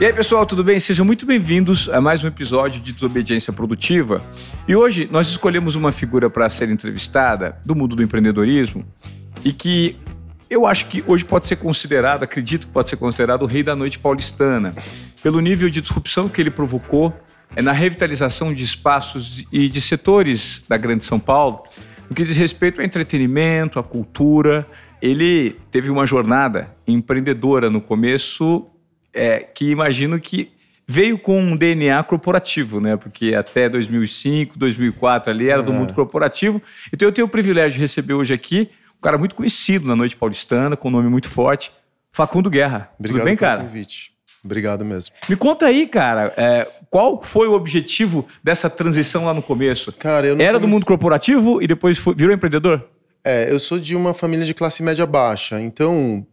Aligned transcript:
E 0.00 0.06
aí, 0.06 0.12
pessoal, 0.12 0.46
tudo 0.46 0.62
bem? 0.62 0.78
Sejam 0.78 1.04
muito 1.04 1.26
bem-vindos 1.26 1.88
a 1.88 2.00
mais 2.00 2.22
um 2.22 2.28
episódio 2.28 2.80
de 2.80 2.92
Desobediência 2.92 3.52
Produtiva. 3.52 4.22
E 4.68 4.76
hoje 4.76 5.08
nós 5.10 5.26
escolhemos 5.26 5.74
uma 5.74 5.90
figura 5.90 6.30
para 6.30 6.48
ser 6.48 6.68
entrevistada 6.68 7.60
do 7.64 7.74
mundo 7.74 7.96
do 7.96 8.02
empreendedorismo 8.04 8.86
e 9.44 9.52
que 9.52 9.96
eu 10.48 10.68
acho 10.68 10.86
que 10.86 11.02
hoje 11.04 11.24
pode 11.24 11.48
ser 11.48 11.56
considerado, 11.56 12.22
acredito 12.22 12.68
que 12.68 12.72
pode 12.72 12.88
ser 12.88 12.96
considerado 12.96 13.42
o 13.42 13.46
rei 13.46 13.64
da 13.64 13.74
noite 13.74 13.98
paulistana, 13.98 14.72
pelo 15.20 15.40
nível 15.40 15.68
de 15.68 15.80
disrupção 15.80 16.28
que 16.28 16.40
ele 16.40 16.50
provocou 16.52 17.12
é 17.56 17.60
na 17.60 17.72
revitalização 17.72 18.54
de 18.54 18.62
espaços 18.62 19.44
e 19.50 19.68
de 19.68 19.80
setores 19.80 20.62
da 20.68 20.76
Grande 20.76 21.02
São 21.02 21.18
Paulo, 21.18 21.64
no 22.08 22.14
que 22.14 22.22
diz 22.22 22.36
respeito 22.36 22.80
ao 22.80 22.86
entretenimento, 22.86 23.80
à 23.80 23.82
cultura. 23.82 24.64
Ele 25.02 25.56
teve 25.72 25.90
uma 25.90 26.06
jornada 26.06 26.72
empreendedora 26.86 27.68
no 27.68 27.80
começo, 27.80 28.64
é, 29.12 29.40
que 29.40 29.70
imagino 29.70 30.18
que 30.20 30.50
veio 30.86 31.18
com 31.18 31.38
um 31.40 31.56
DNA 31.56 32.02
corporativo, 32.02 32.80
né? 32.80 32.96
Porque 32.96 33.34
até 33.34 33.68
2005, 33.68 34.58
2004 34.58 35.30
ali 35.30 35.48
era 35.50 35.62
do 35.62 35.72
mundo 35.72 35.92
corporativo. 35.92 36.62
Então 36.92 37.06
eu 37.08 37.12
tenho 37.12 37.26
o 37.26 37.30
privilégio 37.30 37.74
de 37.76 37.80
receber 37.80 38.14
hoje 38.14 38.32
aqui 38.32 38.70
um 38.96 39.00
cara 39.00 39.16
muito 39.18 39.34
conhecido 39.34 39.86
na 39.86 39.94
noite 39.94 40.16
paulistana, 40.16 40.76
com 40.76 40.88
um 40.88 40.90
nome 40.90 41.08
muito 41.08 41.28
forte, 41.28 41.70
Facundo 42.10 42.50
Guerra. 42.50 42.90
Obrigado 42.98 43.18
Tudo 43.18 43.24
bem, 43.26 43.36
cara? 43.36 43.62
convite. 43.62 44.12
Obrigado 44.44 44.84
mesmo. 44.84 45.14
Me 45.28 45.36
conta 45.36 45.66
aí, 45.66 45.86
cara, 45.86 46.32
é, 46.36 46.66
qual 46.88 47.22
foi 47.22 47.46
o 47.48 47.52
objetivo 47.52 48.26
dessa 48.42 48.70
transição 48.70 49.24
lá 49.26 49.34
no 49.34 49.42
começo? 49.42 49.92
Cara, 49.92 50.26
eu 50.26 50.34
não 50.36 50.44
Era 50.44 50.54
do 50.58 50.62
comece- 50.62 50.74
mundo 50.74 50.86
corporativo 50.86 51.60
e 51.62 51.66
depois 51.66 51.98
foi- 51.98 52.14
virou 52.14 52.34
empreendedor? 52.34 52.88
É, 53.22 53.52
eu 53.52 53.58
sou 53.58 53.78
de 53.78 53.94
uma 53.94 54.14
família 54.14 54.46
de 54.46 54.54
classe 54.54 54.82
média 54.82 55.04
baixa, 55.04 55.60
então 55.60 56.24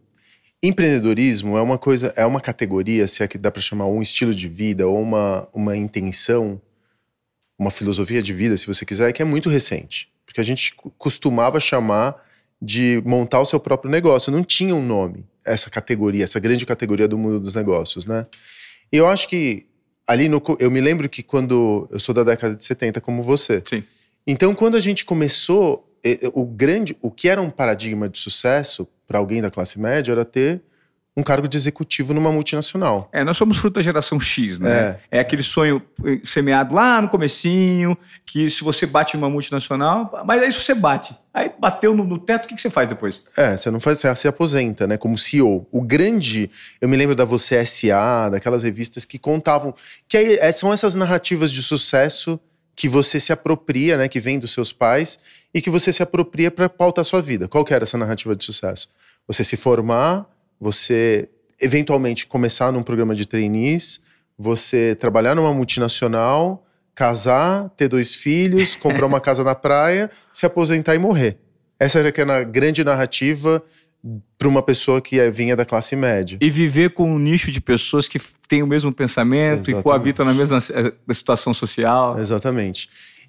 empreendedorismo 0.66 1.56
é 1.56 1.62
uma 1.62 1.78
coisa, 1.78 2.12
é 2.16 2.24
uma 2.24 2.40
categoria, 2.40 3.06
se 3.06 3.22
é 3.22 3.28
que 3.28 3.38
dá 3.38 3.50
para 3.50 3.62
chamar 3.62 3.86
um 3.86 4.02
estilo 4.02 4.34
de 4.34 4.48
vida 4.48 4.86
ou 4.86 5.00
uma, 5.00 5.48
uma 5.52 5.76
intenção, 5.76 6.60
uma 7.58 7.70
filosofia 7.70 8.22
de 8.22 8.32
vida, 8.32 8.56
se 8.56 8.66
você 8.66 8.84
quiser, 8.84 9.12
que 9.12 9.22
é 9.22 9.24
muito 9.24 9.48
recente. 9.48 10.10
Porque 10.24 10.40
a 10.40 10.44
gente 10.44 10.74
costumava 10.98 11.58
chamar 11.60 12.22
de 12.60 13.02
montar 13.04 13.40
o 13.40 13.46
seu 13.46 13.60
próprio 13.60 13.90
negócio. 13.90 14.32
Não 14.32 14.42
tinha 14.42 14.74
um 14.74 14.84
nome, 14.84 15.24
essa 15.44 15.70
categoria, 15.70 16.24
essa 16.24 16.40
grande 16.40 16.66
categoria 16.66 17.08
do 17.08 17.18
mundo 17.18 17.40
dos 17.40 17.54
negócios, 17.54 18.06
né? 18.06 18.26
E 18.92 18.96
eu 18.96 19.06
acho 19.06 19.28
que 19.28 19.66
ali 20.06 20.28
no. 20.28 20.42
Eu 20.58 20.70
me 20.70 20.80
lembro 20.80 21.08
que 21.08 21.22
quando. 21.22 21.88
Eu 21.90 21.98
sou 21.98 22.14
da 22.14 22.22
década 22.22 22.54
de 22.54 22.64
70, 22.64 23.00
como 23.00 23.22
você. 23.22 23.62
Sim. 23.68 23.82
Então, 24.26 24.54
quando 24.54 24.76
a 24.76 24.80
gente 24.80 25.04
começou, 25.04 25.85
o 26.34 26.44
grande, 26.44 26.96
o 27.00 27.10
que 27.10 27.28
era 27.28 27.40
um 27.40 27.50
paradigma 27.50 28.08
de 28.08 28.18
sucesso 28.18 28.88
para 29.06 29.18
alguém 29.18 29.40
da 29.40 29.50
classe 29.50 29.78
média 29.78 30.12
era 30.12 30.24
ter 30.24 30.62
um 31.16 31.22
cargo 31.22 31.48
de 31.48 31.56
executivo 31.56 32.12
numa 32.12 32.30
multinacional. 32.30 33.08
É, 33.10 33.24
nós 33.24 33.38
somos 33.38 33.56
fruto 33.56 33.76
da 33.76 33.80
geração 33.80 34.20
X, 34.20 34.60
né? 34.60 34.98
É. 35.10 35.18
aquele 35.18 35.42
sonho 35.42 35.80
eh, 36.04 36.20
semeado 36.24 36.74
lá 36.74 37.00
no 37.00 37.08
comecinho, 37.08 37.96
que 38.26 38.50
se 38.50 38.62
você 38.62 38.84
bate 38.84 39.16
numa 39.16 39.30
multinacional, 39.30 40.22
mas 40.26 40.42
aí 40.42 40.52
se 40.52 40.62
você 40.62 40.74
bate, 40.74 41.16
aí 41.32 41.50
bateu 41.58 41.96
no, 41.96 42.04
no 42.04 42.18
teto, 42.18 42.44
o 42.44 42.48
que, 42.48 42.54
que 42.54 42.60
você 42.60 42.68
faz 42.68 42.86
depois? 42.86 43.24
É, 43.34 43.56
você 43.56 43.70
não 43.70 43.80
faz, 43.80 43.98
você 43.98 44.14
se 44.14 44.28
aposenta, 44.28 44.86
né, 44.86 44.98
como 44.98 45.16
CEO. 45.16 45.66
O 45.72 45.80
grande, 45.80 46.50
eu 46.82 46.88
me 46.88 46.96
lembro 46.98 47.16
da 47.16 47.24
Você 47.24 47.64
SA, 47.64 48.28
daquelas 48.30 48.62
revistas 48.62 49.06
que 49.06 49.18
contavam, 49.18 49.74
que 50.06 50.18
aí, 50.18 50.36
é, 50.38 50.52
são 50.52 50.70
essas 50.70 50.94
narrativas 50.94 51.50
de 51.50 51.62
sucesso 51.62 52.38
que 52.76 52.88
você 52.88 53.18
se 53.18 53.32
apropria, 53.32 53.96
né, 53.96 54.06
que 54.06 54.20
vem 54.20 54.38
dos 54.38 54.52
seus 54.52 54.70
pais 54.70 55.18
e 55.52 55.62
que 55.62 55.70
você 55.70 55.90
se 55.90 56.02
apropria 56.02 56.50
para 56.50 56.68
pautar 56.68 57.00
a 57.00 57.04
sua 57.04 57.22
vida. 57.22 57.48
Qual 57.48 57.64
que 57.64 57.72
era 57.72 57.84
essa 57.84 57.96
narrativa 57.96 58.36
de 58.36 58.44
sucesso? 58.44 58.90
Você 59.26 59.42
se 59.42 59.56
formar, 59.56 60.26
você 60.60 61.28
eventualmente 61.58 62.26
começar 62.26 62.70
num 62.70 62.82
programa 62.82 63.14
de 63.14 63.26
trainees, 63.26 64.02
você 64.38 64.94
trabalhar 64.94 65.34
numa 65.34 65.54
multinacional, 65.54 66.66
casar, 66.94 67.70
ter 67.70 67.88
dois 67.88 68.14
filhos, 68.14 68.76
comprar 68.76 69.06
uma 69.06 69.20
casa 69.22 69.42
na 69.42 69.54
praia, 69.54 70.10
se 70.30 70.44
aposentar 70.44 70.94
e 70.94 70.98
morrer. 70.98 71.38
Essa 71.80 71.98
era 71.98 72.12
que 72.12 72.20
era 72.20 72.38
a 72.38 72.44
grande 72.44 72.84
narrativa 72.84 73.62
para 74.38 74.48
uma 74.48 74.62
pessoa 74.62 75.00
que 75.00 75.18
é- 75.18 75.30
vinha 75.30 75.56
da 75.56 75.64
classe 75.64 75.96
média. 75.96 76.38
E 76.40 76.50
viver 76.50 76.90
com 76.90 77.10
um 77.10 77.18
nicho 77.18 77.50
de 77.50 77.60
pessoas 77.60 78.06
que 78.08 78.20
têm 78.48 78.62
o 78.62 78.66
mesmo 78.66 78.92
pensamento 78.92 79.68
e 79.68 79.72
Exatamente. 79.72 79.82
coabitam 79.82 80.24
na 80.26 80.32
mesma 80.34 80.58
eh, 80.58 80.92
situação 81.14 81.52
social. 81.54 82.18
Exatamente. 82.18 82.88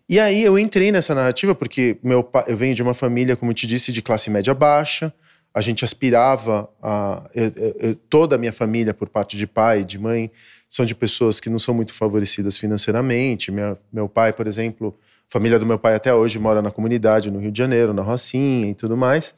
E 0.10 0.20
aí 0.20 0.44
eu 0.44 0.58
entrei 0.58 0.92
nessa 0.92 1.14
narrativa 1.16 1.54
porque 1.56 1.98
meu 2.04 2.24
pai, 2.24 2.46
eu 2.48 2.56
venho 2.58 2.74
de 2.76 2.82
uma 2.82 2.94
família, 2.94 3.36
como 3.36 3.52
eu 3.52 3.56
te 3.56 3.66
disse, 3.68 3.92
de 3.92 4.02
classe 4.02 4.30
média 4.30 4.54
baixa. 4.54 5.12
A 5.54 5.62
gente 5.62 5.84
aspirava 5.84 6.70
a 6.82 7.30
eu- 7.34 7.52
eu- 7.56 7.76
eu- 7.90 7.96
toda 8.10 8.36
a 8.36 8.38
minha 8.40 8.54
família, 8.54 8.94
por 8.94 9.10
parte 9.10 9.36
de 9.36 9.48
pai 9.48 9.82
e 9.82 9.86
de 9.86 9.98
mãe, 9.98 10.30
são 10.70 10.86
de 10.86 10.94
pessoas 10.94 11.40
que 11.40 11.50
não 11.50 11.58
são 11.60 11.74
muito 11.74 11.94
favorecidas 11.94 12.58
financeiramente. 12.58 13.52
Minha, 13.52 13.76
meu 13.92 14.08
pai, 14.08 14.32
por 14.34 14.46
exemplo, 14.48 14.96
a 15.30 15.34
família 15.34 15.58
do 15.58 15.66
meu 15.66 15.80
pai 15.80 15.96
até 15.96 16.14
hoje 16.14 16.38
mora 16.38 16.62
na 16.62 16.70
comunidade 16.72 17.32
no 17.32 17.40
Rio 17.40 17.52
de 17.52 17.58
Janeiro, 17.58 17.94
na 17.94 18.02
Rocinha 18.04 18.70
e 18.70 18.76
tudo 18.76 18.96
mais. 18.96 19.34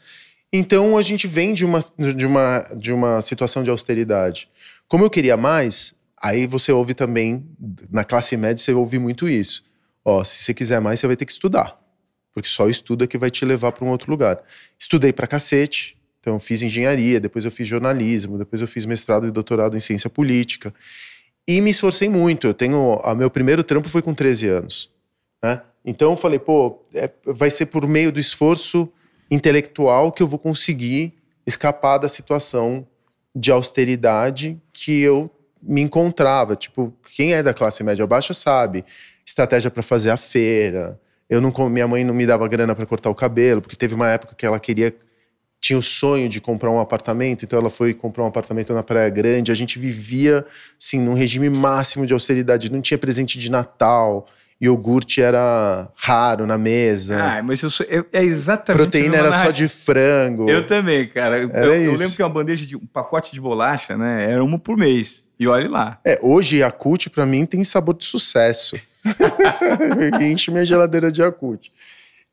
Então 0.52 0.98
a 0.98 1.02
gente 1.02 1.28
vem 1.28 1.54
de 1.54 1.64
uma, 1.64 1.80
de 2.16 2.26
uma, 2.26 2.60
de 2.76 2.92
uma 2.92 3.22
situação 3.22 3.64
de 3.64 3.70
austeridade. 3.70 4.50
Como 4.88 5.04
eu 5.04 5.10
queria 5.10 5.38
mais, 5.38 5.94
aí 6.20 6.48
você 6.48 6.72
ouve 6.72 6.94
também, 6.94 7.46
na 7.90 8.04
classe 8.04 8.36
média, 8.36 8.58
você 8.64 8.74
ouve 8.74 8.98
muito 8.98 9.30
isso. 9.30 9.64
Ó, 10.04 10.24
se 10.24 10.44
você 10.44 10.54
quiser 10.54 10.82
mais, 10.82 11.00
você 11.00 11.08
vai 11.08 11.16
ter 11.16 11.26
que 11.26 11.32
estudar. 11.32 11.80
Porque 12.34 12.50
só 12.50 12.66
o 12.66 12.70
estudo 12.70 13.04
é 13.04 13.08
que 13.08 13.18
vai 13.18 13.30
te 13.30 13.46
levar 13.46 13.72
para 13.72 13.86
um 13.86 13.90
outro 13.90 14.10
lugar. 14.10 14.42
Estudei 14.78 15.14
pra 15.14 15.28
cacete, 15.28 15.98
então 16.20 16.40
fiz 16.40 16.62
engenharia, 16.62 17.20
depois 17.20 17.46
eu 17.46 17.52
fiz 17.52 17.68
jornalismo, 17.68 18.38
depois 18.38 18.62
eu 18.62 18.68
fiz 18.68 18.86
mestrado 18.86 19.28
e 19.28 19.32
doutorado 19.32 19.78
em 19.78 19.80
ciência 19.80 20.10
política. 20.10 20.74
E 21.48 21.62
me 21.62 21.72
esforcei 21.72 22.10
muito. 22.10 22.48
Eu 22.48 22.54
tenho. 22.54 23.00
Meu 23.18 23.30
primeiro 23.30 23.64
trampo 23.64 23.90
foi 23.90 24.02
com 24.02 24.14
13 24.14 24.48
anos. 24.48 24.92
Né? 25.44 25.62
Então 25.84 26.12
eu 26.12 26.18
falei, 26.18 26.40
pô, 26.40 26.80
é- 26.94 27.10
vai 27.26 27.50
ser 27.50 27.68
por 27.68 27.88
meio 27.88 28.12
do 28.12 28.20
esforço 28.20 28.92
intelectual 29.30 30.12
que 30.12 30.24
eu 30.24 30.28
vou 30.28 30.40
conseguir 30.40 31.14
escapar 31.46 31.98
da 31.98 32.08
situação 32.08 32.88
de 33.36 33.52
austeridade 33.52 34.60
que 34.74 35.02
eu 35.02 35.30
me 35.62 35.82
encontrava. 35.82 36.56
Tipo, 36.56 36.94
quem 37.16 37.34
é 37.34 37.44
da 37.44 37.54
classe 37.54 37.84
média 37.84 38.06
baixa 38.08 38.34
sabe. 38.34 38.86
Estratégia 39.26 39.70
para 39.70 39.84
fazer 39.84 40.10
a 40.10 40.18
feira. 40.18 41.00
Eu 41.30 41.40
não, 41.42 41.52
minha 41.70 41.88
mãe 41.88 42.04
não 42.04 42.14
me 42.14 42.26
dava 42.26 42.48
grana 42.48 42.74
para 42.74 42.86
cortar 42.86 43.10
o 43.10 43.16
cabelo, 43.16 43.62
porque 43.62 43.76
teve 43.76 43.94
uma 43.94 44.10
época 44.10 44.34
que 44.36 44.46
ela 44.46 44.60
queria 44.60 44.96
tinha 45.62 45.78
o 45.78 45.82
sonho 45.82 46.30
de 46.30 46.40
comprar 46.40 46.72
um 46.72 46.80
apartamento, 46.80 47.44
então 47.44 47.60
ela 47.60 47.70
foi 47.70 47.94
comprar 47.94 48.24
um 48.24 48.28
apartamento 48.28 48.74
na 48.74 48.82
Praia 48.82 49.10
Grande. 49.10 49.52
A 49.52 49.56
gente 49.56 49.78
vivia, 49.78 50.46
assim, 50.82 51.00
num 51.02 51.14
regime 51.14 51.50
máximo 51.50 52.06
de 52.06 52.14
austeridade. 52.14 52.72
Não 52.72 52.82
tinha 52.82 52.98
presente 52.98 53.38
de 53.38 53.52
Natal, 53.52 54.26
iogurte 54.62 55.22
era 55.22 55.90
raro 55.96 56.46
na 56.46 56.58
mesa, 56.58 57.18
Ah, 57.18 57.42
mas 57.44 57.62
eu 57.62 57.70
sou, 57.70 57.86
eu- 57.90 58.06
é 58.12 58.24
exatamente 58.24 58.78
proteína 58.82 59.18
era 59.18 59.32
só 59.46 59.52
de 59.52 59.68
frango. 59.68 60.50
Eu 60.50 60.68
também, 60.68 61.08
cara. 61.08 61.40
Eu, 61.40 61.50
eu- 61.50 61.96
lembro 61.96 62.16
que 62.16 62.22
uma 62.22 62.30
bandeja 62.30 62.66
de 62.66 62.76
um 62.76 62.86
pacote 62.86 63.32
de 63.32 63.40
bolacha, 63.40 63.98
né? 63.98 64.32
Era 64.32 64.44
uma 64.44 64.60
por 64.60 64.78
mês. 64.78 65.24
E 65.40 65.48
olhe 65.48 65.68
lá. 65.70 66.00
É, 66.06 66.20
hoje 66.22 66.58
Yakult 66.58 67.10
pra 67.10 67.26
mim 67.26 67.46
tem 67.46 67.64
sabor 67.64 67.96
de 67.96 68.04
sucesso. 68.04 68.76
Enche 70.22 70.52
minha 70.52 70.66
geladeira 70.66 71.12
de 71.12 71.22
Yakult. 71.22 71.70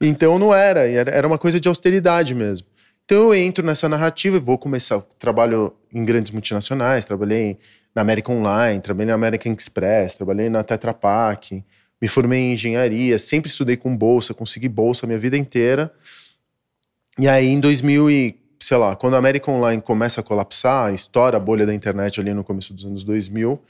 Então 0.01 0.39
não 0.39 0.55
era, 0.55 0.81
era, 0.87 1.27
uma 1.27 1.39
coisa 1.39 1.59
de 1.61 1.69
austeridade 1.69 2.35
mesmo. 2.35 2.67
Então 3.05 3.19
eu 3.19 3.35
entro 3.35 3.65
nessa 3.65 3.89
narrativa 3.89 4.37
e 4.37 4.41
vou 4.41 4.59
começar. 4.59 5.01
Trabalho 5.19 5.73
em 5.95 6.05
grandes 6.05 6.33
multinacionais, 6.33 7.05
trabalhei 7.05 7.57
na 7.95 8.03
American 8.03 8.37
Online, 8.39 8.81
trabalhei 8.81 9.07
na 9.07 9.15
American 9.15 9.53
Express, 9.53 10.17
trabalhei 10.17 10.51
na 10.51 10.63
Tetra 10.63 10.93
Pak, 10.93 11.65
me 12.01 12.09
formei 12.09 12.41
em 12.41 12.53
engenharia, 12.55 13.19
sempre 13.19 13.51
estudei 13.51 13.77
com 13.77 13.97
bolsa, 13.97 14.35
consegui 14.35 14.69
bolsa 14.69 15.07
a 15.07 15.09
minha 15.09 15.19
vida 15.19 15.37
inteira. 15.37 15.93
E 17.19 17.27
aí 17.27 17.47
em 17.47 17.61
2000 17.61 18.11
e, 18.11 18.37
sei 18.61 18.77
lá, 18.77 18.95
quando 18.95 19.15
a 19.15 19.19
American 19.19 19.55
Online 19.55 19.81
começa 19.81 20.21
a 20.21 20.25
colapsar, 20.25 20.93
estoura 20.93 21.37
a 21.37 21.41
bolha 21.41 21.65
da 21.65 21.75
internet 21.75 22.21
ali 22.21 22.35
no 22.35 22.45
começo 22.45 22.75
dos 22.75 22.85
anos 22.85 23.05
2000, 23.05 23.61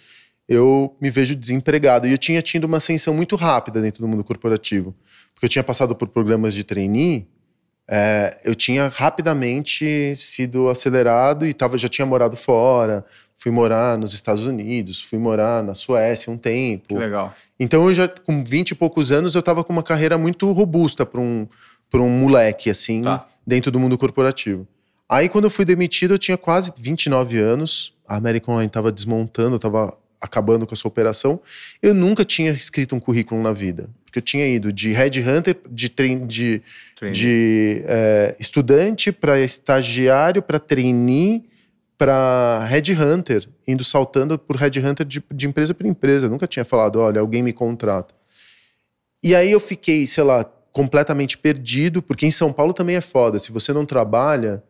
eu 0.48 0.96
me 1.00 1.10
vejo 1.10 1.34
desempregado. 1.34 2.06
E 2.06 2.12
eu 2.12 2.18
tinha 2.18 2.42
tido 2.42 2.64
uma 2.64 2.78
ascensão 2.78 3.14
muito 3.14 3.36
rápida 3.36 3.80
dentro 3.80 4.00
do 4.00 4.08
mundo 4.08 4.24
corporativo. 4.24 4.94
Porque 5.32 5.46
eu 5.46 5.50
tinha 5.50 5.64
passado 5.64 5.94
por 5.94 6.08
programas 6.08 6.54
de 6.54 6.64
trainee, 6.64 7.26
é, 7.88 8.40
eu 8.44 8.54
tinha 8.54 8.88
rapidamente 8.88 10.14
sido 10.16 10.68
acelerado 10.68 11.46
e 11.46 11.54
tava, 11.54 11.78
já 11.78 11.88
tinha 11.88 12.06
morado 12.06 12.36
fora. 12.36 13.04
Fui 13.38 13.52
morar 13.52 13.96
nos 13.98 14.12
Estados 14.14 14.46
Unidos, 14.46 15.02
fui 15.02 15.18
morar 15.18 15.62
na 15.62 15.74
Suécia 15.74 16.32
um 16.32 16.38
tempo. 16.38 16.88
Que 16.88 16.94
legal. 16.94 17.34
Então 17.60 17.88
eu 17.88 17.94
já, 17.94 18.08
com 18.08 18.42
20 18.42 18.70
e 18.70 18.74
poucos 18.74 19.12
anos, 19.12 19.34
eu 19.34 19.42
tava 19.42 19.62
com 19.62 19.72
uma 19.72 19.82
carreira 19.82 20.16
muito 20.18 20.50
robusta 20.52 21.04
para 21.06 21.20
um, 21.20 21.46
pra 21.90 22.00
um 22.00 22.08
moleque, 22.10 22.70
assim, 22.70 23.02
Tá. 23.02 23.26
dentro 23.46 23.70
do 23.70 23.78
mundo 23.78 23.96
corporativo. 23.98 24.66
Aí, 25.08 25.28
quando 25.28 25.44
eu 25.44 25.50
fui 25.50 25.64
demitido, 25.64 26.14
eu 26.14 26.18
tinha 26.18 26.36
quase 26.36 26.72
29 26.76 27.38
anos. 27.38 27.92
A 28.08 28.16
American 28.16 28.54
Online 28.54 28.68
tava 28.70 28.90
desmontando, 28.90 29.58
tava 29.58 29.96
acabando 30.20 30.66
com 30.66 30.74
a 30.74 30.76
sua 30.76 30.88
operação. 30.88 31.40
Eu 31.80 31.94
nunca 31.94 32.24
tinha 32.24 32.50
escrito 32.50 32.96
um 32.96 33.00
currículo 33.00 33.40
na 33.40 33.52
vida. 33.52 33.88
Porque 34.04 34.18
eu 34.18 34.22
tinha 34.22 34.48
ido 34.48 34.72
de 34.72 34.92
headhunter, 34.92 35.56
de, 35.70 35.88
trein, 35.88 36.26
de, 36.26 36.60
de 37.12 37.82
eh, 37.86 38.34
estudante 38.40 39.12
para 39.12 39.38
estagiário, 39.38 40.42
para 40.42 40.58
trainee, 40.58 41.44
para 41.98 42.64
Headhunter, 42.68 43.48
indo 43.66 43.84
saltando 43.84 44.38
por 44.38 44.56
Headhunter 44.56 45.06
de, 45.06 45.22
de 45.32 45.46
empresa 45.46 45.74
para 45.74 45.88
empresa. 45.88 46.26
Eu 46.26 46.30
nunca 46.30 46.46
tinha 46.46 46.64
falado, 46.64 47.00
olha, 47.00 47.20
alguém 47.20 47.42
me 47.42 47.52
contrata. 47.52 48.14
E 49.22 49.34
aí 49.34 49.50
eu 49.50 49.60
fiquei, 49.60 50.06
sei 50.06 50.24
lá, 50.24 50.44
completamente 50.72 51.38
perdido, 51.38 52.02
porque 52.02 52.26
em 52.26 52.30
São 52.30 52.52
Paulo 52.52 52.72
também 52.74 52.96
é 52.96 53.00
foda. 53.00 53.38
Se 53.38 53.50
você 53.50 53.72
não 53.72 53.86
trabalha, 53.86 54.62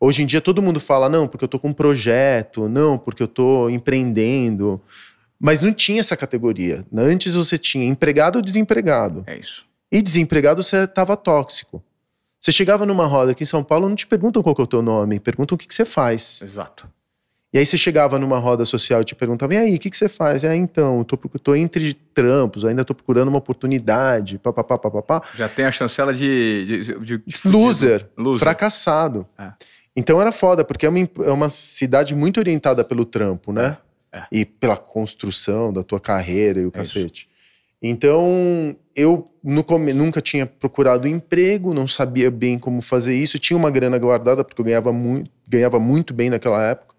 hoje 0.00 0.22
em 0.22 0.26
dia 0.26 0.40
todo 0.40 0.62
mundo 0.62 0.80
fala, 0.80 1.08
não, 1.08 1.28
porque 1.28 1.44
eu 1.44 1.48
tô 1.48 1.58
com 1.58 1.68
um 1.68 1.72
projeto, 1.72 2.68
não, 2.68 2.96
porque 2.96 3.22
eu 3.22 3.28
tô 3.28 3.68
empreendendo. 3.68 4.80
Mas 5.38 5.60
não 5.60 5.72
tinha 5.72 6.00
essa 6.00 6.16
categoria. 6.16 6.84
Antes 6.94 7.34
você 7.34 7.58
tinha 7.58 7.86
empregado 7.86 8.36
ou 8.36 8.42
desempregado. 8.42 9.22
É 9.26 9.38
isso. 9.38 9.64
E 9.92 10.00
desempregado 10.00 10.62
você 10.62 10.84
estava 10.84 11.16
tóxico. 11.16 11.82
Você 12.40 12.50
chegava 12.50 12.86
numa 12.86 13.06
roda 13.06 13.32
aqui 13.32 13.42
em 13.42 13.46
São 13.46 13.62
Paulo, 13.62 13.88
não 13.88 13.94
te 13.94 14.06
perguntam 14.06 14.42
qual 14.42 14.56
é 14.58 14.62
o 14.62 14.66
teu 14.66 14.80
nome, 14.80 15.20
perguntam 15.20 15.54
o 15.54 15.58
que, 15.58 15.68
que 15.68 15.74
você 15.74 15.84
faz. 15.84 16.40
Exato. 16.42 16.88
E 17.52 17.58
aí 17.58 17.66
você 17.66 17.76
chegava 17.76 18.18
numa 18.18 18.38
roda 18.38 18.64
social 18.64 19.02
e 19.02 19.04
te 19.04 19.14
perguntava, 19.14 19.52
e 19.54 19.56
aí, 19.56 19.74
o 19.74 19.78
que, 19.78 19.90
que 19.90 19.96
você 19.96 20.08
faz? 20.08 20.44
É, 20.44 20.54
então, 20.54 20.98
eu 20.98 21.04
tô, 21.04 21.16
tô 21.16 21.54
entre 21.54 21.94
trampos, 22.14 22.64
ainda 22.64 22.84
tô 22.84 22.94
procurando 22.94 23.28
uma 23.28 23.38
oportunidade, 23.38 24.38
papapá, 24.38 24.78
papapá. 24.78 25.22
Já 25.36 25.48
tem 25.48 25.64
a 25.64 25.72
chancela 25.72 26.14
de... 26.14 26.64
de, 26.64 27.00
de, 27.00 27.18
de 27.18 27.48
loser, 27.48 28.08
loser, 28.16 28.38
fracassado. 28.38 29.26
É. 29.36 29.52
Então 29.96 30.20
era 30.20 30.30
foda, 30.30 30.64
porque 30.64 30.86
é 30.86 30.88
uma, 30.88 31.00
é 31.00 31.30
uma 31.32 31.48
cidade 31.50 32.14
muito 32.14 32.38
orientada 32.38 32.84
pelo 32.84 33.04
trampo, 33.04 33.52
né? 33.52 33.76
É. 34.12 34.18
É. 34.20 34.26
E 34.32 34.44
pela 34.44 34.76
construção 34.76 35.72
da 35.72 35.82
tua 35.82 36.00
carreira 36.00 36.60
e 36.60 36.64
o 36.64 36.68
é 36.68 36.70
cacete. 36.70 37.22
Isso. 37.22 37.29
Então, 37.82 38.76
eu 38.94 39.30
nunca 39.42 40.20
tinha 40.20 40.44
procurado 40.44 41.08
emprego, 41.08 41.72
não 41.72 41.86
sabia 41.86 42.30
bem 42.30 42.58
como 42.58 42.82
fazer 42.82 43.14
isso, 43.14 43.38
tinha 43.38 43.56
uma 43.56 43.70
grana 43.70 43.98
guardada, 43.98 44.44
porque 44.44 44.60
eu 44.60 44.64
ganhava 44.64 44.92
muito, 44.92 45.30
ganhava 45.48 45.80
muito 45.80 46.12
bem 46.12 46.28
naquela 46.28 46.62
época. 46.62 46.94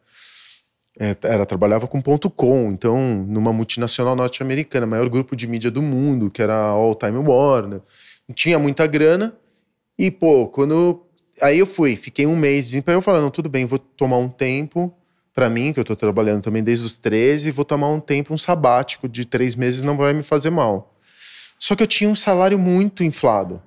É, 0.99 1.15
era, 1.23 1.45
trabalhava 1.45 1.87
com 1.87 2.01
ponto 2.01 2.29
.com, 2.29 2.71
então, 2.71 3.25
numa 3.27 3.53
multinacional 3.53 4.15
norte-americana, 4.15 4.85
maior 4.85 5.07
grupo 5.09 5.35
de 5.35 5.47
mídia 5.47 5.71
do 5.71 5.81
mundo, 5.81 6.29
que 6.29 6.41
era 6.41 6.55
All 6.55 6.95
Time 6.95 7.17
Warner. 7.17 7.81
Tinha 8.33 8.57
muita 8.59 8.87
grana, 8.87 9.35
e, 9.97 10.09
pô, 10.09 10.47
quando... 10.47 11.05
Aí 11.41 11.59
eu 11.59 11.65
fui, 11.65 11.95
fiquei 11.95 12.25
um 12.25 12.35
mês 12.35 12.65
desempregado, 12.65 13.03
falando, 13.03 13.31
tudo 13.31 13.49
bem, 13.49 13.65
vou 13.65 13.79
tomar 13.79 14.17
um 14.17 14.29
tempo 14.29 14.93
para 15.33 15.49
mim, 15.49 15.71
que 15.71 15.79
eu 15.79 15.85
tô 15.85 15.95
trabalhando 15.95 16.43
também 16.43 16.63
desde 16.63 16.85
os 16.85 16.97
13, 16.97 17.51
vou 17.51 17.65
tomar 17.65 17.89
um 17.89 17.99
tempo, 17.99 18.33
um 18.33 18.37
sabático 18.37 19.07
de 19.07 19.25
três 19.25 19.55
meses, 19.55 19.81
não 19.81 19.95
vai 19.95 20.13
me 20.13 20.23
fazer 20.23 20.49
mal. 20.49 20.95
Só 21.57 21.75
que 21.75 21.83
eu 21.83 21.87
tinha 21.87 22.09
um 22.09 22.15
salário 22.15 22.57
muito 22.57 23.03
inflado. 23.03 23.61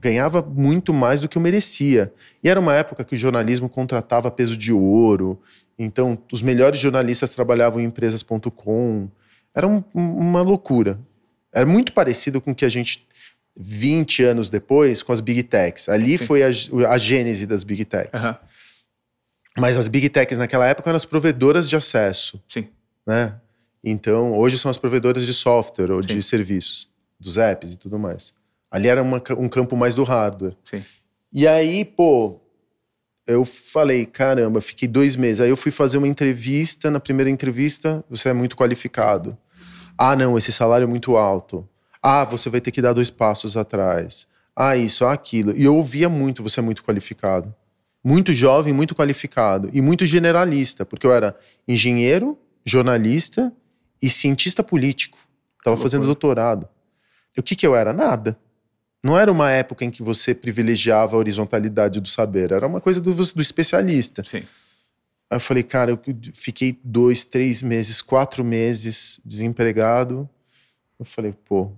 Ganhava 0.00 0.40
muito 0.40 0.94
mais 0.94 1.20
do 1.20 1.28
que 1.28 1.36
eu 1.36 1.42
merecia. 1.42 2.12
E 2.42 2.48
era 2.48 2.58
uma 2.58 2.74
época 2.74 3.04
que 3.04 3.14
o 3.14 3.18
jornalismo 3.18 3.68
contratava 3.68 4.30
peso 4.30 4.56
de 4.56 4.72
ouro. 4.72 5.38
Então, 5.78 6.18
os 6.32 6.40
melhores 6.40 6.80
jornalistas 6.80 7.30
trabalhavam 7.30 7.80
em 7.80 7.84
empresas.com. 7.84 9.08
Era 9.54 9.68
um, 9.68 9.84
uma 9.94 10.40
loucura. 10.40 10.98
Era 11.52 11.66
muito 11.66 11.92
parecido 11.92 12.40
com 12.40 12.52
o 12.52 12.54
que 12.54 12.64
a 12.64 12.68
gente 12.70 13.06
20 13.58 14.22
anos 14.22 14.48
depois 14.48 15.02
com 15.02 15.12
as 15.12 15.20
big 15.20 15.42
techs. 15.42 15.88
Ali 15.88 16.16
Sim. 16.16 16.24
foi 16.24 16.42
a, 16.42 16.48
a 16.88 16.98
gênese 16.98 17.44
das 17.46 17.64
big 17.64 17.84
techs. 17.84 18.24
Uhum. 18.24 18.34
Mas 19.56 19.76
as 19.76 19.88
big 19.88 20.08
techs 20.08 20.38
naquela 20.38 20.66
época 20.66 20.90
eram 20.90 20.96
as 20.96 21.04
provedoras 21.04 21.68
de 21.68 21.76
acesso. 21.76 22.42
Sim. 22.48 22.68
Né? 23.06 23.34
Então, 23.82 24.32
hoje 24.38 24.58
são 24.58 24.70
as 24.70 24.78
provedoras 24.78 25.24
de 25.24 25.34
software 25.34 25.90
ou 25.90 26.02
Sim. 26.02 26.16
de 26.16 26.22
serviços, 26.22 26.88
dos 27.18 27.38
apps 27.38 27.72
e 27.72 27.76
tudo 27.76 27.98
mais. 27.98 28.34
Ali 28.70 28.88
era 28.88 29.02
uma, 29.02 29.22
um 29.36 29.48
campo 29.48 29.76
mais 29.76 29.94
do 29.94 30.04
hardware. 30.04 30.56
Sim. 30.64 30.84
E 31.32 31.46
aí, 31.48 31.84
pô, 31.84 32.40
eu 33.26 33.44
falei, 33.44 34.06
caramba, 34.06 34.60
fiquei 34.60 34.86
dois 34.86 35.16
meses. 35.16 35.40
Aí 35.40 35.50
eu 35.50 35.56
fui 35.56 35.72
fazer 35.72 35.98
uma 35.98 36.06
entrevista. 36.06 36.90
Na 36.90 37.00
primeira 37.00 37.30
entrevista, 37.30 38.04
você 38.08 38.28
é 38.28 38.32
muito 38.32 38.56
qualificado. 38.56 39.36
Ah, 39.98 40.14
não, 40.14 40.38
esse 40.38 40.52
salário 40.52 40.84
é 40.84 40.88
muito 40.88 41.16
alto. 41.16 41.68
Ah, 42.02 42.24
você 42.24 42.48
vai 42.48 42.60
ter 42.60 42.70
que 42.70 42.80
dar 42.80 42.92
dois 42.92 43.10
passos 43.10 43.56
atrás. 43.56 44.26
Ah, 44.54 44.76
isso, 44.76 45.04
ah, 45.04 45.12
aquilo. 45.12 45.56
E 45.56 45.64
eu 45.64 45.76
ouvia 45.76 46.08
muito, 46.08 46.42
você 46.42 46.60
é 46.60 46.62
muito 46.62 46.84
qualificado 46.84 47.54
muito 48.02 48.32
jovem, 48.32 48.72
muito 48.72 48.94
qualificado 48.94 49.68
e 49.72 49.80
muito 49.80 50.06
generalista, 50.06 50.84
porque 50.84 51.06
eu 51.06 51.12
era 51.12 51.38
engenheiro, 51.68 52.38
jornalista 52.64 53.52
e 54.00 54.08
cientista 54.08 54.62
político. 54.62 55.18
Estava 55.58 55.76
fazendo 55.76 56.06
doutorado. 56.06 56.66
E 57.36 57.40
o 57.40 57.42
que, 57.42 57.54
que 57.54 57.66
eu 57.66 57.76
era? 57.76 57.92
Nada. 57.92 58.38
Não 59.02 59.18
era 59.18 59.30
uma 59.30 59.50
época 59.50 59.84
em 59.84 59.90
que 59.90 60.02
você 60.02 60.34
privilegiava 60.34 61.16
a 61.16 61.18
horizontalidade 61.18 62.00
do 62.00 62.08
saber, 62.08 62.52
era 62.52 62.66
uma 62.66 62.80
coisa 62.80 63.00
do, 63.00 63.14
do 63.14 63.42
especialista. 63.42 64.24
Sim. 64.24 64.42
Aí 65.30 65.36
eu 65.36 65.40
falei, 65.40 65.62
cara, 65.62 65.92
eu 65.92 66.00
fiquei 66.34 66.78
dois, 66.82 67.24
três 67.24 67.62
meses, 67.62 68.02
quatro 68.02 68.42
meses 68.42 69.20
desempregado. 69.24 70.28
Eu 70.98 71.04
falei, 71.04 71.32
pô, 71.32 71.70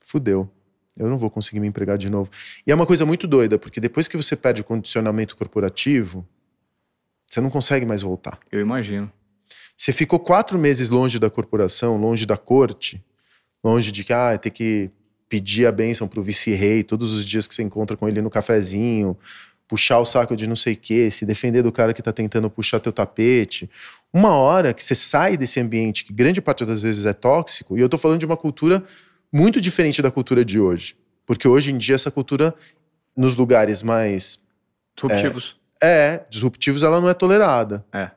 fudeu 0.00 0.50
eu 0.98 1.08
não 1.08 1.16
vou 1.16 1.30
conseguir 1.30 1.60
me 1.60 1.68
empregar 1.68 1.96
de 1.96 2.10
novo. 2.10 2.30
E 2.66 2.72
é 2.72 2.74
uma 2.74 2.86
coisa 2.86 3.06
muito 3.06 3.26
doida, 3.26 3.58
porque 3.58 3.80
depois 3.80 4.08
que 4.08 4.16
você 4.16 4.34
perde 4.34 4.60
o 4.60 4.64
condicionamento 4.64 5.36
corporativo, 5.36 6.26
você 7.26 7.40
não 7.40 7.50
consegue 7.50 7.86
mais 7.86 8.02
voltar. 8.02 8.38
Eu 8.50 8.60
imagino. 8.60 9.10
Você 9.76 9.92
ficou 9.92 10.18
quatro 10.18 10.58
meses 10.58 10.88
longe 10.88 11.18
da 11.18 11.30
corporação, 11.30 11.96
longe 11.96 12.26
da 12.26 12.36
corte, 12.36 13.02
longe 13.62 13.92
de 13.92 14.02
que, 14.02 14.12
ah, 14.12 14.36
ter 14.36 14.50
que 14.50 14.90
pedir 15.28 15.66
a 15.66 15.72
bênção 15.72 16.08
pro 16.08 16.22
vice-rei 16.22 16.82
todos 16.82 17.12
os 17.12 17.24
dias 17.24 17.46
que 17.46 17.54
você 17.54 17.62
encontra 17.62 17.96
com 17.96 18.08
ele 18.08 18.20
no 18.20 18.30
cafezinho, 18.30 19.16
puxar 19.68 19.98
o 19.98 20.04
saco 20.06 20.34
de 20.34 20.46
não 20.46 20.56
sei 20.56 20.72
o 20.72 20.76
quê, 20.76 21.10
se 21.10 21.26
defender 21.26 21.62
do 21.62 21.70
cara 21.70 21.92
que 21.92 22.02
tá 22.02 22.12
tentando 22.12 22.48
puxar 22.48 22.80
teu 22.80 22.92
tapete. 22.92 23.70
Uma 24.12 24.30
hora 24.30 24.72
que 24.72 24.82
você 24.82 24.94
sai 24.94 25.36
desse 25.36 25.60
ambiente, 25.60 26.04
que 26.04 26.12
grande 26.12 26.40
parte 26.40 26.64
das 26.64 26.80
vezes 26.80 27.04
é 27.04 27.12
tóxico, 27.12 27.76
e 27.76 27.80
eu 27.80 27.88
tô 27.88 27.98
falando 27.98 28.18
de 28.18 28.26
uma 28.26 28.36
cultura 28.36 28.82
muito 29.32 29.60
diferente 29.60 30.00
da 30.02 30.10
cultura 30.10 30.44
de 30.44 30.58
hoje. 30.58 30.96
Porque 31.26 31.46
hoje 31.46 31.70
em 31.72 31.78
dia 31.78 31.94
essa 31.94 32.10
cultura, 32.10 32.54
nos 33.16 33.36
lugares 33.36 33.82
mais. 33.82 34.40
Disruptivos. 34.94 35.56
É, 35.82 36.14
é 36.14 36.26
disruptivos, 36.30 36.82
ela 36.82 37.00
não 37.00 37.08
é 37.08 37.14
tolerada. 37.14 37.84
É. 37.92 38.10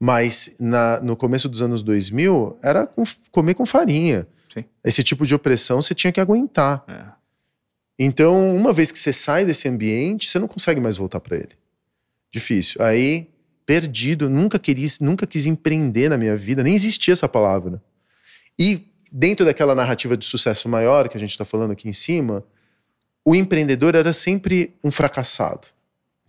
Mas 0.00 0.56
na, 0.58 1.00
no 1.00 1.16
começo 1.16 1.48
dos 1.48 1.60
anos 1.60 1.82
2000, 1.82 2.58
era 2.62 2.86
com, 2.86 3.02
comer 3.30 3.54
com 3.54 3.66
farinha. 3.66 4.26
Sim. 4.52 4.64
Esse 4.84 5.02
tipo 5.02 5.26
de 5.26 5.34
opressão 5.34 5.82
você 5.82 5.94
tinha 5.94 6.12
que 6.12 6.20
aguentar. 6.20 6.84
É. 6.88 7.18
Então, 7.98 8.56
uma 8.56 8.72
vez 8.72 8.92
que 8.92 8.98
você 8.98 9.12
sai 9.12 9.44
desse 9.44 9.68
ambiente, 9.68 10.30
você 10.30 10.38
não 10.38 10.46
consegue 10.46 10.80
mais 10.80 10.96
voltar 10.96 11.20
para 11.20 11.36
ele. 11.36 11.50
Difícil. 12.30 12.80
Aí, 12.82 13.28
perdido, 13.66 14.30
nunca 14.30 14.58
quis, 14.58 15.00
nunca 15.00 15.26
quis 15.26 15.46
empreender 15.46 16.08
na 16.08 16.16
minha 16.16 16.36
vida, 16.36 16.62
nem 16.62 16.74
existia 16.74 17.12
essa 17.12 17.28
palavra. 17.28 17.82
E 18.58 18.87
dentro 19.10 19.44
daquela 19.44 19.74
narrativa 19.74 20.16
de 20.16 20.24
sucesso 20.24 20.68
maior 20.68 21.08
que 21.08 21.16
a 21.16 21.20
gente 21.20 21.30
está 21.30 21.44
falando 21.44 21.72
aqui 21.72 21.88
em 21.88 21.92
cima, 21.92 22.44
o 23.24 23.34
empreendedor 23.34 23.94
era 23.94 24.12
sempre 24.12 24.74
um 24.82 24.90
fracassado. 24.90 25.66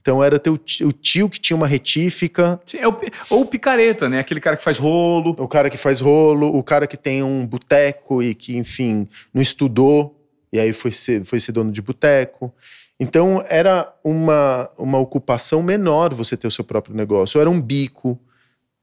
Então 0.02 0.24
era 0.24 0.40
teu, 0.40 0.54
o 0.54 0.92
tio 0.92 1.30
que 1.30 1.40
tinha 1.40 1.56
uma 1.56 1.68
retífica. 1.68 2.60
Sim, 2.66 2.78
é 2.78 2.88
o, 2.88 3.00
ou 3.30 3.42
o 3.42 3.46
picareta, 3.46 4.08
né? 4.10 4.20
Aquele 4.20 4.40
cara 4.40 4.58
que 4.58 4.64
faz 4.64 4.78
rolo. 4.78 5.36
O 5.38 5.48
cara 5.48 5.70
que 5.70 5.78
faz 5.78 6.00
rolo, 6.00 6.48
o 6.58 6.64
cara 6.64 6.88
que 6.88 6.98
tem 6.98 7.22
um 7.22 7.46
boteco 7.46 8.24
e 8.24 8.34
que, 8.34 8.58
enfim, 8.58 9.08
não 9.34 9.42
estudou 9.42 10.16
e 10.52 10.60
aí 10.60 10.74
foi 10.74 10.92
ser, 10.92 11.24
foi 11.26 11.40
ser 11.40 11.52
dono 11.52 11.72
de 11.72 11.82
boteco. 11.82 12.54
Então 13.00 13.44
era 13.50 13.94
uma, 14.04 14.70
uma 14.78 14.98
ocupação 14.98 15.62
menor 15.62 16.14
você 16.14 16.36
ter 16.36 16.48
o 16.48 16.52
seu 16.52 16.64
próprio 16.64 16.96
negócio. 16.96 17.40
Era 17.40 17.50
um 17.50 17.62
bico, 17.62 18.20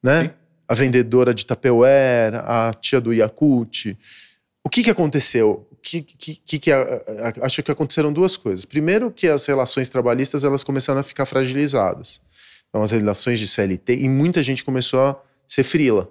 né? 0.02 0.22
Sim 0.22 0.45
a 0.68 0.74
vendedora 0.74 1.32
de 1.32 1.44
Tupperware, 1.44 2.36
a 2.44 2.72
tia 2.74 3.00
do 3.00 3.12
Yakult. 3.12 3.96
O 4.64 4.68
que, 4.68 4.82
que 4.82 4.90
aconteceu? 4.90 5.68
Que, 5.82 6.02
que, 6.02 6.58
que, 6.58 6.70
acho 7.40 7.62
que 7.62 7.70
aconteceram 7.70 8.12
duas 8.12 8.36
coisas. 8.36 8.64
Primeiro, 8.64 9.10
que 9.10 9.28
as 9.28 9.46
relações 9.46 9.88
trabalhistas 9.88 10.42
elas 10.42 10.64
começaram 10.64 11.00
a 11.00 11.04
ficar 11.04 11.24
fragilizadas. 11.26 12.20
Então, 12.68 12.82
as 12.82 12.90
relações 12.90 13.38
de 13.38 13.46
CLT, 13.46 13.94
e 13.94 14.08
muita 14.08 14.42
gente 14.42 14.64
começou 14.64 15.00
a 15.00 15.22
ser 15.46 15.62
frila. 15.62 16.10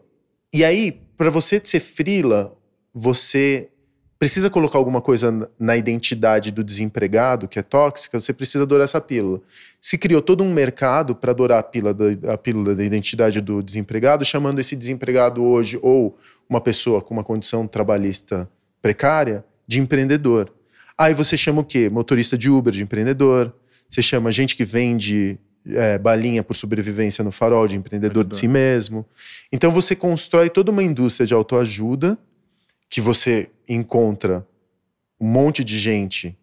E 0.53 0.63
aí, 0.63 1.01
para 1.17 1.29
você 1.29 1.61
ser 1.63 1.81
frila, 1.81 2.55
você 2.93 3.69
precisa 4.17 4.49
colocar 4.49 4.77
alguma 4.77 5.01
coisa 5.01 5.49
na 5.59 5.75
identidade 5.75 6.51
do 6.51 6.63
desempregado 6.63 7.47
que 7.47 7.59
é 7.59 7.61
tóxica, 7.61 8.19
você 8.19 8.33
precisa 8.33 8.63
adorar 8.63 8.85
essa 8.85 9.01
pílula. 9.01 9.41
Se 9.81 9.97
criou 9.97 10.21
todo 10.21 10.43
um 10.43 10.53
mercado 10.53 11.15
para 11.15 11.31
adorar 11.31 11.59
a 11.59 11.63
pílula, 11.63 11.93
da, 11.93 12.33
a 12.33 12.37
pílula 12.37 12.73
da 12.73 12.83
identidade 12.83 13.41
do 13.41 13.61
desempregado, 13.61 14.23
chamando 14.23 14.59
esse 14.59 14.75
desempregado 14.75 15.43
hoje 15.43 15.77
ou 15.81 16.17
uma 16.49 16.61
pessoa 16.61 17.01
com 17.01 17.13
uma 17.13 17.23
condição 17.23 17.67
trabalhista 17.67 18.49
precária 18.81 19.43
de 19.67 19.79
empreendedor. 19.79 20.51
Aí 20.97 21.13
você 21.13 21.35
chama 21.35 21.61
o 21.61 21.65
quê? 21.65 21.89
Motorista 21.89 22.37
de 22.37 22.49
Uber 22.49 22.73
de 22.73 22.83
empreendedor. 22.83 23.53
Você 23.89 24.01
chama 24.01 24.31
gente 24.31 24.55
que 24.55 24.63
vende 24.63 25.37
é, 25.67 25.97
balinha 25.97 26.41
por 26.41 26.55
sobrevivência 26.55 27.23
no 27.23 27.31
farol 27.31 27.67
de 27.67 27.75
empreendedor, 27.75 28.21
empreendedor 28.21 28.31
de 28.31 28.37
si 28.37 28.47
mesmo. 28.47 29.05
Então 29.51 29.71
você 29.71 29.95
constrói 29.95 30.49
toda 30.49 30.71
uma 30.71 30.83
indústria 30.83 31.27
de 31.27 31.33
autoajuda 31.33 32.17
que 32.89 33.01
você 33.01 33.49
encontra 33.67 34.45
um 35.19 35.27
monte 35.27 35.63
de 35.63 35.79
gente 35.79 36.37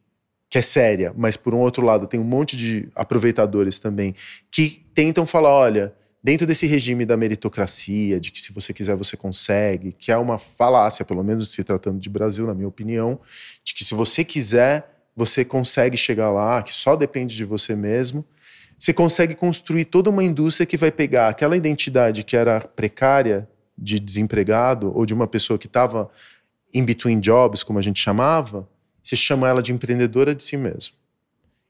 que 0.49 0.58
é 0.58 0.62
séria, 0.62 1.14
mas 1.16 1.37
por 1.37 1.54
um 1.54 1.58
outro 1.58 1.84
lado 1.84 2.06
tem 2.06 2.20
um 2.20 2.25
monte 2.25 2.56
de 2.56 2.88
aproveitadores 2.94 3.78
também 3.78 4.14
que 4.50 4.84
tentam 4.94 5.25
falar, 5.25 5.50
olha, 5.50 5.94
dentro 6.22 6.46
desse 6.46 6.66
regime 6.66 7.06
da 7.06 7.16
meritocracia, 7.16 8.20
de 8.20 8.30
que 8.30 8.40
se 8.40 8.52
você 8.52 8.72
quiser 8.75 8.94
você 8.94 9.16
consegue, 9.16 9.92
que 9.92 10.12
é 10.12 10.16
uma 10.16 10.38
falácia, 10.38 11.04
pelo 11.04 11.25
menos 11.25 11.52
se 11.52 11.64
tratando 11.64 11.99
de 11.99 12.11
Brasil, 12.11 12.46
na 12.46 12.54
minha 12.54 12.68
opinião, 12.68 13.18
de 13.64 13.72
que 13.72 13.84
se 13.84 13.94
você 13.94 14.25
quiser 14.25 14.92
você 15.14 15.44
consegue 15.44 15.96
chegar 15.96 16.30
lá, 16.30 16.62
que 16.62 16.72
só 16.72 16.96
depende 16.96 17.37
de 17.37 17.44
você 17.44 17.76
mesmo. 17.76 18.25
Você 18.78 18.92
consegue 18.92 19.34
construir 19.34 19.84
toda 19.84 20.11
uma 20.11 20.25
indústria 20.25 20.66
que 20.66 20.76
vai 20.76 20.90
pegar 20.90 21.28
aquela 21.28 21.56
identidade 21.56 22.25
que 22.25 22.37
era 22.37 22.61
precária 22.61 23.49
de 23.76 23.98
desempregado 23.98 24.92
ou 24.96 25.06
de 25.06 25.14
uma 25.14 25.26
pessoa 25.26 25.58
que 25.58 25.66
estava 25.66 26.10
in 26.74 26.84
between 26.84 27.20
jobs, 27.20 27.62
como 27.62 27.78
a 27.78 27.82
gente 27.82 28.00
chamava, 28.00 28.68
você 29.02 29.16
chama 29.16 29.48
ela 29.48 29.62
de 29.62 29.72
empreendedora 29.72 30.34
de 30.34 30.42
si 30.42 30.56
mesmo. 30.56 30.94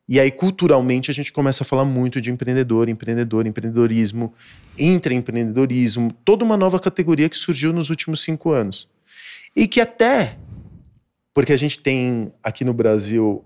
E 0.08 0.18
aí, 0.18 0.30
culturalmente, 0.30 1.10
a 1.10 1.14
gente 1.14 1.32
começa 1.32 1.62
a 1.62 1.66
falar 1.66 1.84
muito 1.84 2.20
de 2.20 2.30
empreendedor, 2.30 2.88
empreendedor, 2.88 3.46
empreendedorismo, 3.46 4.34
intraempreendedorismo, 4.78 6.12
toda 6.24 6.44
uma 6.44 6.56
nova 6.56 6.78
categoria 6.78 7.28
que 7.28 7.36
surgiu 7.36 7.72
nos 7.72 7.88
últimos 7.88 8.20
cinco 8.20 8.50
anos. 8.50 8.88
E 9.54 9.68
que 9.68 9.80
até, 9.80 10.38
porque 11.32 11.52
a 11.52 11.56
gente 11.56 11.78
tem 11.78 12.32
aqui 12.42 12.64
no 12.64 12.74
Brasil 12.74 13.44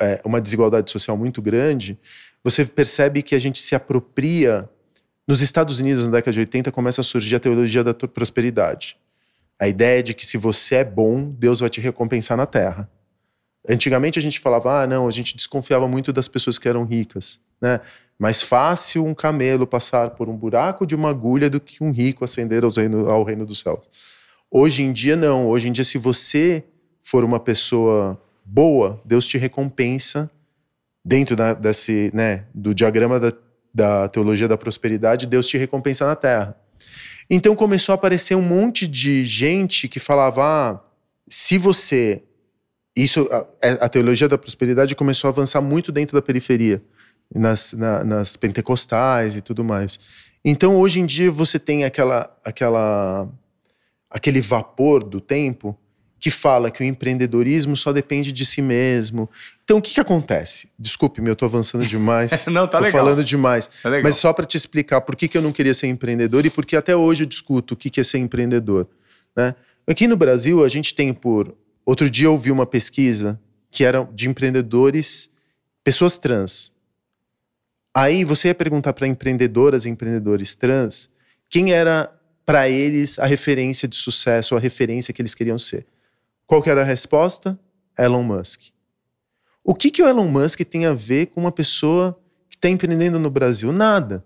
é, 0.00 0.20
uma 0.24 0.40
desigualdade 0.40 0.90
social 0.90 1.16
muito 1.16 1.42
grande, 1.42 1.98
você 2.42 2.64
percebe 2.64 3.22
que 3.22 3.34
a 3.34 3.38
gente 3.38 3.60
se 3.60 3.74
apropria. 3.74 4.68
Nos 5.28 5.42
Estados 5.42 5.78
Unidos, 5.78 6.06
na 6.06 6.12
década 6.12 6.32
de 6.32 6.40
80, 6.40 6.72
começa 6.72 7.02
a 7.02 7.04
surgir 7.04 7.36
a 7.36 7.40
teologia 7.40 7.84
da 7.84 7.92
prosperidade. 7.92 8.96
A 9.58 9.68
ideia 9.68 10.02
de 10.02 10.14
que 10.14 10.24
se 10.24 10.38
você 10.38 10.76
é 10.76 10.84
bom, 10.84 11.30
Deus 11.38 11.60
vai 11.60 11.68
te 11.68 11.82
recompensar 11.82 12.34
na 12.34 12.46
terra. 12.46 12.90
Antigamente 13.68 14.18
a 14.18 14.22
gente 14.22 14.40
falava, 14.40 14.80
ah, 14.80 14.86
não, 14.86 15.06
a 15.06 15.10
gente 15.10 15.36
desconfiava 15.36 15.86
muito 15.86 16.14
das 16.14 16.28
pessoas 16.28 16.56
que 16.56 16.66
eram 16.66 16.84
ricas, 16.84 17.38
né? 17.60 17.82
Mais 18.18 18.40
fácil 18.40 19.04
um 19.04 19.14
camelo 19.14 19.66
passar 19.66 20.10
por 20.10 20.30
um 20.30 20.36
buraco 20.36 20.86
de 20.86 20.94
uma 20.94 21.10
agulha 21.10 21.50
do 21.50 21.60
que 21.60 21.84
um 21.84 21.92
rico 21.92 22.24
ascender 22.24 22.64
ao 22.64 22.70
reino, 22.70 23.10
ao 23.10 23.22
reino 23.22 23.44
dos 23.44 23.60
céus. 23.60 23.86
Hoje 24.50 24.82
em 24.82 24.94
dia, 24.94 25.14
não. 25.14 25.46
Hoje 25.46 25.68
em 25.68 25.72
dia, 25.72 25.84
se 25.84 25.98
você 25.98 26.64
for 27.02 27.22
uma 27.22 27.38
pessoa 27.38 28.18
boa, 28.42 28.98
Deus 29.04 29.26
te 29.26 29.36
recompensa 29.36 30.30
dentro 31.04 31.36
da, 31.36 31.52
desse, 31.52 32.10
né, 32.14 32.46
do 32.54 32.74
diagrama 32.74 33.20
da, 33.20 33.32
da 33.78 34.08
teologia 34.08 34.48
da 34.48 34.58
prosperidade, 34.58 35.26
Deus 35.26 35.46
te 35.46 35.56
recompensa 35.56 36.04
na 36.04 36.16
terra. 36.16 36.56
Então 37.30 37.54
começou 37.54 37.92
a 37.92 37.94
aparecer 37.94 38.34
um 38.34 38.42
monte 38.42 38.86
de 38.86 39.24
gente 39.24 39.88
que 39.88 40.00
falava: 40.00 40.42
ah, 40.44 40.80
se 41.28 41.56
você 41.56 42.22
isso, 42.96 43.28
a, 43.30 43.46
é, 43.62 43.70
a, 43.80 43.88
teologia 43.88 44.28
da 44.28 44.36
prosperidade 44.36 44.96
começou 44.96 45.28
a 45.28 45.30
avançar 45.30 45.60
muito 45.60 45.92
dentro 45.92 46.16
da 46.16 46.22
periferia, 46.22 46.82
nas, 47.32 47.72
na, 47.72 48.02
nas 48.02 48.36
pentecostais 48.36 49.36
e 49.36 49.40
tudo 49.40 49.62
mais. 49.62 50.00
Então, 50.44 50.76
hoje 50.76 50.98
em 50.98 51.06
dia, 51.06 51.30
você 51.30 51.60
tem 51.60 51.84
aquela, 51.84 52.36
aquela, 52.44 53.28
aquele 54.10 54.40
vapor 54.40 55.04
do 55.04 55.20
tempo 55.20 55.78
que 56.18 56.30
fala 56.30 56.70
que 56.70 56.82
o 56.82 56.84
empreendedorismo 56.84 57.76
só 57.76 57.92
depende 57.92 58.32
de 58.32 58.44
si 58.44 58.60
mesmo. 58.60 59.28
Então, 59.64 59.78
o 59.78 59.82
que, 59.82 59.94
que 59.94 60.00
acontece? 60.00 60.68
Desculpe-me, 60.78 61.28
eu 61.28 61.34
estou 61.34 61.46
avançando 61.46 61.86
demais. 61.86 62.46
não, 62.48 62.66
tá 62.66 62.78
tô 62.78 62.84
legal. 62.84 63.04
falando 63.04 63.24
demais. 63.24 63.70
Tá 63.82 63.88
legal. 63.88 64.04
Mas 64.04 64.16
só 64.16 64.32
para 64.32 64.44
te 64.44 64.56
explicar 64.56 65.00
por 65.02 65.14
que, 65.14 65.28
que 65.28 65.38
eu 65.38 65.42
não 65.42 65.52
queria 65.52 65.74
ser 65.74 65.86
empreendedor 65.86 66.44
e 66.44 66.50
por 66.50 66.66
que 66.66 66.74
até 66.74 66.96
hoje 66.96 67.24
eu 67.24 67.28
discuto 67.28 67.74
o 67.74 67.76
que, 67.76 67.88
que 67.90 68.00
é 68.00 68.04
ser 68.04 68.18
empreendedor. 68.18 68.88
Né? 69.36 69.54
Aqui 69.86 70.08
no 70.08 70.16
Brasil, 70.16 70.64
a 70.64 70.68
gente 70.68 70.94
tem 70.94 71.12
por 71.14 71.54
Outro 71.88 72.10
dia 72.10 72.26
eu 72.26 72.32
ouvi 72.32 72.52
uma 72.52 72.66
pesquisa 72.66 73.40
que 73.70 73.82
era 73.82 74.06
de 74.12 74.28
empreendedores, 74.28 75.30
pessoas 75.82 76.18
trans. 76.18 76.70
Aí 77.94 78.24
você 78.24 78.48
ia 78.48 78.54
perguntar 78.54 78.92
para 78.92 79.06
empreendedoras 79.06 79.86
e 79.86 79.88
empreendedores 79.88 80.54
trans 80.54 81.08
quem 81.48 81.72
era 81.72 82.14
para 82.44 82.68
eles 82.68 83.18
a 83.18 83.24
referência 83.24 83.88
de 83.88 83.96
sucesso, 83.96 84.54
a 84.54 84.60
referência 84.60 85.14
que 85.14 85.22
eles 85.22 85.34
queriam 85.34 85.58
ser. 85.58 85.86
Qual 86.48 86.62
que 86.62 86.70
era 86.70 86.80
a 86.80 86.84
resposta? 86.84 87.60
Elon 87.96 88.22
Musk. 88.22 88.70
O 89.62 89.74
que, 89.74 89.90
que 89.90 90.02
o 90.02 90.08
Elon 90.08 90.26
Musk 90.26 90.62
tem 90.62 90.86
a 90.86 90.94
ver 90.94 91.26
com 91.26 91.42
uma 91.42 91.52
pessoa 91.52 92.18
que 92.48 92.56
está 92.56 92.70
empreendendo 92.70 93.18
no 93.18 93.28
Brasil? 93.28 93.70
Nada. 93.70 94.24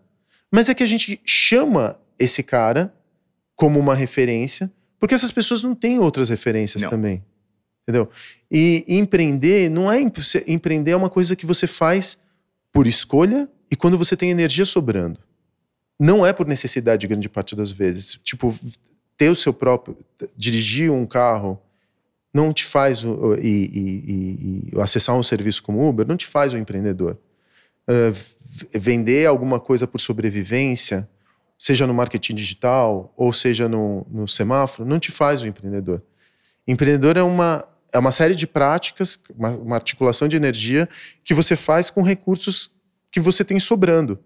Mas 0.49 0.69
é 0.69 0.75
que 0.75 0.85
a 0.85 0.87
gente 0.87 1.21
chama 1.27 1.99
esse 2.17 2.45
cara 2.45 2.95
como 3.57 3.81
uma 3.81 3.97
referência, 3.97 4.71
porque 5.01 5.17
essas 5.17 5.33
pessoas 5.33 5.65
não 5.65 5.75
têm 5.75 5.99
outras 5.99 6.29
referências 6.29 6.85
não. 6.85 6.91
também. 6.91 7.25
Entendeu? 7.83 8.09
E 8.49 8.85
empreender 8.87 9.69
não 9.69 9.91
é 9.91 9.99
empreender 10.47 10.93
é 10.93 10.97
uma 10.97 11.11
coisa 11.11 11.35
que 11.35 11.45
você 11.45 11.67
faz 11.67 12.21
por 12.73 12.87
escolha 12.87 13.49
e 13.69 13.75
quando 13.75 13.99
você 13.99 14.17
tem 14.17 14.31
energia 14.31 14.65
sobrando. 14.65 15.19
Não 15.99 16.25
é 16.25 16.33
por 16.33 16.47
necessidade 16.47 17.05
grande 17.09 17.29
parte 17.29 17.57
das 17.57 17.73
vezes. 17.73 18.21
Tipo, 18.23 18.57
ter 19.17 19.29
o 19.29 19.35
seu 19.35 19.53
próprio 19.53 19.99
dirigir 20.37 20.93
um 20.93 21.05
carro 21.05 21.61
não 22.33 22.53
te 22.53 22.65
faz 22.65 23.03
e, 23.41 23.47
e, 23.47 24.71
e, 24.73 24.81
acessar 24.81 25.17
um 25.17 25.23
serviço 25.23 25.63
como 25.63 25.87
Uber 25.87 26.07
não 26.07 26.17
te 26.17 26.27
faz 26.27 26.55
um 26.55 26.59
empreendedor. 26.59 27.19
Uh, 27.89 28.17
vender 28.73 29.27
alguma 29.27 29.61
coisa 29.61 29.87
por 29.87 29.99
sobrevivência, 29.99 31.09
seja 31.59 31.87
no 31.87 31.95
marketing 31.95 32.35
digital 32.35 33.13
ou 33.17 33.33
seja 33.33 33.69
no, 33.69 34.07
no 34.11 34.27
semáforo, 34.27 34.89
não 34.89 34.99
te 34.99 35.11
faz 35.11 35.43
um 35.43 35.47
empreendedor. 35.47 36.03
Empreendedor 36.67 37.17
é 37.17 37.23
uma 37.23 37.69
é 37.93 37.99
uma 37.99 38.11
série 38.11 38.35
de 38.35 38.47
práticas, 38.47 39.21
uma, 39.37 39.51
uma, 39.51 39.77
articulação 39.77 40.27
de 40.27 40.35
energia 40.35 40.89
que 41.23 41.35
você 41.35 41.55
faz 41.55 41.91
com 41.91 42.01
recursos 42.01 42.71
que 43.11 43.21
você 43.21 43.45
tem 43.45 43.61
sobrando. 43.61 44.19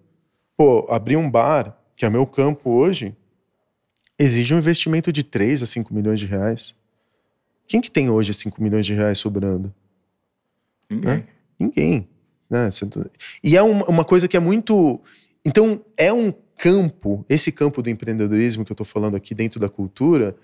Pô, 0.57 0.87
abrir 0.89 1.17
um 1.17 1.29
bar, 1.29 1.77
que 1.97 2.07
é 2.07 2.09
meu 2.09 2.25
campo 2.25 2.71
hoje, 2.71 3.13
exige 4.17 4.55
um 4.55 4.59
investimento 4.59 5.13
de 5.13 5.25
3 5.25 5.65
a 5.65 5.67
5 5.67 5.93
milhões 5.93 6.21
de 6.21 6.27
reais. 6.27 6.77
Quem 7.67 7.81
que 7.81 7.91
tem 7.91 8.09
hoje 8.09 8.33
5 8.33 8.63
milhões 8.63 8.87
de 8.87 8.95
reais 8.95 9.19
sobrando? 9.19 9.75
Ninguém. 10.89 11.17
Né? 11.17 11.25
Ninguém. 11.59 12.09
Né? 12.49 12.69
E 13.43 13.57
é 13.57 13.63
uma 13.63 14.05
coisa 14.05 14.29
que 14.29 14.37
é 14.37 14.41
muito. 14.41 15.01
Então, 15.45 15.85
é 15.97 16.13
um 16.13 16.33
campo, 16.57 17.25
esse 17.29 17.53
campo 17.53 17.83
do 17.83 17.91
empreendedorismo 17.91 18.65
que 18.65 18.73
eu 18.73 18.75
estou 18.75 18.87
falando 18.87 19.17
aqui 19.17 19.35
dentro 19.35 19.61
da 19.61 19.69
cultura, 19.69 20.37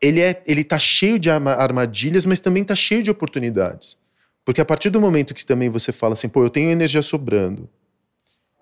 ele 0.00 0.20
é, 0.20 0.42
ele 0.46 0.64
tá 0.64 0.78
cheio 0.78 1.18
de 1.18 1.28
armadilhas, 1.28 2.24
mas 2.24 2.40
também 2.40 2.64
tá 2.64 2.74
cheio 2.74 3.02
de 3.02 3.10
oportunidades. 3.10 3.98
Porque 4.44 4.60
a 4.60 4.64
partir 4.64 4.90
do 4.90 5.00
momento 5.00 5.34
que 5.34 5.44
também 5.44 5.68
você 5.68 5.92
fala 5.92 6.14
assim, 6.14 6.28
pô, 6.28 6.42
eu 6.42 6.50
tenho 6.50 6.70
energia 6.70 7.02
sobrando, 7.02 7.68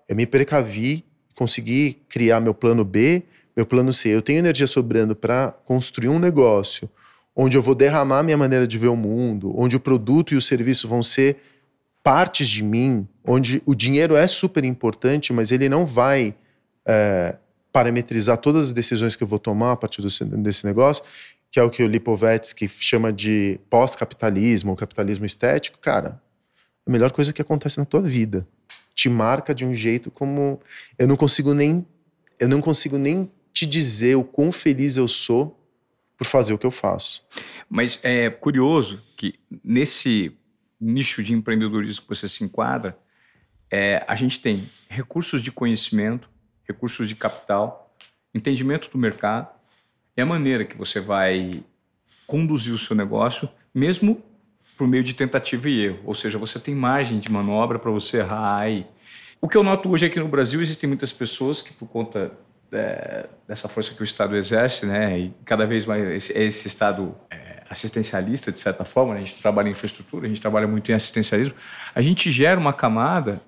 eu 0.07 0.15
me 0.15 0.25
precavi, 0.25 1.05
consegui 1.35 2.01
criar 2.09 2.41
meu 2.41 2.53
plano 2.53 2.83
B, 2.83 3.23
meu 3.55 3.65
plano 3.65 3.93
C, 3.93 4.09
eu 4.09 4.21
tenho 4.21 4.39
energia 4.39 4.67
sobrando 4.67 5.15
para 5.15 5.51
construir 5.65 6.09
um 6.09 6.19
negócio 6.19 6.89
onde 7.39 7.55
eu 7.55 7.61
vou 7.61 7.75
derramar 7.75 8.23
minha 8.23 8.35
maneira 8.35 8.67
de 8.67 8.79
ver 8.79 8.87
o 8.87 8.95
mundo, 8.95 9.53
onde 9.55 9.75
o 9.75 9.79
produto 9.79 10.33
e 10.33 10.37
o 10.37 10.41
serviço 10.41 10.87
vão 10.87 11.03
ser 11.03 11.37
partes 12.03 12.49
de 12.49 12.63
mim, 12.63 13.07
onde 13.23 13.61
o 13.63 13.75
dinheiro 13.75 14.15
é 14.15 14.25
super 14.25 14.63
importante, 14.63 15.31
mas 15.31 15.51
ele 15.51 15.69
não 15.69 15.85
vai 15.85 16.33
é, 16.83 17.35
parametrizar 17.71 18.37
todas 18.37 18.67
as 18.67 18.73
decisões 18.73 19.15
que 19.15 19.21
eu 19.21 19.27
vou 19.27 19.37
tomar 19.37 19.73
a 19.73 19.75
partir 19.75 20.01
desse, 20.01 20.65
negócio, 20.65 21.03
que 21.51 21.59
é 21.59 21.63
o 21.63 21.69
que 21.69 21.83
o 21.83 21.87
Lipovetsky 21.87 22.67
chama 22.67 23.13
de 23.13 23.59
pós-capitalismo, 23.69 24.75
capitalismo 24.75 25.25
estético, 25.25 25.77
cara, 25.77 26.19
a 26.87 26.89
melhor 26.89 27.11
coisa 27.11 27.31
que 27.31 27.41
acontece 27.41 27.77
na 27.77 27.85
tua 27.85 28.01
vida. 28.01 28.47
Te 28.95 29.09
marca 29.09 29.53
de 29.53 29.63
um 29.63 29.75
jeito 29.75 30.09
como 30.09 30.59
eu 30.97 31.07
não 31.07 31.15
consigo 31.15 31.53
nem 31.53 31.85
eu 32.39 32.47
não 32.47 32.61
consigo 32.61 32.97
nem 32.97 33.31
te 33.53 33.65
dizer 33.65 34.15
o 34.15 34.23
quão 34.23 34.51
feliz 34.51 34.97
eu 34.97 35.07
sou 35.07 35.57
por 36.17 36.25
fazer 36.25 36.53
o 36.53 36.57
que 36.57 36.65
eu 36.65 36.71
faço. 36.71 37.23
Mas 37.69 37.99
é 38.03 38.29
curioso 38.29 39.03
que 39.15 39.39
nesse 39.63 40.35
nicho 40.79 41.21
de 41.23 41.33
empreendedorismo 41.33 42.03
que 42.03 42.09
você 42.09 42.27
se 42.27 42.43
enquadra, 42.43 42.97
é, 43.69 44.03
a 44.07 44.15
gente 44.15 44.39
tem 44.39 44.69
recursos 44.89 45.41
de 45.41 45.51
conhecimento, 45.51 46.29
recursos 46.67 47.07
de 47.07 47.15
capital, 47.15 47.95
entendimento 48.33 48.89
do 48.89 48.97
mercado 48.97 49.49
e 50.15 50.21
a 50.21 50.25
maneira 50.25 50.65
que 50.65 50.77
você 50.77 50.99
vai 50.99 51.63
conduzir 52.25 52.73
o 52.73 52.77
seu 52.77 52.95
negócio, 52.95 53.49
mesmo 53.73 54.23
por 54.77 54.87
meio 54.87 55.03
de 55.03 55.13
tentativa 55.13 55.69
e 55.69 55.85
erro. 55.85 55.99
Ou 56.05 56.13
seja, 56.13 56.37
você 56.37 56.59
tem 56.59 56.75
margem 56.75 57.19
de 57.19 57.31
manobra 57.31 57.79
para 57.79 57.91
você 57.91 58.17
errar 58.17 58.59
aí. 58.59 58.85
O 59.39 59.47
que 59.47 59.55
eu 59.55 59.63
noto 59.63 59.89
hoje 59.89 60.05
aqui 60.05 60.19
no 60.19 60.27
Brasil, 60.27 60.61
existem 60.61 60.87
muitas 60.87 61.11
pessoas 61.11 61.61
que, 61.61 61.73
por 61.73 61.87
conta 61.87 62.31
é, 62.71 63.27
dessa 63.47 63.67
força 63.67 63.93
que 63.93 64.01
o 64.01 64.03
Estado 64.03 64.35
exerce, 64.35 64.85
né, 64.85 65.19
e 65.19 65.33
cada 65.45 65.65
vez 65.65 65.85
mais 65.85 66.05
esse, 66.09 66.33
esse 66.33 66.67
Estado 66.67 67.15
é, 67.29 67.63
assistencialista, 67.69 68.51
de 68.51 68.59
certa 68.59 68.83
forma, 68.83 69.13
né, 69.13 69.21
a 69.21 69.23
gente 69.23 69.41
trabalha 69.41 69.67
em 69.67 69.71
infraestrutura, 69.71 70.25
a 70.25 70.29
gente 70.29 70.41
trabalha 70.41 70.67
muito 70.67 70.91
em 70.91 70.95
assistencialismo, 70.95 71.55
a 71.93 72.01
gente 72.01 72.31
gera 72.31 72.59
uma 72.59 72.73
camada 72.73 73.41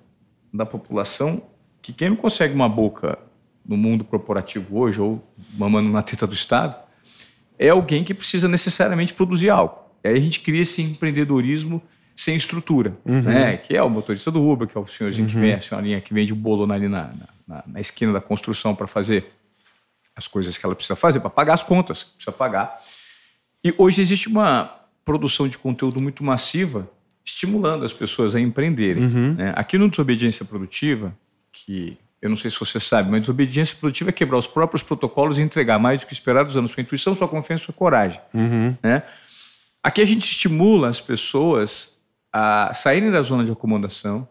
da 0.52 0.66
população 0.66 1.42
que 1.82 1.92
quem 1.92 2.10
não 2.10 2.16
consegue 2.16 2.54
uma 2.54 2.68
boca 2.68 3.18
no 3.66 3.76
mundo 3.76 4.04
corporativo 4.04 4.78
hoje, 4.78 5.00
ou 5.00 5.22
mamando 5.54 5.90
na 5.90 6.02
teta 6.02 6.26
do 6.26 6.34
Estado, 6.34 6.76
é 7.58 7.68
alguém 7.68 8.02
que 8.02 8.14
precisa 8.14 8.48
necessariamente 8.48 9.12
produzir 9.12 9.50
algo. 9.50 9.78
Aí 10.02 10.14
a 10.14 10.20
gente 10.20 10.40
cria 10.40 10.62
esse 10.62 10.82
empreendedorismo 10.82 11.82
sem 12.20 12.36
estrutura, 12.36 12.94
uhum. 13.02 13.22
né? 13.22 13.56
Que 13.56 13.74
é 13.74 13.82
o 13.82 13.88
motorista 13.88 14.30
do 14.30 14.46
Uber, 14.46 14.68
que 14.68 14.76
é 14.76 14.80
o 14.80 14.86
senhorzinho 14.86 15.26
uhum. 15.26 15.32
que 15.32 15.40
vem, 15.40 15.54
a 15.54 15.60
senhorinha 15.60 16.00
que 16.02 16.12
vende 16.12 16.34
o 16.34 16.36
bolo 16.36 16.70
ali 16.70 16.86
na, 16.86 17.14
na, 17.48 17.64
na 17.66 17.80
esquina 17.80 18.12
da 18.12 18.20
construção 18.20 18.74
para 18.74 18.86
fazer 18.86 19.32
as 20.14 20.28
coisas 20.28 20.58
que 20.58 20.66
ela 20.66 20.74
precisa 20.74 20.94
fazer, 20.94 21.20
para 21.20 21.30
pagar 21.30 21.54
as 21.54 21.62
contas 21.62 22.04
que 22.04 22.10
precisa 22.16 22.32
pagar. 22.32 22.78
E 23.64 23.74
hoje 23.78 24.02
existe 24.02 24.28
uma 24.28 24.70
produção 25.02 25.48
de 25.48 25.56
conteúdo 25.56 25.98
muito 25.98 26.22
massiva 26.22 26.90
estimulando 27.24 27.86
as 27.86 27.92
pessoas 27.92 28.34
a 28.34 28.40
empreenderem. 28.40 29.02
Uhum. 29.02 29.34
Né? 29.36 29.54
Aqui 29.56 29.78
no 29.78 29.88
Desobediência 29.88 30.44
Produtiva, 30.44 31.16
que 31.50 31.96
eu 32.20 32.28
não 32.28 32.36
sei 32.36 32.50
se 32.50 32.60
você 32.60 32.78
sabe, 32.78 33.10
mas 33.10 33.20
desobediência 33.20 33.74
produtiva 33.80 34.10
é 34.10 34.12
quebrar 34.12 34.36
os 34.36 34.46
próprios 34.46 34.82
protocolos 34.82 35.38
e 35.38 35.42
entregar 35.42 35.78
mais 35.78 36.00
do 36.00 36.06
que 36.06 36.12
esperado 36.12 36.50
usando 36.50 36.68
sua 36.68 36.82
intuição, 36.82 37.14
sua 37.14 37.28
confiança 37.28 37.62
e 37.62 37.64
sua 37.64 37.74
coragem. 37.74 38.20
Uhum. 38.34 38.76
Né? 38.82 39.02
Aqui 39.82 40.02
a 40.02 40.04
gente 40.04 40.24
estimula 40.24 40.88
as 40.88 41.00
pessoas 41.00 41.98
a 42.32 42.72
saírem 42.74 43.10
da 43.10 43.22
zona 43.22 43.44
de 43.44 43.50
acomodação, 43.50 44.28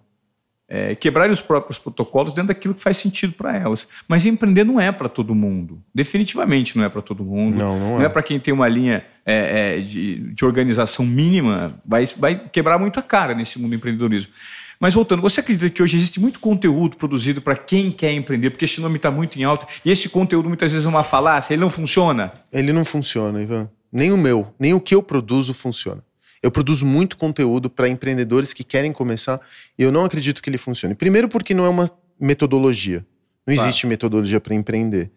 é, 0.70 0.94
quebrarem 0.94 1.34
os 1.34 1.41
próprios 1.41 1.79
protocolos 1.79 2.32
dentro 2.32 2.50
daquilo 2.50 2.75
que 2.75 2.82
faz 2.82 2.98
sentido 2.98 3.34
para 3.34 3.58
elas. 3.58 3.89
Mas 4.08 4.24
empreender 4.25 4.63
não 4.63 4.79
é 4.79 4.91
para 4.91 5.10
todo 5.10 5.34
mundo. 5.34 5.82
Definitivamente 5.94 6.77
não 6.77 6.86
é 6.86 6.89
para 6.89 7.01
todo 7.01 7.24
mundo. 7.24 7.58
Não, 7.58 7.79
não 7.79 7.96
é. 7.96 8.00
Não 8.00 8.06
é 8.06 8.10
para 8.10 8.22
quem 8.22 8.39
tem 8.39 8.53
uma 8.53 8.68
linha 8.68 9.03
é, 9.25 9.77
é, 9.77 9.82
de, 9.82 10.32
de 10.32 10.46
organização 10.46 11.06
mínima. 11.06 11.74
Vai, 11.84 12.06
vai 12.06 12.38
quebrar 12.50 12.77
muito 12.77 13.00
a 13.00 13.01
cara 13.01 13.34
nesse 13.34 13.58
mundo 13.58 13.72
do 13.72 13.75
empreendedorismo. 13.75 14.32
Mas 14.79 14.94
voltando, 14.94 15.22
você 15.22 15.41
acredita 15.41 15.70
que 15.70 15.84
hoje 15.84 15.98
existe 15.98 16.22
muito 16.22 16.39
conteúdo 16.39 16.96
produzido 16.96 17.41
para 17.41 17.56
quem 17.56 17.91
quer 17.91 18.13
empreender? 18.13 18.51
Porque 18.51 18.63
esse 18.63 18.79
nome 18.79 18.96
está 18.96 19.12
muito 19.12 19.38
em 19.38 19.44
alta 19.44 19.68
e 19.84 19.91
esse 19.91 20.08
conteúdo 20.08 20.48
muitas 20.48 20.72
vezes 20.72 20.86
é 20.86 20.89
uma 20.89 21.03
falácia, 21.03 21.53
ele 21.53 21.62
não 21.62 21.70
funciona? 21.70 22.32
Ele 22.53 22.72
não 22.72 22.86
funciona, 22.86 23.41
Ivan. 23.41 23.70
Nem 23.91 24.12
o 24.13 24.18
meu, 24.18 24.53
nem 24.58 24.74
o 24.74 24.79
que 24.79 24.96
eu 24.96 25.03
produzo 25.03 25.53
funciona. 25.53 26.01
Eu 26.41 26.51
produzo 26.51 26.86
muito 26.86 27.17
conteúdo 27.17 27.69
para 27.69 27.88
empreendedores 27.88 28.53
que 28.53 28.63
querem 28.63 28.91
começar 28.91 29.39
e 29.77 29.84
eu 29.84 29.91
não 29.91 30.05
acredito 30.05 30.41
que 30.41 30.50
ele 30.50 30.58
funcione. 30.58 30.96
Primeiro, 30.96 31.27
porque 31.27 31.53
não 31.53 31.65
é 31.65 31.69
uma 31.69 31.89
metodologia. 32.19 33.05
Não 33.46 33.53
existe 33.53 33.88
metodologia 33.88 34.39
para 34.39 34.53
empreender. 34.53 35.12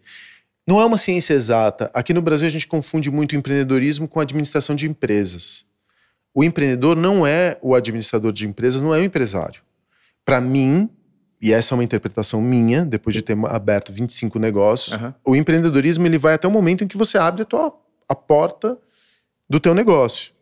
Não 0.65 0.79
é 0.79 0.85
uma 0.85 0.97
ciência 0.97 1.33
exata. 1.33 1.91
Aqui 1.93 2.13
no 2.13 2.21
Brasil 2.21 2.47
a 2.47 2.51
gente 2.51 2.67
confunde 2.67 3.11
muito 3.11 3.35
empreendedorismo 3.35 4.07
com 4.07 4.19
administração 4.19 4.75
de 4.75 4.87
empresas. 4.87 5.65
O 6.33 6.43
empreendedor 6.43 6.95
não 6.95 7.27
é 7.27 7.57
o 7.61 7.75
administrador 7.75 8.31
de 8.31 8.47
empresas, 8.47 8.81
não 8.81 8.95
é 8.95 8.99
o 8.99 9.03
empresário. 9.03 9.61
Para 10.25 10.41
mim, 10.41 10.89
e 11.41 11.53
essa 11.53 11.73
é 11.73 11.75
uma 11.75 11.83
interpretação 11.83 12.41
minha, 12.41 12.85
depois 12.85 13.13
de 13.13 13.21
ter 13.21 13.37
aberto 13.47 13.91
25 13.91 14.39
negócios, 14.39 14.95
uhum. 14.95 15.13
o 15.25 15.35
empreendedorismo 15.35 16.07
ele 16.07 16.17
vai 16.17 16.33
até 16.33 16.47
o 16.47 16.51
momento 16.51 16.83
em 16.83 16.87
que 16.87 16.97
você 16.97 17.17
abre 17.17 17.43
a, 17.43 17.45
tua, 17.45 17.77
a 18.07 18.15
porta 18.15 18.77
do 19.47 19.59
teu 19.59 19.75
negócio. 19.75 20.32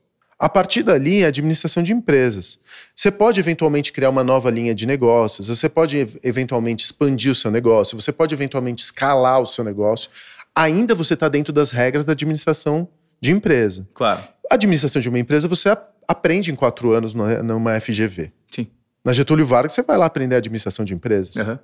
A 0.41 0.49
partir 0.49 0.81
dali, 0.81 1.21
é 1.21 1.27
administração 1.27 1.83
de 1.83 1.93
empresas. 1.93 2.59
Você 2.95 3.11
pode 3.11 3.39
eventualmente 3.39 3.91
criar 3.91 4.09
uma 4.09 4.23
nova 4.23 4.49
linha 4.49 4.73
de 4.73 4.87
negócios, 4.87 5.47
você 5.47 5.69
pode 5.69 6.19
eventualmente 6.23 6.83
expandir 6.83 7.31
o 7.31 7.35
seu 7.35 7.51
negócio, 7.51 7.95
você 8.01 8.11
pode 8.11 8.33
eventualmente 8.33 8.83
escalar 8.83 9.39
o 9.39 9.45
seu 9.45 9.63
negócio. 9.63 10.09
Ainda 10.55 10.95
você 10.95 11.13
está 11.13 11.29
dentro 11.29 11.53
das 11.53 11.69
regras 11.69 12.03
da 12.03 12.13
administração 12.13 12.89
de 13.21 13.31
empresa. 13.31 13.87
Claro. 13.93 14.23
A 14.49 14.55
administração 14.55 14.99
de 14.99 15.09
uma 15.09 15.19
empresa 15.19 15.47
você 15.47 15.77
aprende 16.07 16.51
em 16.51 16.55
quatro 16.55 16.91
anos 16.91 17.13
numa 17.13 17.79
FGV. 17.79 18.31
Sim. 18.49 18.65
Na 19.05 19.13
Getúlio 19.13 19.45
Vargas, 19.45 19.73
você 19.73 19.83
vai 19.83 19.95
lá 19.95 20.07
aprender 20.07 20.33
a 20.33 20.37
administração 20.39 20.83
de 20.83 20.95
empresas. 20.95 21.35
Uhum. 21.35 21.59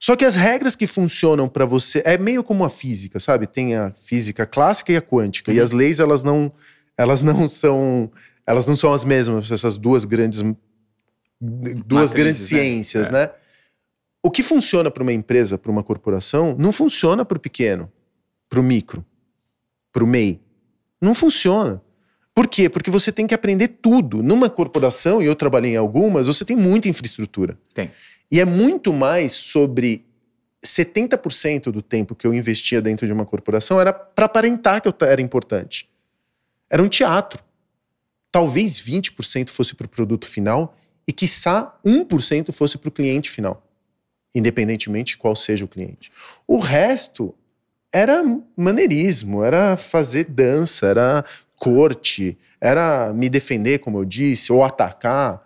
Só 0.00 0.16
que 0.16 0.24
as 0.24 0.34
regras 0.34 0.74
que 0.74 0.88
funcionam 0.88 1.48
para 1.48 1.64
você 1.64 2.02
é 2.04 2.18
meio 2.18 2.42
como 2.42 2.64
a 2.64 2.70
física, 2.70 3.20
sabe? 3.20 3.46
Tem 3.46 3.76
a 3.76 3.92
física 4.02 4.44
clássica 4.44 4.92
e 4.92 4.96
a 4.96 5.00
quântica. 5.00 5.52
Uhum. 5.52 5.56
E 5.56 5.60
as 5.60 5.70
leis, 5.70 6.00
elas 6.00 6.24
não, 6.24 6.52
elas 6.96 7.22
não 7.22 7.48
são. 7.48 8.10
Elas 8.46 8.66
não 8.66 8.76
são 8.76 8.92
as 8.92 9.04
mesmas, 9.04 9.50
essas 9.50 9.76
duas 9.76 10.04
grandes. 10.04 10.42
Duas 11.40 12.10
Matrizes, 12.10 12.12
grandes 12.12 12.42
né? 12.42 12.46
ciências, 12.46 13.10
né? 13.10 13.22
É. 13.24 13.34
O 14.22 14.30
que 14.30 14.42
funciona 14.42 14.90
para 14.90 15.02
uma 15.02 15.12
empresa, 15.12 15.58
para 15.58 15.70
uma 15.70 15.82
corporação, 15.82 16.56
não 16.58 16.72
funciona 16.72 17.24
para 17.24 17.36
o 17.36 17.40
pequeno, 17.40 17.92
para 18.48 18.58
o 18.58 18.62
micro, 18.62 19.04
para 19.92 20.02
o 20.02 20.06
MEI. 20.06 20.40
Não 21.00 21.14
funciona. 21.14 21.82
Por 22.34 22.48
quê? 22.48 22.68
Porque 22.68 22.90
você 22.90 23.12
tem 23.12 23.26
que 23.26 23.34
aprender 23.34 23.68
tudo. 23.68 24.22
Numa 24.22 24.50
corporação, 24.50 25.22
e 25.22 25.26
eu 25.26 25.34
trabalhei 25.34 25.72
em 25.72 25.76
algumas, 25.76 26.26
você 26.26 26.44
tem 26.44 26.56
muita 26.56 26.88
infraestrutura. 26.88 27.58
Tem. 27.72 27.90
E 28.30 28.40
é 28.40 28.44
muito 28.44 28.92
mais 28.92 29.32
sobre 29.32 30.04
70% 30.64 31.70
do 31.70 31.80
tempo 31.80 32.14
que 32.14 32.26
eu 32.26 32.34
investia 32.34 32.82
dentro 32.82 33.06
de 33.06 33.12
uma 33.12 33.24
corporação 33.24 33.80
era 33.80 33.92
para 33.92 34.26
aparentar 34.26 34.82
que 34.82 34.88
eu 34.88 34.94
era 35.02 35.22
importante. 35.22 35.88
Era 36.70 36.82
um 36.82 36.88
teatro. 36.88 37.42
Talvez 38.32 38.80
20% 38.80 39.50
fosse 39.50 39.74
para 39.74 39.86
o 39.86 39.88
produto 39.88 40.26
final 40.26 40.76
e, 41.06 41.12
quiçá, 41.12 41.78
1% 41.84 42.52
fosse 42.52 42.76
para 42.76 42.88
o 42.88 42.92
cliente 42.92 43.30
final, 43.30 43.62
independentemente 44.34 45.12
de 45.12 45.16
qual 45.18 45.34
seja 45.36 45.64
o 45.64 45.68
cliente. 45.68 46.10
O 46.46 46.58
resto 46.58 47.34
era 47.92 48.22
maneirismo, 48.56 49.42
era 49.42 49.76
fazer 49.76 50.24
dança, 50.24 50.86
era 50.86 51.24
corte, 51.56 52.36
era 52.60 53.12
me 53.14 53.28
defender, 53.28 53.78
como 53.78 53.98
eu 53.98 54.04
disse, 54.04 54.52
ou 54.52 54.62
atacar. 54.62 55.45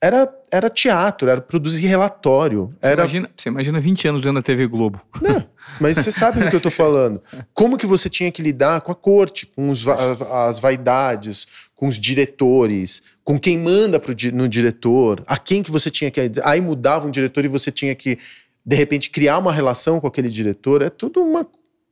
Era, 0.00 0.32
era 0.50 0.70
teatro, 0.70 1.28
era 1.28 1.40
produzir 1.40 1.86
relatório. 1.86 2.66
Você, 2.66 2.86
era... 2.86 3.02
Imagina, 3.02 3.30
você 3.36 3.48
imagina 3.48 3.80
20 3.80 4.08
anos 4.08 4.22
vendo 4.22 4.38
a 4.38 4.42
TV 4.42 4.66
Globo. 4.68 5.00
Não, 5.20 5.44
mas 5.80 5.96
você 5.96 6.12
sabe 6.12 6.40
do 6.40 6.48
que 6.48 6.54
eu 6.54 6.60
tô 6.60 6.70
falando. 6.70 7.20
Como 7.52 7.76
que 7.76 7.86
você 7.86 8.08
tinha 8.08 8.30
que 8.30 8.40
lidar 8.40 8.80
com 8.80 8.92
a 8.92 8.94
corte, 8.94 9.46
com 9.46 9.68
os, 9.68 9.86
as 9.88 10.60
vaidades, 10.60 11.48
com 11.74 11.88
os 11.88 11.98
diretores, 11.98 13.02
com 13.24 13.38
quem 13.38 13.58
manda 13.58 13.98
pro, 13.98 14.14
no 14.32 14.48
diretor, 14.48 15.24
a 15.26 15.36
quem 15.36 15.62
que 15.62 15.70
você 15.70 15.90
tinha 15.90 16.10
que... 16.10 16.20
Aí 16.44 16.60
mudava 16.60 17.08
um 17.08 17.10
diretor 17.10 17.44
e 17.44 17.48
você 17.48 17.72
tinha 17.72 17.94
que, 17.94 18.18
de 18.64 18.76
repente, 18.76 19.10
criar 19.10 19.38
uma 19.38 19.52
relação 19.52 19.98
com 19.98 20.06
aquele 20.06 20.28
diretor. 20.28 20.80
É 20.80 20.90
tudo 20.90 21.20
uma... 21.20 21.46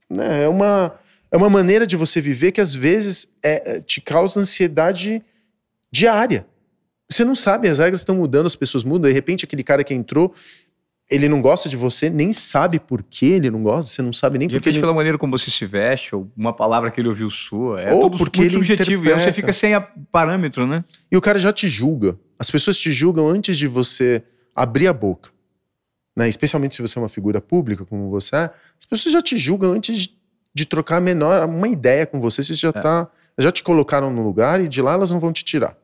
Né, 0.09 0.45
é 0.45 0.49
uma 0.49 0.97
é 1.31 1.37
uma 1.37 1.51
maneira 1.51 1.87
de 1.87 1.97
você 1.97 2.21
viver 2.21 2.53
que 2.53 2.61
às 2.61 2.75
vezes 2.75 3.29
é, 3.43 3.77
é, 3.77 3.81
te 3.81 4.01
causa 4.01 4.41
ansiedade 4.41 5.23
diária. 5.91 6.47
Você 7.09 7.25
não 7.25 7.35
sabe, 7.35 7.69
as 7.69 7.79
regras 7.79 8.01
estão 8.01 8.17
mudando, 8.17 8.47
as 8.47 8.57
pessoas 8.57 8.85
mudam. 8.85 9.09
De 9.09 9.15
repente, 9.15 9.45
aquele 9.45 9.63
cara 9.63 9.85
que 9.85 9.95
entrou, 9.95 10.35
ele 11.09 11.29
não 11.29 11.41
gosta 11.41 11.69
de 11.69 11.77
você, 11.77 12.11
nem 12.11 12.33
sabe 12.33 12.81
por 12.81 13.03
que 13.03 13.27
ele 13.27 13.51
não 13.51 13.63
gosta, 13.63 13.91
você 13.91 14.03
não 14.03 14.13
sabe 14.13 14.39
nem 14.39 14.49
por 14.49 14.61
que. 14.61 14.69
ele... 14.69 14.81
pela 14.81 14.93
maneira 14.93 15.17
como 15.17 15.37
você 15.37 15.51
se 15.51 15.65
veste, 15.65 16.15
ou 16.15 16.31
uma 16.37 16.53
palavra 16.53 16.91
que 16.91 17.01
ele 17.01 17.09
ouviu 17.09 17.31
sua. 17.31 17.81
É 17.81 17.93
ou 17.93 18.01
tudo 18.01 18.19
porque 18.19 18.41
muito 18.41 18.53
subjetivo. 18.53 19.03
Interpreta. 19.03 19.11
E 19.11 19.15
aí 19.15 19.21
você 19.21 19.33
fica 19.33 19.53
sem 19.53 19.73
parâmetro, 20.11 20.67
né? 20.67 20.85
E 21.11 21.17
o 21.17 21.21
cara 21.21 21.39
já 21.39 21.53
te 21.53 21.69
julga. 21.69 22.19
As 22.39 22.51
pessoas 22.51 22.77
te 22.77 22.93
julgam 22.93 23.29
antes 23.29 23.57
de 23.57 23.67
você 23.67 24.23
abrir 24.55 24.89
a 24.89 24.93
boca. 24.93 25.31
Né? 26.15 26.29
Especialmente 26.29 26.75
se 26.75 26.83
você 26.83 26.99
é 26.99 27.03
uma 27.03 27.09
figura 27.09 27.41
pública, 27.41 27.85
como 27.85 28.11
você 28.11 28.37
é, 28.37 28.51
as 28.79 28.87
pessoas 28.87 29.13
já 29.13 29.23
te 29.23 29.39
julgam 29.39 29.73
antes 29.73 29.97
de 29.97 30.17
de 30.57 30.65
trocar 30.65 31.03
menor, 31.03 31.47
uma 31.47 31.69
ideia 31.69 32.07
com 32.07 32.19
você, 32.19 32.43
você 32.43 32.55
já 32.55 32.71
é. 32.71 32.73
tá, 32.73 33.07
já 33.37 33.53
te 33.53 33.63
colocaram 33.63 34.11
no 34.11 34.23
lugar 34.23 34.59
e 34.59 34.69
de 34.69 34.81
lá 34.81 34.95
elas 34.95 35.11
não 35.11 35.21
vão 35.21 35.31
te 35.31 35.45
tirar. 35.45 35.77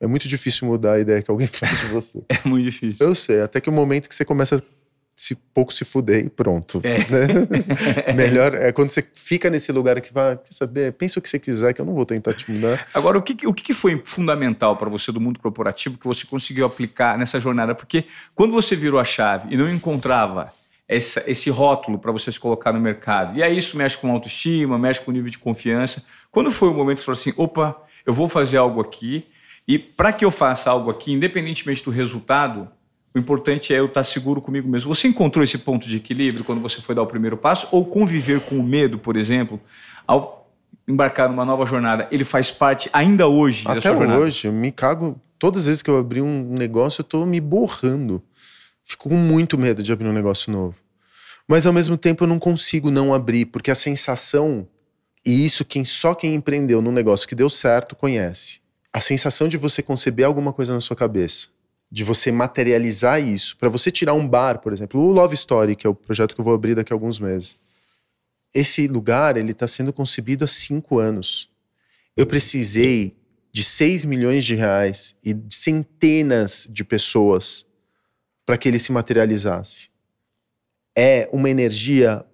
É 0.00 0.06
muito 0.06 0.28
difícil 0.28 0.68
mudar 0.68 0.92
a 0.94 1.00
ideia 1.00 1.22
que 1.22 1.30
alguém 1.30 1.46
faz 1.52 1.78
de 1.80 1.86
você. 1.86 2.22
é 2.28 2.38
muito 2.44 2.64
difícil. 2.64 3.06
Eu 3.06 3.14
sei, 3.14 3.40
até 3.40 3.60
que 3.60 3.68
o 3.68 3.72
momento 3.72 4.08
que 4.08 4.14
você 4.14 4.24
começa 4.24 4.56
a 4.56 4.60
se 5.16 5.34
pouco 5.34 5.72
se 5.72 5.82
fuder 5.82 6.26
e 6.26 6.28
pronto. 6.28 6.80
É. 6.84 6.98
Né? 6.98 8.12
Melhor 8.14 8.54
é 8.54 8.70
quando 8.70 8.90
você 8.90 9.02
fica 9.14 9.48
nesse 9.48 9.72
lugar 9.72 9.98
que 10.02 10.12
vai, 10.12 10.36
quer 10.36 10.52
saber, 10.52 10.92
pensa 10.92 11.18
o 11.18 11.22
que 11.22 11.30
você 11.30 11.38
quiser, 11.38 11.72
que 11.72 11.80
eu 11.80 11.86
não 11.86 11.94
vou 11.94 12.04
tentar 12.04 12.34
te 12.34 12.50
mudar. 12.50 12.86
Agora, 12.92 13.16
o 13.16 13.22
que, 13.22 13.46
o 13.46 13.54
que 13.54 13.72
foi 13.72 14.02
fundamental 14.04 14.76
para 14.76 14.90
você 14.90 15.10
do 15.10 15.20
mundo 15.20 15.40
corporativo 15.40 15.96
que 15.96 16.06
você 16.06 16.26
conseguiu 16.26 16.66
aplicar 16.66 17.16
nessa 17.16 17.40
jornada? 17.40 17.74
Porque 17.74 18.04
quando 18.34 18.52
você 18.52 18.76
virou 18.76 19.00
a 19.00 19.04
chave 19.04 19.54
e 19.54 19.56
não 19.56 19.72
encontrava 19.72 20.52
esse, 20.86 21.22
esse 21.26 21.50
rótulo 21.50 21.98
para 21.98 22.12
você 22.12 22.30
se 22.30 22.38
colocar 22.38 22.72
no 22.72 22.80
mercado. 22.80 23.38
E 23.38 23.42
aí 23.42 23.56
isso 23.56 23.76
mexe 23.76 23.96
com 23.96 24.10
autoestima, 24.10 24.78
mexe 24.78 25.00
com 25.00 25.10
o 25.10 25.14
nível 25.14 25.30
de 25.30 25.38
confiança. 25.38 26.04
Quando 26.30 26.52
foi 26.52 26.68
o 26.68 26.74
momento 26.74 26.98
que 26.98 27.04
você 27.04 27.06
falou 27.06 27.20
assim, 27.20 27.32
opa, 27.36 27.82
eu 28.04 28.12
vou 28.12 28.28
fazer 28.28 28.58
algo 28.58 28.80
aqui, 28.80 29.26
e 29.66 29.78
para 29.78 30.12
que 30.12 30.24
eu 30.24 30.30
faça 30.30 30.70
algo 30.70 30.90
aqui, 30.90 31.12
independentemente 31.12 31.84
do 31.84 31.90
resultado, 31.90 32.68
o 33.14 33.18
importante 33.18 33.72
é 33.72 33.78
eu 33.78 33.86
estar 33.86 34.04
seguro 34.04 34.40
comigo 34.40 34.68
mesmo. 34.68 34.94
Você 34.94 35.08
encontrou 35.08 35.42
esse 35.42 35.58
ponto 35.58 35.88
de 35.88 35.96
equilíbrio 35.96 36.44
quando 36.44 36.60
você 36.60 36.80
foi 36.80 36.94
dar 36.94 37.02
o 37.02 37.06
primeiro 37.06 37.36
passo? 37.36 37.66
Ou 37.72 37.84
conviver 37.84 38.40
com 38.40 38.58
o 38.58 38.62
medo, 38.62 38.98
por 38.98 39.16
exemplo, 39.16 39.60
ao 40.06 40.50
embarcar 40.86 41.28
numa 41.28 41.44
nova 41.44 41.66
jornada, 41.66 42.06
ele 42.12 42.24
faz 42.24 42.50
parte 42.50 42.88
ainda 42.92 43.26
hoje 43.26 43.62
Até 43.64 43.74
da 43.74 43.80
sua 43.80 43.90
jornada? 43.92 44.12
Até 44.12 44.22
hoje, 44.22 44.46
eu 44.46 44.52
me 44.52 44.70
cago. 44.70 45.20
Todas 45.38 45.62
as 45.62 45.66
vezes 45.66 45.82
que 45.82 45.90
eu 45.90 45.98
abri 45.98 46.20
um 46.20 46.54
negócio, 46.54 47.00
eu 47.00 47.04
estou 47.04 47.26
me 47.26 47.40
borrando. 47.40 48.22
Fico 48.84 49.08
com 49.08 49.16
muito 49.16 49.58
medo 49.58 49.82
de 49.82 49.90
abrir 49.90 50.06
um 50.06 50.12
negócio 50.12 50.52
novo. 50.52 50.76
Mas 51.48 51.66
ao 51.66 51.72
mesmo 51.72 51.96
tempo 51.96 52.24
eu 52.24 52.28
não 52.28 52.38
consigo 52.38 52.90
não 52.90 53.14
abrir, 53.14 53.46
porque 53.46 53.70
a 53.70 53.74
sensação, 53.74 54.66
e 55.24 55.44
isso 55.44 55.64
quem 55.64 55.84
só 55.84 56.14
quem 56.14 56.34
empreendeu 56.34 56.82
num 56.82 56.92
negócio 56.92 57.26
que 57.26 57.34
deu 57.34 57.48
certo 57.48 57.96
conhece. 57.96 58.60
A 58.96 59.00
sensação 59.02 59.46
de 59.46 59.58
você 59.58 59.82
conceber 59.82 60.24
alguma 60.24 60.54
coisa 60.54 60.72
na 60.72 60.80
sua 60.80 60.96
cabeça, 60.96 61.48
de 61.92 62.02
você 62.02 62.32
materializar 62.32 63.22
isso, 63.22 63.54
para 63.58 63.68
você 63.68 63.90
tirar 63.90 64.14
um 64.14 64.26
bar, 64.26 64.60
por 64.60 64.72
exemplo, 64.72 64.98
o 64.98 65.12
Love 65.12 65.34
Story, 65.34 65.76
que 65.76 65.86
é 65.86 65.90
o 65.90 65.94
projeto 65.94 66.34
que 66.34 66.40
eu 66.40 66.44
vou 66.46 66.54
abrir 66.54 66.74
daqui 66.74 66.94
a 66.94 66.96
alguns 66.96 67.20
meses. 67.20 67.58
Esse 68.54 68.88
lugar 68.88 69.36
ele 69.36 69.52
está 69.52 69.66
sendo 69.66 69.92
concebido 69.92 70.46
há 70.46 70.48
cinco 70.48 70.98
anos. 70.98 71.50
Eu 72.16 72.26
precisei 72.26 73.14
de 73.52 73.62
6 73.62 74.06
milhões 74.06 74.46
de 74.46 74.54
reais 74.54 75.14
e 75.22 75.34
de 75.34 75.54
centenas 75.54 76.66
de 76.70 76.82
pessoas 76.82 77.66
para 78.46 78.56
que 78.56 78.66
ele 78.66 78.78
se 78.78 78.92
materializasse. 78.92 79.90
É 80.96 81.28
uma 81.30 81.50
energia 81.50 82.24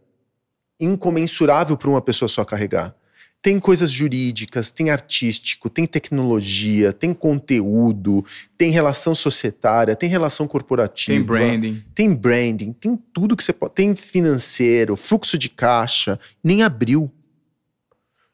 incomensurável 0.79 1.77
para 1.77 1.91
uma 1.91 2.01
pessoa 2.01 2.29
só 2.29 2.45
carregar. 2.45 2.95
Tem 3.43 3.59
coisas 3.59 3.91
jurídicas, 3.91 4.71
tem 4.71 4.91
artístico, 4.91 5.69
tem 5.69 5.85
tecnologia, 5.85 6.93
tem 6.93 7.13
conteúdo, 7.13 8.25
tem 8.57 8.71
relação 8.71 9.17
societária, 9.17 9.97
tem 9.97 10.09
relação 10.09 10.47
corporativa. 10.47 11.19
Tem 11.19 11.27
branding. 11.27 11.85
Tem 11.93 12.15
branding, 12.15 12.73
tem 12.73 12.97
tudo 13.13 13.37
que 13.37 13.43
você 13.43 13.53
pode. 13.53 13.75
Tem 13.75 13.97
financeiro, 13.97 14.97
fluxo 14.97 15.37
de 15.37 15.49
caixa. 15.49 16.21
Nem 16.43 16.63
abriu. 16.63 17.11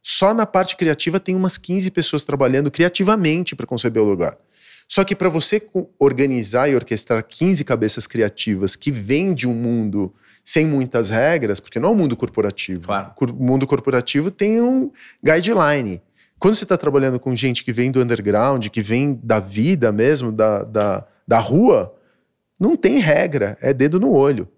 Só 0.03 0.35
na 0.35 0.45
parte 0.45 0.77
criativa 0.77 1.19
tem 1.19 1.35
umas 1.35 1.57
15 1.57 1.91
pessoas 1.91 2.23
trabalhando 2.23 2.71
criativamente 2.71 3.57
para 3.57 3.67
conceber 3.67 4.03
o 4.03 4.07
lugar. 4.07 4.37
Só 4.87 5.05
que 5.05 5.15
para 5.15 5.31
você 5.31 5.67
organizar 5.99 6.69
e 6.69 6.75
orquestrar 6.75 7.25
15 7.27 7.65
cabeças 7.65 8.07
criativas 8.07 8.77
que 8.77 8.91
vêm 8.91 9.33
de 9.33 9.49
um 9.49 9.55
mundo 9.55 10.15
sem 10.49 10.67
muitas 10.67 11.11
regras, 11.11 11.61
porque 11.61 11.79
não 11.79 11.91
é 11.91 11.93
um 11.93 11.95
mundo 11.95 12.17
corporativo. 12.17 12.87
Claro. 12.87 13.13
O 13.21 13.45
mundo 13.45 13.67
corporativo 13.67 14.31
tem 14.31 14.63
um 14.63 14.91
guideline. 15.23 16.01
Quando 16.39 16.55
você 16.55 16.65
está 16.65 16.75
trabalhando 16.75 17.21
com 17.21 17.37
gente 17.37 17.63
que 17.63 17.71
vem 17.71 17.91
do 17.91 18.01
underground, 18.01 18.67
que 18.69 18.81
vem 18.81 19.21
da 19.23 19.41
vida 19.41 19.93
mesmo, 19.93 20.33
da, 20.33 20.63
da, 20.63 21.07
da 21.27 21.39
rua, 21.39 21.95
não 22.59 22.79
tem 22.79 22.99
regra, 22.99 23.59
é 23.61 23.75
dedo 23.75 24.01
no 24.01 24.11
olho. 24.11 24.49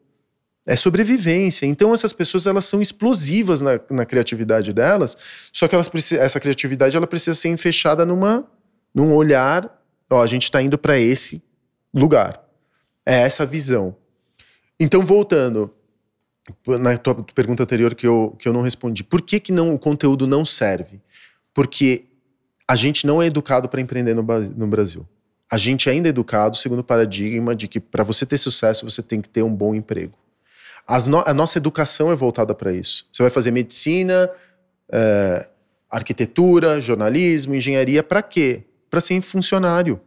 É 0.64 0.76
sobrevivência. 0.76 1.66
Então 1.66 1.92
essas 1.92 2.12
pessoas 2.12 2.46
elas 2.46 2.66
são 2.66 2.80
explosivas 2.80 3.60
na, 3.60 3.80
na 3.90 4.06
criatividade 4.06 4.72
delas, 4.72 5.18
só 5.52 5.66
que 5.66 5.74
elas 5.74 5.90
essa 6.12 6.38
criatividade 6.38 6.96
ela 6.96 7.06
precisa 7.08 7.34
ser 7.34 7.56
fechada 7.56 8.06
numa, 8.06 8.48
num 8.94 9.12
olhar, 9.12 9.68
ó, 10.08 10.22
a 10.22 10.26
gente 10.28 10.44
está 10.44 10.62
indo 10.62 10.78
para 10.78 10.96
esse 11.00 11.42
lugar. 11.92 12.40
É 13.04 13.22
essa 13.22 13.44
visão. 13.44 13.96
Então 14.78 15.04
voltando, 15.04 15.74
na 16.80 16.96
tua 16.96 17.14
pergunta 17.34 17.62
anterior 17.62 17.94
que 17.94 18.06
eu, 18.06 18.36
que 18.38 18.48
eu 18.48 18.52
não 18.52 18.62
respondi. 18.62 19.02
Por 19.04 19.20
que, 19.22 19.40
que 19.40 19.52
não, 19.52 19.74
o 19.74 19.78
conteúdo 19.78 20.26
não 20.26 20.44
serve? 20.44 21.00
Porque 21.52 22.04
a 22.66 22.76
gente 22.76 23.06
não 23.06 23.20
é 23.20 23.26
educado 23.26 23.68
para 23.68 23.80
empreender 23.80 24.14
no, 24.14 24.22
no 24.22 24.66
Brasil. 24.66 25.06
A 25.50 25.58
gente 25.58 25.90
ainda 25.90 26.08
é 26.08 26.10
educado 26.10 26.56
segundo 26.56 26.80
o 26.80 26.84
paradigma 26.84 27.54
de 27.54 27.66
que 27.66 27.80
para 27.80 28.04
você 28.04 28.24
ter 28.24 28.38
sucesso 28.38 28.88
você 28.88 29.02
tem 29.02 29.20
que 29.20 29.28
ter 29.28 29.42
um 29.42 29.52
bom 29.52 29.74
emprego. 29.74 30.16
No, 31.06 31.22
a 31.26 31.34
nossa 31.34 31.58
educação 31.58 32.10
é 32.10 32.16
voltada 32.16 32.54
para 32.54 32.72
isso. 32.72 33.06
Você 33.12 33.22
vai 33.22 33.30
fazer 33.30 33.50
medicina, 33.50 34.30
é, 34.90 35.48
arquitetura, 35.90 36.80
jornalismo, 36.80 37.54
engenharia, 37.54 38.02
para 38.02 38.22
quê? 38.22 38.64
Para 38.88 39.00
ser 39.00 39.20
funcionário. 39.20 40.00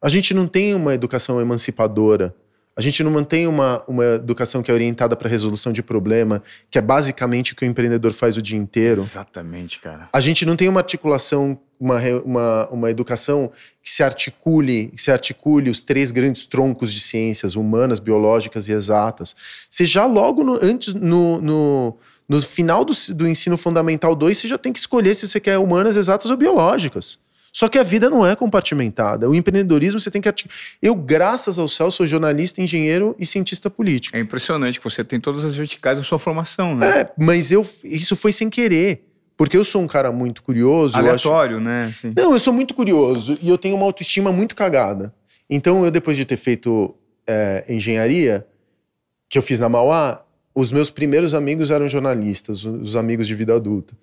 A 0.00 0.08
gente 0.08 0.32
não 0.32 0.46
tem 0.46 0.74
uma 0.74 0.94
educação 0.94 1.40
emancipadora 1.40 2.34
a 2.78 2.80
gente 2.80 3.02
não 3.02 3.10
mantém 3.10 3.48
uma, 3.48 3.82
uma 3.88 4.04
educação 4.04 4.62
que 4.62 4.70
é 4.70 4.74
orientada 4.74 5.16
para 5.16 5.28
resolução 5.28 5.72
de 5.72 5.82
problema, 5.82 6.40
que 6.70 6.78
é 6.78 6.80
basicamente 6.80 7.52
o 7.52 7.56
que 7.56 7.64
o 7.64 7.66
empreendedor 7.66 8.12
faz 8.12 8.36
o 8.36 8.40
dia 8.40 8.56
inteiro. 8.56 9.02
Exatamente, 9.02 9.80
cara. 9.80 10.08
A 10.12 10.20
gente 10.20 10.46
não 10.46 10.54
tem 10.54 10.68
uma 10.68 10.78
articulação, 10.78 11.58
uma, 11.80 12.00
uma, 12.24 12.68
uma 12.68 12.88
educação 12.88 13.50
que 13.82 13.90
se 13.90 14.00
articule, 14.00 14.92
que 14.94 15.02
se 15.02 15.10
articule 15.10 15.70
os 15.70 15.82
três 15.82 16.12
grandes 16.12 16.46
troncos 16.46 16.92
de 16.92 17.00
ciências 17.00 17.56
humanas, 17.56 17.98
biológicas 17.98 18.68
e 18.68 18.72
exatas. 18.72 19.34
Você 19.68 19.84
já 19.84 20.06
logo 20.06 20.44
no, 20.44 20.56
antes, 20.62 20.94
no, 20.94 21.40
no, 21.40 21.98
no 22.28 22.40
final 22.40 22.84
do, 22.84 22.94
do 23.12 23.26
ensino 23.26 23.56
fundamental 23.56 24.14
2, 24.14 24.38
você 24.38 24.46
já 24.46 24.56
tem 24.56 24.72
que 24.72 24.78
escolher 24.78 25.16
se 25.16 25.26
você 25.26 25.40
quer 25.40 25.58
humanas, 25.58 25.96
exatas 25.96 26.30
ou 26.30 26.36
biológicas. 26.36 27.18
Só 27.52 27.68
que 27.68 27.78
a 27.78 27.82
vida 27.82 28.10
não 28.10 28.26
é 28.26 28.36
compartimentada. 28.36 29.28
O 29.28 29.34
empreendedorismo 29.34 29.98
você 29.98 30.10
tem 30.10 30.20
que. 30.20 30.28
Eu, 30.82 30.94
graças 30.94 31.58
ao 31.58 31.68
céu, 31.68 31.90
sou 31.90 32.06
jornalista, 32.06 32.60
engenheiro 32.60 33.16
e 33.18 33.26
cientista 33.26 33.70
político. 33.70 34.16
É 34.16 34.20
impressionante 34.20 34.78
que 34.78 34.84
você 34.84 35.02
tem 35.02 35.20
todas 35.20 35.44
as 35.44 35.56
verticais 35.56 35.98
na 35.98 36.04
sua 36.04 36.18
formação, 36.18 36.74
né? 36.74 37.00
É, 37.00 37.12
mas 37.18 37.50
eu, 37.50 37.66
isso 37.84 38.14
foi 38.14 38.32
sem 38.32 38.48
querer. 38.50 39.04
Porque 39.36 39.56
eu 39.56 39.64
sou 39.64 39.80
um 39.80 39.86
cara 39.86 40.10
muito 40.10 40.42
curioso. 40.42 40.98
Aleatório, 40.98 41.58
acho... 41.58 41.64
né? 41.64 41.94
Sim. 42.00 42.12
Não, 42.16 42.32
eu 42.32 42.40
sou 42.40 42.52
muito 42.52 42.74
curioso 42.74 43.38
e 43.40 43.48
eu 43.48 43.56
tenho 43.56 43.76
uma 43.76 43.84
autoestima 43.84 44.32
muito 44.32 44.56
cagada. 44.56 45.14
Então, 45.48 45.84
eu, 45.84 45.92
depois 45.92 46.16
de 46.16 46.24
ter 46.24 46.36
feito 46.36 46.92
é, 47.24 47.64
engenharia, 47.68 48.44
que 49.28 49.38
eu 49.38 49.42
fiz 49.42 49.60
na 49.60 49.68
Mauá, 49.68 50.24
os 50.52 50.72
meus 50.72 50.90
primeiros 50.90 51.34
amigos 51.34 51.70
eram 51.70 51.86
jornalistas, 51.88 52.64
os 52.64 52.96
amigos 52.96 53.28
de 53.28 53.34
vida 53.36 53.54
adulta. 53.54 53.96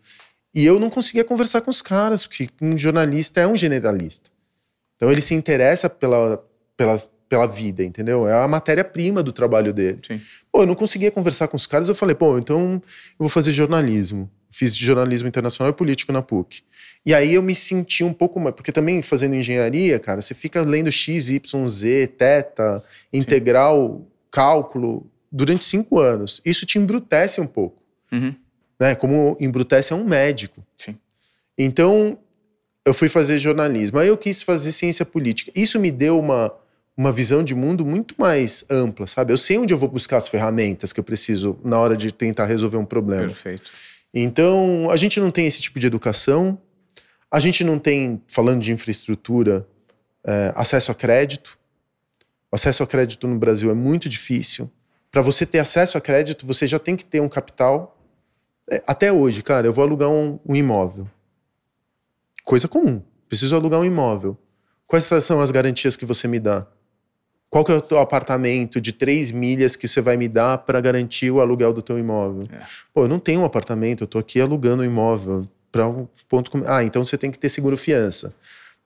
E 0.55 0.65
eu 0.65 0.79
não 0.79 0.89
conseguia 0.89 1.25
conversar 1.25 1.59
com 1.59 1.69
os 1.69 1.81
caras, 1.81 2.25
porque 2.25 2.47
um 2.61 2.77
jornalista 2.77 3.41
é 3.41 3.47
um 3.47 3.57
generalista. 3.57 4.31
Então 4.95 5.11
ele 5.11 5.19
se 5.19 5.35
interessa 5.35 5.89
pela, 5.89 6.41
pela, 6.77 6.95
pela 7.27 7.45
vida, 7.45 7.83
entendeu? 7.83 8.25
É 8.25 8.41
a 8.41 8.47
matéria-prima 8.47 9.21
do 9.21 9.33
trabalho 9.33 9.73
dele. 9.73 9.99
Sim. 10.07 10.21
Pô, 10.49 10.61
eu 10.61 10.65
não 10.65 10.73
conseguia 10.73 11.11
conversar 11.11 11.49
com 11.49 11.57
os 11.57 11.67
caras, 11.67 11.89
eu 11.89 11.95
falei, 11.95 12.15
pô, 12.15 12.37
então 12.37 12.81
eu 12.81 13.17
vou 13.19 13.29
fazer 13.29 13.51
jornalismo. 13.51 14.31
Fiz 14.49 14.73
jornalismo 14.73 15.27
internacional 15.27 15.73
e 15.73 15.75
político 15.75 16.13
na 16.13 16.21
PUC. 16.21 16.63
E 17.05 17.13
aí 17.13 17.33
eu 17.33 17.43
me 17.43 17.53
senti 17.53 18.05
um 18.05 18.13
pouco 18.13 18.39
mais. 18.39 18.55
Porque 18.55 18.71
também 18.71 19.01
fazendo 19.01 19.35
engenharia, 19.35 19.99
cara, 19.99 20.21
você 20.21 20.33
fica 20.33 20.61
lendo 20.61 20.89
X, 20.89 21.29
Y, 21.29 21.67
Z, 21.67 22.07
teta, 22.17 22.81
integral, 23.11 23.99
Sim. 23.99 24.07
cálculo, 24.31 25.11
durante 25.29 25.65
cinco 25.65 25.99
anos. 25.99 26.41
Isso 26.45 26.65
te 26.65 26.79
embrutece 26.79 27.41
um 27.41 27.47
pouco. 27.47 27.83
Uhum 28.09 28.33
né? 28.79 28.95
Como 28.95 29.37
embrutece 29.39 29.93
é 29.93 29.95
um 29.95 30.03
médico. 30.03 30.63
Sim. 30.77 30.97
Então, 31.57 32.17
eu 32.85 32.93
fui 32.93 33.09
fazer 33.09 33.39
jornalismo. 33.39 33.97
Aí 33.97 34.07
eu 34.07 34.17
quis 34.17 34.43
fazer 34.43 34.71
ciência 34.71 35.05
política. 35.05 35.51
Isso 35.55 35.79
me 35.79 35.89
deu 35.89 36.19
uma, 36.19 36.53
uma 36.95 37.11
visão 37.11 37.43
de 37.43 37.55
mundo 37.55 37.85
muito 37.85 38.13
mais 38.17 38.63
ampla, 38.69 39.07
sabe? 39.07 39.33
Eu 39.33 39.37
sei 39.37 39.57
onde 39.57 39.73
eu 39.73 39.77
vou 39.77 39.89
buscar 39.89 40.17
as 40.17 40.27
ferramentas 40.27 40.93
que 40.93 40.99
eu 40.99 41.03
preciso 41.03 41.57
na 41.63 41.79
hora 41.79 41.97
de 41.97 42.11
tentar 42.11 42.45
resolver 42.45 42.77
um 42.77 42.85
problema. 42.85 43.27
Perfeito. 43.27 43.71
Então, 44.13 44.89
a 44.91 44.97
gente 44.97 45.19
não 45.19 45.31
tem 45.31 45.47
esse 45.47 45.61
tipo 45.61 45.79
de 45.79 45.87
educação. 45.87 46.57
A 47.29 47.39
gente 47.39 47.63
não 47.63 47.79
tem, 47.79 48.21
falando 48.27 48.61
de 48.61 48.71
infraestrutura, 48.71 49.67
é, 50.23 50.53
acesso 50.55 50.91
a 50.91 50.95
crédito. 50.95 51.57
O 52.51 52.55
acesso 52.55 52.83
a 52.83 52.87
crédito 52.87 53.27
no 53.27 53.37
Brasil 53.37 53.69
é 53.71 53.73
muito 53.73 54.07
difícil. 54.07 54.71
Para 55.11 55.21
você 55.21 55.45
ter 55.45 55.59
acesso 55.59 55.97
a 55.97 56.01
crédito, 56.01 56.45
você 56.45 56.67
já 56.67 56.77
tem 56.77 56.95
que 56.95 57.03
ter 57.03 57.19
um 57.19 57.27
capital 57.27 57.94
até 58.85 59.11
hoje, 59.11 59.43
cara, 59.43 59.67
eu 59.67 59.73
vou 59.73 59.83
alugar 59.83 60.09
um, 60.09 60.39
um 60.45 60.55
imóvel. 60.55 61.07
Coisa 62.43 62.67
comum. 62.67 63.01
Preciso 63.27 63.55
alugar 63.55 63.79
um 63.79 63.85
imóvel. 63.85 64.37
Quais 64.87 65.05
são 65.05 65.41
as 65.41 65.51
garantias 65.51 65.95
que 65.95 66.05
você 66.05 66.27
me 66.27 66.39
dá? 66.39 66.67
Qual 67.49 67.63
que 67.63 67.71
é 67.71 67.75
o 67.75 67.81
teu 67.81 67.99
apartamento 67.99 68.81
de 68.81 68.91
três 68.91 69.31
milhas 69.31 69.75
que 69.75 69.87
você 69.87 70.01
vai 70.01 70.17
me 70.17 70.27
dar 70.27 70.57
para 70.59 70.81
garantir 70.81 71.31
o 71.31 71.39
aluguel 71.39 71.73
do 71.73 71.81
teu 71.81 71.97
imóvel? 71.97 72.47
É. 72.51 72.59
Pô, 72.93 73.03
eu 73.03 73.07
não 73.07 73.17
tenho 73.19 73.41
um 73.41 73.45
apartamento, 73.45 74.03
eu 74.03 74.07
tô 74.07 74.19
aqui 74.19 74.41
alugando 74.41 74.83
um 74.83 74.85
imóvel 74.85 75.47
para 75.71 75.87
um 75.87 76.07
ponto. 76.27 76.51
Com... 76.51 76.63
Ah, 76.65 76.83
então 76.83 77.03
você 77.03 77.17
tem 77.17 77.31
que 77.31 77.39
ter 77.39 77.49
seguro 77.49 77.77
fiança. 77.77 78.33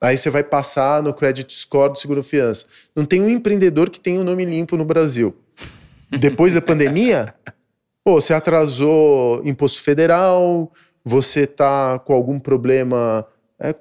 Aí 0.00 0.16
você 0.16 0.30
vai 0.30 0.42
passar 0.42 1.02
no 1.02 1.12
credit 1.12 1.52
score 1.52 1.92
do 1.92 1.98
seguro 1.98 2.22
fiança. 2.22 2.66
Não 2.94 3.04
tem 3.04 3.20
um 3.20 3.28
empreendedor 3.28 3.90
que 3.90 4.00
tenha 4.00 4.18
o 4.18 4.22
um 4.22 4.24
nome 4.24 4.44
limpo 4.44 4.76
no 4.76 4.84
Brasil. 4.84 5.36
Depois 6.18 6.54
da 6.54 6.62
pandemia, 6.62 7.34
Pô, 8.10 8.20
você 8.20 8.34
atrasou 8.34 9.40
imposto 9.44 9.80
federal, 9.80 10.72
você 11.04 11.46
tá 11.46 11.96
com 12.00 12.12
algum 12.12 12.40
problema 12.40 13.24
é, 13.56 13.72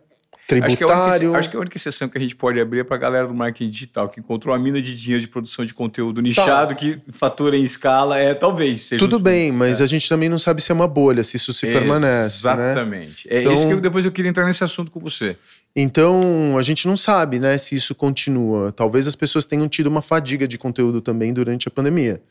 tributário. 0.47 1.33
Acho 1.33 1.47
que, 1.47 1.53
que, 1.53 1.57
a 1.57 1.59
única 1.59 1.77
exceção 1.77 2.07
que 2.07 2.15
a 2.15 2.21
gente 2.21 2.35
pode 2.35 2.61
abrir 2.61 2.81
é 2.81 2.83
para 2.83 2.95
a 2.95 2.99
galera 2.99 3.27
do 3.27 3.33
marketing 3.33 3.71
digital, 3.71 4.07
que 4.07 4.19
encontrou 4.19 4.53
uma 4.53 4.61
mina 4.61 4.79
de 4.79 4.95
dinheiro 4.95 5.19
de 5.19 5.27
produção 5.27 5.65
de 5.65 5.73
conteúdo 5.73 6.21
nichado, 6.21 6.69
tá. 6.69 6.75
que 6.75 7.01
fatura 7.11 7.57
em 7.57 7.63
escala, 7.63 8.19
é 8.19 8.35
talvez 8.35 8.81
seja. 8.81 8.99
Tudo 8.99 9.17
bem, 9.17 9.51
mas 9.51 9.81
é. 9.81 9.83
a 9.83 9.87
gente 9.87 10.07
também 10.07 10.29
não 10.29 10.37
sabe 10.37 10.61
se 10.61 10.71
é 10.71 10.75
uma 10.75 10.87
bolha, 10.87 11.23
se 11.23 11.35
isso 11.35 11.51
se 11.51 11.65
Exatamente. 11.65 11.89
permanece. 11.89 12.45
Né? 12.45 12.53
Exatamente. 12.53 13.27
Né? 13.27 13.35
É 13.35 13.41
então, 13.41 13.53
isso 13.55 13.65
que 13.65 13.73
eu, 13.73 13.81
depois 13.81 14.05
eu 14.05 14.11
queria 14.11 14.29
entrar 14.29 14.45
nesse 14.45 14.63
assunto 14.63 14.91
com 14.91 14.99
você. 14.99 15.37
Então, 15.75 16.55
a 16.55 16.61
gente 16.61 16.87
não 16.87 16.95
sabe, 16.95 17.39
né, 17.39 17.57
se 17.57 17.73
isso 17.73 17.95
continua. 17.95 18.71
Talvez 18.71 19.07
as 19.07 19.15
pessoas 19.15 19.43
tenham 19.43 19.67
tido 19.67 19.87
uma 19.87 20.03
fadiga 20.03 20.47
de 20.47 20.59
conteúdo 20.59 21.01
também 21.01 21.33
durante 21.33 21.67
a 21.67 21.71
pandemia. 21.71 22.21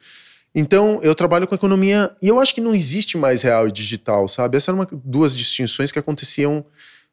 Então, 0.54 1.00
eu 1.02 1.14
trabalho 1.14 1.46
com 1.46 1.54
economia 1.54 2.10
e 2.20 2.28
eu 2.28 2.40
acho 2.40 2.54
que 2.54 2.60
não 2.60 2.74
existe 2.74 3.16
mais 3.16 3.42
real 3.42 3.68
e 3.68 3.72
digital, 3.72 4.26
sabe? 4.28 4.56
Essas 4.56 4.68
eram 4.68 4.78
uma, 4.78 4.88
duas 5.04 5.36
distinções 5.36 5.92
que 5.92 5.98
aconteciam 5.98 6.64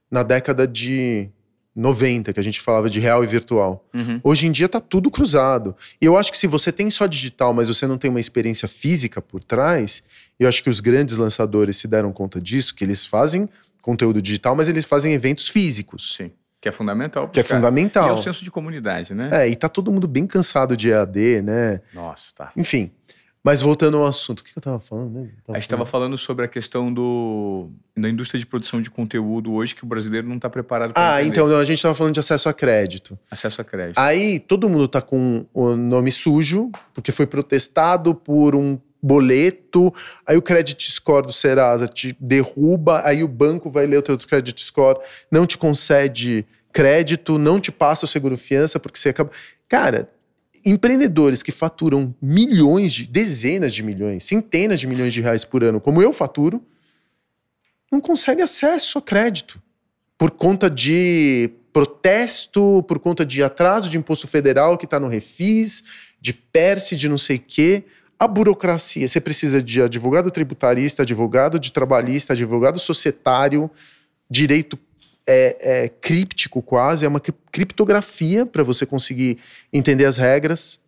na 0.10 0.24
década 0.24 0.68
de 0.68 1.30
90, 1.76 2.32
que 2.32 2.40
a 2.40 2.44
gente 2.44 2.62
falava 2.62 2.90
de 2.90 3.00
real 3.00 3.24
e 3.24 3.28
virtual. 3.28 3.86
Uhum. 3.94 4.20
Hoje 4.24 4.48
em 4.48 4.52
dia 4.52 4.70
tá 4.70 4.80
tudo 4.80 5.12
cruzado. 5.12 5.76
E 6.02 6.06
eu 6.06 6.16
acho 6.16 6.32
que 6.32 6.38
se 6.38 6.48
você 6.48 6.72
tem 6.72 6.90
só 6.90 7.06
digital, 7.06 7.54
mas 7.54 7.68
você 7.68 7.86
não 7.86 7.98
tem 7.98 8.10
uma 8.10 8.20
experiência 8.20 8.68
física 8.68 9.22
por 9.22 9.44
trás, 9.44 10.02
eu 10.40 10.48
acho 10.48 10.64
que 10.64 10.70
os 10.70 10.80
grandes 10.80 11.18
lançadores 11.18 11.76
se 11.76 11.88
deram 11.88 12.14
conta 12.14 12.40
disso, 12.40 12.74
que 12.74 12.84
eles 12.84 13.06
fazem 13.06 13.50
conteúdo 13.82 14.22
digital, 14.22 14.56
mas 14.56 14.68
eles 14.68 14.86
fazem 14.86 15.14
eventos 15.14 15.50
físicos. 15.50 16.16
Sim. 16.16 16.32
Que 16.62 16.70
é 16.70 16.72
fundamental. 16.72 17.30
Que 17.30 17.42
é 17.42 17.44
fundamental. 17.44 18.08
E 18.08 18.10
é 18.10 18.14
o 18.14 18.18
senso 18.18 18.44
de 18.44 18.50
comunidade, 18.50 19.14
né? 19.14 19.30
É, 19.32 19.48
e 19.48 19.56
tá 19.56 19.70
todo 19.70 19.92
mundo 19.92 20.08
bem 20.08 20.26
cansado 20.26 20.76
de 20.76 20.90
EAD, 20.90 21.44
né? 21.44 21.82
Nossa, 21.94 22.32
tá. 22.34 22.52
Enfim. 22.58 22.90
Mas 23.46 23.62
voltando 23.62 23.98
ao 23.98 24.08
assunto, 24.08 24.40
o 24.40 24.44
que 24.44 24.58
eu 24.58 24.62
tava 24.62 24.80
falando 24.80 25.12
mesmo? 25.12 25.34
Tava 25.46 25.56
a 25.56 25.60
gente 25.60 25.68
estava 25.68 25.86
falando 25.86 26.18
sobre 26.18 26.46
a 26.46 26.48
questão 26.48 26.92
do 26.92 27.70
da 27.96 28.10
indústria 28.10 28.40
de 28.40 28.46
produção 28.46 28.82
de 28.82 28.90
conteúdo 28.90 29.54
hoje 29.54 29.76
que 29.76 29.84
o 29.84 29.86
brasileiro 29.86 30.28
não 30.28 30.38
está 30.38 30.50
preparado 30.50 30.94
para 30.94 31.14
Ah, 31.14 31.22
entender. 31.22 31.30
então 31.42 31.48
não, 31.48 31.58
a 31.60 31.64
gente 31.64 31.78
estava 31.78 31.94
falando 31.94 32.16
de 32.16 32.20
acesso 32.20 32.50
a 32.50 32.54
crédito. 32.54 33.20
Acesso 33.30 33.62
a 33.62 33.64
crédito. 33.64 34.00
Aí 34.00 34.40
todo 34.40 34.68
mundo 34.68 34.88
tá 34.88 35.00
com 35.00 35.46
o 35.54 35.76
nome 35.76 36.12
sujo, 36.12 36.72
porque 36.92 37.12
foi 37.12 37.28
protestado 37.28 38.16
por 38.16 38.56
um 38.56 38.80
boleto, 39.00 39.94
aí 40.26 40.36
o 40.36 40.42
credit 40.42 40.92
score 40.92 41.28
do 41.28 41.32
Serasa 41.32 41.88
te 41.88 42.18
derruba, 42.20 43.04
aí 43.06 43.24
o 43.24 43.28
banco 43.28 43.70
vai 43.70 43.86
ler 43.86 43.98
o 43.98 44.02
teu 44.02 44.18
credit 44.18 44.60
score, 44.64 44.98
não 45.32 45.46
te 45.46 45.56
concede 45.56 46.44
crédito, 46.74 47.38
não 47.38 47.60
te 47.60 47.72
passa 47.72 48.06
o 48.06 48.08
seguro 48.08 48.36
fiança 48.40 48.80
porque 48.80 48.98
você 48.98 49.10
acaba. 49.10 49.30
Cara, 49.70 50.10
empreendedores 50.66 51.44
que 51.44 51.52
faturam 51.52 52.16
milhões 52.20 52.94
de, 52.94 53.06
dezenas 53.06 53.74
de 53.74 53.84
milhões, 53.84 54.24
centenas 54.24 54.80
de 54.80 54.88
milhões 54.88 55.14
de 55.14 55.22
reais 55.22 55.46
por 55.46 55.64
ano, 55.64 55.80
como 55.80 56.02
eu 56.02 56.12
faturo, 56.12 56.62
não 57.92 58.02
conseguem 58.02 58.44
acesso 58.44 58.98
a 58.98 59.02
crédito 59.02 59.62
por 60.18 60.32
conta 60.32 60.70
de 60.70 61.52
protesto, 61.72 62.84
por 62.88 63.00
conta 63.00 63.26
de 63.26 63.44
atraso 63.44 63.90
de 63.90 63.98
imposto 63.98 64.28
federal 64.28 64.78
que 64.78 64.86
está 64.86 65.00
no 65.00 65.08
refis, 65.08 65.84
de 66.20 66.34
PERSE, 66.34 66.96
de 66.96 67.08
não 67.08 67.18
sei 67.18 67.38
quê. 67.38 67.84
A 68.18 68.28
burocracia, 68.28 69.08
você 69.08 69.20
precisa 69.20 69.62
de 69.62 69.82
advogado 69.82 70.32
tributarista, 70.32 71.04
advogado 71.04 71.60
de 71.60 71.72
trabalhista, 71.72 72.34
advogado 72.34 72.80
societário, 72.80 73.70
direito 74.30 74.78
é, 75.28 75.84
é 75.84 75.90
críptico 75.90 76.62
quase, 76.62 77.06
é 77.06 77.08
uma 77.08 77.20
criptografia 77.52 78.46
para 78.46 78.64
você 78.64 78.86
conseguir 78.86 79.40
entender 79.72 80.06
as 80.06 80.18
regras, 80.18 80.80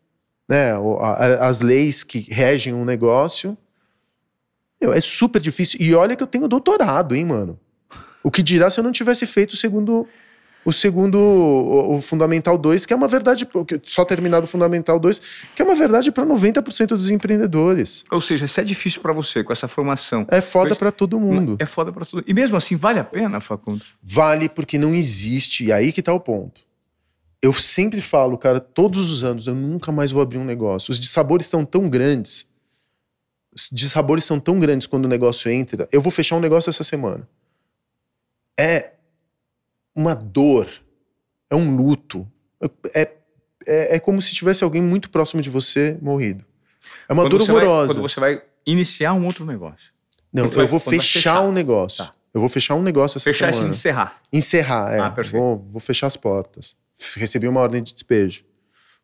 né, 0.47 0.73
as 1.39 1.60
leis 1.60 2.04
que 2.04 2.19
regem 2.19 2.73
um 2.73 2.86
negócio. 2.86 3.58
Meu, 4.80 4.93
é 4.93 5.02
super 5.02 5.41
difícil. 5.41 5.80
E 5.82 5.93
olha 5.93 6.15
que 6.15 6.23
eu 6.23 6.28
tenho 6.28 6.47
doutorado, 6.47 7.15
hein, 7.15 7.26
mano. 7.26 7.60
O 8.23 8.30
que 8.30 8.43
dirá 8.43 8.69
se 8.69 8.80
eu 8.80 8.84
não 8.84 8.91
tivesse 8.91 9.26
feito 9.26 9.56
segundo 9.56 10.08
o 10.65 10.73
segundo, 10.73 11.17
o, 11.17 11.95
o 11.95 12.01
Fundamental 12.01 12.57
2, 12.57 12.85
que 12.85 12.93
é 12.93 12.95
uma 12.95 13.07
verdade, 13.07 13.47
só 13.83 14.03
terminado 14.03 14.45
o 14.45 14.47
Fundamental 14.47 14.99
2, 14.99 15.21
que 15.55 15.61
é 15.61 15.65
uma 15.65 15.75
verdade 15.75 16.11
para 16.11 16.25
90% 16.25 16.87
dos 16.89 17.09
empreendedores. 17.09 18.03
Ou 18.11 18.19
seja, 18.19 18.47
se 18.47 18.59
é 18.59 18.63
difícil 18.63 19.01
para 19.01 19.13
você 19.13 19.43
com 19.43 19.53
essa 19.53 19.67
formação. 19.67 20.27
É 20.29 20.41
foda 20.41 20.75
para 20.75 20.91
todo 20.91 21.19
mundo. 21.19 21.55
É 21.59 21.65
foda 21.65 21.91
para 21.91 22.05
todo 22.05 22.23
E 22.27 22.33
mesmo 22.33 22.57
assim, 22.57 22.75
vale 22.75 22.99
a 22.99 23.03
pena, 23.03 23.39
Facundo? 23.39 23.81
Vale 24.03 24.49
porque 24.49 24.77
não 24.77 24.93
existe, 24.93 25.65
e 25.65 25.71
aí 25.71 25.91
que 25.91 26.01
tá 26.01 26.13
o 26.13 26.19
ponto. 26.19 26.61
Eu 27.41 27.53
sempre 27.53 28.01
falo, 28.01 28.37
cara, 28.37 28.59
todos 28.59 29.09
os 29.09 29.23
anos, 29.23 29.47
eu 29.47 29.55
nunca 29.55 29.91
mais 29.91 30.11
vou 30.11 30.21
abrir 30.21 30.37
um 30.37 30.45
negócio. 30.45 30.91
Os 30.91 30.99
dissabores 30.99 31.45
estão 31.45 31.63
tão 31.63 31.87
grandes, 31.87 32.47
os 33.55 33.69
dissabores 33.71 34.25
são 34.25 34.39
tão 34.39 34.59
grandes 34.59 34.85
quando 34.85 35.05
o 35.05 35.07
negócio 35.09 35.49
entra. 35.49 35.87
Eu 35.91 36.01
vou 36.01 36.11
fechar 36.11 36.35
um 36.35 36.41
negócio 36.41 36.69
essa 36.69 36.83
semana. 36.83 37.27
É 38.59 38.96
uma 39.97 40.13
dor, 40.13 40.69
é 41.49 41.55
um 41.55 41.75
luto. 41.75 42.25
É, 42.93 43.01
é, 43.65 43.95
é 43.95 43.99
como 43.99 44.21
se 44.21 44.33
tivesse 44.33 44.63
alguém 44.63 44.81
muito 44.81 45.10
próximo 45.10 45.41
de 45.41 45.49
você 45.49 45.97
morrido. 45.99 46.45
É 47.10 47.13
uma 47.13 47.23
quando 47.23 47.39
dor 47.39 47.49
horrorosa. 47.49 47.88
Vai, 47.88 47.95
quando 47.95 48.10
você 48.10 48.19
vai 48.19 48.41
iniciar 48.65 49.13
um 49.13 49.25
outro 49.25 49.43
negócio. 49.43 49.91
Não, 50.31 50.45
eu 50.45 50.51
vai, 50.51 50.67
vou 50.67 50.79
fechar, 50.79 51.01
fechar, 51.01 51.41
um 51.41 51.51
negócio. 51.51 52.05
Tá. 52.05 52.13
Eu 52.31 52.39
vou 52.39 52.49
fechar 52.49 52.75
um 52.75 52.83
negócio 52.83 53.17
essa 53.17 53.23
fechar 53.23 53.51
semana. 53.51 53.73
Fechar 53.73 53.89
encerrar. 53.89 54.21
Encerrar, 54.31 54.93
é. 54.93 54.99
Ah, 54.99 55.10
perfeito. 55.10 55.41
Vou, 55.41 55.57
vou 55.57 55.81
fechar 55.81 56.05
as 56.05 56.15
portas. 56.15 56.75
Recebi 57.15 57.47
uma 57.47 57.60
ordem 57.60 57.81
de 57.81 57.93
despejo. 57.93 58.43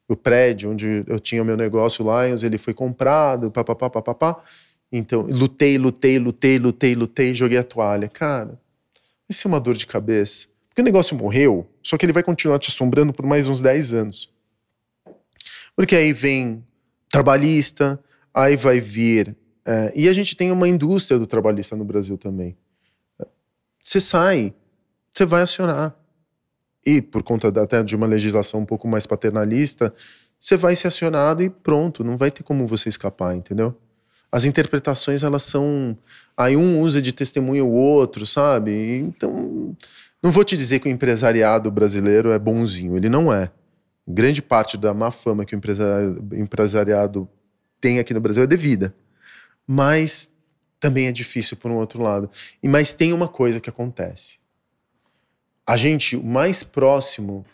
O 0.08 0.15
prédio 0.15 0.69
onde 0.69 1.03
eu 1.08 1.19
tinha 1.19 1.41
o 1.41 1.45
meu 1.45 1.58
negócio, 1.58 2.06
Lions, 2.06 2.43
ele 2.43 2.60
foi 2.60 2.73
comprado, 2.73 3.49
papapá, 3.49 3.89
papapá. 3.89 4.43
Então, 4.91 5.21
lutei, 5.21 5.77
lutei, 5.77 6.19
lutei, 6.19 6.60
lutei, 6.60 6.93
lutei, 6.93 7.34
joguei 7.34 7.58
a 7.58 7.63
toalha. 7.63 8.08
Cara, 8.08 8.60
isso 9.27 9.47
é 9.47 9.49
uma 9.49 9.60
dor 9.60 9.75
de 9.75 9.88
cabeça. 9.88 10.52
Porque 10.73 10.81
o 10.81 10.86
negócio 10.86 11.15
morreu, 11.15 11.69
só 11.83 11.99
que 11.99 12.03
ele 12.05 12.12
vai 12.12 12.23
continuar 12.23 12.57
te 12.57 12.69
assombrando 12.69 13.13
por 13.13 13.27
mais 13.27 13.47
uns 13.47 13.62
10 13.62 13.93
anos. 13.93 14.33
Porque 15.75 15.95
aí 15.95 16.12
vem 16.12 16.65
trabalhista, 17.09 18.03
aí 18.33 18.57
vai 18.57 18.79
vir. 18.79 19.38
É, 19.63 19.93
e 19.95 20.09
a 20.09 20.13
gente 20.13 20.36
tem 20.36 20.51
uma 20.51 20.67
indústria 20.67 21.19
do 21.19 21.27
trabalhista 21.27 21.75
no 21.75 21.86
Brasil 21.86 22.17
também. 22.17 22.57
Você 23.83 24.01
sai, 24.01 24.51
você 25.12 25.27
vai 25.27 25.43
acionar. 25.43 25.95
E 26.83 27.03
por 27.03 27.21
conta 27.21 27.49
até 27.62 27.83
de 27.83 27.95
uma 27.95 28.07
legislação 28.07 28.62
um 28.62 28.65
pouco 28.65 28.88
mais 28.88 29.05
paternalista, 29.05 29.93
você 30.39 30.57
vai 30.57 30.75
ser 30.75 30.88
acionado 30.88 31.43
e 31.43 31.51
pronto, 31.51 32.03
não 32.03 32.17
vai 32.17 32.31
ter 32.31 32.41
como 32.41 32.65
você 32.65 32.89
escapar, 32.89 33.36
entendeu? 33.36 33.77
As 34.31 34.43
interpretações, 34.43 35.21
elas 35.21 35.43
são. 35.43 35.95
Aí 36.36 36.57
um 36.57 36.81
usa 36.81 36.99
de 36.99 37.12
testemunho 37.12 37.67
o 37.67 37.73
outro, 37.73 38.25
sabe? 38.25 38.97
Então, 38.97 39.77
não 40.23 40.31
vou 40.31 40.45
te 40.45 40.55
dizer 40.55 40.79
que 40.79 40.88
o 40.88 40.91
empresariado 40.91 41.69
brasileiro 41.69 42.31
é 42.31 42.39
bonzinho, 42.39 42.95
ele 42.95 43.09
não 43.09 43.31
é. 43.31 43.51
Grande 44.07 44.41
parte 44.41 44.77
da 44.77 44.93
má 44.93 45.12
fama 45.12 45.45
que 45.45 45.53
o 45.53 45.62
empresariado 46.33 47.27
tem 47.81 47.99
aqui 47.99 48.13
no 48.13 48.21
Brasil 48.21 48.43
é 48.43 48.47
devida. 48.47 48.95
Mas 49.67 50.33
também 50.79 51.07
é 51.07 51.12
difícil 51.12 51.57
por 51.57 51.69
um 51.69 51.75
outro 51.75 52.01
lado. 52.01 52.31
E 52.62 52.69
mas 52.69 52.93
tem 52.93 53.12
uma 53.12 53.27
coisa 53.27 53.59
que 53.59 53.69
acontece. 53.69 54.39
A 55.67 55.75
gente, 55.75 56.15
o 56.15 56.23
mais 56.23 56.63
próximo 56.63 57.45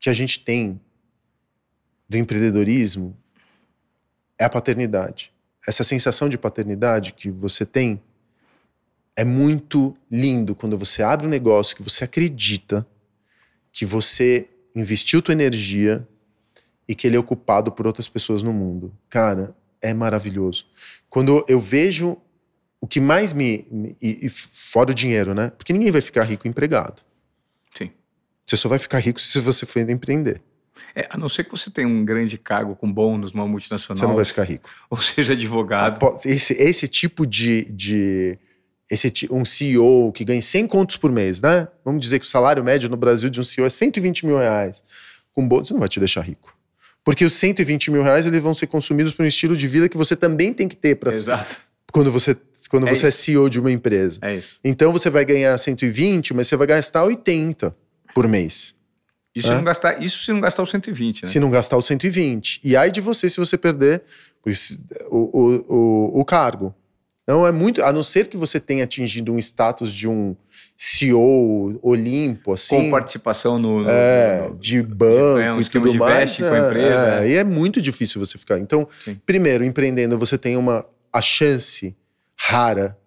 que 0.00 0.08
a 0.08 0.14
gente 0.14 0.42
tem 0.42 0.80
do 2.08 2.16
empreendedorismo 2.16 3.16
é 4.38 4.44
a 4.44 4.50
paternidade. 4.50 5.32
Essa 5.66 5.84
sensação 5.84 6.28
de 6.28 6.36
paternidade 6.36 7.12
que 7.12 7.30
você 7.30 7.64
tem 7.64 8.02
é 9.16 9.24
muito 9.24 9.96
lindo 10.10 10.54
quando 10.54 10.76
você 10.76 11.02
abre 11.02 11.26
um 11.26 11.30
negócio 11.30 11.76
que 11.76 11.82
você 11.82 12.04
acredita 12.04 12.86
que 13.72 13.84
você 13.84 14.48
investiu 14.74 15.22
tua 15.22 15.32
energia 15.32 16.06
e 16.86 16.94
que 16.94 17.06
ele 17.06 17.16
é 17.16 17.18
ocupado 17.18 17.72
por 17.72 17.86
outras 17.86 18.08
pessoas 18.08 18.42
no 18.42 18.52
mundo. 18.52 18.92
Cara, 19.08 19.54
é 19.80 19.94
maravilhoso. 19.94 20.66
Quando 21.08 21.44
eu 21.48 21.60
vejo 21.60 22.16
o 22.80 22.86
que 22.86 23.00
mais 23.00 23.32
me, 23.32 23.66
me 23.70 23.96
e, 24.00 24.26
e 24.26 24.30
fora 24.30 24.90
o 24.90 24.94
dinheiro, 24.94 25.34
né? 25.34 25.50
Porque 25.56 25.72
ninguém 25.72 25.90
vai 25.90 26.00
ficar 26.00 26.24
rico 26.24 26.46
empregado. 26.46 27.02
Sim. 27.74 27.90
Você 28.44 28.56
só 28.56 28.68
vai 28.68 28.78
ficar 28.78 28.98
rico 28.98 29.20
se 29.20 29.40
você 29.40 29.64
for 29.64 29.88
empreender. 29.88 30.42
É, 30.94 31.06
a 31.10 31.16
não 31.16 31.28
ser 31.28 31.44
que 31.44 31.50
você 31.50 31.70
tenha 31.70 31.88
um 31.88 32.04
grande 32.04 32.36
cargo 32.36 32.76
com 32.76 32.92
bônus 32.92 33.32
numa 33.32 33.46
multinacional. 33.46 33.96
Você 33.96 34.06
não 34.06 34.14
vai 34.14 34.24
ficar 34.24 34.44
rico. 34.44 34.68
Ou 34.90 34.98
seja, 34.98 35.32
advogado. 35.32 35.98
Esse, 36.24 36.52
esse 36.54 36.86
tipo 36.86 37.26
de, 37.26 37.64
de 37.70 38.38
esse, 38.90 39.12
um 39.30 39.44
CEO 39.44 40.12
que 40.12 40.24
ganha 40.24 40.42
100 40.42 40.66
contos 40.66 40.96
por 40.96 41.10
mês, 41.10 41.40
né? 41.40 41.68
Vamos 41.84 42.00
dizer 42.00 42.18
que 42.18 42.26
o 42.26 42.28
salário 42.28 42.62
médio 42.62 42.88
no 42.88 42.96
Brasil 42.96 43.30
de 43.30 43.40
um 43.40 43.44
CEO 43.44 43.66
é 43.66 43.70
120 43.70 44.26
mil 44.26 44.38
reais. 44.38 44.82
Com 45.32 45.46
bônus, 45.46 45.70
não 45.70 45.80
vai 45.80 45.88
te 45.88 45.98
deixar 45.98 46.20
rico. 46.20 46.54
Porque 47.04 47.24
os 47.24 47.34
120 47.34 47.90
mil 47.90 48.02
reais 48.02 48.26
eles 48.26 48.42
vão 48.42 48.54
ser 48.54 48.66
consumidos 48.66 49.12
por 49.12 49.24
um 49.24 49.28
estilo 49.28 49.56
de 49.56 49.66
vida 49.66 49.88
que 49.88 49.96
você 49.96 50.16
também 50.16 50.52
tem 50.52 50.68
que 50.68 50.76
ter 50.76 50.96
para 50.96 51.12
Exato. 51.12 51.56
Quando 51.92 52.10
você, 52.10 52.36
quando 52.68 52.88
é 52.88 52.94
você 52.94 53.06
é 53.06 53.10
CEO 53.10 53.48
de 53.48 53.60
uma 53.60 53.70
empresa. 53.70 54.18
É 54.22 54.36
isso. 54.36 54.58
Então 54.64 54.92
você 54.92 55.10
vai 55.10 55.24
ganhar 55.24 55.56
120, 55.56 56.34
mas 56.34 56.48
você 56.48 56.56
vai 56.56 56.66
gastar 56.66 57.04
80 57.04 57.76
por 58.14 58.26
mês. 58.26 58.74
Isso, 59.34 59.48
é? 59.48 59.50
se, 59.50 59.56
não 59.56 59.64
gastar, 59.64 60.02
isso 60.02 60.24
se 60.24 60.32
não 60.32 60.40
gastar 60.40 60.62
o 60.62 60.66
120, 60.66 61.22
né? 61.22 61.28
Se 61.28 61.40
não 61.40 61.50
gastar 61.50 61.76
o 61.76 61.82
120. 61.82 62.60
E 62.62 62.76
aí 62.76 62.90
de 62.90 63.00
você 63.00 63.28
se 63.28 63.36
você 63.36 63.58
perder 63.58 64.02
o, 65.10 65.18
o, 65.18 65.74
o, 65.74 66.20
o 66.20 66.24
cargo. 66.24 66.74
Não 67.26 67.46
é 67.46 67.52
muito, 67.52 67.82
a 67.82 67.92
não 67.92 68.02
ser 68.02 68.26
que 68.26 68.36
você 68.36 68.60
tenha 68.60 68.84
atingido 68.84 69.32
um 69.32 69.38
status 69.38 69.90
de 69.90 70.06
um 70.06 70.36
CEO 70.76 71.78
Olimpo, 71.82 72.52
assim. 72.52 72.76
Com 72.76 72.90
participação 72.90 73.58
no, 73.58 73.82
no, 73.82 73.88
é, 73.88 74.48
no, 74.48 74.56
de 74.56 74.82
banco, 74.82 75.40
é, 75.40 75.52
um 75.52 75.60
esquema 75.60 75.90
de 75.90 75.98
mais, 75.98 76.36
com 76.36 76.44
a 76.44 76.56
é, 76.56 76.66
empresa. 76.66 77.24
É, 77.24 77.28
E 77.28 77.34
é 77.34 77.44
muito 77.44 77.80
difícil 77.80 78.24
você 78.24 78.36
ficar. 78.36 78.58
Então, 78.58 78.86
Sim. 79.04 79.18
primeiro, 79.24 79.64
empreendendo, 79.64 80.18
você 80.18 80.36
tem 80.36 80.56
uma 80.56 80.86
a 81.10 81.22
chance 81.22 81.96
rara, 82.36 82.98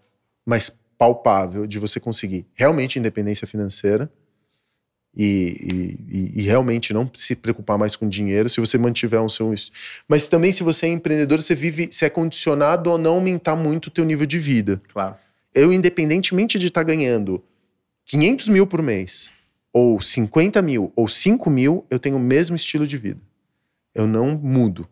mas 0.46 0.76
palpável 0.98 1.68
de 1.68 1.78
você 1.78 2.00
conseguir 2.00 2.48
realmente 2.56 2.98
independência 2.98 3.46
financeira 3.46 4.10
e, 5.20 5.98
e, 6.08 6.42
e, 6.42 6.44
realmente 6.44 6.94
não 6.94 7.10
se 7.12 7.36
preocupar 7.36 7.76
mais 7.76 7.96
com 7.96 8.08
dinheiro 8.08 8.48
se 8.48 8.60
você 8.60 8.78
mantiver 8.78 9.20
um 9.20 9.28
seu. 9.28 9.52
Mas 10.08 10.28
também, 10.28 10.52
se 10.52 10.62
você 10.62 10.86
é 10.86 10.90
empreendedor, 10.90 11.42
você 11.42 11.56
vive, 11.56 11.90
você 11.92 12.06
é 12.06 12.10
condicionado 12.10 12.94
a 12.94 13.00
não 13.00 13.16
aumentar 13.16 13.56
muito 13.56 13.88
o 13.88 13.90
teu 13.90 14.06
nível 14.06 14.28
de 14.28 14.38
vida. 14.38 14.80
Claro. 14.94 15.16
Eu, 15.56 15.74
independentemente 15.74 16.60
de 16.60 16.68
estar 16.68 16.82
tá 16.82 16.88
ganhando 16.88 17.44
500 18.06 18.48
mil 18.50 18.68
por 18.68 18.84
mês, 18.84 19.32
ou 19.74 20.00
50 20.00 20.62
mil, 20.62 20.94
ou 20.96 21.08
5 21.08 21.50
mil, 21.50 21.84
eu 21.90 21.98
tenho 21.98 22.18
o 22.18 22.20
mesmo 22.20 22.56
estilo 22.56 22.86
de 22.86 22.96
vida. 22.96 23.20
Eu 23.96 24.06
não 24.06 24.38
mudo. 24.38 24.88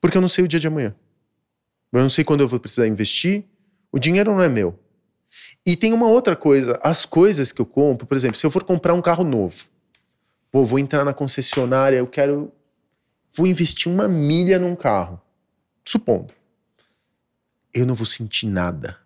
Porque 0.00 0.16
eu 0.16 0.20
não 0.20 0.28
sei 0.28 0.44
o 0.44 0.48
dia 0.48 0.58
de 0.58 0.66
amanhã. 0.66 0.92
Eu 1.92 2.00
não 2.00 2.10
sei 2.10 2.24
quando 2.24 2.40
eu 2.40 2.48
vou 2.48 2.58
precisar 2.58 2.88
investir. 2.88 3.44
O 3.92 3.98
dinheiro 4.00 4.32
não 4.32 4.42
é 4.42 4.48
meu. 4.48 4.76
E 5.64 5.76
tem 5.76 5.92
uma 5.92 6.06
outra 6.06 6.36
coisa, 6.36 6.78
as 6.82 7.04
coisas 7.04 7.52
que 7.52 7.60
eu 7.60 7.66
compro, 7.66 8.06
por 8.06 8.16
exemplo, 8.16 8.36
se 8.36 8.46
eu 8.46 8.50
for 8.50 8.62
comprar 8.62 8.94
um 8.94 9.02
carro 9.02 9.24
novo, 9.24 9.64
pô, 10.50 10.64
vou 10.64 10.78
entrar 10.78 11.04
na 11.04 11.12
concessionária, 11.12 11.96
eu 11.96 12.06
quero. 12.06 12.52
Vou 13.34 13.46
investir 13.46 13.92
uma 13.92 14.08
milha 14.08 14.58
num 14.58 14.74
carro. 14.74 15.20
supondo, 15.84 16.32
eu 17.74 17.84
não 17.84 17.94
vou 17.94 18.06
sentir 18.06 18.46
nada. 18.46 18.98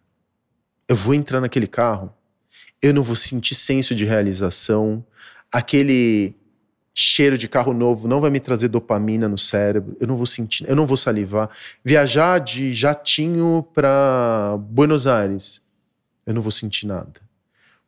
Eu 0.88 0.96
vou 0.96 1.14
entrar 1.14 1.40
naquele 1.40 1.66
carro, 1.66 2.12
eu 2.82 2.92
não 2.94 3.02
vou 3.02 3.16
sentir 3.16 3.54
senso 3.54 3.94
de 3.94 4.04
realização, 4.04 5.04
aquele 5.52 6.34
cheiro 6.92 7.38
de 7.38 7.48
carro 7.48 7.72
novo 7.72 8.08
não 8.08 8.20
vai 8.20 8.30
me 8.30 8.40
trazer 8.40 8.68
dopamina 8.68 9.28
no 9.28 9.38
cérebro, 9.38 9.96
eu 10.00 10.06
não 10.06 10.16
vou 10.16 10.26
sentir, 10.26 10.68
eu 10.68 10.76
não 10.76 10.86
vou 10.86 10.96
salivar. 10.96 11.48
Viajar 11.84 12.38
de 12.38 12.72
jatinho 12.72 13.66
para 13.74 14.56
Buenos 14.58 15.06
Aires, 15.06 15.62
eu 16.30 16.34
não 16.34 16.42
vou 16.42 16.52
sentir 16.52 16.86
nada. 16.86 17.20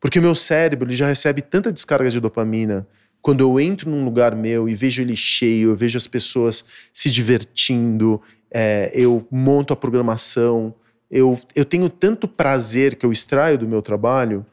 Porque 0.01 0.19
o 0.19 0.23
meu 0.23 0.35
cérebro 0.35 0.89
ele 0.89 0.97
já 0.97 1.07
recebe 1.07 1.43
tanta 1.43 1.73
descarga 1.73 2.11
de 2.11 2.21
dopamina 2.21 2.87
quando 3.23 3.41
eu 3.41 3.61
entro 3.61 3.89
num 3.89 4.05
lugar 4.05 4.35
meu 4.35 4.69
e 4.69 4.75
vejo 4.75 5.01
ele 5.01 5.15
cheio, 5.15 5.71
eu 5.71 5.77
vejo 5.77 5.97
as 5.97 6.09
pessoas 6.09 6.65
se 6.93 7.09
divertindo, 7.09 8.21
é, 8.51 8.91
eu 8.93 9.27
monto 9.31 9.73
a 9.73 9.77
programação, 9.77 10.75
eu, 11.09 11.39
eu 11.55 11.65
tenho 11.65 11.89
tanto 11.89 12.27
prazer 12.27 12.97
que 12.97 13.07
eu 13.07 13.13
extraio 13.13 13.57
do 13.57 13.69
meu 13.69 13.81
trabalho 13.81 14.45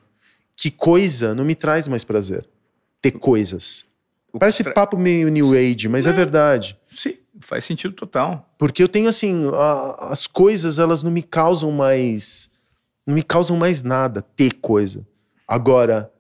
que 0.56 0.70
coisa 0.70 1.34
não 1.34 1.44
me 1.44 1.56
traz 1.56 1.88
mais 1.88 2.04
prazer. 2.04 2.46
Ter 3.02 3.12
coisas. 3.12 3.86
Parece 4.38 4.64
tra... 4.64 4.74
papo 4.74 4.98
meio 4.98 5.30
New 5.30 5.54
Age, 5.54 5.88
mas 5.88 6.06
é, 6.06 6.10
é 6.10 6.14
verdade. 6.14 6.78
Sim, 6.96 7.16
faz 7.40 7.66
sentido 7.66 7.94
total. 7.94 8.54
Porque 8.58 8.84
eu 8.84 8.90
tenho 8.90 9.10
assim, 9.10 9.50
a, 9.54 10.10
as 10.12 10.28
coisas 10.28 10.78
elas 10.78 11.02
não 11.02 11.10
me 11.10 11.24
causam 11.24 11.72
mais. 11.72 12.52
Não 13.10 13.16
me 13.16 13.24
causam 13.24 13.58
mais 13.58 13.82
nada 13.82 14.24
ter 14.36 14.54
coisa. 14.62 15.04
Agora, 15.48 16.14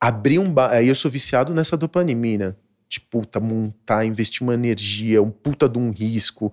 abrir 0.00 0.40
um 0.40 0.52
bar. 0.52 0.72
Aí 0.72 0.88
eu 0.88 0.94
sou 0.96 1.08
viciado 1.08 1.54
nessa 1.54 1.76
dopamina. 1.76 2.56
De 2.88 2.98
puta, 2.98 3.38
montar, 3.38 4.04
investir 4.04 4.42
uma 4.42 4.52
energia, 4.52 5.22
um 5.22 5.30
puta 5.30 5.68
de 5.68 5.78
um 5.78 5.92
risco. 5.92 6.52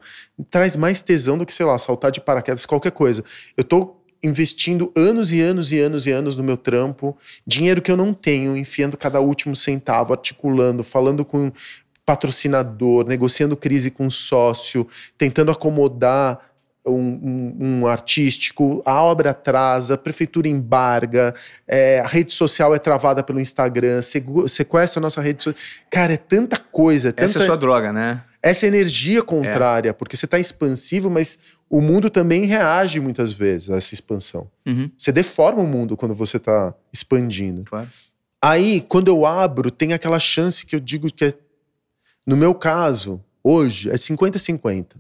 Traz 0.52 0.78
mais 0.78 1.02
tesão 1.02 1.40
do 1.40 1.46
que, 1.46 1.52
sei 1.52 1.66
lá, 1.66 1.76
saltar 1.80 2.12
de 2.12 2.22
paraquedas, 2.22 2.68
qualquer 2.68 2.92
coisa. 2.92 3.26
Eu 3.58 3.64
tô 3.64 3.96
investindo 4.22 4.94
anos 4.96 5.34
e 5.34 5.42
anos 5.42 5.72
e 5.72 5.80
anos 5.80 6.06
e 6.06 6.12
anos 6.12 6.36
no 6.36 6.44
meu 6.44 6.56
trampo, 6.56 7.18
dinheiro 7.48 7.82
que 7.82 7.92
eu 7.92 7.98
não 7.98 8.14
tenho, 8.14 8.56
enfiando 8.56 8.96
cada 8.96 9.20
último 9.20 9.56
centavo, 9.56 10.14
articulando, 10.14 10.84
falando 10.84 11.26
com 11.26 11.52
patrocinador, 12.06 13.08
negociando 13.08 13.58
crise 13.58 13.90
com 13.90 14.08
sócio, 14.08 14.88
tentando 15.18 15.52
acomodar 15.52 16.49
um, 16.86 16.94
um, 16.94 17.58
um, 17.60 17.88
artístico, 17.88 18.82
a 18.86 19.02
obra 19.04 19.32
atrasa, 19.32 19.96
a 19.96 19.98
prefeitura 19.98 20.48
embarga, 20.48 21.34
é, 21.68 22.00
a 22.00 22.08
rede 22.08 22.32
social 22.32 22.74
é 22.74 22.80
travada 22.80 23.24
pelo 23.24 23.40
Instagram, 23.40 24.02
sequestra 24.48 25.00
a 25.00 25.02
nossa 25.02 25.22
rede 25.22 25.44
social. 25.44 25.62
Cara, 25.92 26.14
é 26.14 26.18
tanta 26.18 26.58
coisa. 26.58 27.10
É 27.10 27.12
tanta... 27.12 27.26
Essa 27.26 27.40
é 27.40 27.46
sua 27.46 27.58
droga, 27.58 27.92
né? 27.92 28.24
Essa 28.42 28.66
energia 28.66 29.22
contrária, 29.22 29.90
é. 29.90 29.94
porque 29.94 30.16
você 30.16 30.26
está 30.26 30.40
expansivo, 30.40 31.10
mas 31.10 31.38
o 31.70 31.82
mundo 31.82 32.10
também 32.10 32.46
reage 32.46 33.00
muitas 33.00 33.34
vezes 33.34 33.70
a 33.70 33.76
essa 33.76 33.94
expansão. 33.94 34.50
Uhum. 34.66 34.90
Você 34.98 35.12
deforma 35.12 35.62
o 35.62 35.68
mundo 35.68 35.98
quando 35.98 36.16
você 36.16 36.38
está 36.38 36.74
expandindo. 36.92 37.64
Claro. 37.66 37.90
Aí, 38.42 38.80
quando 38.80 39.10
eu 39.10 39.26
abro, 39.26 39.70
tem 39.70 39.92
aquela 39.92 40.18
chance 40.18 40.66
que 40.66 40.76
eu 40.76 40.80
digo 40.80 41.12
que 41.12 41.26
é, 41.26 41.34
no 42.26 42.38
meu 42.38 42.56
caso, 42.56 43.22
hoje, 43.44 43.90
é 43.90 43.96
50-50. 43.96 44.96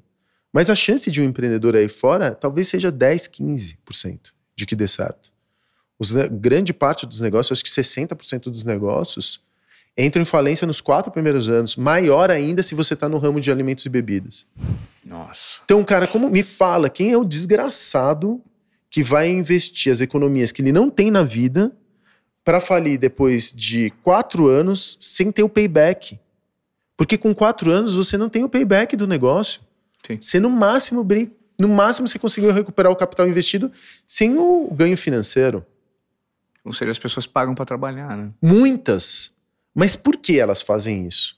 Mas 0.52 0.70
a 0.70 0.76
chance 0.76 1.10
de 1.12 1.22
um 1.22 1.26
empreendedor 1.26 1.76
aí 1.76 1.88
fora 1.88 2.32
talvez 2.32 2.68
seja 2.68 2.92
10, 2.92 3.28
15% 3.28 4.20
de 4.56 4.66
que 4.66 4.76
dê 4.76 4.88
certo. 4.88 5.32
Os, 5.98 6.12
grande 6.12 6.74
parte 6.74 7.06
dos 7.06 7.20
negócios, 7.20 7.58
acho 7.58 7.64
que 7.64 7.70
60% 7.70 8.44
dos 8.50 8.64
negócios, 8.64 9.42
entram 9.98 10.22
em 10.22 10.26
falência 10.26 10.66
nos 10.66 10.80
quatro 10.80 11.12
primeiros 11.12 11.50
anos. 11.50 11.76
Maior 11.76 12.32
ainda 12.32 12.64
se 12.64 12.74
você 12.74 12.94
está 12.94 13.10
no 13.10 13.18
ramo 13.18 13.42
de 13.42 13.52
alimentos 13.52 13.86
e 13.86 13.90
bebidas. 13.90 14.46
Nossa. 15.04 15.60
Então, 15.66 15.84
cara, 15.84 16.08
como 16.08 16.30
me 16.30 16.44
fala, 16.44 16.90
quem 16.90 17.12
é 17.12 17.18
o 17.18 17.26
desgraçado 17.26 18.42
que 18.90 19.04
vai 19.04 19.30
investir 19.30 19.92
as 19.92 20.02
economias 20.02 20.52
que 20.52 20.62
ele 20.62 20.72
não 20.72 20.90
tem 20.90 21.12
na 21.12 21.24
vida 21.24 21.72
para 22.44 22.62
falir 22.62 22.98
depois 22.98 23.54
de 23.54 23.92
quatro 24.04 24.48
anos 24.48 24.98
sem 25.02 25.32
ter 25.32 25.44
o 25.44 25.50
payback? 25.50 26.18
Porque 26.96 27.18
com 27.18 27.36
quatro 27.36 27.72
anos 27.72 27.96
você 27.96 28.18
não 28.18 28.30
tem 28.30 28.44
o 28.44 28.50
payback 28.50 28.96
do 28.96 29.08
negócio. 29.08 29.62
Sim. 30.06 30.18
Você 30.22 30.40
no 30.40 30.50
máximo 30.50 31.06
no 31.58 31.68
máximo 31.68 32.08
você 32.08 32.18
conseguiu 32.18 32.52
recuperar 32.54 32.92
o 32.92 32.96
capital 32.96 33.28
investido 33.28 33.72
sem 34.08 34.38
o 34.38 34.70
ganho 34.72 34.98
financeiro. 34.98 35.66
Ou 36.64 36.74
seja, 36.74 36.92
as 36.92 37.00
pessoas 37.00 37.26
pagam 37.26 37.56
para 37.56 37.66
trabalhar, 37.66 38.16
né? 38.16 38.32
Muitas. 38.42 39.34
Mas 39.74 39.96
por 39.96 40.18
que 40.18 40.40
elas 40.40 40.62
fazem 40.62 41.08
isso? 41.08 41.38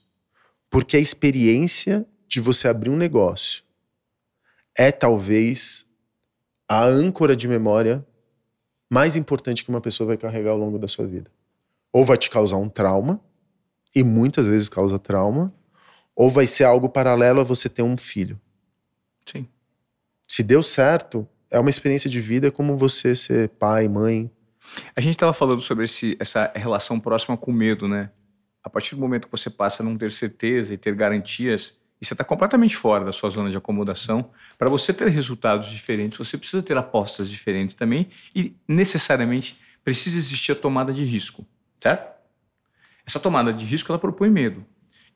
Porque 0.69 0.97
a 0.97 1.00
experiência 1.00 2.06
de 2.28 2.39
você 2.39 2.67
abrir 2.67 2.89
um 2.89 2.97
negócio 2.97 3.63
é 4.78 4.91
talvez 4.91 5.86
a 6.67 6.84
âncora 6.86 7.36
de 7.36 7.47
memória 7.47 8.06
mais 8.89 9.15
importante 9.15 9.63
que 9.63 9.69
uma 9.69 9.82
pessoa 9.82 10.08
vai 10.08 10.17
carregar 10.17 10.52
ao 10.52 10.58
longo 10.58 10.78
da 10.78 10.88
sua 10.88 11.06
vida. 11.06 11.32
Ou 11.93 12.04
vai 12.04 12.17
te 12.17 12.30
causar 12.30 12.58
um 12.58 12.69
trauma, 12.69 13.19
e 13.95 14.04
muitas 14.04 14.47
vezes 14.47 14.69
causa 14.69 14.97
trauma, 14.97 15.54
ou 16.15 16.30
vai 16.30 16.47
ser 16.47 16.63
algo 16.63 16.89
paralelo 16.89 17.41
a 17.41 17.43
você 17.43 17.67
ter 17.67 17.84
um 17.84 17.97
filho. 17.97 18.39
Sim. 19.25 19.47
Se 20.27 20.43
deu 20.43 20.63
certo, 20.63 21.27
é 21.49 21.60
uma 21.60 21.69
experiência 21.69 22.10
de 22.10 22.21
vida 22.21 22.49
como 22.49 22.77
você 22.77 23.15
ser 23.15 23.49
pai, 23.49 23.88
mãe. 23.88 24.31
A 24.95 25.01
gente 25.01 25.15
estava 25.15 25.34
falando 25.34 25.62
sobre 25.62 25.86
esse, 25.86 26.15
essa 26.19 26.51
relação 26.55 26.99
próxima 26.99 27.36
com 27.36 27.51
o 27.51 27.53
medo, 27.53 27.88
né? 27.88 28.12
A 28.63 28.69
partir 28.69 28.95
do 28.95 29.01
momento 29.01 29.25
que 29.25 29.31
você 29.31 29.49
passa 29.49 29.84
a 29.84 29.86
não 29.86 29.97
ter 29.97 30.12
certeza 30.12 30.73
e 30.73 30.77
ter 30.77 30.95
garantias, 30.95 31.79
e 31.99 32.05
você 32.05 32.13
está 32.13 32.23
completamente 32.23 32.75
fora 32.75 33.03
da 33.03 33.12
sua 33.12 33.29
zona 33.29 33.49
de 33.49 33.57
acomodação, 33.57 34.31
para 34.57 34.69
você 34.69 34.93
ter 34.93 35.07
resultados 35.10 35.67
diferentes, 35.69 36.17
você 36.17 36.38
precisa 36.38 36.63
ter 36.63 36.77
apostas 36.77 37.29
diferentes 37.29 37.75
também 37.75 38.10
e 38.36 38.55
necessariamente 38.67 39.60
precisa 39.84 40.17
existir 40.17 40.51
a 40.51 40.55
tomada 40.55 40.93
de 40.93 41.03
risco, 41.03 41.45
certo? 41.79 42.12
Essa 43.05 43.19
tomada 43.19 43.51
de 43.51 43.65
risco 43.65 43.91
ela 43.91 43.99
propõe 43.99 44.29
medo. 44.29 44.65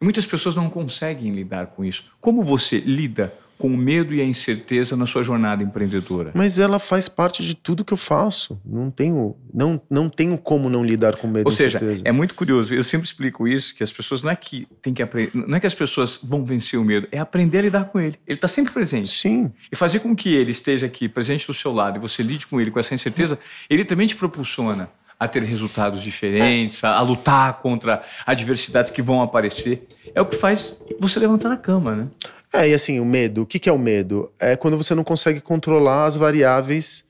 E 0.01 0.03
muitas 0.03 0.25
pessoas 0.25 0.55
não 0.55 0.69
conseguem 0.69 1.31
lidar 1.31 1.67
com 1.67 1.85
isso. 1.85 2.11
Como 2.19 2.43
você 2.43 2.79
lida 2.79 3.33
com 3.57 3.67
o 3.67 3.77
medo 3.77 4.13
e 4.13 4.21
a 4.21 4.25
incerteza 4.25 4.95
na 4.95 5.05
sua 5.05 5.23
jornada 5.23 5.63
empreendedora? 5.63 6.31
Mas 6.33 6.59
ela 6.59 6.79
faz 6.79 7.07
parte 7.07 7.43
de 7.43 7.55
tudo 7.55 7.83
que 7.85 7.93
eu 7.93 7.97
faço. 7.97 8.59
Não 8.65 8.91
tenho, 8.91 9.35
não, 9.53 9.81
não 9.89 10.09
tenho 10.09 10.37
como 10.37 10.69
não 10.69 10.83
lidar 10.83 11.15
com 11.15 11.27
medo 11.27 11.47
Ou 11.47 11.53
e 11.53 11.55
seja, 11.55 11.77
incerteza. 11.77 12.03
é 12.05 12.11
muito 12.11 12.35
curioso. 12.35 12.73
Eu 12.73 12.83
sempre 12.83 13.07
explico 13.07 13.47
isso 13.47 13.75
que 13.75 13.83
as 13.83 13.91
pessoas 13.91 14.21
não 14.23 14.31
é 14.31 14.35
que 14.35 14.67
tem 14.81 14.93
que 14.93 15.01
aprender, 15.01 15.31
não 15.33 15.55
é 15.55 15.59
que 15.59 15.67
as 15.67 15.73
pessoas 15.73 16.19
vão 16.23 16.43
vencer 16.43 16.79
o 16.79 16.83
medo, 16.83 17.07
é 17.11 17.19
aprender 17.19 17.59
a 17.59 17.61
lidar 17.61 17.85
com 17.85 17.99
ele. 17.99 18.17
Ele 18.27 18.37
está 18.37 18.47
sempre 18.47 18.73
presente. 18.73 19.09
Sim. 19.09 19.51
E 19.71 19.75
fazer 19.75 19.99
com 19.99 20.15
que 20.15 20.33
ele 20.33 20.51
esteja 20.51 20.85
aqui 20.85 21.07
presente 21.07 21.47
do 21.47 21.53
seu 21.53 21.71
lado 21.71 21.97
e 21.97 21.99
você 21.99 22.21
lide 22.23 22.47
com 22.47 22.59
ele 22.59 22.71
com 22.71 22.79
essa 22.79 22.93
incerteza, 22.93 23.39
ele 23.69 23.85
também 23.85 24.07
te 24.07 24.15
propulsiona 24.15 24.89
a 25.25 25.27
ter 25.27 25.43
resultados 25.43 26.01
diferentes, 26.01 26.83
a, 26.83 26.95
a, 26.95 27.01
lutar 27.01 27.61
contra 27.61 28.01
adversidades 28.25 28.91
que 28.91 29.01
vão 29.01 29.21
aparecer. 29.21 29.87
É 30.13 30.21
o 30.21 30.25
que 30.25 30.35
faz 30.35 30.77
você 30.99 31.19
levantar 31.19 31.49
da 31.49 31.57
cama, 31.57 31.95
né? 31.95 32.07
É, 32.53 32.69
e 32.69 32.73
assim, 32.73 32.99
o 32.99 33.05
medo, 33.05 33.41
o 33.41 33.45
que, 33.45 33.59
que 33.59 33.69
é 33.69 33.73
o 33.73 33.77
medo? 33.77 34.31
É 34.39 34.55
quando 34.55 34.77
você 34.77 34.95
não 34.95 35.03
consegue 35.03 35.41
controlar 35.41 36.05
as 36.05 36.15
variáveis 36.15 37.03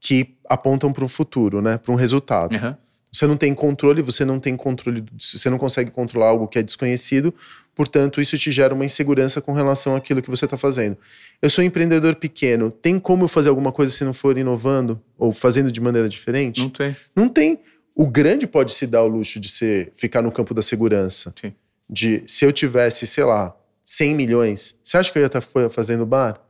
que 0.00 0.34
apontam 0.48 0.92
para 0.92 1.04
o 1.04 1.08
futuro, 1.08 1.62
né? 1.62 1.78
Para 1.78 1.92
um 1.92 1.96
resultado. 1.96 2.54
Uhum. 2.54 2.74
Você 3.12 3.26
não 3.26 3.36
tem 3.36 3.52
controle, 3.52 4.00
você 4.00 4.24
não 4.24 4.40
tem 4.40 4.56
controle, 4.56 5.04
você 5.18 5.50
não 5.50 5.58
consegue 5.58 5.90
controlar 5.90 6.28
algo 6.28 6.48
que 6.48 6.58
é 6.58 6.62
desconhecido, 6.62 7.34
portanto, 7.74 8.22
isso 8.22 8.38
te 8.38 8.50
gera 8.50 8.72
uma 8.72 8.86
insegurança 8.86 9.38
com 9.40 9.52
relação 9.52 9.94
àquilo 9.94 10.22
que 10.22 10.30
você 10.30 10.46
está 10.46 10.56
fazendo. 10.56 10.96
Eu 11.40 11.50
sou 11.50 11.62
um 11.62 11.66
empreendedor 11.66 12.16
pequeno, 12.16 12.70
tem 12.70 12.98
como 12.98 13.24
eu 13.24 13.28
fazer 13.28 13.50
alguma 13.50 13.70
coisa 13.70 13.92
se 13.92 14.02
não 14.02 14.14
for 14.14 14.38
inovando 14.38 14.98
ou 15.18 15.30
fazendo 15.32 15.70
de 15.70 15.78
maneira 15.78 16.08
diferente? 16.08 16.60
Não 16.60 16.70
tem. 16.70 16.96
Não 17.14 17.28
tem. 17.28 17.60
O 17.94 18.06
grande 18.06 18.46
pode 18.46 18.72
se 18.72 18.86
dar 18.86 19.02
o 19.02 19.08
luxo 19.08 19.38
de 19.38 19.48
ser, 19.50 19.92
ficar 19.94 20.22
no 20.22 20.32
campo 20.32 20.54
da 20.54 20.62
segurança. 20.62 21.34
Sim. 21.38 21.52
De 21.90 22.22
se 22.26 22.46
eu 22.46 22.52
tivesse, 22.52 23.06
sei 23.06 23.24
lá, 23.24 23.54
100 23.84 24.14
milhões, 24.14 24.74
você 24.82 24.96
acha 24.96 25.12
que 25.12 25.18
eu 25.18 25.22
ia 25.22 25.26
estar 25.26 25.42
tá 25.42 25.68
fazendo 25.68 26.06
bar? 26.06 26.40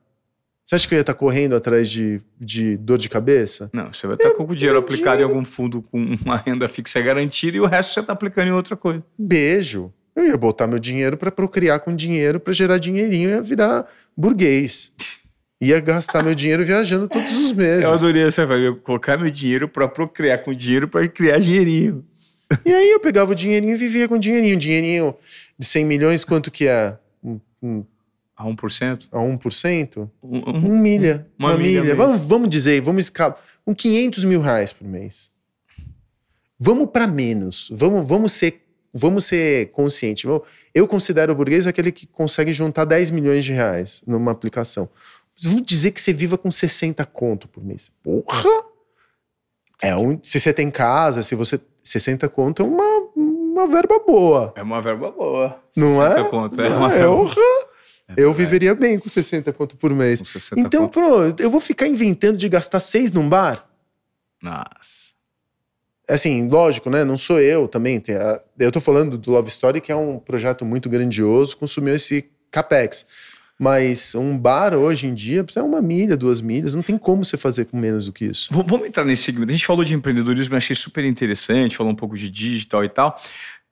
Você 0.65 0.77
acha 0.77 0.89
que 0.89 0.95
eu 0.95 0.99
ia 0.99 1.03
estar 1.03 1.15
correndo 1.15 1.55
atrás 1.55 1.91
de, 1.91 2.21
de 2.41 2.77
dor 2.77 2.99
de 2.99 3.09
cabeça? 3.09 3.69
Não, 3.73 3.93
você 3.93 4.07
vai 4.07 4.17
estar 4.17 4.31
com 4.31 4.45
o 4.45 4.57
dinheiro 4.57 4.79
aplicado 4.79 5.21
em 5.21 5.25
algum 5.25 5.45
fundo 5.45 5.83
com 5.83 6.17
uma 6.25 6.37
renda 6.37 6.69
fixa 6.69 7.01
garantida 7.01 7.57
e 7.57 7.61
o 7.61 7.67
resto 7.67 7.93
você 7.93 8.01
está 8.01 8.13
aplicando 8.13 8.49
em 8.49 8.53
outra 8.53 8.77
coisa. 8.77 9.05
Beijo. 9.19 9.93
Eu 10.15 10.27
ia 10.27 10.37
botar 10.37 10.67
meu 10.67 10.79
dinheiro 10.79 11.17
para 11.17 11.31
procriar 11.31 11.81
com 11.81 11.97
dinheiro, 11.97 12.39
para 12.39 12.53
gerar 12.53 12.79
dinheirinho, 12.79 13.31
ia 13.31 13.43
virar 13.43 13.87
burguês. 14.17 14.93
Ia 15.61 15.81
gastar 15.81 16.23
meu 16.23 16.35
dinheiro 16.35 16.65
viajando 16.65 17.09
todos 17.09 17.33
os 17.39 17.53
meses. 17.53 17.85
Eu 17.85 17.93
adorei 17.93 18.27
essa 18.27 18.45
vai 18.45 18.75
colocar 18.83 19.17
meu 19.17 19.31
dinheiro 19.31 19.69
para 19.69 19.89
procriar 19.89 20.43
com 20.43 20.53
dinheiro 20.53 20.89
para 20.89 21.07
criar 21.09 21.39
dinheirinho. 21.39 22.05
E 22.65 22.73
aí 22.73 22.91
eu 22.91 23.01
pegava 23.01 23.33
o 23.33 23.35
dinheirinho 23.35 23.75
e 23.75 23.79
vivia 23.79 24.09
com 24.09 24.19
dinheirinho. 24.19 24.59
Dinheirinho 24.59 25.15
de 25.59 25.65
100 25.65 25.85
milhões, 25.85 26.25
quanto 26.25 26.51
que 26.51 26.67
é? 26.67 26.99
Um, 27.23 27.41
um, 27.63 27.85
a 28.37 28.45
1%? 28.45 29.09
A 29.11 29.19
1%? 29.19 30.11
Um, 30.23 30.39
um, 30.39 30.73
um 30.73 30.79
milha. 30.79 31.27
Uma, 31.39 31.51
uma 31.51 31.59
milha. 31.59 31.83
milha. 31.83 31.97
Vamos, 31.97 32.23
vamos 32.23 32.49
dizer, 32.49 32.81
vamos 32.81 33.05
escalar. 33.05 33.37
Com 33.65 33.75
500 33.75 34.25
mil 34.25 34.41
reais 34.41 34.73
por 34.73 34.87
mês. 34.87 35.31
Vamos 36.59 36.91
para 36.91 37.07
menos. 37.07 37.69
Vamos, 37.73 38.07
vamos 38.07 38.33
ser 38.33 38.63
vamos 38.93 39.25
ser 39.25 39.71
conscientes. 39.71 40.29
Eu 40.75 40.87
considero 40.87 41.33
o 41.33 41.35
burguês 41.35 41.67
aquele 41.67 41.91
que 41.91 42.07
consegue 42.07 42.53
juntar 42.53 42.85
10 42.85 43.11
milhões 43.11 43.45
de 43.45 43.53
reais 43.53 44.03
numa 44.07 44.31
aplicação. 44.31 44.89
Vamos 45.43 45.63
dizer 45.63 45.93
que 45.93 46.01
você 46.01 46.13
viva 46.13 46.37
com 46.37 46.51
60 46.51 47.05
conto 47.07 47.49
por 47.49 47.65
mês. 47.65 47.91
Porra! 48.03 48.51
É 49.83 49.97
um, 49.97 50.19
se 50.23 50.39
você 50.39 50.53
tem 50.53 50.71
casa, 50.71 51.23
se 51.23 51.35
você. 51.35 51.61
60 51.83 52.29
conto 52.29 52.63
é 52.63 52.65
uma, 52.65 53.11
uma 53.17 53.67
verba 53.67 53.99
boa. 54.07 54.53
É 54.55 54.63
uma 54.63 54.81
verba 54.81 55.11
boa. 55.11 55.61
Não 55.77 56.01
60 56.01 56.21
é? 56.21 56.25
conto, 56.31 56.61
é 56.61 56.69
Não 56.69 56.79
uma 56.79 56.95
é? 56.95 56.99
verba 56.99 57.35
Porra! 58.07 58.17
Eu 58.21 58.33
viveria 58.33 58.75
bem 58.75 58.99
com 58.99 59.09
60 59.09 59.53
conto 59.53 59.77
por 59.77 59.95
mês. 59.95 60.21
Com 60.21 60.27
60 60.27 60.61
Então, 60.61 60.83
conto. 60.89 61.35
pô, 61.35 61.43
eu 61.43 61.51
vou 61.51 61.61
ficar 61.61 61.87
inventando 61.87 62.37
de 62.37 62.49
gastar 62.49 62.81
seis 62.81 63.13
num 63.13 63.29
bar? 63.29 63.69
Nossa. 64.43 65.13
Assim, 66.09 66.49
lógico, 66.49 66.91
né? 66.91 67.05
Não 67.05 67.17
sou 67.17 67.41
eu 67.41 67.69
também. 67.69 68.03
eu 68.59 68.73
tô 68.73 68.81
falando 68.81 69.17
do 69.17 69.31
Love 69.31 69.49
Story, 69.49 69.81
que 69.81 69.93
é 69.93 69.97
um 69.97 70.19
projeto 70.19 70.65
muito 70.65 70.89
grandioso, 70.89 71.57
consumiu 71.57 71.95
esse 71.95 72.29
capex. 72.51 73.07
Mas 73.59 74.15
um 74.17 74.37
bar 74.37 74.75
hoje 74.75 75.07
em 75.07 75.15
dia 75.15 75.47
é 75.55 75.63
uma 75.63 75.81
milha, 75.81 76.17
duas 76.17 76.41
milhas, 76.41 76.75
não 76.75 76.83
tem 76.83 76.99
como 76.99 77.25
você 77.25 77.37
fazer 77.37 77.67
com 77.67 77.77
menos 77.77 78.07
do 78.07 78.13
que 78.13 78.25
isso. 78.25 78.49
Vamos 78.53 78.89
entrar 78.89 79.05
nesse 79.05 79.23
segmento. 79.23 79.51
A 79.51 79.55
gente 79.55 79.65
falou 79.67 79.85
de 79.85 79.95
empreendedorismo, 79.95 80.57
achei 80.57 80.75
super 80.75 81.05
interessante, 81.05 81.77
falou 81.77 81.93
um 81.93 81.97
pouco 81.97 82.17
de 82.17 82.29
digital 82.29 82.85
e 82.85 82.89
tal. 82.89 83.17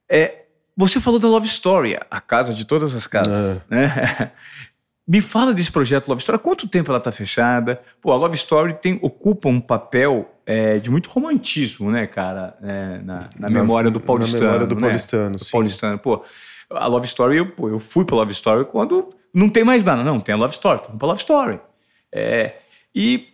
É, 0.09 0.40
você 0.77 1.01
falou 1.01 1.19
da 1.19 1.29
Love 1.29 1.47
Story, 1.47 1.99
a 2.11 2.21
casa 2.21 2.55
de 2.55 2.65
todas 2.65 2.95
as 2.95 3.07
casas. 3.07 3.59
Ah. 3.59 3.63
né? 3.69 4.33
Me 5.07 5.21
fala 5.21 5.53
desse 5.53 5.73
projeto 5.73 6.07
Love 6.09 6.21
Story. 6.21 6.39
Quanto 6.39 6.69
tempo 6.69 6.91
ela 6.91 6.99
está 6.99 7.11
fechada? 7.11 7.83
Pô, 8.01 8.13
a 8.13 8.17
Love 8.17 8.37
Story 8.37 8.75
tem, 8.75 8.99
ocupa 9.03 9.49
um 9.49 9.59
papel 9.59 10.33
é, 10.47 10.79
de 10.79 10.89
muito 10.89 11.11
romantismo, 11.11 11.91
né, 11.91 12.07
cara? 12.07 12.57
É, 12.63 12.99
na, 12.99 13.29
na 13.37 13.49
memória 13.49 13.91
do 13.91 13.99
paulistano. 13.99 14.45
Na 14.45 14.51
memória 14.51 14.67
do 14.69 14.75
né? 14.77 14.81
paulistano, 14.83 15.37
Do 15.37 15.45
sim. 15.45 15.51
paulistano. 15.51 15.99
Pô, 15.99 16.23
a 16.71 16.87
Love 16.87 17.07
Story, 17.07 17.39
eu, 17.39 17.47
pô, 17.51 17.69
eu 17.69 17.81
fui 17.81 18.05
pra 18.05 18.15
Love 18.15 18.33
Story 18.33 18.65
quando 18.67 19.13
não 19.35 19.49
tem 19.49 19.65
mais 19.65 19.83
nada. 19.83 20.05
Não, 20.05 20.21
tem 20.21 20.35
a 20.35 20.39
Love 20.39 20.55
Story, 20.55 20.81
vamos 20.85 20.99
pra 20.99 21.09
Love 21.09 21.21
Story. 21.21 21.61
É, 22.13 22.55
e 22.95 23.29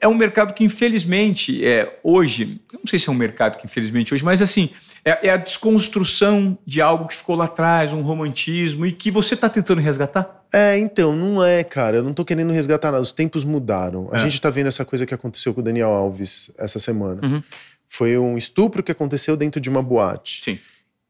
é 0.00 0.08
um 0.08 0.14
mercado 0.14 0.52
que, 0.54 0.64
infelizmente, 0.64 1.64
é, 1.64 1.98
hoje, 2.02 2.60
não 2.72 2.86
sei 2.86 2.98
se 2.98 3.08
é 3.08 3.12
um 3.12 3.16
mercado 3.16 3.58
que, 3.58 3.66
infelizmente, 3.66 4.12
hoje, 4.12 4.24
mas 4.24 4.40
assim, 4.42 4.70
é, 5.04 5.28
é 5.28 5.30
a 5.30 5.36
desconstrução 5.36 6.56
de 6.66 6.80
algo 6.80 7.06
que 7.06 7.14
ficou 7.14 7.36
lá 7.36 7.44
atrás, 7.46 7.92
um 7.92 8.02
romantismo, 8.02 8.84
e 8.86 8.92
que 8.92 9.10
você 9.10 9.34
está 9.34 9.48
tentando 9.48 9.80
resgatar. 9.80 10.44
É, 10.52 10.78
então, 10.78 11.14
não 11.14 11.44
é, 11.44 11.62
cara. 11.64 11.96
Eu 11.98 12.02
não 12.02 12.14
tô 12.14 12.24
querendo 12.24 12.52
resgatar 12.52 12.90
nada. 12.90 13.02
Os 13.02 13.12
tempos 13.12 13.44
mudaram. 13.44 14.08
A 14.12 14.16
É. 14.16 14.18
gente 14.20 14.40
tá 14.40 14.48
vendo 14.50 14.68
essa 14.68 14.84
coisa 14.84 15.04
que 15.04 15.12
aconteceu 15.14 15.52
com 15.52 15.60
o 15.60 15.64
Daniel 15.64 15.90
Alves 15.90 16.50
essa 16.58 16.78
semana. 16.78 17.20
Uhum. 17.22 17.42
Foi 17.88 18.16
um 18.18 18.36
estupro 18.38 18.82
que 18.82 18.90
aconteceu 18.92 19.36
dentro 19.36 19.60
de 19.60 19.68
uma 19.68 19.82
boate. 19.82 20.42
Sim. 20.44 20.58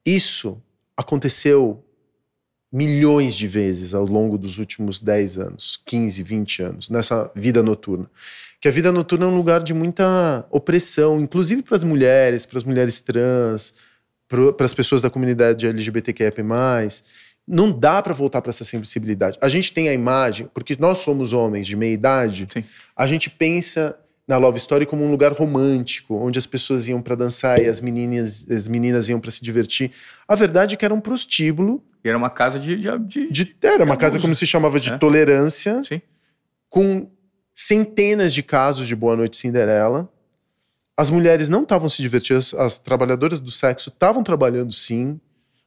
Isso 0.05 0.61
aconteceu 0.97 1.83
milhões 2.77 3.35
de 3.35 3.49
vezes 3.49 3.95
ao 3.95 4.05
longo 4.05 4.37
dos 4.37 4.59
últimos 4.59 5.01
10 5.01 5.39
anos, 5.39 5.81
15, 5.87 6.23
20 6.23 6.63
anos, 6.63 6.91
nessa 6.91 7.31
vida 7.35 7.63
noturna. 7.63 8.11
Que 8.61 8.69
a 8.69 8.71
vida 8.71 8.93
noturna 8.93 9.25
é 9.25 9.29
um 9.29 9.37
lugar 9.37 9.63
de 9.63 9.73
muita 9.73 10.47
opressão, 10.51 11.19
inclusive 11.19 11.63
para 11.63 11.79
as 11.79 11.83
mulheres, 11.83 12.45
para 12.45 12.59
as 12.59 12.65
mulheres 12.65 13.01
trans, 13.01 13.73
para 14.29 14.67
as 14.67 14.75
pessoas 14.75 15.01
da 15.01 15.09
comunidade 15.09 15.67
LGBTQIA+. 15.67 16.35
Não 17.49 17.73
dá 17.73 18.03
para 18.03 18.13
voltar 18.13 18.43
para 18.43 18.51
essa 18.51 18.65
sensibilidade. 18.65 19.39
A 19.41 19.49
gente 19.49 19.73
tem 19.73 19.89
a 19.89 19.95
imagem, 19.95 20.51
porque 20.53 20.77
nós 20.79 20.99
somos 20.99 21.33
homens 21.33 21.67
de 21.67 21.75
meia 21.77 21.95
idade, 21.95 22.47
Sim. 22.53 22.63
a 22.95 23.07
gente 23.07 23.31
pensa 23.31 23.97
na 24.27 24.37
Love 24.39 24.59
Story 24.59 24.87
como 24.87 25.05
um 25.05 25.11
lugar 25.11 25.33
romântico, 25.33 26.15
onde 26.17 26.39
as 26.39 26.47
pessoas 26.47 26.89
iam 26.89 27.01
para 27.01 27.15
dançar 27.15 27.61
e 27.61 27.67
as 27.69 27.81
meninas, 27.81 28.45
as 28.51 28.67
meninas 28.67 29.09
iam 29.09 29.21
para 29.21 29.31
se 29.31 29.43
divertir. 29.43 29.93
A 30.27 30.35
verdade 30.35 30.75
é 30.75 30.77
que 30.77 30.85
era 30.85 30.93
um 30.95 31.01
prostíbulo. 31.01 31.83
E 32.05 32.09
era 32.09 32.19
uma 32.19 32.31
casa 32.31 32.59
de. 32.59 32.77
de, 32.77 32.99
de- 32.99 33.29
De, 33.31 33.57
era 33.63 33.85
uma 33.85 33.97
casa, 33.97 34.19
como 34.19 34.35
se 34.35 34.47
chamava, 34.47 34.81
de 34.81 34.93
É. 34.93 34.99
tolerância, 34.99 35.83
Sim. 35.85 36.01
com 36.69 37.09
centenas 37.55 38.35
de 38.35 38.43
casos 38.43 38.87
de 38.87 38.95
Boa 38.97 39.17
Noite 39.17 39.37
Cinderela. 39.37 40.09
As 40.99 41.11
mulheres 41.11 41.49
não 41.49 41.63
estavam 41.63 41.89
se 41.89 42.01
divertindo, 42.03 42.39
as, 42.39 42.55
as 42.55 42.79
trabalhadoras 42.79 43.39
do 43.39 43.51
sexo 43.51 43.91
estavam 43.91 44.23
trabalhando 44.25 44.73
sim. 44.73 45.21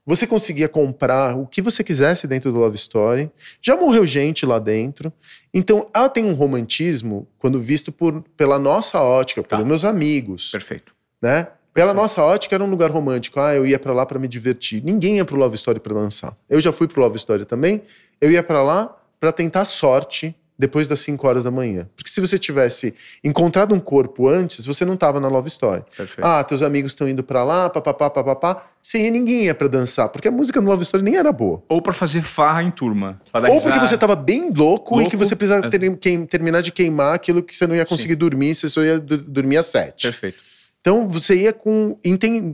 Você 0.10 0.26
conseguia 0.26 0.68
comprar 0.68 1.38
o 1.38 1.46
que 1.46 1.62
você 1.62 1.84
quisesse 1.84 2.26
dentro 2.26 2.52
do 2.52 2.58
Love 2.58 2.76
Story. 2.76 3.30
Já 3.62 3.78
morreu 3.78 4.08
gente 4.08 4.44
lá 4.44 4.58
dentro. 4.58 5.14
Então, 5.54 5.88
ela 5.94 6.10
tem 6.10 6.26
um 6.26 6.34
romantismo 6.34 7.28
quando 7.38 7.62
visto 7.62 7.92
por, 7.92 8.24
pela 8.36 8.58
nossa 8.58 9.00
ótica, 9.00 9.44
Tá. 9.44 9.50
pelos 9.50 9.68
meus 9.68 9.86
amigos, 9.86 10.50
Perfeito. 10.50 10.96
né? 11.22 11.50
Pela 11.76 11.94
nossa 11.94 12.24
ótica 12.24 12.56
era 12.56 12.64
um 12.64 12.70
lugar 12.72 12.90
romântico. 12.90 13.40
Ah, 13.40 13.54
eu 13.54 13.68
ia 13.68 13.78
pra 13.78 13.94
lá 13.94 14.04
pra 14.04 14.18
me 14.18 14.28
divertir. 14.28 14.84
Ninguém 14.84 15.18
ia 15.18 15.26
pro 15.26 15.38
Love 15.38 15.54
Story 15.54 15.80
pra 15.80 15.94
dançar. 15.94 16.36
Eu 16.50 16.60
já 16.60 16.72
fui 16.72 16.88
pro 16.88 17.00
Love 17.02 17.18
Story 17.18 17.46
também. 17.46 17.84
Eu 18.20 18.32
ia 18.32 18.42
pra 18.42 18.64
lá 18.64 18.98
pra 19.20 19.32
tentar 19.32 19.64
sorte 19.66 20.36
depois 20.60 20.90
das 20.90 21.00
5 21.00 21.26
horas 21.26 21.44
da 21.46 21.50
manhã. 21.50 21.88
Porque 21.96 22.12
se 22.12 22.20
você 22.20 22.38
tivesse 22.38 22.94
encontrado 23.24 23.74
um 23.74 23.80
corpo 23.80 24.28
antes, 24.28 24.66
você 24.66 24.84
não 24.84 24.98
tava 24.98 25.18
na 25.20 25.30
Love 25.30 25.48
Story. 25.48 25.84
Perfeito. 25.96 26.26
Ah, 26.28 26.44
teus 26.44 26.62
amigos 26.62 26.92
estão 26.92 27.08
indo 27.08 27.24
pra 27.24 27.44
lá, 27.46 27.70
papapá, 27.70 28.10
papapá. 28.10 28.66
Ia, 28.94 29.10
ninguém 29.10 29.46
ia 29.46 29.56
pra 29.56 29.68
dançar, 29.70 30.10
porque 30.10 30.28
a 30.28 30.32
música 30.32 30.60
no 30.60 30.68
Love 30.70 30.84
Story 30.84 31.02
nem 31.02 31.16
era 31.16 31.32
boa. 31.32 31.64
Ou 31.70 31.82
para 31.82 31.94
fazer 31.94 32.22
farra 32.22 32.62
em 32.62 32.70
turma. 32.72 33.22
Ou 33.34 33.62
porque 33.62 33.80
você 33.80 33.98
tava 33.98 34.16
bem 34.18 34.52
louco, 34.52 34.96
e 34.96 34.98
Louco, 34.98 35.12
que 35.12 35.16
você 35.18 35.36
precisava 35.36 35.68
é. 35.68 35.70
ter- 35.70 35.98
queim- 35.98 36.26
terminar 36.26 36.62
de 36.62 36.72
queimar 36.72 37.16
aquilo 37.16 37.42
que 37.42 37.56
você 37.56 37.66
não 37.66 37.76
ia 37.76 37.86
conseguir 37.86 38.16
dormir, 38.16 38.54
você 38.54 38.68
só 38.68 38.82
ia 38.84 39.00
dormir 39.00 39.58
às 39.58 39.68
sete. 39.68 40.08
Perfeito. 40.08 40.38
Então 40.82 41.08
você 41.08 41.36
ia 41.36 41.54
com, 41.54 41.98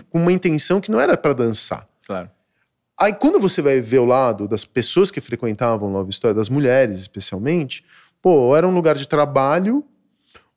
com 0.09 0.19
uma 0.19 0.31
intenção 0.31 0.79
que 0.79 0.91
não 0.91 0.99
era 0.99 1.15
pra 1.17 1.33
dançar. 1.33 1.87
Claro. 2.05 2.29
Aí 2.99 3.13
quando 3.13 3.39
você 3.39 3.61
vai 3.61 3.81
ver 3.81 3.99
o 3.99 4.05
lado 4.05 4.47
das 4.47 4.63
pessoas 4.63 5.11
que 5.11 5.19
frequentavam 5.19 5.91
Love 5.91 6.11
Story, 6.11 6.33
das 6.33 6.47
mulheres 6.49 6.99
especialmente, 6.99 7.83
pô, 8.21 8.31
ou 8.31 8.55
era 8.55 8.67
um 8.67 8.73
lugar 8.73 8.95
de 8.95 9.07
trabalho, 9.07 9.83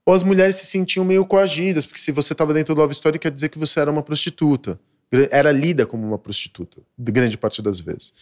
ou 0.06 0.14
as 0.14 0.22
mulheres 0.22 0.56
se 0.56 0.66
sentiam 0.66 1.04
meio 1.04 1.24
coagidas, 1.26 1.84
porque 1.84 2.00
se 2.00 2.12
você 2.12 2.32
estava 2.32 2.54
dentro 2.54 2.74
do 2.74 2.80
Love 2.80 2.92
Story 2.94 3.18
quer 3.18 3.30
dizer 3.30 3.48
que 3.48 3.58
você 3.58 3.80
era 3.80 3.90
uma 3.90 4.02
prostituta. 4.02 4.78
Era 5.30 5.50
lida 5.50 5.86
como 5.86 6.06
uma 6.06 6.18
prostituta, 6.18 6.82
de 6.96 7.10
grande 7.12 7.36
parte 7.36 7.60
das 7.62 7.80
vezes. 7.80 8.12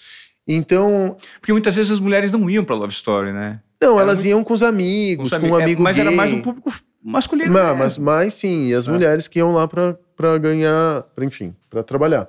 Então, 0.46 1.16
Porque 1.40 1.52
muitas 1.52 1.74
vezes 1.74 1.90
as 1.90 1.98
mulheres 1.98 2.30
não 2.32 2.48
iam 2.48 2.64
pra 2.64 2.76
Love 2.76 2.92
Story, 2.92 3.32
né? 3.32 3.60
não, 3.82 3.94
Era 3.94 4.02
elas 4.02 4.14
muito- 4.18 4.28
iam 4.28 4.44
com 4.44 4.54
os 4.54 4.62
amigos, 4.62 5.30
Os 5.32 5.38
com 5.38 5.46
um 5.48 5.58
é, 5.58 5.62
amigo 5.64 5.82
Mas 5.82 5.96
gay. 5.96 6.06
era 6.06 6.16
mais 6.16 6.32
um 6.32 6.40
público 6.42 6.72
masculino. 7.02 7.52
Né? 7.52 7.74
mas, 7.74 7.98
mas 7.98 8.34
sim, 8.34 8.68
e 8.68 8.74
as 8.74 8.86
É. 8.86 8.90
mulheres 8.92 9.26
que 9.28 9.38
iam 9.40 9.52
lá 9.52 9.66
pra 9.68 10.38
ganhar, 10.38 11.02
pra, 11.14 11.24
enfim, 11.24 11.54
para 11.68 11.82
trabalhar. 11.82 12.28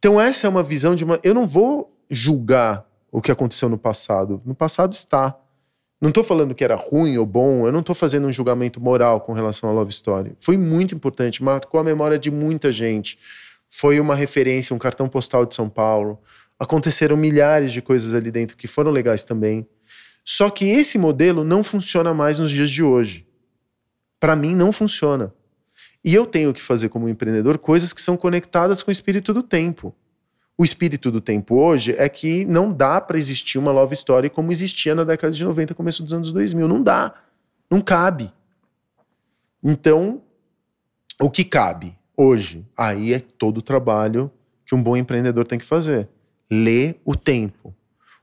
Então 0.00 0.18
essa 0.18 0.46
é 0.46 0.50
uma 0.50 0.62
visão 0.62 0.94
de 0.94 1.04
uma. 1.04 1.20
Eu 1.22 1.34
não 1.34 1.46
vou 1.46 1.94
julgar 2.08 2.86
o 3.12 3.20
que 3.20 3.30
aconteceu 3.30 3.68
no 3.68 3.76
passado. 3.76 4.40
No 4.46 4.54
passado 4.54 4.94
está. 4.94 5.38
Não 6.00 6.10
tô 6.10 6.24
falando 6.24 6.54
que 6.54 6.64
era 6.64 6.74
ruim 6.74 7.18
ou 7.18 7.26
bom, 7.26 7.66
eu 7.66 7.72
não 7.72 7.82
tô 7.82 7.92
fazendo 7.92 8.26
um 8.26 8.32
julgamento 8.32 8.80
moral 8.80 9.20
com 9.20 9.34
relação 9.34 9.68
à 9.68 9.72
Love 9.72 9.90
Story. 9.90 10.32
Foi 10.40 10.56
muito 10.56 10.94
importante, 10.94 11.44
marcou 11.44 11.78
a 11.78 11.84
memória 11.84 12.18
de 12.18 12.30
muita 12.30 12.72
gente. 12.72 13.18
Foi 13.68 14.00
uma 14.00 14.14
referência, 14.14 14.74
um 14.74 14.78
cartão 14.78 15.06
postal 15.06 15.44
de 15.44 15.54
São 15.54 15.68
Paulo. 15.68 16.18
Aconteceram 16.58 17.18
milhares 17.18 17.70
de 17.70 17.82
coisas 17.82 18.14
ali 18.14 18.30
dentro 18.30 18.56
que 18.56 18.66
foram 18.66 18.90
legais 18.90 19.22
também. 19.22 19.68
Só 20.24 20.48
que 20.48 20.64
esse 20.70 20.96
modelo 20.96 21.44
não 21.44 21.62
funciona 21.62 22.14
mais 22.14 22.38
nos 22.38 22.50
dias 22.50 22.70
de 22.70 22.82
hoje. 22.82 23.26
Para 24.18 24.34
mim, 24.34 24.54
não 24.54 24.72
funciona. 24.72 25.34
E 26.04 26.14
eu 26.14 26.26
tenho 26.26 26.54
que 26.54 26.62
fazer, 26.62 26.88
como 26.88 27.08
empreendedor, 27.08 27.58
coisas 27.58 27.92
que 27.92 28.00
são 28.00 28.16
conectadas 28.16 28.82
com 28.82 28.90
o 28.90 28.92
espírito 28.92 29.34
do 29.34 29.42
tempo. 29.42 29.94
O 30.56 30.64
espírito 30.64 31.10
do 31.10 31.20
tempo 31.20 31.56
hoje 31.56 31.94
é 31.96 32.08
que 32.08 32.44
não 32.44 32.72
dá 32.72 33.00
para 33.00 33.18
existir 33.18 33.58
uma 33.58 33.72
love 33.72 33.94
story 33.94 34.28
como 34.28 34.52
existia 34.52 34.94
na 34.94 35.04
década 35.04 35.32
de 35.32 35.42
90, 35.42 35.74
começo 35.74 36.02
dos 36.02 36.12
anos 36.12 36.32
2000. 36.32 36.68
Não 36.68 36.82
dá. 36.82 37.14
Não 37.70 37.80
cabe. 37.80 38.32
Então, 39.62 40.22
o 41.20 41.30
que 41.30 41.44
cabe 41.44 41.96
hoje? 42.16 42.66
Aí 42.76 43.12
é 43.12 43.20
todo 43.20 43.58
o 43.58 43.62
trabalho 43.62 44.30
que 44.66 44.74
um 44.74 44.82
bom 44.82 44.96
empreendedor 44.96 45.46
tem 45.46 45.58
que 45.58 45.64
fazer. 45.64 46.08
Ler 46.50 47.00
o 47.04 47.14
tempo. 47.14 47.74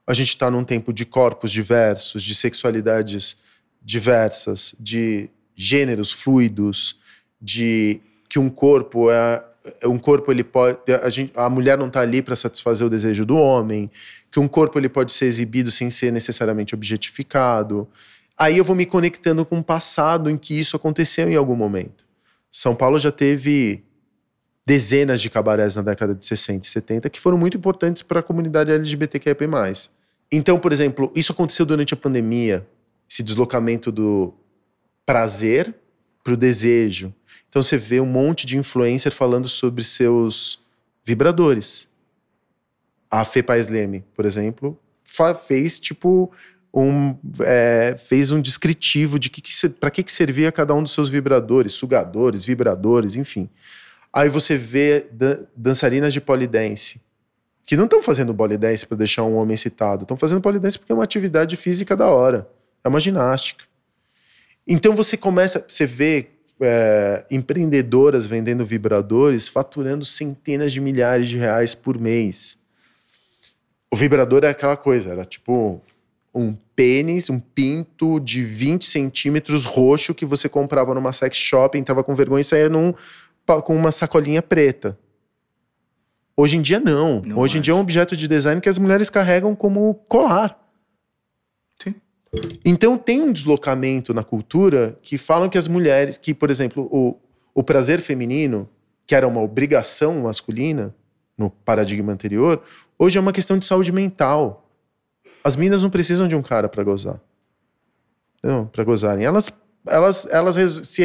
A 0.05 0.13
gente 0.13 0.29
está 0.29 0.49
num 0.49 0.63
tempo 0.63 0.93
de 0.93 1.05
corpos 1.05 1.51
diversos, 1.51 2.23
de 2.23 2.33
sexualidades 2.33 3.41
diversas, 3.81 4.75
de 4.79 5.29
gêneros 5.55 6.11
fluidos, 6.11 6.99
de 7.41 7.99
que 8.29 8.39
um 8.39 8.49
corpo 8.49 9.09
é 9.11 9.43
um 9.83 9.99
corpo 9.99 10.31
ele 10.31 10.43
pode 10.45 10.77
a, 11.03 11.09
gente, 11.09 11.31
a 11.35 11.49
mulher 11.49 11.77
não 11.77 11.87
está 11.87 11.99
ali 12.01 12.21
para 12.21 12.35
satisfazer 12.35 12.87
o 12.87 12.89
desejo 12.89 13.25
do 13.25 13.37
homem, 13.37 13.91
que 14.31 14.39
um 14.39 14.47
corpo 14.47 14.79
ele 14.79 14.87
pode 14.87 15.11
ser 15.11 15.25
exibido 15.25 15.69
sem 15.69 15.89
ser 15.89 16.11
necessariamente 16.11 16.73
objetificado. 16.73 17.87
Aí 18.37 18.57
eu 18.57 18.63
vou 18.63 18.75
me 18.75 18.85
conectando 18.85 19.45
com 19.45 19.59
o 19.59 19.63
passado 19.63 20.29
em 20.29 20.37
que 20.37 20.57
isso 20.57 20.75
aconteceu 20.75 21.27
em 21.29 21.35
algum 21.35 21.55
momento. 21.55 22.05
São 22.51 22.75
Paulo 22.75 22.97
já 22.99 23.11
teve 23.11 23.83
dezenas 24.65 25.21
de 25.21 25.29
cabarés 25.29 25.75
na 25.75 25.81
década 25.81 26.13
de 26.13 26.25
60 26.25 26.65
e 26.65 26.69
70 26.69 27.09
que 27.09 27.19
foram 27.19 27.37
muito 27.37 27.57
importantes 27.57 28.01
para 28.03 28.19
a 28.19 28.23
comunidade 28.23 28.71
LGBTQIA+. 28.71 29.35
Então, 30.31 30.59
por 30.59 30.71
exemplo, 30.73 31.11
isso 31.15 31.31
aconteceu 31.31 31.65
durante 31.65 31.93
a 31.93 31.97
pandemia, 31.97 32.67
esse 33.09 33.23
deslocamento 33.23 33.91
do 33.91 34.33
prazer 35.05 35.73
para 36.23 36.33
o 36.33 36.37
desejo. 36.37 37.13
Então 37.49 37.61
você 37.61 37.77
vê 37.77 37.99
um 37.99 38.05
monte 38.05 38.45
de 38.45 38.57
influencer 38.57 39.11
falando 39.11 39.47
sobre 39.47 39.83
seus 39.83 40.59
vibradores. 41.03 41.89
A 43.09 43.23
Fê 43.23 43.41
Paes 43.41 43.69
Leme, 43.69 44.03
por 44.13 44.25
exemplo, 44.25 44.79
fez 45.47 45.79
tipo 45.79 46.31
um, 46.73 47.15
é, 47.39 47.95
fez 47.97 48.31
um 48.31 48.41
descritivo 48.41 49.17
de 49.17 49.29
que, 49.29 49.41
que 49.41 49.69
para 49.69 49.89
que, 49.89 50.03
que 50.03 50.11
servia 50.11 50.51
cada 50.51 50.75
um 50.75 50.83
dos 50.83 50.93
seus 50.93 51.09
vibradores, 51.09 51.71
sugadores, 51.71 52.43
vibradores, 52.43 53.15
enfim. 53.15 53.49
Aí 54.11 54.29
você 54.29 54.57
vê 54.57 55.07
dan 55.11 55.45
dançarinas 55.55 56.13
de 56.13 56.21
polidense 56.21 57.01
que 57.67 57.75
não 57.75 57.83
estão 57.83 58.01
fazendo 58.01 58.33
polidense 58.33 58.87
para 58.87 58.95
deixar 58.95 59.23
um 59.23 59.35
homem 59.35 59.53
excitado, 59.53 60.03
estão 60.03 60.15
fazendo 60.15 60.39
polidense 60.39 60.79
porque 60.79 60.91
é 60.91 60.95
uma 60.95 61.03
atividade 61.03 61.57
física 61.57 61.97
da 61.97 62.07
hora, 62.09 62.49
é 62.81 62.87
uma 62.87 62.99
ginástica. 62.99 63.65
Então 64.65 64.95
você 64.95 65.17
começa, 65.17 65.65
você 65.67 65.85
vê 65.85 66.27
é, 66.61 67.25
empreendedoras 67.29 68.25
vendendo 68.25 68.65
vibradores 68.65 69.47
faturando 69.47 70.03
centenas 70.03 70.71
de 70.71 70.79
milhares 70.79 71.27
de 71.27 71.37
reais 71.37 71.75
por 71.75 71.99
mês. 71.99 72.57
O 73.91 73.95
vibrador 73.95 74.43
é 74.43 74.49
aquela 74.49 74.75
coisa, 74.75 75.11
era 75.11 75.25
tipo 75.25 75.81
um 76.33 76.55
pênis, 76.75 77.29
um 77.29 77.39
pinto 77.39 78.19
de 78.19 78.43
20 78.43 78.85
centímetros 78.85 79.65
roxo 79.65 80.13
que 80.13 80.25
você 80.25 80.47
comprava 80.47 80.93
numa 80.93 81.11
sex 81.11 81.37
shop, 81.37 81.77
entrava 81.77 82.03
com 82.03 82.13
vergonha 82.13 82.41
e 82.41 82.43
saía 82.43 82.69
num, 82.69 82.93
com 83.63 83.75
uma 83.75 83.91
sacolinha 83.91 84.41
preta. 84.41 84.97
Hoje 86.35 86.57
em 86.57 86.61
dia, 86.61 86.79
não. 86.79 87.21
não 87.21 87.39
Hoje 87.39 87.57
em 87.57 87.61
dia 87.61 87.73
é 87.73 87.75
um 87.75 87.79
objeto 87.79 88.15
de 88.15 88.27
design 88.27 88.61
que 88.61 88.69
as 88.69 88.77
mulheres 88.77 89.09
carregam 89.09 89.55
como 89.55 89.95
colar. 90.07 90.66
Então 92.63 92.97
tem 92.97 93.21
um 93.21 93.31
deslocamento 93.31 94.13
na 94.13 94.23
cultura 94.23 94.97
que 95.01 95.17
falam 95.17 95.49
que 95.49 95.57
as 95.57 95.67
mulheres, 95.67 96.17
que, 96.17 96.33
por 96.33 96.49
exemplo, 96.49 96.87
o, 96.91 97.15
o 97.53 97.63
prazer 97.63 98.01
feminino, 98.01 98.69
que 99.05 99.15
era 99.15 99.27
uma 99.27 99.41
obrigação 99.41 100.21
masculina 100.21 100.93
no 101.37 101.49
paradigma 101.49 102.11
anterior, 102.11 102.61
hoje 102.99 103.17
é 103.17 103.21
uma 103.21 103.31
questão 103.31 103.57
de 103.57 103.65
saúde 103.65 103.91
mental. 103.91 104.69
As 105.43 105.55
minas 105.55 105.81
não 105.81 105.89
precisam 105.89 106.27
de 106.27 106.35
um 106.35 106.41
cara 106.41 106.67
para 106.67 106.83
gozar. 106.83 107.19
Não, 108.43 108.65
para 108.67 108.83
gozarem. 108.83 109.25
Elas 109.25 109.49
elas, 109.89 110.27
elas 110.29 110.55
se 110.87 111.03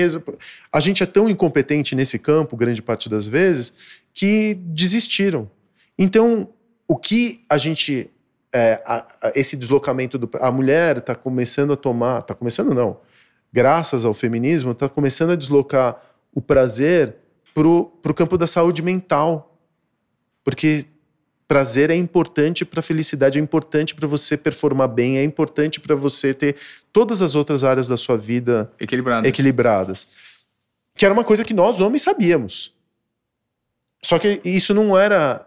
a 0.72 0.80
gente 0.80 1.02
é 1.02 1.06
tão 1.06 1.28
incompetente 1.28 1.94
nesse 1.94 2.18
campo, 2.18 2.56
grande 2.56 2.82
parte 2.82 3.08
das 3.08 3.26
vezes, 3.26 3.72
que 4.12 4.54
desistiram. 4.54 5.50
Então, 5.96 6.48
o 6.86 6.96
que 6.96 7.44
a 7.48 7.58
gente 7.58 8.10
é, 8.52 8.82
a, 8.84 9.06
a, 9.20 9.32
esse 9.34 9.56
deslocamento 9.56 10.18
do 10.18 10.28
a 10.40 10.50
mulher 10.50 10.98
está 10.98 11.14
começando 11.14 11.72
a 11.72 11.76
tomar, 11.76 12.20
está 12.20 12.34
começando 12.34 12.74
não, 12.74 12.98
graças 13.52 14.04
ao 14.04 14.14
feminismo, 14.14 14.72
está 14.72 14.88
começando 14.88 15.30
a 15.30 15.36
deslocar 15.36 16.00
o 16.34 16.40
prazer 16.40 17.16
para 17.54 17.66
o 17.66 18.14
campo 18.14 18.38
da 18.38 18.46
saúde 18.46 18.82
mental, 18.82 19.58
porque 20.42 20.86
prazer 21.46 21.90
é 21.90 21.94
importante 21.94 22.64
para 22.64 22.80
a 22.80 22.82
felicidade, 22.82 23.38
é 23.38 23.42
importante 23.42 23.94
para 23.94 24.08
você 24.08 24.38
performar 24.38 24.88
bem, 24.88 25.18
é 25.18 25.24
importante 25.24 25.80
para 25.80 25.94
você 25.94 26.32
ter 26.32 26.56
todas 26.90 27.20
as 27.20 27.34
outras 27.34 27.62
áreas 27.62 27.86
da 27.86 27.96
sua 27.96 28.16
vida 28.16 28.72
equilibradas. 28.80 29.28
equilibradas. 29.28 30.08
Que 30.96 31.04
era 31.04 31.12
uma 31.12 31.24
coisa 31.24 31.44
que 31.44 31.52
nós 31.52 31.78
homens 31.78 32.00
sabíamos. 32.00 32.74
Só 34.02 34.18
que 34.18 34.40
isso 34.44 34.72
não 34.72 34.96
era 34.96 35.46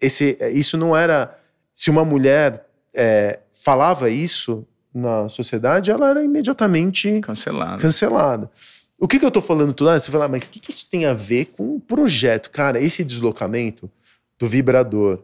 esse, 0.00 0.36
isso 0.52 0.76
não 0.76 0.96
era 0.96 1.38
se 1.74 1.90
uma 1.90 2.04
mulher 2.04 2.66
é, 2.94 3.40
falava 3.52 4.10
isso 4.10 4.66
na 4.94 5.28
sociedade, 5.28 5.90
ela 5.90 6.10
era 6.10 6.22
imediatamente 6.22 7.20
cancelada. 7.20 7.80
cancelada. 7.80 8.50
O 8.98 9.08
que, 9.08 9.18
que 9.18 9.24
eu 9.24 9.28
estou 9.28 9.42
falando 9.42 9.72
tudo? 9.72 9.90
Ah, 9.90 9.98
você 9.98 10.10
fala, 10.10 10.28
mas 10.28 10.44
o 10.44 10.48
que, 10.48 10.60
que 10.60 10.70
isso 10.70 10.88
tem 10.88 11.06
a 11.06 11.14
ver 11.14 11.46
com 11.46 11.76
o 11.76 11.80
projeto? 11.80 12.50
Cara, 12.50 12.80
esse 12.80 13.02
deslocamento 13.02 13.90
do 14.38 14.46
vibrador, 14.46 15.20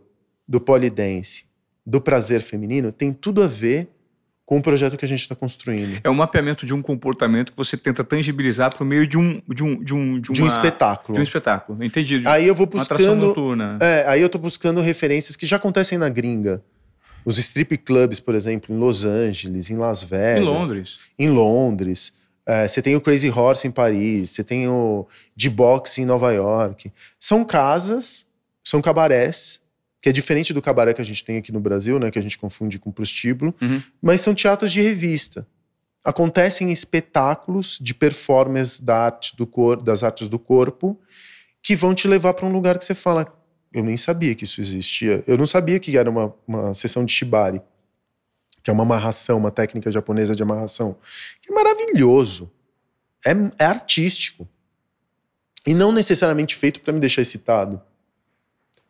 do 0.47 0.61
polidense, 0.61 1.45
do 1.87 2.01
prazer 2.01 2.41
feminino, 2.41 2.91
tem 2.91 3.13
tudo 3.13 3.43
a 3.43 3.47
ver 3.47 3.89
com 4.49 4.57
o 4.57 4.63
projeto 4.63 4.97
que 4.97 5.05
a 5.05 5.09
gente 5.09 5.21
está 5.21 5.35
construindo. 5.35 6.01
É 6.03 6.09
um 6.09 6.15
mapeamento 6.15 6.65
de 6.65 6.73
um 6.73 6.81
comportamento 6.81 7.53
que 7.53 7.59
você 7.59 7.77
tenta 7.77 8.03
tangibilizar 8.03 8.75
por 8.75 8.83
meio 8.83 9.07
de 9.07 9.19
um 9.19 9.43
de 9.47 9.63
um 9.63 9.85
de 9.85 9.95
um 9.95 10.19
de, 10.19 10.31
uma, 10.31 10.33
de 10.33 10.43
um 10.43 10.47
espetáculo. 10.47 11.13
De 11.13 11.21
um 11.21 11.23
espetáculo, 11.23 11.85
entendi. 11.85 12.23
Aí 12.25 12.47
eu 12.47 12.55
vou 12.55 12.65
buscando 12.65 13.35
É, 13.79 14.07
aí 14.09 14.23
eu 14.23 14.29
tô 14.31 14.39
buscando 14.39 14.81
referências 14.81 15.37
que 15.37 15.45
já 15.45 15.57
acontecem 15.57 15.99
na 15.99 16.09
gringa. 16.09 16.63
Os 17.27 17.37
strip 17.37 17.77
clubs, 17.77 18.21
por 18.21 18.35
exemplo, 18.35 18.75
em 18.75 18.79
Los 18.79 19.05
Angeles, 19.05 19.71
em 19.71 19.77
Las 19.77 20.03
Vegas, 20.03 20.41
em 20.41 20.47
Londres. 20.47 20.99
Em 21.19 21.29
Londres. 21.29 22.15
É, 22.47 22.67
você 22.67 22.81
tem 22.81 22.97
o 22.97 23.03
Crazy 23.03 23.29
Horse 23.29 23.69
em 23.69 23.71
Paris, 23.71 24.31
você 24.31 24.43
tem 24.43 24.67
o 24.67 25.07
D-Box 25.37 25.99
em 25.99 26.07
Nova 26.07 26.33
York. 26.33 26.91
São 27.21 27.45
casas 27.45 28.27
são 28.65 28.83
cabarés, 28.83 29.61
que 30.09 30.11
é 30.11 30.13
diferente 30.13 30.55
do 30.55 30.63
cabaré 30.63 30.95
que 30.95 31.03
a 31.03 31.05
gente 31.05 31.23
tem 31.23 31.37
aqui 31.37 31.53
no 31.53 31.61
Brasil, 31.61 31.99
né, 31.99 32.11
que 32.11 32.19
a 32.19 32.23
gente 32.23 32.39
confunde 32.39 32.79
com 32.79 32.91
prostíbulo, 32.91 33.55
uhum. 33.61 33.83
mas 34.01 34.23
são 34.23 34.35
teatros 34.35 34.73
de 34.73 34.81
revista. 34.81 35.47
Acontecem 36.03 36.73
espetáculos 36.73 37.79
de 37.79 37.93
performance 37.93 38.83
da 38.83 38.97
arte 38.97 39.37
do 39.37 39.47
cor, 39.47 39.83
das 39.83 40.03
artes 40.03 40.27
do 40.27 40.39
corpo 40.39 40.99
que 41.63 41.77
vão 41.77 41.95
te 41.95 42.09
levar 42.09 42.33
para 42.33 42.47
um 42.47 42.53
lugar 42.53 42.79
que 42.79 42.87
você 42.87 42.95
fala, 42.95 43.31
eu 43.71 43.85
nem 43.85 43.99
sabia 43.99 44.35
que 44.35 44.45
isso 44.45 44.63
existia. 44.63 45.23
Eu 45.27 45.37
não 45.37 45.47
sabia 45.47 45.79
que 45.79 45.99
era 45.99 46.09
uma, 46.09 46.35
uma 46.47 46.73
sessão 46.73 47.05
de 47.05 47.13
shibari, 47.13 47.61
que 48.63 48.71
é 48.71 48.73
uma 48.73 48.85
amarração, 48.85 49.37
uma 49.37 49.51
técnica 49.51 49.91
japonesa 49.91 50.35
de 50.35 50.43
amarração, 50.43 50.97
que 51.43 51.53
é 51.53 51.55
maravilhoso. 51.55 52.51
É, 53.27 53.33
é 53.63 53.67
artístico. 53.67 54.49
E 55.67 55.75
não 55.75 55.93
necessariamente 55.93 56.57
feito 56.57 56.81
para 56.81 56.95
me 56.95 57.01
deixar 57.01 57.21
excitado. 57.21 57.83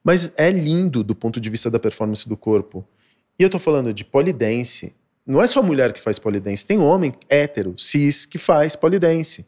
Mas 0.03 0.33
é 0.37 0.51
lindo 0.51 1.03
do 1.03 1.15
ponto 1.15 1.41
de 1.41 1.51
vista 1.51 1.71
da 1.71 1.79
performance 1.79 2.29
do 2.29 2.37
corpo. 2.37 2.87
E 3.39 3.43
eu 3.43 3.51
tô 3.51 3.59
falando 3.59 3.93
de 3.93 4.05
polidense. 4.05 4.95
Não 5.27 5.43
é 5.43 5.47
só 5.47 5.63
mulher 5.63 5.93
que 5.93 6.01
faz 6.01 6.19
polidense, 6.19 6.67
tem 6.67 6.79
homem 6.79 7.13
hétero, 7.29 7.75
cis, 7.79 8.25
que 8.25 8.39
faz 8.39 8.75
polidense. 8.75 9.47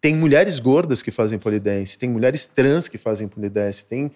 Tem 0.00 0.16
mulheres 0.16 0.58
gordas 0.58 1.00
que 1.00 1.12
fazem 1.12 1.38
polidense, 1.38 1.96
tem 1.96 2.10
mulheres 2.10 2.44
trans 2.44 2.88
que 2.88 2.98
fazem 2.98 3.28
polidense, 3.28 3.86
tem 3.86 4.10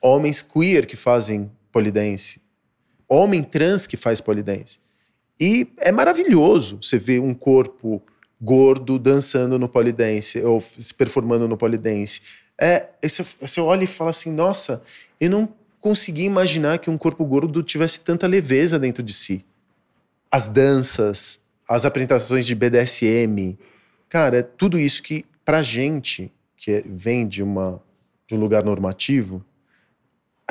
homens 0.00 0.40
queer 0.40 0.86
que 0.86 0.96
fazem 0.96 1.50
polidense, 1.70 2.40
homem 3.06 3.42
trans 3.42 3.86
que 3.86 3.96
faz 3.96 4.22
polidense. 4.22 4.80
E 5.38 5.68
é 5.76 5.92
maravilhoso 5.92 6.78
você 6.80 6.98
ver 6.98 7.20
um 7.20 7.34
corpo 7.34 8.02
gordo 8.40 8.98
dançando 8.98 9.58
no 9.58 9.68
polidense 9.68 10.40
ou 10.42 10.60
se 10.60 10.94
performando 10.94 11.46
no 11.46 11.58
polidense 11.58 12.22
é, 12.60 12.88
você, 13.40 13.60
olha 13.60 13.84
e 13.84 13.86
fala 13.86 14.10
assim, 14.10 14.32
nossa, 14.32 14.82
eu 15.20 15.30
não 15.30 15.48
consegui 15.80 16.24
imaginar 16.24 16.78
que 16.78 16.90
um 16.90 16.98
corpo 16.98 17.24
gordo 17.24 17.62
tivesse 17.62 18.00
tanta 18.00 18.26
leveza 18.26 18.78
dentro 18.78 19.02
de 19.02 19.12
si. 19.12 19.44
As 20.30 20.48
danças, 20.48 21.40
as 21.68 21.84
apresentações 21.84 22.44
de 22.44 22.54
BDSM, 22.54 23.56
cara, 24.08 24.38
é 24.38 24.42
tudo 24.42 24.78
isso 24.78 25.02
que 25.02 25.24
pra 25.44 25.62
gente 25.62 26.32
que 26.56 26.72
é, 26.72 26.82
vem 26.84 27.26
de 27.26 27.42
uma 27.42 27.80
de 28.26 28.34
um 28.34 28.38
lugar 28.38 28.62
normativo, 28.62 29.42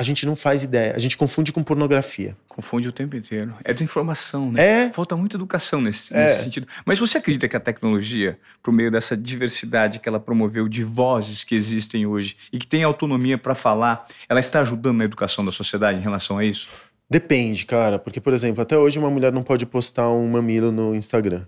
a 0.00 0.02
gente 0.04 0.24
não 0.24 0.36
faz 0.36 0.62
ideia. 0.62 0.94
A 0.94 0.98
gente 1.00 1.16
confunde 1.16 1.52
com 1.52 1.60
pornografia. 1.60 2.36
Confunde 2.46 2.88
o 2.88 2.92
tempo 2.92 3.16
inteiro. 3.16 3.52
É 3.64 3.72
desinformação, 3.72 4.52
né? 4.52 4.84
É. 4.84 4.92
Falta 4.92 5.16
muita 5.16 5.36
educação 5.36 5.80
nesse, 5.80 6.14
é. 6.14 6.24
nesse 6.24 6.44
sentido. 6.44 6.68
Mas 6.86 7.00
você 7.00 7.18
acredita 7.18 7.48
que 7.48 7.56
a 7.56 7.60
tecnologia, 7.60 8.38
por 8.62 8.72
meio 8.72 8.92
dessa 8.92 9.16
diversidade 9.16 9.98
que 9.98 10.08
ela 10.08 10.20
promoveu 10.20 10.68
de 10.68 10.84
vozes 10.84 11.42
que 11.42 11.56
existem 11.56 12.06
hoje 12.06 12.36
e 12.52 12.60
que 12.60 12.66
tem 12.66 12.84
autonomia 12.84 13.36
para 13.36 13.56
falar, 13.56 14.06
ela 14.28 14.38
está 14.38 14.60
ajudando 14.60 14.98
na 14.98 15.04
educação 15.04 15.44
da 15.44 15.50
sociedade 15.50 15.98
em 15.98 16.02
relação 16.02 16.38
a 16.38 16.44
isso? 16.44 16.68
Depende, 17.10 17.66
cara. 17.66 17.98
Porque, 17.98 18.20
por 18.20 18.32
exemplo, 18.32 18.62
até 18.62 18.78
hoje 18.78 19.00
uma 19.00 19.10
mulher 19.10 19.32
não 19.32 19.42
pode 19.42 19.66
postar 19.66 20.08
um 20.10 20.28
mamilo 20.28 20.70
no 20.70 20.94
Instagram. 20.94 21.44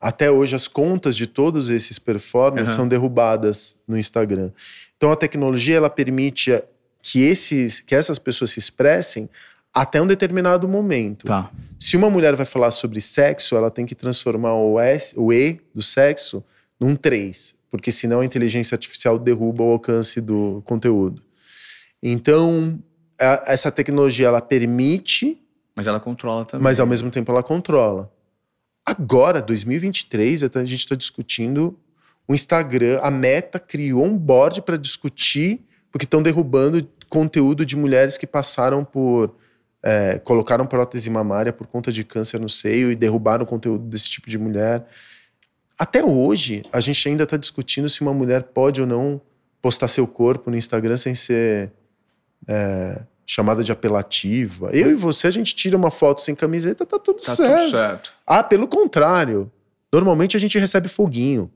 Até 0.00 0.30
hoje 0.30 0.56
as 0.56 0.66
contas 0.66 1.14
de 1.14 1.26
todos 1.26 1.68
esses 1.68 1.98
performers 1.98 2.70
uhum. 2.70 2.74
são 2.74 2.88
derrubadas 2.88 3.76
no 3.86 3.98
Instagram. 3.98 4.50
Então 4.96 5.12
a 5.12 5.16
tecnologia 5.16 5.76
ela 5.76 5.90
permite 5.90 6.52
que, 7.02 7.20
esses, 7.22 7.80
que 7.80 7.94
essas 7.94 8.18
pessoas 8.18 8.52
se 8.52 8.60
expressem 8.60 9.28
até 9.74 10.00
um 10.00 10.06
determinado 10.06 10.68
momento. 10.68 11.26
Tá. 11.26 11.50
Se 11.78 11.96
uma 11.96 12.08
mulher 12.08 12.36
vai 12.36 12.46
falar 12.46 12.70
sobre 12.70 13.00
sexo, 13.00 13.56
ela 13.56 13.70
tem 13.70 13.84
que 13.84 13.94
transformar 13.94 14.54
o, 14.54 14.78
S, 14.78 15.18
o 15.18 15.32
E 15.32 15.60
do 15.74 15.82
sexo 15.82 16.44
num 16.78 16.94
3, 16.94 17.56
porque 17.70 17.90
senão 17.90 18.20
a 18.20 18.24
inteligência 18.24 18.74
artificial 18.74 19.18
derruba 19.18 19.62
o 19.64 19.72
alcance 19.72 20.20
do 20.20 20.62
conteúdo. 20.64 21.22
Então, 22.02 22.78
a, 23.18 23.44
essa 23.46 23.70
tecnologia 23.70 24.28
ela 24.28 24.40
permite. 24.40 25.38
Mas 25.74 25.86
ela 25.86 25.98
controla 25.98 26.44
também. 26.44 26.62
Mas 26.62 26.78
ao 26.78 26.86
mesmo 26.86 27.10
tempo 27.10 27.32
ela 27.32 27.42
controla. 27.42 28.12
Agora, 28.84 29.40
2023, 29.40 30.42
a 30.42 30.64
gente 30.64 30.80
está 30.80 30.94
discutindo 30.96 31.78
o 32.26 32.34
Instagram. 32.34 32.98
A 33.00 33.10
Meta 33.10 33.58
criou 33.58 34.04
um 34.04 34.18
board 34.18 34.60
para 34.62 34.76
discutir 34.76 35.64
porque 35.92 36.04
estão 36.04 36.22
derrubando 36.22 36.88
conteúdo 37.08 37.64
de 37.64 37.76
mulheres 37.76 38.16
que 38.18 38.26
passaram 38.26 38.84
por. 38.84 39.36
É, 39.84 40.18
colocaram 40.20 40.64
prótese 40.64 41.10
mamária 41.10 41.52
por 41.52 41.66
conta 41.66 41.90
de 41.92 42.04
câncer 42.04 42.40
no 42.40 42.48
seio 42.48 42.90
e 42.92 42.94
derrubaram 42.96 43.44
conteúdo 43.44 43.84
desse 43.84 44.08
tipo 44.08 44.30
de 44.30 44.38
mulher. 44.38 44.86
Até 45.76 46.04
hoje, 46.04 46.62
a 46.72 46.78
gente 46.80 47.08
ainda 47.08 47.24
está 47.24 47.36
discutindo 47.36 47.88
se 47.88 48.00
uma 48.00 48.14
mulher 48.14 48.44
pode 48.44 48.80
ou 48.80 48.86
não 48.86 49.20
postar 49.60 49.88
seu 49.88 50.06
corpo 50.06 50.50
no 50.50 50.56
Instagram 50.56 50.96
sem 50.96 51.16
ser 51.16 51.72
é, 52.46 53.00
chamada 53.26 53.64
de 53.64 53.72
apelativa. 53.72 54.70
Eu 54.72 54.92
e 54.92 54.94
você, 54.94 55.26
a 55.26 55.30
gente 55.32 55.54
tira 55.56 55.76
uma 55.76 55.90
foto 55.90 56.22
sem 56.22 56.34
camiseta, 56.34 56.86
tá 56.86 56.98
tudo 56.98 57.20
Tá 57.20 57.34
certo. 57.34 57.60
tudo 57.62 57.70
certo. 57.72 58.12
Ah, 58.24 58.42
pelo 58.44 58.68
contrário. 58.68 59.50
Normalmente 59.92 60.36
a 60.36 60.40
gente 60.40 60.56
recebe 60.58 60.86
foguinho. 60.88 61.50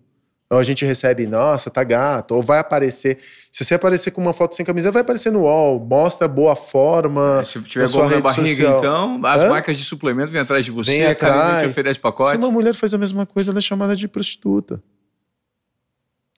Ou 0.48 0.58
a 0.58 0.62
gente 0.62 0.84
recebe, 0.84 1.26
nossa, 1.26 1.68
tá 1.70 1.82
gato. 1.82 2.32
Ou 2.34 2.42
vai 2.42 2.58
aparecer. 2.60 3.18
Se 3.50 3.64
você 3.64 3.74
aparecer 3.74 4.12
com 4.12 4.20
uma 4.20 4.32
foto 4.32 4.54
sem 4.54 4.64
camiseta, 4.64 4.92
vai 4.92 5.02
aparecer 5.02 5.32
no 5.32 5.40
UOL. 5.40 5.80
Mostra 5.80 6.28
boa 6.28 6.54
forma. 6.54 7.44
Se 7.44 7.60
tiver 7.62 7.88
gol 7.90 8.08
na 8.08 8.20
barriga, 8.20 8.48
social. 8.54 8.78
então, 8.78 9.20
as 9.26 9.42
Hã? 9.42 9.48
marcas 9.48 9.76
de 9.76 9.84
suplemento 9.84 10.30
vêm 10.30 10.40
atrás 10.42 10.64
de 10.64 10.70
você, 10.70 10.92
Vem 10.92 11.04
a 11.04 11.10
academia 11.10 11.42
te 11.42 11.50
atrás. 11.50 11.70
oferece 11.72 11.94
Se 11.94 12.00
pacote. 12.00 12.36
uma 12.36 12.50
mulher 12.50 12.74
faz 12.74 12.94
a 12.94 12.98
mesma 12.98 13.26
coisa, 13.26 13.50
ela 13.50 13.58
é 13.58 13.62
chamada 13.62 13.96
de 13.96 14.06
prostituta. 14.06 14.80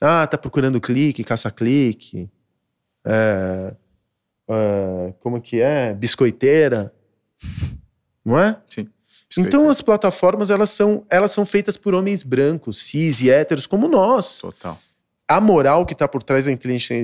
Ah, 0.01 0.27
tá 0.27 0.39
procurando 0.39 0.81
clique, 0.81 1.23
caça-clique. 1.25 2.31
É, 3.05 3.75
é, 4.49 5.13
como 5.21 5.41
que 5.41 5.61
é? 5.61 5.93
Biscoiteira. 5.93 6.95
Não 8.25 8.39
é? 8.39 8.57
Sim. 8.71 8.89
Então 9.37 9.69
as 9.69 9.81
plataformas 9.83 10.51
elas 10.51 10.71
são, 10.71 11.05
elas 11.11 11.33
são 11.33 11.45
feitas 11.45 11.77
por 11.77 11.95
homens 11.95 12.23
brancos, 12.23 12.83
cis 12.83 13.21
e 13.21 13.31
héteros 13.31 13.67
como 13.67 13.87
nós. 13.89 14.41
Total. 14.41 14.79
A 15.31 15.41
moral 15.41 15.85
que 15.85 15.93
está 15.93 16.09
por 16.09 16.23
trás 16.23 16.47
da 16.47 16.53
inteligência, 16.53 16.97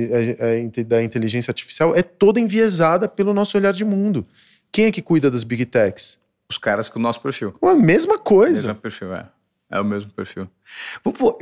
da 0.87 1.03
inteligência 1.03 1.51
artificial 1.51 1.95
é 1.95 2.03
toda 2.03 2.41
enviesada 2.41 3.07
pelo 3.07 3.35
nosso 3.35 3.59
olhar 3.59 3.73
de 3.75 3.85
mundo. 3.85 4.27
Quem 4.73 4.87
é 4.87 4.91
que 4.91 5.03
cuida 5.03 5.31
das 5.31 5.45
big 5.45 5.67
techs? 5.67 6.19
Os 6.49 6.57
caras 6.57 6.89
com 6.89 6.99
o 6.99 7.03
nosso 7.03 7.21
perfil. 7.21 7.55
A 7.63 7.75
mesma 7.75 8.19
coisa. 8.19 8.69
Mesmo 8.69 8.81
perfil, 8.81 9.15
é. 9.15 9.27
É 9.71 9.81
o 9.81 9.85
mesmo 9.85 10.11
perfil. 10.11 10.49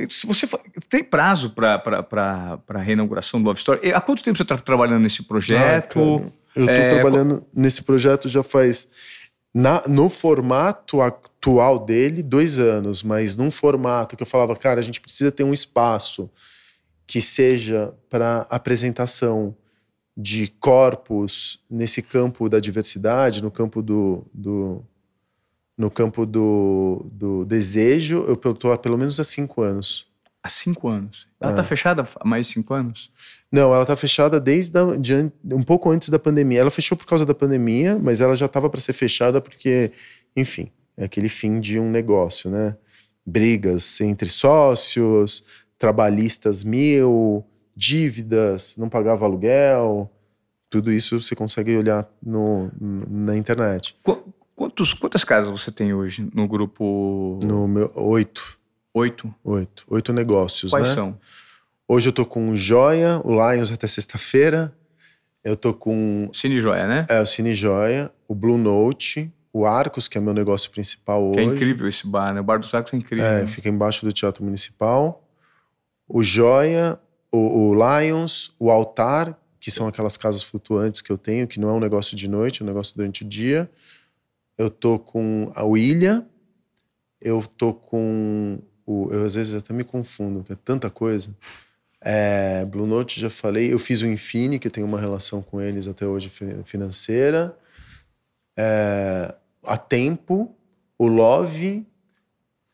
Se 0.09 0.25
você 0.25 0.47
tem 0.89 1.03
prazo 1.03 1.51
para 1.51 2.59
a 2.67 2.77
reinauguração 2.79 3.41
do 3.41 3.45
Love 3.47 3.59
Story? 3.59 3.93
Há 3.93 4.01
quanto 4.01 4.23
tempo 4.23 4.37
você 4.37 4.43
está 4.43 4.57
trabalhando 4.57 5.03
nesse 5.03 5.23
projeto? 5.23 5.99
Ah, 5.99 6.59
eu 6.59 6.65
tô 6.65 6.71
É, 6.71 6.89
trabalhando 6.95 7.45
nesse 7.53 7.81
projeto 7.81 8.27
já 8.27 8.41
faz. 8.43 8.87
Na- 9.53 9.83
no 9.87 10.09
formato 10.09 11.01
atual 11.01 11.79
dele, 11.79 12.23
dois 12.23 12.57
anos, 12.59 13.03
mas 13.03 13.35
num 13.35 13.51
formato 13.51 14.15
que 14.17 14.23
eu 14.23 14.27
falava, 14.27 14.55
cara, 14.55 14.79
a 14.79 14.83
gente 14.83 14.99
precisa 15.01 15.31
ter 15.31 15.43
um 15.43 15.53
espaço 15.53 16.29
que 17.05 17.21
seja 17.21 17.93
para 18.09 18.47
apresentação 18.49 19.55
de 20.15 20.47
corpos 20.59 21.59
nesse 21.69 22.01
campo 22.01 22.47
da 22.49 22.59
diversidade, 22.59 23.41
no 23.43 23.51
campo 23.51 23.81
do. 23.81 24.25
do 24.33 24.83
no 25.75 25.89
campo 25.89 26.23
do, 26.23 27.07
do 27.11 27.45
desejo, 27.45 28.23
eu 28.27 28.35
estou 28.51 28.71
há 28.71 28.77
pelo 28.77 28.95
menos 28.97 29.19
há 29.19 29.23
cinco 29.23 29.63
anos. 29.63 30.07
Há 30.43 30.49
cinco 30.49 30.89
anos. 30.89 31.25
Ela 31.39 31.51
está 31.51 31.63
fechada 31.63 32.05
há 32.19 32.27
mais 32.27 32.47
de 32.47 32.53
cinco 32.53 32.73
anos? 32.73 33.09
Não, 33.49 33.73
ela 33.73 33.85
tá 33.85 33.95
fechada 33.95 34.41
desde 34.41 34.77
a, 34.77 34.95
de 34.97 35.31
um 35.53 35.63
pouco 35.63 35.89
antes 35.89 36.09
da 36.09 36.19
pandemia. 36.19 36.59
Ela 36.59 36.69
fechou 36.69 36.97
por 36.97 37.05
causa 37.05 37.25
da 37.25 37.33
pandemia, 37.33 37.97
mas 37.97 38.19
ela 38.19 38.35
já 38.35 38.45
estava 38.47 38.69
para 38.69 38.81
ser 38.81 38.91
fechada 38.91 39.39
porque, 39.39 39.93
enfim, 40.35 40.69
é 40.97 41.05
aquele 41.05 41.29
fim 41.29 41.59
de 41.61 41.79
um 41.79 41.89
negócio, 41.89 42.49
né? 42.51 42.75
Brigas 43.25 44.01
entre 44.01 44.27
sócios, 44.29 45.45
trabalhistas 45.79 46.61
mil, 46.63 47.45
dívidas, 47.75 48.75
não 48.77 48.89
pagava 48.89 49.23
aluguel. 49.25 50.11
Tudo 50.69 50.91
isso 50.91 51.21
você 51.21 51.35
consegue 51.35 51.77
olhar 51.77 52.09
no, 52.21 52.69
na 52.79 53.37
internet. 53.37 53.95
Qu- 54.03 54.23
Quantos, 54.55 54.93
quantas 54.93 55.23
casas 55.23 55.49
você 55.49 55.71
tem 55.71 55.93
hoje 55.95 56.29
no 56.31 56.47
grupo 56.47 57.39
No 57.43 57.67
meu 57.67 57.91
oito, 57.95 58.59
oito? 58.93 59.33
oito, 59.43 59.83
oito 59.87 60.13
negócios, 60.13 60.71
Quais 60.71 60.87
né? 60.89 60.93
são? 60.95 61.17
Hoje 61.87 62.09
eu 62.09 62.13
tô 62.13 62.25
com 62.25 62.55
Joia, 62.55 63.19
o 63.23 63.31
Lions 63.31 63.71
até 63.71 63.87
sexta-feira. 63.87 64.73
Eu 65.43 65.57
tô 65.57 65.73
com 65.73 66.29
Cine 66.33 66.61
Joia, 66.61 66.87
né? 66.87 67.05
É, 67.09 67.19
o 67.19 67.25
Cine 67.25 67.53
Joia, 67.53 68.09
o 68.27 68.33
Blue 68.33 68.57
Note, 68.57 69.29
o 69.51 69.65
Arcos, 69.65 70.07
que 70.07 70.17
é 70.17 70.21
meu 70.21 70.33
negócio 70.33 70.71
principal 70.71 71.31
Que 71.31 71.41
hoje. 71.41 71.49
é 71.49 71.53
incrível 71.53 71.87
esse 71.87 72.07
bar, 72.07 72.33
né? 72.33 72.39
O 72.39 72.43
Bar 72.43 72.59
dos 72.59 72.73
Arcos 72.73 72.93
é 72.93 72.97
incrível. 72.97 73.25
É, 73.25 73.45
fica 73.45 73.67
embaixo 73.67 74.05
do 74.05 74.11
Teatro 74.13 74.43
Municipal. 74.43 75.27
O 76.07 76.23
Joia, 76.23 76.97
o, 77.31 77.71
o 77.71 77.75
Lions, 77.75 78.55
o 78.57 78.71
Altar, 78.71 79.37
que 79.59 79.69
são 79.69 79.87
aquelas 79.87 80.15
casas 80.15 80.41
flutuantes 80.41 81.01
que 81.01 81.11
eu 81.11 81.17
tenho, 81.17 81.47
que 81.47 81.59
não 81.59 81.69
é 81.69 81.73
um 81.73 81.79
negócio 81.79 82.15
de 82.15 82.29
noite, 82.29 82.61
é 82.61 82.63
um 82.63 82.67
negócio 82.67 82.95
durante 82.95 83.23
o 83.23 83.27
dia. 83.27 83.69
Eu 84.57 84.69
tô 84.69 84.97
com 84.97 85.51
a 85.55 85.63
William, 85.63 86.25
eu 87.21 87.43
tô 87.57 87.73
com 87.73 88.59
o. 88.85 89.09
Eu 89.11 89.25
às 89.25 89.35
vezes 89.35 89.53
até 89.55 89.73
me 89.73 89.83
confundo, 89.83 90.43
que 90.43 90.53
é 90.53 90.57
tanta 90.63 90.89
coisa. 90.89 91.29
É, 92.01 92.65
Blue 92.65 92.85
Note, 92.85 93.19
já 93.21 93.29
falei. 93.29 93.71
Eu 93.73 93.79
fiz 93.79 94.01
o 94.01 94.07
Infini, 94.07 94.59
que 94.59 94.69
tenho 94.69 94.85
uma 94.85 94.99
relação 94.99 95.41
com 95.41 95.61
eles 95.61 95.87
até 95.87 96.05
hoje 96.05 96.29
fi- 96.29 96.61
financeira. 96.65 97.57
É, 98.57 99.33
a 99.65 99.77
Tempo, 99.77 100.53
o 100.97 101.07
Love, 101.07 101.85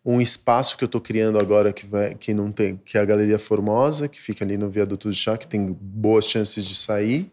um 0.04 0.20
espaço 0.20 0.78
que 0.78 0.84
eu 0.84 0.88
tô 0.88 1.00
criando 1.00 1.40
agora 1.40 1.72
que, 1.72 1.86
vai, 1.86 2.16
que 2.16 2.34
não 2.34 2.52
tem, 2.52 2.78
que 2.78 2.98
é 2.98 3.02
a 3.02 3.06
Galeria 3.06 3.38
Formosa, 3.38 4.08
que 4.08 4.22
fica 4.22 4.44
ali 4.44 4.58
no 4.58 4.70
Viaduto 4.70 5.08
do 5.10 5.14
Chá, 5.16 5.38
que 5.38 5.48
tem 5.48 5.72
boas 5.80 6.26
chances 6.26 6.66
de 6.66 6.76
sair. 6.76 7.32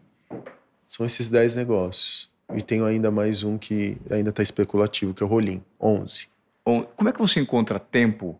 São 0.87 1.05
esses 1.05 1.27
10 1.27 1.55
negócios. 1.55 2.29
E 2.55 2.61
tenho 2.61 2.85
ainda 2.85 3.11
mais 3.11 3.43
um 3.43 3.57
que 3.57 3.97
ainda 4.09 4.29
está 4.29 4.41
especulativo, 4.41 5.13
que 5.13 5.21
é 5.21 5.25
o 5.25 5.29
Rolim, 5.29 5.61
11. 5.81 6.27
Bom, 6.65 6.83
como 6.95 7.09
é 7.09 7.11
que 7.11 7.19
você 7.19 7.39
encontra 7.41 7.77
tempo 7.79 8.39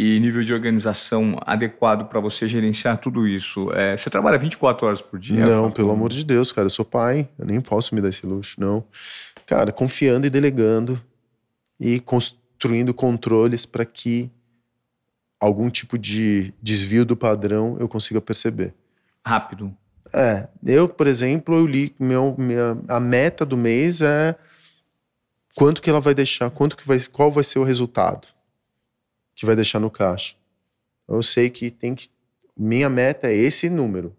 e 0.00 0.20
nível 0.20 0.44
de 0.44 0.54
organização 0.54 1.36
adequado 1.44 2.08
para 2.08 2.20
você 2.20 2.46
gerenciar 2.46 2.98
tudo 2.98 3.26
isso? 3.26 3.72
É, 3.72 3.96
você 3.96 4.08
trabalha 4.08 4.38
24 4.38 4.86
horas 4.86 5.02
por 5.02 5.18
dia? 5.18 5.44
não, 5.44 5.72
pelo 5.72 5.90
amor 5.90 6.10
de 6.10 6.24
Deus, 6.24 6.52
cara, 6.52 6.66
eu 6.66 6.70
sou 6.70 6.84
pai, 6.84 7.28
eu 7.36 7.44
nem 7.44 7.60
posso 7.60 7.92
me 7.96 8.00
dar 8.00 8.08
esse 8.08 8.24
luxo, 8.24 8.60
não. 8.60 8.84
Cara, 9.44 9.72
confiando 9.72 10.24
e 10.24 10.30
delegando 10.30 11.02
e 11.80 11.98
construindo 11.98 12.94
controles 12.94 13.66
para 13.66 13.84
que 13.84 14.30
algum 15.40 15.68
tipo 15.68 15.98
de 15.98 16.54
desvio 16.62 17.04
do 17.04 17.16
padrão 17.16 17.76
eu 17.80 17.88
consiga 17.88 18.20
perceber. 18.20 18.72
Rápido. 19.26 19.76
É, 20.12 20.46
eu, 20.64 20.88
por 20.88 21.08
exemplo, 21.08 21.56
eu 21.56 21.66
li 21.66 21.92
meu, 21.98 22.36
minha, 22.38 22.78
a 22.86 23.00
meta 23.00 23.44
do 23.44 23.56
mês 23.56 24.00
é 24.00 24.36
quanto 25.56 25.82
que 25.82 25.90
ela 25.90 26.00
vai 26.00 26.14
deixar, 26.14 26.50
quanto 26.50 26.76
que 26.76 26.86
vai, 26.86 27.00
qual 27.10 27.32
vai 27.32 27.42
ser 27.42 27.58
o 27.58 27.64
resultado 27.64 28.37
que 29.38 29.46
vai 29.46 29.54
deixar 29.54 29.78
no 29.78 29.88
caixa. 29.88 30.34
Eu 31.08 31.22
sei 31.22 31.48
que 31.48 31.70
tem 31.70 31.94
que 31.94 32.08
minha 32.56 32.90
meta 32.90 33.28
é 33.28 33.36
esse 33.36 33.70
número. 33.70 34.12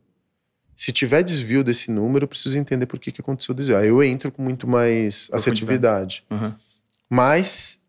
Se 0.78 0.94
tiver 0.94 1.22
desvio 1.24 1.62
desse 1.62 1.92
número, 1.92 2.24
eu 2.24 2.28
preciso 2.28 2.58
entender 2.58 2.86
por 2.86 2.98
que, 2.98 3.12
que 3.12 3.20
aconteceu 3.20 3.52
o 3.52 3.56
desvio. 3.56 3.78
Aí 3.78 3.90
eu 3.90 4.02
entro 4.02 4.32
com 4.32 4.42
muito 4.42 4.66
mais 4.66 5.30
assertividade. 5.34 6.24
Uhum. 6.32 6.54
Mas 7.10 7.82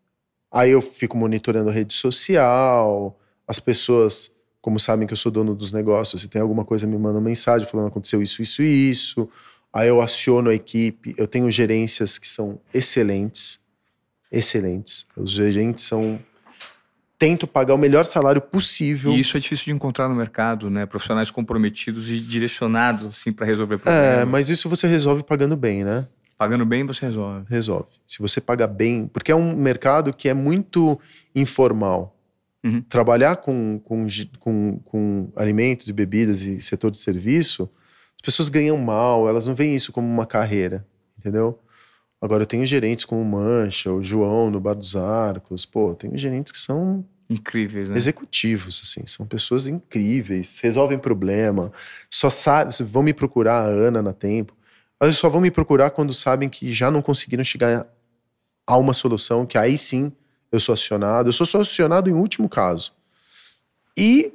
aí 0.51 0.71
eu 0.71 0.81
fico 0.81 1.15
monitorando 1.15 1.69
a 1.69 1.71
rede 1.71 1.93
social, 1.93 3.17
as 3.47 3.61
pessoas, 3.61 4.29
como 4.61 4.77
sabem 4.77 5.07
que 5.07 5.13
eu 5.13 5.17
sou 5.17 5.31
dono 5.31 5.55
dos 5.55 5.71
negócios, 5.71 6.21
se 6.21 6.27
tem 6.27 6.41
alguma 6.41 6.65
coisa 6.65 6.85
me 6.85 6.97
mandam 6.97 7.21
mensagem 7.21 7.65
falando 7.65 7.87
aconteceu 7.87 8.21
isso, 8.21 8.41
isso 8.41 8.61
e 8.61 8.89
isso. 8.89 9.29
Aí 9.71 9.87
eu 9.87 10.01
aciono 10.01 10.49
a 10.49 10.53
equipe, 10.53 11.15
eu 11.17 11.29
tenho 11.29 11.49
gerências 11.49 12.19
que 12.19 12.27
são 12.27 12.59
excelentes, 12.73 13.57
excelentes. 14.29 15.05
Os 15.15 15.31
gerentes 15.31 15.85
são 15.85 16.19
tento 17.21 17.45
pagar 17.45 17.75
o 17.75 17.77
melhor 17.77 18.03
salário 18.03 18.41
possível. 18.41 19.11
E 19.11 19.19
isso 19.19 19.37
é 19.37 19.39
difícil 19.39 19.65
de 19.65 19.71
encontrar 19.73 20.09
no 20.09 20.15
mercado, 20.15 20.71
né? 20.71 20.87
Profissionais 20.87 21.29
comprometidos 21.29 22.09
e 22.09 22.19
direcionados 22.19 23.05
assim 23.05 23.31
para 23.31 23.45
resolver 23.45 23.77
problemas. 23.77 24.17
É, 24.21 24.25
mas 24.25 24.49
isso 24.49 24.67
você 24.67 24.87
resolve 24.87 25.21
pagando 25.21 25.55
bem, 25.55 25.83
né? 25.83 26.07
Pagando 26.35 26.65
bem, 26.65 26.83
você 26.83 27.05
resolve. 27.05 27.45
Resolve. 27.47 27.85
Se 28.07 28.17
você 28.17 28.41
paga 28.41 28.65
bem, 28.65 29.05
porque 29.05 29.31
é 29.31 29.35
um 29.35 29.55
mercado 29.55 30.11
que 30.11 30.29
é 30.29 30.33
muito 30.33 30.99
informal. 31.35 32.17
Uhum. 32.63 32.81
Trabalhar 32.81 33.35
com, 33.35 33.79
com, 33.85 34.07
com, 34.39 34.79
com 34.83 35.31
alimentos 35.35 35.87
e 35.87 35.93
bebidas 35.93 36.41
e 36.41 36.59
setor 36.59 36.89
de 36.89 36.97
serviço, 36.97 37.69
as 38.15 38.21
pessoas 38.25 38.49
ganham 38.49 38.79
mal, 38.79 39.29
elas 39.29 39.45
não 39.45 39.53
veem 39.53 39.75
isso 39.75 39.91
como 39.91 40.07
uma 40.07 40.25
carreira, 40.25 40.83
entendeu? 41.19 41.59
Agora, 42.21 42.43
eu 42.43 42.47
tenho 42.47 42.65
gerentes 42.65 43.03
como 43.03 43.21
o 43.21 43.25
Mancha, 43.25 43.91
o 43.91 44.03
João 44.03 44.51
no 44.51 44.59
Bar 44.59 44.75
dos 44.75 44.95
Arcos, 44.95 45.65
pô, 45.65 45.95
tenho 45.95 46.15
gerentes 46.17 46.51
que 46.51 46.59
são 46.59 47.03
Incríveis, 47.27 47.89
né? 47.89 47.95
executivos, 47.95 48.79
assim, 48.83 49.07
são 49.07 49.25
pessoas 49.25 49.65
incríveis, 49.65 50.59
resolvem 50.61 50.99
problema, 50.99 51.71
só 52.09 52.29
sabem, 52.29 52.71
vão 52.85 53.01
me 53.01 53.13
procurar 53.13 53.63
a 53.63 53.65
Ana 53.65 54.01
na 54.03 54.13
tempo. 54.13 54.55
Elas 54.99 55.17
só 55.17 55.29
vão 55.29 55.41
me 55.41 55.49
procurar 55.49 55.89
quando 55.89 56.13
sabem 56.13 56.47
que 56.47 56.71
já 56.71 56.91
não 56.91 57.01
conseguiram 57.01 57.43
chegar 57.43 57.87
a 58.67 58.77
uma 58.77 58.93
solução, 58.93 59.45
que 59.45 59.57
aí 59.57 59.75
sim 59.75 60.11
eu 60.51 60.59
sou 60.59 60.73
acionado. 60.73 61.29
Eu 61.29 61.33
sou 61.33 61.45
só 61.45 61.61
acionado 61.61 62.07
em 62.07 62.13
último 62.13 62.47
caso. 62.47 62.93
E 63.97 64.31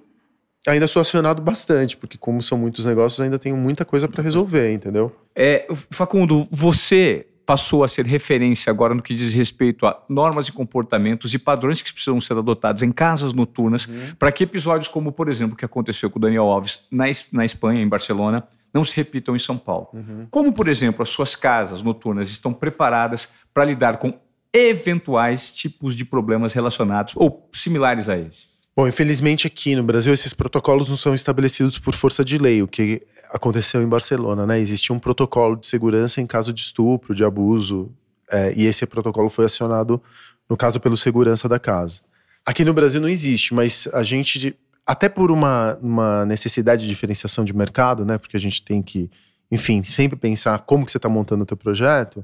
ainda 0.67 0.89
sou 0.89 1.01
acionado 1.01 1.41
bastante, 1.41 1.97
porque 1.97 2.19
como 2.19 2.43
são 2.43 2.59
muitos 2.59 2.85
negócios, 2.85 3.21
ainda 3.21 3.39
tenho 3.39 3.57
muita 3.57 3.85
coisa 3.85 4.09
para 4.09 4.25
resolver, 4.25 4.73
entendeu? 4.73 5.15
É, 5.37 5.69
Facundo, 5.91 6.49
você 6.51 7.27
passou 7.47 7.85
a 7.85 7.89
ser 7.89 8.05
referência 8.05 8.71
agora 8.71 8.93
no 8.93 9.01
que 9.01 9.15
diz 9.15 9.33
respeito 9.33 9.87
a 9.87 10.03
normas 10.09 10.49
e 10.49 10.53
comportamentos 10.53 11.33
e 11.33 11.39
padrões 11.39 11.81
que 11.81 11.93
precisam 11.93 12.21
ser 12.21 12.37
adotados 12.37 12.83
em 12.83 12.91
casas 12.91 13.33
noturnas 13.33 13.89
para 14.19 14.33
que 14.33 14.43
episódios 14.43 14.89
como, 14.89 15.13
por 15.13 15.29
exemplo, 15.29 15.55
o 15.55 15.57
que 15.57 15.65
aconteceu 15.65 16.11
com 16.11 16.19
o 16.19 16.23
Daniel 16.23 16.47
Alves 16.47 16.85
na, 16.91 17.05
na 17.33 17.45
Espanha, 17.45 17.81
em 17.81 17.89
Barcelona, 17.89 18.45
não 18.75 18.85
se 18.85 18.97
repitam 18.97 19.37
em 19.37 19.39
São 19.39 19.57
Paulo. 19.57 19.89
Uhum. 19.93 20.27
Como, 20.29 20.53
por 20.53 20.67
exemplo, 20.67 21.03
as 21.03 21.09
suas 21.09 21.37
casas 21.37 21.83
noturnas 21.83 22.29
estão 22.29 22.53
preparadas 22.53 23.33
para 23.55 23.65
lidar 23.65 23.99
com 23.99 24.19
eventuais 24.53 25.55
tipos 25.55 25.95
de 25.95 26.05
problemas 26.05 26.53
relacionados 26.53 27.15
ou 27.17 27.49
similares 27.53 28.09
a 28.09 28.19
esse? 28.19 28.56
Bom, 28.77 28.87
infelizmente 28.87 29.47
aqui 29.47 29.75
no 29.75 29.83
Brasil 29.83 30.13
esses 30.13 30.35
protocolos 30.35 30.91
não 30.91 30.99
são 30.99 31.15
estabelecidos 31.15 31.79
por 31.79 31.95
força 31.95 32.23
de 32.23 32.37
lei, 32.37 32.63
o 32.63 32.69
que 32.69 33.01
aconteceu 33.31 33.81
em 33.81 33.89
Barcelona, 33.89 34.45
né? 34.47 34.61
Existia 34.61 34.95
um 34.95 34.99
protocolo 34.99 35.57
de 35.57 35.67
segurança 35.67 36.21
em 36.21 36.27
caso 36.27 36.53
de 36.53 36.61
estupro, 36.61 37.15
de 37.15 37.25
abuso, 37.25 37.91
é, 38.31 38.53
e 38.55 38.67
esse 38.67 38.85
protocolo 38.85 39.31
foi 39.31 39.47
acionado, 39.47 39.99
no 40.47 40.59
caso, 40.59 40.79
pelo 40.79 40.95
segurança 40.95 41.49
da 41.49 41.59
casa. 41.59 42.03
Aqui 42.45 42.67
no 42.67 42.75
Brasil 42.75 43.01
não 43.01 43.09
existe, 43.09 43.55
mas 43.55 43.89
a 43.95 44.03
gente, 44.03 44.55
até 44.87 45.09
por 45.09 45.31
uma, 45.31 45.79
uma 45.81 46.27
necessidade 46.27 46.83
de 46.83 46.89
diferenciação 46.89 47.47
de 47.47 47.57
mercado, 47.57 48.05
né? 48.05 48.19
Porque 48.19 48.37
a 48.37 48.41
gente 48.41 48.63
tem 48.63 48.83
que, 48.83 49.11
enfim, 49.51 49.83
sempre 49.85 50.19
pensar 50.19 50.59
como 50.61 50.85
que 50.85 50.93
você 50.93 50.99
está 50.99 51.09
montando 51.09 51.45
o 51.45 51.47
teu 51.47 51.57
projeto. 51.57 52.23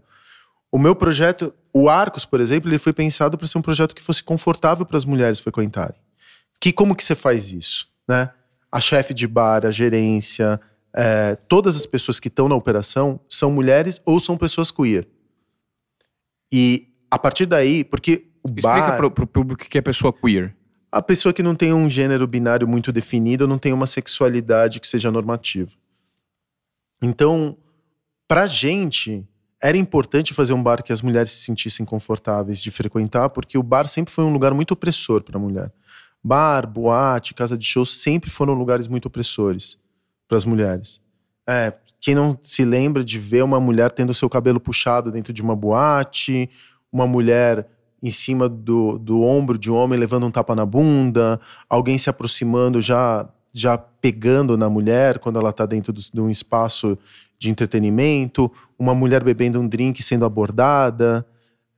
O 0.71 0.79
meu 0.79 0.95
projeto, 0.95 1.55
o 1.73 1.89
Arcos, 1.89 2.27
por 2.27 2.41
exemplo, 2.41 2.69
ele 2.69 2.79
foi 2.79 2.93
pensado 2.93 3.39
para 3.39 3.47
ser 3.47 3.57
um 3.57 3.63
projeto 3.63 3.95
que 3.95 4.03
fosse 4.03 4.23
confortável 4.23 4.85
para 4.85 4.99
as 4.99 5.07
mulheres 5.07 5.41
frequentarem. 5.41 5.97
Que 6.63 6.73
como 6.73 6.95
que 6.95 7.03
você 7.03 7.17
faz 7.17 7.53
isso, 7.53 7.89
né? 8.09 8.31
A 8.71 8.81
chefe 8.81 9.13
de 9.13 9.27
bar, 9.27 9.67
a 9.67 9.73
gerência, 9.73 10.61
é, 10.95 11.35
todas 11.49 11.75
as 11.75 11.85
pessoas 11.85 12.21
que 12.21 12.29
estão 12.29 12.49
na 12.49 12.55
operação 12.55 13.19
são 13.29 13.51
mulheres 13.51 14.01
ou 14.05 14.21
são 14.21 14.37
pessoas 14.37 14.71
queer. 14.71 15.09
E 16.53 16.87
a 17.11 17.19
partir 17.19 17.47
daí, 17.47 17.83
porque 17.83 18.29
o 18.45 18.49
Explica 18.49 18.69
bar... 18.69 18.79
Explica 18.79 19.11
para 19.11 19.25
o 19.25 19.27
público 19.27 19.69
que 19.69 19.77
é 19.77 19.81
pessoa 19.81 20.13
queer. 20.13 20.57
A 20.93 21.03
pessoa 21.03 21.33
que 21.33 21.43
não 21.43 21.57
tem 21.57 21.73
um 21.73 21.91
gênero 21.91 22.29
binário 22.29 22.69
muito 22.69 22.93
definido, 22.93 23.49
não 23.49 23.59
tem 23.59 23.73
uma 23.73 23.89
sexualidade 23.89 24.79
que 24.79 24.87
seja 24.87 25.11
normativa. 25.11 25.73
Então, 27.03 27.57
pra 28.29 28.47
gente, 28.47 29.27
era 29.61 29.77
importante 29.77 30.33
fazer 30.33 30.53
um 30.53 30.63
bar 30.63 30.81
que 30.85 30.93
as 30.93 31.03
mulheres 31.03 31.33
se 31.33 31.45
sentissem 31.45 31.85
confortáveis 31.85 32.63
de 32.63 32.71
frequentar, 32.71 33.31
porque 33.31 33.59
o 33.59 33.65
bar 33.65 33.89
sempre 33.89 34.15
foi 34.15 34.23
um 34.23 34.33
lugar 34.33 34.55
muito 34.55 34.75
opressor 34.75 35.25
para 35.25 35.37
a 35.37 35.41
mulher. 35.41 35.73
Bar, 36.23 36.67
boate, 36.67 37.35
casa 37.35 37.59
de 37.59 37.65
shows 37.65 38.01
sempre 38.01 38.31
foram 38.31 38.55
lugares 38.55 38.87
muito 38.87 39.07
opressores 39.07 39.79
para 40.29 40.37
as 40.37 40.45
mulheres. 40.45 41.01
É, 41.49 41.73
quem 42.01 42.15
não 42.15 42.39
se 42.43 42.65
lembra 42.65 43.05
de 43.05 43.19
ver 43.19 43.43
uma 43.43 43.61
mulher 43.61 43.91
tendo 43.91 44.15
seu 44.15 44.29
cabelo 44.29 44.61
puxado 44.61 45.11
dentro 45.11 45.33
de 45.33 45.43
uma 45.43 45.57
boate, 45.57 46.49
uma 46.93 47.07
mulher 47.07 47.69
em 48.03 48.11
cima 48.11 48.49
do, 48.49 48.99
do 48.99 49.23
ombro 49.23 49.57
de 49.57 49.71
um 49.71 49.75
homem 49.75 49.99
levando 49.99 50.27
um 50.27 50.31
tapa 50.31 50.55
na 50.55 50.67
bunda, 50.67 51.41
alguém 51.69 51.97
se 51.99 52.11
aproximando 52.11 52.81
já 52.81 53.29
já 53.55 53.77
pegando 53.77 54.57
na 54.57 54.71
mulher 54.71 55.19
quando 55.19 55.39
ela 55.39 55.51
está 55.51 55.67
dentro 55.67 55.93
de 55.93 56.21
um 56.21 56.31
espaço 56.31 56.99
de 57.39 57.51
entretenimento, 57.51 58.51
uma 58.79 58.95
mulher 58.95 59.23
bebendo 59.23 59.61
um 59.61 59.69
drink 59.69 60.03
sendo 60.03 60.25
abordada. 60.25 61.27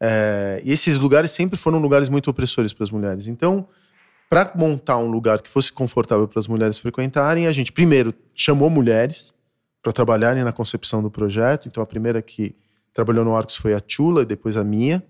É, 0.00 0.62
e 0.64 0.70
esses 0.70 0.98
lugares 0.98 1.32
sempre 1.32 1.58
foram 1.58 1.80
lugares 1.80 2.08
muito 2.08 2.30
opressores 2.30 2.72
para 2.72 2.84
as 2.84 2.90
mulheres. 2.90 3.26
Então, 3.26 3.66
para 4.34 4.50
montar 4.56 4.98
um 4.98 5.06
lugar 5.06 5.40
que 5.40 5.48
fosse 5.48 5.72
confortável 5.72 6.26
para 6.26 6.40
as 6.40 6.48
mulheres 6.48 6.76
frequentarem, 6.76 7.46
a 7.46 7.52
gente 7.52 7.70
primeiro 7.70 8.12
chamou 8.34 8.68
mulheres 8.68 9.32
para 9.80 9.92
trabalharem 9.92 10.42
na 10.42 10.50
concepção 10.50 11.00
do 11.00 11.08
projeto. 11.08 11.68
Então, 11.68 11.80
a 11.80 11.86
primeira 11.86 12.20
que 12.20 12.52
trabalhou 12.92 13.24
no 13.24 13.36
Arcos 13.36 13.54
foi 13.54 13.74
a 13.74 13.80
Chula 13.86 14.22
e 14.22 14.24
depois 14.24 14.56
a 14.56 14.64
Mia, 14.64 15.06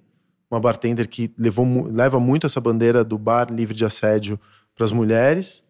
uma 0.51 0.61
bartender 0.61 1.09
que 1.09 1.33
levou, 1.39 1.87
leva 1.91 2.21
muito 2.21 2.45
essa 2.45 2.61
bandeira 2.61 3.03
do 3.03 3.17
bar 3.17 3.51
livre 3.51 3.75
de 3.75 3.83
assédio 3.83 4.39
para 4.75 4.85
as 4.85 4.93
mulheres. 4.93 5.65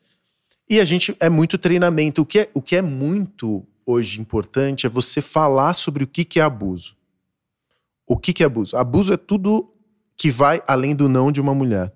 E 0.69 0.81
a 0.81 0.85
gente 0.85 1.17
é 1.21 1.31
muito 1.31 1.57
treinamento. 1.57 2.23
O 2.23 2.27
que 2.27 2.41
é, 2.41 2.51
o 2.55 2.61
que 2.61 2.75
é 2.75 2.83
muito 2.83 3.65
hoje 3.87 4.21
importante 4.21 4.85
é 4.85 4.91
você 4.91 5.23
falar 5.23 5.75
sobre 5.75 6.03
o 6.03 6.09
que, 6.09 6.25
que 6.25 6.41
é 6.41 6.43
abuso. 6.43 6.97
O 8.05 8.17
que, 8.17 8.33
que 8.33 8.43
é 8.43 8.47
abuso? 8.47 8.77
Abuso 8.77 9.13
é 9.13 9.17
tudo 9.17 9.73
que 10.17 10.29
vai 10.29 10.61
além 10.67 10.93
do 10.93 11.09
não 11.09 11.31
de 11.31 11.41
uma 11.41 11.55
mulher. 11.55 11.93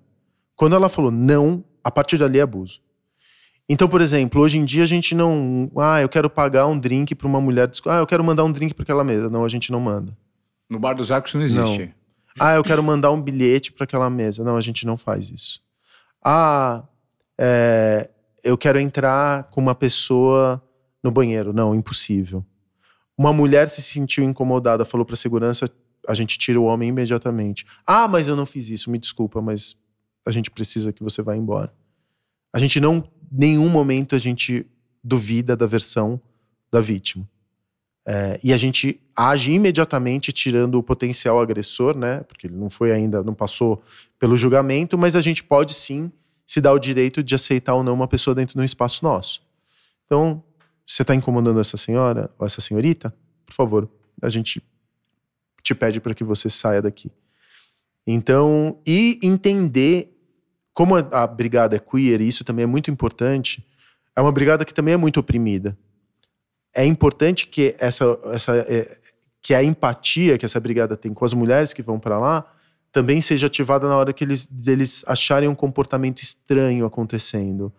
Quando 0.59 0.75
ela 0.75 0.89
falou 0.89 1.09
não, 1.09 1.63
a 1.81 1.89
partir 1.89 2.17
dali 2.17 2.37
é 2.37 2.41
abuso. 2.41 2.81
Então, 3.69 3.87
por 3.87 4.01
exemplo, 4.01 4.41
hoje 4.41 4.59
em 4.59 4.65
dia 4.65 4.83
a 4.83 4.85
gente 4.85 5.15
não. 5.15 5.71
Ah, 5.77 6.01
eu 6.01 6.09
quero 6.09 6.29
pagar 6.29 6.67
um 6.67 6.77
drink 6.77 7.15
para 7.15 7.27
uma 7.29 7.39
mulher. 7.39 7.71
Ah, 7.85 7.99
eu 7.99 8.05
quero 8.05 8.21
mandar 8.25 8.43
um 8.43 8.51
drink 8.51 8.73
para 8.73 8.83
aquela 8.83 9.01
mesa. 9.01 9.29
Não, 9.29 9.45
a 9.45 9.47
gente 9.47 9.71
não 9.71 9.79
manda. 9.79 10.17
No 10.69 10.77
Bar 10.77 10.95
dos 10.95 11.13
Arcos 11.13 11.33
não 11.33 11.43
existe. 11.43 11.85
Não. 11.85 11.93
Ah, 12.37 12.55
eu 12.55 12.63
quero 12.65 12.83
mandar 12.83 13.09
um 13.09 13.21
bilhete 13.21 13.71
para 13.71 13.85
aquela 13.85 14.09
mesa. 14.09 14.43
Não, 14.43 14.57
a 14.57 14.61
gente 14.61 14.85
não 14.85 14.97
faz 14.97 15.29
isso. 15.29 15.61
Ah, 16.21 16.83
é, 17.39 18.09
eu 18.43 18.57
quero 18.57 18.81
entrar 18.81 19.43
com 19.43 19.61
uma 19.61 19.73
pessoa 19.73 20.61
no 21.01 21.09
banheiro. 21.09 21.53
Não, 21.53 21.73
impossível. 21.73 22.45
Uma 23.17 23.31
mulher 23.31 23.69
se 23.69 23.81
sentiu 23.81 24.25
incomodada, 24.25 24.83
falou 24.83 25.05
para 25.05 25.15
segurança, 25.15 25.69
a 26.05 26.13
gente 26.13 26.37
tira 26.37 26.59
o 26.59 26.65
homem 26.65 26.89
imediatamente. 26.89 27.65
Ah, 27.87 28.09
mas 28.09 28.27
eu 28.27 28.35
não 28.35 28.45
fiz 28.45 28.67
isso, 28.69 28.91
me 28.91 28.99
desculpa, 28.99 29.41
mas 29.41 29.77
a 30.25 30.31
gente 30.31 30.51
precisa 30.51 30.93
que 30.93 31.03
você 31.03 31.21
vá 31.21 31.35
embora. 31.35 31.73
A 32.53 32.59
gente 32.59 32.79
não 32.79 33.03
nenhum 33.31 33.69
momento 33.69 34.15
a 34.15 34.19
gente 34.19 34.65
duvida 35.03 35.55
da 35.55 35.65
versão 35.65 36.19
da 36.71 36.81
vítima. 36.81 37.27
É, 38.05 38.39
e 38.43 38.51
a 38.53 38.57
gente 38.57 38.99
age 39.15 39.51
imediatamente 39.51 40.31
tirando 40.31 40.75
o 40.75 40.83
potencial 40.83 41.39
agressor, 41.39 41.95
né? 41.95 42.21
Porque 42.21 42.47
ele 42.47 42.55
não 42.55 42.69
foi 42.69 42.91
ainda, 42.91 43.21
não 43.21 43.35
passou 43.35 43.83
pelo 44.17 44.35
julgamento, 44.35 44.97
mas 44.97 45.15
a 45.15 45.21
gente 45.21 45.43
pode 45.43 45.73
sim 45.73 46.11
se 46.45 46.59
dar 46.59 46.73
o 46.73 46.79
direito 46.79 47.21
de 47.21 47.35
aceitar 47.35 47.75
ou 47.75 47.83
não 47.83 47.93
uma 47.93 48.07
pessoa 48.07 48.33
dentro 48.33 48.55
de 48.55 48.61
um 48.61 48.63
espaço 48.63 49.05
nosso. 49.05 49.41
Então, 50.05 50.43
você 50.87 51.03
está 51.03 51.13
incomodando 51.13 51.59
essa 51.59 51.77
senhora 51.77 52.31
ou 52.39 52.47
essa 52.47 52.61
senhorita, 52.61 53.13
por 53.45 53.53
favor, 53.53 53.89
a 54.19 54.29
gente 54.29 54.63
te 55.61 55.75
pede 55.75 55.99
para 55.99 56.15
que 56.15 56.23
você 56.23 56.49
saia 56.49 56.81
daqui. 56.81 57.11
Então, 58.11 58.79
e 58.87 59.19
entender 59.21 60.17
como 60.73 60.95
a, 60.95 61.27
brigada 61.27 61.75
é 61.75 61.79
queer, 61.79 62.21
e 62.21 62.27
isso 62.27 62.43
também 62.43 62.63
é 62.63 62.65
muito 62.65 62.89
importante, 62.89 63.63
é 64.15 64.21
uma 64.21 64.31
brigada 64.31 64.65
que 64.65 64.73
também 64.73 64.95
é 64.95 64.97
muito 64.97 65.19
oprimida. 65.19 65.77
É 66.73 66.83
importante 66.83 67.45
que 67.45 67.75
essa, 67.77 68.19
essa 68.33 68.57
é, 68.57 68.97
que 69.43 69.53
a 69.53 69.63
empatia 69.63 70.39
que 70.39 70.45
essa 70.45 70.59
brigada 70.59 70.97
tem 70.97 71.13
com 71.13 71.23
as 71.23 71.35
mulheres 71.35 71.71
que 71.71 71.83
vão 71.83 71.99
para 71.99 72.17
lá 72.17 72.51
também 72.91 73.21
seja 73.21 73.45
ativada 73.45 73.87
na 73.87 73.95
hora 73.95 74.11
que 74.11 74.23
eles, 74.23 74.49
eles 74.65 75.03
acharem 75.05 75.47
um 75.47 75.53
comportamento 75.53 76.23
estranho 76.23 76.87
acontecendo. 76.87 77.71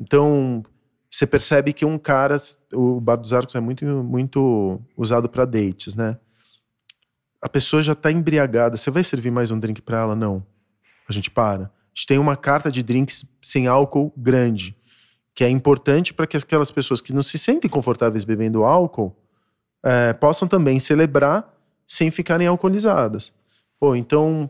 Então, 0.00 0.64
você 1.08 1.24
percebe 1.24 1.72
que 1.72 1.84
um 1.84 1.98
cara, 1.98 2.36
o 2.72 3.00
Bar 3.00 3.14
dos 3.14 3.32
Arcos 3.32 3.54
é 3.54 3.60
muito, 3.60 3.84
muito 3.84 4.80
usado 4.96 5.28
para 5.28 5.44
dates, 5.44 5.94
né? 5.94 6.18
A 7.42 7.48
pessoa 7.48 7.82
já 7.82 7.92
está 7.92 8.10
embriagada. 8.12 8.76
Você 8.76 8.88
vai 8.88 9.02
servir 9.02 9.32
mais 9.32 9.50
um 9.50 9.58
drink 9.58 9.82
para 9.82 9.98
ela? 9.98 10.14
Não. 10.14 10.46
A 11.08 11.12
gente 11.12 11.28
para 11.28 11.64
a 11.64 11.94
gente 11.94 12.06
tem 12.06 12.18
uma 12.18 12.36
carta 12.36 12.70
de 12.70 12.82
drinks 12.82 13.24
sem 13.42 13.66
álcool 13.66 14.12
grande, 14.16 14.74
que 15.34 15.44
é 15.44 15.48
importante 15.50 16.14
para 16.14 16.26
que 16.26 16.36
aquelas 16.36 16.70
pessoas 16.70 17.00
que 17.00 17.12
não 17.12 17.20
se 17.20 17.38
sentem 17.38 17.68
confortáveis 17.68 18.24
bebendo 18.24 18.64
álcool 18.64 19.14
é, 19.82 20.12
possam 20.14 20.48
também 20.48 20.78
celebrar 20.78 21.52
sem 21.86 22.10
ficarem 22.10 22.46
alcoolizadas. 22.46 23.32
Pô, 23.78 23.94
então, 23.94 24.48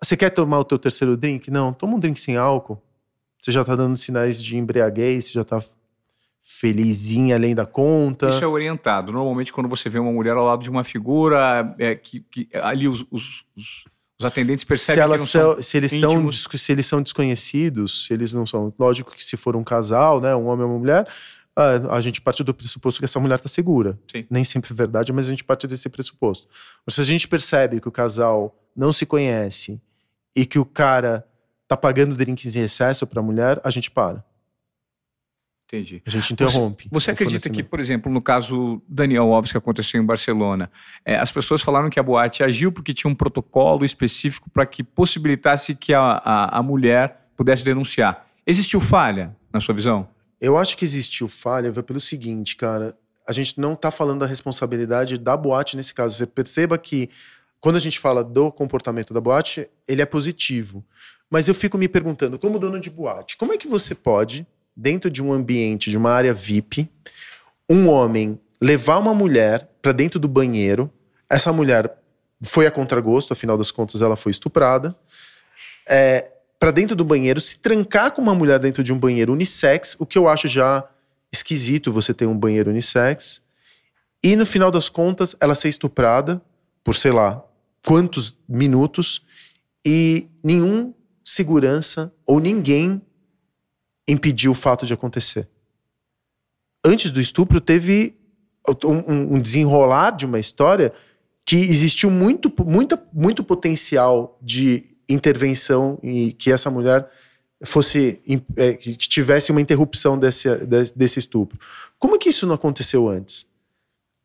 você 0.00 0.16
quer 0.16 0.30
tomar 0.30 0.60
o 0.60 0.64
teu 0.64 0.78
terceiro 0.78 1.16
drink? 1.16 1.50
Não, 1.50 1.72
toma 1.72 1.96
um 1.96 1.98
drink 1.98 2.20
sem 2.20 2.36
álcool. 2.36 2.80
Você 3.40 3.50
já 3.50 3.62
está 3.62 3.74
dando 3.74 3.96
sinais 3.96 4.40
de 4.40 4.56
embriaguez, 4.56 5.24
você 5.26 5.32
já 5.32 5.42
está 5.42 5.60
felizinha 6.48 7.34
além 7.34 7.54
da 7.54 7.66
conta. 7.66 8.28
Isso 8.28 8.44
é 8.44 8.46
orientado. 8.46 9.12
Normalmente, 9.12 9.52
quando 9.52 9.68
você 9.68 9.90
vê 9.90 9.98
uma 9.98 10.12
mulher 10.12 10.36
ao 10.36 10.44
lado 10.44 10.62
de 10.62 10.70
uma 10.70 10.84
figura, 10.84 11.74
é, 11.76 11.96
que, 11.96 12.20
que 12.20 12.48
ali 12.54 12.86
os, 12.86 13.04
os, 13.10 13.44
os 13.56 13.84
os 14.18 14.24
atendentes 14.24 14.64
percebem 14.64 15.04
se 15.04 15.10
que 15.10 15.18
não 15.18 15.26
são, 15.26 15.62
se 15.62 15.76
eles 15.76 15.92
estão 15.92 16.32
se 16.32 16.72
eles 16.72 16.86
são 16.86 17.02
desconhecidos, 17.02 18.06
se 18.06 18.14
eles 18.14 18.32
não 18.32 18.46
são, 18.46 18.72
lógico 18.78 19.14
que 19.14 19.22
se 19.22 19.36
for 19.36 19.54
um 19.54 19.62
casal, 19.62 20.22
né, 20.22 20.34
um 20.34 20.46
homem 20.46 20.64
ou 20.64 20.70
uma 20.70 20.78
mulher, 20.78 21.06
a, 21.54 21.96
a 21.96 22.00
gente 22.00 22.22
parte 22.22 22.42
do 22.42 22.54
pressuposto 22.54 22.98
que 22.98 23.04
essa 23.04 23.20
mulher 23.20 23.36
está 23.36 23.48
segura. 23.48 23.98
Sim. 24.10 24.24
Nem 24.30 24.42
sempre 24.42 24.72
é 24.72 24.74
verdade, 24.74 25.12
mas 25.12 25.26
a 25.26 25.30
gente 25.30 25.44
parte 25.44 25.66
desse 25.66 25.90
pressuposto. 25.90 26.48
Mas 26.86 26.94
se 26.94 27.00
a 27.02 27.04
gente 27.04 27.28
percebe 27.28 27.78
que 27.78 27.88
o 27.88 27.92
casal 27.92 28.58
não 28.74 28.90
se 28.90 29.04
conhece 29.04 29.78
e 30.34 30.46
que 30.46 30.58
o 30.58 30.64
cara 30.64 31.26
tá 31.68 31.76
pagando 31.76 32.14
drinks 32.14 32.56
em 32.56 32.62
excesso 32.62 33.06
para 33.06 33.20
a 33.20 33.22
mulher, 33.22 33.60
a 33.62 33.70
gente 33.70 33.90
para. 33.90 34.24
Entendi. 35.66 36.00
A 36.06 36.10
gente 36.10 36.32
interrompe. 36.32 36.84
Você, 36.84 37.06
você 37.06 37.10
acredita 37.10 37.50
que, 37.50 37.60
por 37.60 37.80
exemplo, 37.80 38.10
no 38.10 38.22
caso 38.22 38.80
Daniel 38.88 39.34
Alves, 39.34 39.50
que 39.50 39.58
aconteceu 39.58 40.00
em 40.00 40.04
Barcelona, 40.04 40.70
é, 41.04 41.16
as 41.16 41.32
pessoas 41.32 41.60
falaram 41.60 41.90
que 41.90 41.98
a 41.98 42.02
boate 42.04 42.44
agiu 42.44 42.70
porque 42.70 42.94
tinha 42.94 43.10
um 43.10 43.14
protocolo 43.14 43.84
específico 43.84 44.48
para 44.48 44.64
que 44.64 44.84
possibilitasse 44.84 45.74
que 45.74 45.92
a, 45.92 46.00
a, 46.00 46.58
a, 46.58 46.62
mulher 46.62 47.28
pudesse 47.36 47.64
denunciar. 47.64 48.28
Existiu 48.46 48.80
falha, 48.80 49.36
na 49.52 49.58
sua 49.58 49.74
visão? 49.74 50.08
Eu 50.40 50.56
acho 50.56 50.76
que 50.76 50.84
existiu 50.84 51.26
falha 51.26 51.72
pelo 51.82 51.98
seguinte, 51.98 52.54
cara. 52.54 52.96
A 53.26 53.32
gente 53.32 53.58
não 53.60 53.72
está 53.72 53.90
falando 53.90 54.20
da 54.20 54.26
responsabilidade 54.26 55.18
da 55.18 55.36
boate 55.36 55.76
nesse 55.76 55.92
caso. 55.92 56.14
Você 56.14 56.26
perceba 56.26 56.78
que 56.78 57.10
quando 57.58 57.74
a 57.74 57.80
gente 57.80 57.98
fala 57.98 58.22
do 58.22 58.52
comportamento 58.52 59.12
da 59.12 59.20
boate, 59.20 59.68
ele 59.88 60.00
é 60.00 60.06
positivo. 60.06 60.84
Mas 61.28 61.48
eu 61.48 61.54
fico 61.56 61.76
me 61.76 61.88
perguntando, 61.88 62.38
como 62.38 62.56
dono 62.56 62.78
de 62.78 62.88
boate, 62.88 63.36
como 63.36 63.52
é 63.52 63.58
que 63.58 63.66
você 63.66 63.96
pode 63.96 64.46
dentro 64.76 65.10
de 65.10 65.22
um 65.22 65.32
ambiente, 65.32 65.90
de 65.90 65.96
uma 65.96 66.10
área 66.10 66.34
VIP, 66.34 66.88
um 67.68 67.88
homem 67.88 68.38
levar 68.60 68.98
uma 68.98 69.14
mulher 69.14 69.68
para 69.80 69.92
dentro 69.92 70.20
do 70.20 70.28
banheiro, 70.28 70.92
essa 71.28 71.52
mulher 71.52 71.96
foi 72.42 72.66
a 72.66 72.70
contragosto, 72.70 73.32
afinal 73.32 73.56
das 73.56 73.70
contas 73.70 74.02
ela 74.02 74.16
foi 74.16 74.30
estuprada, 74.30 74.94
é, 75.88 76.30
para 76.58 76.70
dentro 76.70 76.96
do 76.96 77.04
banheiro, 77.04 77.40
se 77.40 77.58
trancar 77.58 78.12
com 78.12 78.20
uma 78.20 78.34
mulher 78.34 78.58
dentro 78.58 78.82
de 78.82 78.92
um 78.92 78.98
banheiro 78.98 79.32
unissex, 79.32 79.96
o 79.98 80.06
que 80.06 80.18
eu 80.18 80.28
acho 80.28 80.48
já 80.48 80.84
esquisito 81.32 81.92
você 81.92 82.14
ter 82.14 82.26
um 82.26 82.36
banheiro 82.36 82.70
unissex, 82.70 83.42
e 84.22 84.36
no 84.36 84.46
final 84.46 84.70
das 84.70 84.88
contas 84.88 85.36
ela 85.40 85.54
ser 85.54 85.68
estuprada 85.68 86.40
por 86.82 86.94
sei 86.94 87.12
lá 87.12 87.42
quantos 87.84 88.36
minutos 88.48 89.22
e 89.84 90.28
nenhum 90.42 90.92
segurança 91.24 92.12
ou 92.26 92.40
ninguém 92.40 93.00
impediu 94.08 94.52
o 94.52 94.54
fato 94.54 94.86
de 94.86 94.92
acontecer. 94.92 95.48
Antes 96.84 97.10
do 97.10 97.20
estupro, 97.20 97.60
teve 97.60 98.16
um, 98.84 99.34
um 99.36 99.40
desenrolar 99.40 100.10
de 100.12 100.24
uma 100.24 100.38
história 100.38 100.92
que 101.44 101.56
existiu 101.56 102.10
muito, 102.10 102.52
muita, 102.64 103.02
muito 103.12 103.44
potencial 103.44 104.38
de 104.42 104.84
intervenção 105.08 105.98
e 106.02 106.32
que 106.32 106.50
essa 106.50 106.70
mulher 106.70 107.08
fosse 107.64 108.20
é, 108.56 108.74
que 108.74 108.96
tivesse 108.96 109.50
uma 109.50 109.60
interrupção 109.60 110.18
desse, 110.18 110.48
desse 110.94 111.18
estupro. 111.18 111.58
Como 111.98 112.18
que 112.18 112.28
isso 112.28 112.46
não 112.46 112.54
aconteceu 112.54 113.08
antes? 113.08 113.46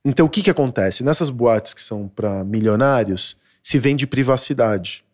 Então 0.03 0.25
o 0.25 0.29
que 0.29 0.41
que 0.41 0.49
acontece? 0.49 1.03
Nessas 1.03 1.29
boates 1.29 1.73
que 1.73 1.81
são 1.81 2.07
para 2.07 2.43
milionários, 2.43 3.39
se 3.61 3.77
vende 3.77 4.07
privacidade. 4.07 5.05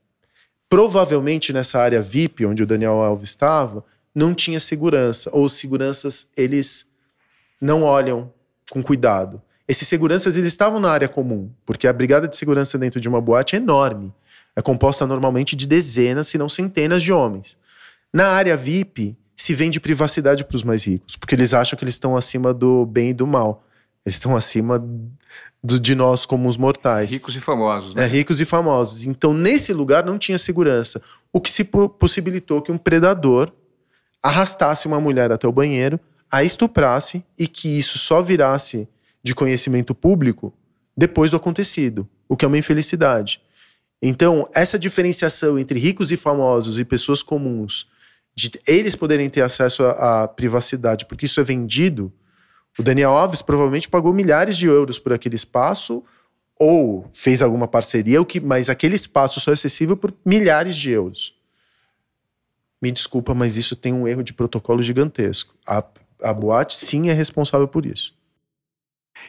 Provavelmente 0.69 1.51
nessa 1.51 1.79
área 1.79 2.01
VIP 2.01 2.45
onde 2.45 2.63
o 2.63 2.67
Daniel 2.67 3.01
Alves 3.01 3.29
estava, 3.29 3.83
não 4.17 4.33
tinha 4.33 4.59
segurança, 4.59 5.29
ou 5.31 5.45
os 5.45 5.53
seguranças 5.53 6.27
eles 6.35 6.87
não 7.61 7.83
olham 7.83 8.33
com 8.71 8.81
cuidado. 8.81 9.39
Esses 9.67 9.87
seguranças 9.87 10.35
eles 10.35 10.51
estavam 10.51 10.79
na 10.79 10.89
área 10.89 11.07
comum, 11.07 11.51
porque 11.63 11.87
a 11.87 11.93
brigada 11.93 12.27
de 12.27 12.35
segurança 12.35 12.79
dentro 12.79 12.99
de 12.99 13.07
uma 13.07 13.21
boate 13.21 13.55
é 13.55 13.59
enorme. 13.59 14.11
É 14.55 14.61
composta 14.61 15.05
normalmente 15.05 15.55
de 15.55 15.67
dezenas, 15.67 16.29
se 16.29 16.35
não 16.35 16.49
centenas 16.49 17.03
de 17.03 17.13
homens. 17.13 17.59
Na 18.11 18.29
área 18.29 18.57
VIP, 18.57 19.15
se 19.35 19.53
vende 19.53 19.79
privacidade 19.79 20.43
para 20.43 20.55
os 20.55 20.63
mais 20.63 20.83
ricos, 20.83 21.15
porque 21.15 21.35
eles 21.35 21.53
acham 21.53 21.77
que 21.77 21.83
eles 21.83 21.93
estão 21.93 22.17
acima 22.17 22.51
do 22.55 22.87
bem 22.87 23.09
e 23.09 23.13
do 23.13 23.27
mal. 23.27 23.63
Eles 24.03 24.15
estão 24.15 24.35
acima 24.35 24.83
do, 25.63 25.79
de 25.79 25.93
nós 25.93 26.25
como 26.25 26.49
os 26.49 26.57
mortais. 26.57 27.11
Ricos 27.11 27.35
e 27.35 27.39
famosos, 27.39 27.93
né? 27.93 28.05
É, 28.05 28.07
ricos 28.07 28.41
e 28.41 28.45
famosos. 28.45 29.03
Então, 29.03 29.31
nesse 29.31 29.73
lugar 29.73 30.03
não 30.03 30.17
tinha 30.17 30.39
segurança. 30.39 30.99
O 31.31 31.39
que 31.39 31.51
se 31.51 31.63
possibilitou 31.63 32.63
que 32.63 32.71
um 32.71 32.79
predador 32.79 33.53
arrastasse 34.27 34.87
uma 34.87 34.99
mulher 34.99 35.31
até 35.31 35.47
o 35.47 35.51
banheiro, 35.53 35.97
a 36.29 36.43
estuprasse 36.43 37.23
e 37.39 37.47
que 37.47 37.79
isso 37.79 37.97
só 37.97 38.21
virasse 38.21 38.87
de 39.23 39.33
conhecimento 39.33 39.95
público 39.95 40.53
depois 40.95 41.31
do 41.31 41.37
acontecido, 41.37 42.07
o 42.27 42.35
que 42.35 42.43
é 42.43 42.47
uma 42.47 42.57
infelicidade. 42.57 43.41
Então, 44.01 44.47
essa 44.53 44.77
diferenciação 44.77 45.57
entre 45.57 45.79
ricos 45.79 46.11
e 46.11 46.17
famosos 46.17 46.77
e 46.77 46.83
pessoas 46.83 47.23
comuns, 47.23 47.87
de 48.35 48.51
eles 48.67 48.95
poderem 48.95 49.29
ter 49.29 49.41
acesso 49.41 49.83
à, 49.83 50.27
privacidade, 50.27 51.05
porque 51.05 51.25
isso 51.25 51.39
é 51.39 51.43
vendido, 51.43 52.11
o 52.77 52.83
Daniel 52.83 53.11
Alves 53.11 53.41
provavelmente 53.41 53.87
pagou 53.87 54.13
milhares 54.13 54.57
de 54.57 54.67
euros 54.67 54.99
por 54.99 55.13
aquele 55.13 55.35
espaço 55.35 56.03
ou 56.59 57.09
fez 57.13 57.41
alguma 57.41 57.67
parceria, 57.67 58.19
mas 58.43 58.69
aquele 58.69 58.95
espaço 58.95 59.39
só 59.39 59.51
é 59.51 59.53
acessível 59.53 59.95
por 59.95 60.13
milhares 60.25 60.75
de 60.75 60.91
euros. 60.91 61.36
Me 62.81 62.91
desculpa, 62.91 63.33
mas 63.33 63.57
isso 63.57 63.75
tem 63.75 63.93
um 63.93 64.07
erro 64.07 64.23
de 64.23 64.33
protocolo 64.33 64.81
gigantesco. 64.81 65.55
A, 65.65 65.83
a 66.21 66.33
boate, 66.33 66.75
sim, 66.75 67.09
é 67.09 67.13
responsável 67.13 67.67
por 67.67 67.85
isso. 67.85 68.15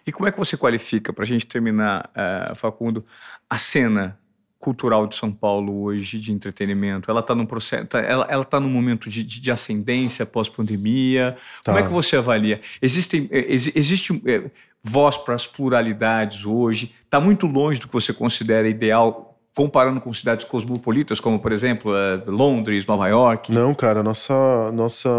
E 0.07 0.12
como 0.12 0.28
é 0.28 0.32
que 0.32 0.38
você 0.38 0.57
qualifica, 0.57 1.12
para 1.12 1.24
a 1.24 1.26
gente 1.26 1.46
terminar, 1.46 2.11
uh, 2.11 2.55
Facundo, 2.55 3.05
a 3.49 3.59
cena 3.59 4.18
cultural 4.59 5.07
de 5.07 5.16
São 5.16 5.32
Paulo 5.32 5.82
hoje 5.82 6.18
de 6.18 6.32
entretenimento? 6.32 7.11
Ela 7.11 7.20
está 7.20 7.34
num 7.34 7.46
processo, 7.46 7.86
tá, 7.86 8.01
ela, 8.01 8.26
ela 8.28 8.44
tá 8.44 8.61
num 8.61 8.68
momento 8.68 9.09
de, 9.09 9.22
de, 9.22 9.40
de 9.40 9.51
ascendência 9.51 10.26
pós-pandemia. 10.26 11.36
Tá. 11.64 11.72
Como 11.72 11.78
é 11.78 11.86
que 11.86 11.92
você 11.92 12.16
avalia? 12.16 12.61
Existem, 12.82 13.28
eh, 13.30 13.53
ex, 13.53 13.70
existe 13.74 14.20
é, 14.26 14.51
voz 14.82 15.16
para 15.16 15.34
as 15.34 15.46
pluralidades 15.46 16.44
hoje? 16.44 16.94
Está 17.05 17.20
muito 17.20 17.46
longe 17.46 17.80
do 17.80 17.86
que 17.86 17.92
você 17.92 18.12
considera 18.12 18.68
ideal, 18.68 19.38
comparando 19.55 20.01
com 20.01 20.12
cidades 20.12 20.46
cosmopolitas, 20.46 21.20
como 21.20 21.40
por 21.40 21.53
exemplo 21.53 21.96
é, 21.96 22.16
Londres, 22.26 22.86
Nova 22.86 23.09
York? 23.09 23.53
Não, 23.53 23.74
cara, 23.74 24.03
nossa 24.03 24.70
nossa 24.72 25.11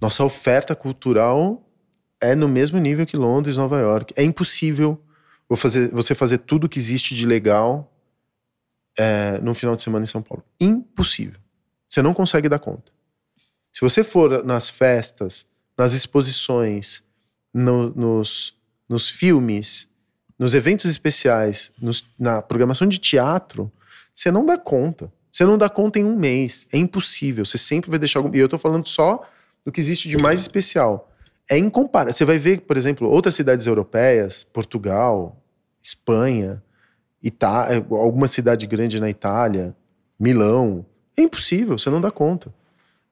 nossa 0.00 0.24
oferta 0.24 0.74
cultural 0.74 1.62
é 2.20 2.34
no 2.34 2.48
mesmo 2.48 2.78
nível 2.78 3.06
que 3.06 3.16
Londres, 3.16 3.56
Nova 3.56 3.78
York. 3.78 4.12
É 4.16 4.22
impossível 4.22 5.02
você 5.48 6.14
fazer 6.14 6.38
tudo 6.38 6.68
que 6.68 6.78
existe 6.78 7.14
de 7.14 7.26
legal 7.26 7.92
é, 8.96 9.38
no 9.40 9.54
final 9.54 9.74
de 9.74 9.82
semana 9.82 10.04
em 10.04 10.06
São 10.06 10.22
Paulo. 10.22 10.44
Impossível. 10.60 11.40
Você 11.88 12.02
não 12.02 12.14
consegue 12.14 12.48
dar 12.48 12.58
conta. 12.58 12.92
Se 13.72 13.80
você 13.80 14.04
for 14.04 14.44
nas 14.44 14.68
festas, 14.68 15.46
nas 15.76 15.92
exposições, 15.92 17.02
no, 17.52 17.90
nos, 17.90 18.54
nos 18.88 19.08
filmes, 19.08 19.89
nos 20.40 20.54
eventos 20.54 20.86
especiais, 20.86 21.70
nos, 21.78 22.02
na 22.18 22.40
programação 22.40 22.88
de 22.88 22.96
teatro, 22.96 23.70
você 24.14 24.30
não 24.30 24.46
dá 24.46 24.56
conta. 24.56 25.12
Você 25.30 25.44
não 25.44 25.58
dá 25.58 25.68
conta 25.68 25.98
em 25.98 26.04
um 26.04 26.16
mês. 26.16 26.66
É 26.72 26.78
impossível. 26.78 27.44
Você 27.44 27.58
sempre 27.58 27.90
vai 27.90 27.98
deixar 27.98 28.20
algum. 28.20 28.34
E 28.34 28.38
eu 28.38 28.48
tô 28.48 28.58
falando 28.58 28.88
só 28.88 29.22
do 29.66 29.70
que 29.70 29.78
existe 29.78 30.08
de 30.08 30.16
mais 30.16 30.40
especial. 30.40 31.12
É 31.46 31.58
incomparável. 31.58 32.14
Você 32.14 32.24
vai 32.24 32.38
ver, 32.38 32.62
por 32.62 32.78
exemplo, 32.78 33.06
outras 33.06 33.34
cidades 33.34 33.66
europeias, 33.66 34.42
Portugal, 34.42 35.36
Espanha, 35.82 36.62
Ita 37.22 37.66
é, 37.70 37.76
alguma 37.76 38.26
cidade 38.26 38.66
grande 38.66 38.98
na 38.98 39.10
Itália, 39.10 39.76
Milão. 40.18 40.86
É 41.18 41.22
impossível, 41.22 41.76
você 41.76 41.90
não 41.90 42.00
dá 42.00 42.10
conta. 42.10 42.50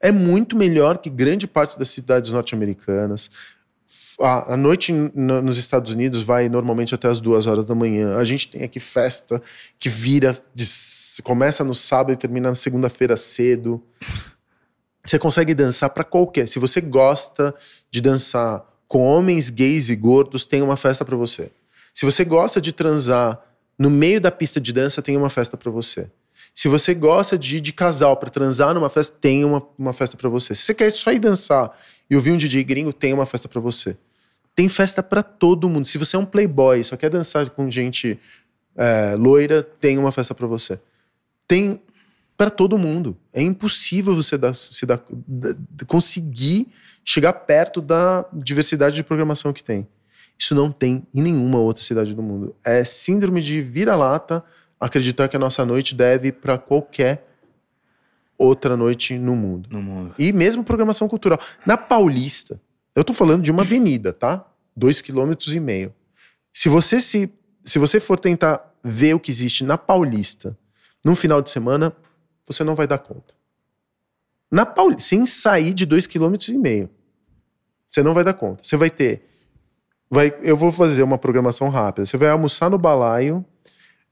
É 0.01 0.11
muito 0.11 0.57
melhor 0.57 0.97
que 0.97 1.11
grande 1.11 1.47
parte 1.47 1.79
das 1.79 1.91
cidades 1.91 2.31
norte-americanas. 2.31 3.31
A, 4.20 4.57
noite 4.57 4.93
nos 4.93 5.59
Estados 5.59 5.93
Unidos 5.93 6.22
vai 6.22 6.49
normalmente 6.49 6.95
até 6.95 7.09
as 7.09 7.20
duas 7.20 7.47
horas 7.47 7.64
da 7.64 7.74
manhã. 7.74 8.16
A 8.16 8.24
gente 8.24 8.51
tem 8.51 8.62
aqui 8.62 8.80
festa 8.80 9.41
que 9.78 9.89
vira, 9.89 10.34
de, 10.55 10.66
começa 11.22 11.62
no 11.62 11.74
sábado 11.74 12.12
e 12.12 12.16
termina 12.16 12.49
na 12.49 12.55
segunda-feira 12.55 13.16
cedo. 13.16 13.82
Você 15.07 15.18
consegue 15.18 15.55
dançar 15.55 15.91
para 15.91 16.05
qualquer. 16.05 16.49
Se 16.49 16.59
você 16.59 16.80
gosta 16.80 17.55
de 17.91 18.01
dançar 18.01 18.64
com 18.86 19.05
homens 19.05 19.51
gays 19.51 19.89
e 19.89 19.97
gordos, 19.97 20.45
tem 20.45 20.62
uma 20.62 20.76
festa 20.76 21.05
para 21.05 21.16
você. 21.16 21.51
Se 21.95 22.05
você 22.05 22.24
gosta 22.24 22.61
de 22.61 22.72
transar 22.72 23.41
no 23.78 23.89
meio 23.89 24.20
da 24.20 24.30
pista 24.30 24.61
de 24.61 24.72
dança, 24.72 25.01
tem 25.01 25.16
uma 25.16 25.30
festa 25.30 25.57
para 25.57 25.70
você. 25.70 26.11
Se 26.55 26.68
você 26.68 26.94
gosta 26.94 27.38
de 27.38 27.59
ir 27.59 27.61
de 27.61 27.72
casal 27.72 28.16
para 28.16 28.30
transar 28.30 28.74
numa 28.74 28.88
festa, 28.88 29.16
tem 29.20 29.44
uma, 29.44 29.62
uma 29.78 29.92
festa 29.92 30.16
para 30.16 30.28
você. 30.28 30.55
Se 30.55 30.62
você 30.62 30.74
quer 30.74 30.90
só 30.90 31.12
ir 31.12 31.18
dançar 31.18 31.76
e 32.11 32.16
ouvir 32.16 32.32
um 32.32 32.36
DJ 32.36 32.64
gringo, 32.64 32.92
tem 32.92 33.12
uma 33.12 33.26
festa 33.26 33.49
para 33.49 33.61
você. 33.61 33.96
Tem 34.55 34.68
festa 34.68 35.03
para 35.03 35.22
todo 35.22 35.68
mundo. 35.68 35.86
Se 35.86 35.99
você 35.99 36.16
é 36.16 36.18
um 36.18 36.26
playboy, 36.26 36.82
só 36.82 36.96
quer 36.96 37.11
dançar 37.11 37.49
com 37.51 37.70
gente 37.70 38.18
é, 38.76 39.14
loira, 39.16 39.62
tem 39.62 39.99
uma 39.99 40.11
festa 40.11 40.34
para 40.34 40.46
você. 40.46 40.80
Tem 41.46 41.80
para 42.36 42.51
todo 42.51 42.78
mundo. 42.78 43.16
É 43.32 43.42
impossível 43.42 44.14
você 44.14 44.38
dar, 44.38 44.55
se 44.55 44.86
dar, 44.86 45.03
conseguir 45.86 46.68
chegar 47.05 47.32
perto 47.32 47.80
da 47.80 48.24
diversidade 48.32 48.94
de 48.94 49.03
programação 49.03 49.53
que 49.53 49.62
tem. 49.62 49.86
Isso 50.38 50.55
não 50.55 50.70
tem 50.70 51.05
em 51.12 51.22
nenhuma 51.22 51.59
outra 51.59 51.82
cidade 51.82 52.14
do 52.14 52.22
mundo. 52.22 52.55
É 52.64 52.84
síndrome 52.84 53.42
de 53.42 53.61
vira-lata 53.61 54.44
acreditar 54.81 55.29
que 55.29 55.37
a 55.37 55.39
nossa 55.39 55.64
noite 55.64 55.95
deve 55.95 56.33
para 56.33 56.57
qualquer 56.59 57.26
outra 58.37 58.76
noite 58.76 59.18
no 59.18 59.35
mundo. 59.35 59.68
No 59.70 59.83
mundo. 59.83 60.14
E 60.18 60.33
mesmo 60.33 60.62
programação 60.62 61.09
cultural. 61.09 61.41
Na 61.66 61.76
Paulista, 61.76 62.61
eu 62.95 63.03
tô 63.03 63.12
falando 63.12 63.43
de 63.43 63.51
uma 63.51 63.62
avenida, 63.62 64.12
tá? 64.12 64.47
Dois 64.76 65.01
quilômetros 65.01 65.55
e 65.55 65.61
meio. 65.61 65.93
Se 66.53 66.68
você 66.68 67.01
se, 67.01 67.33
se 67.64 67.79
você 67.79 67.99
for 67.99 68.18
tentar 68.18 68.72
ver 68.83 69.14
o 69.14 69.20
que 69.20 69.31
existe 69.31 69.64
na 69.64 69.76
Paulista 69.76 70.57
num 71.05 71.16
final 71.16 71.43
de 71.43 71.51
semana, 71.51 71.93
você 72.47 72.62
não 72.62 72.74
vai 72.74 72.87
dar 72.87 72.99
conta. 72.99 73.35
Na 74.51 74.64
Paulista, 74.64 75.03
sem 75.03 75.26
sair 75.26 75.74
de 75.74 75.85
dois 75.85 76.07
quilômetros 76.07 76.49
e 76.49 76.57
meio, 76.57 76.89
você 77.91 78.03
não 78.03 78.14
vai 78.14 78.24
dar 78.24 78.35
conta. 78.35 78.62
Você 78.62 78.76
vai 78.76 78.91
ter 78.91 79.29
vai, 80.11 80.35
eu 80.43 80.57
vou 80.57 80.72
fazer 80.72 81.03
uma 81.03 81.18
programação 81.18 81.68
rápida. 81.68 82.07
Você 82.07 82.16
vai 82.16 82.31
almoçar 82.31 82.70
no 82.70 82.79
balaio, 82.79 83.45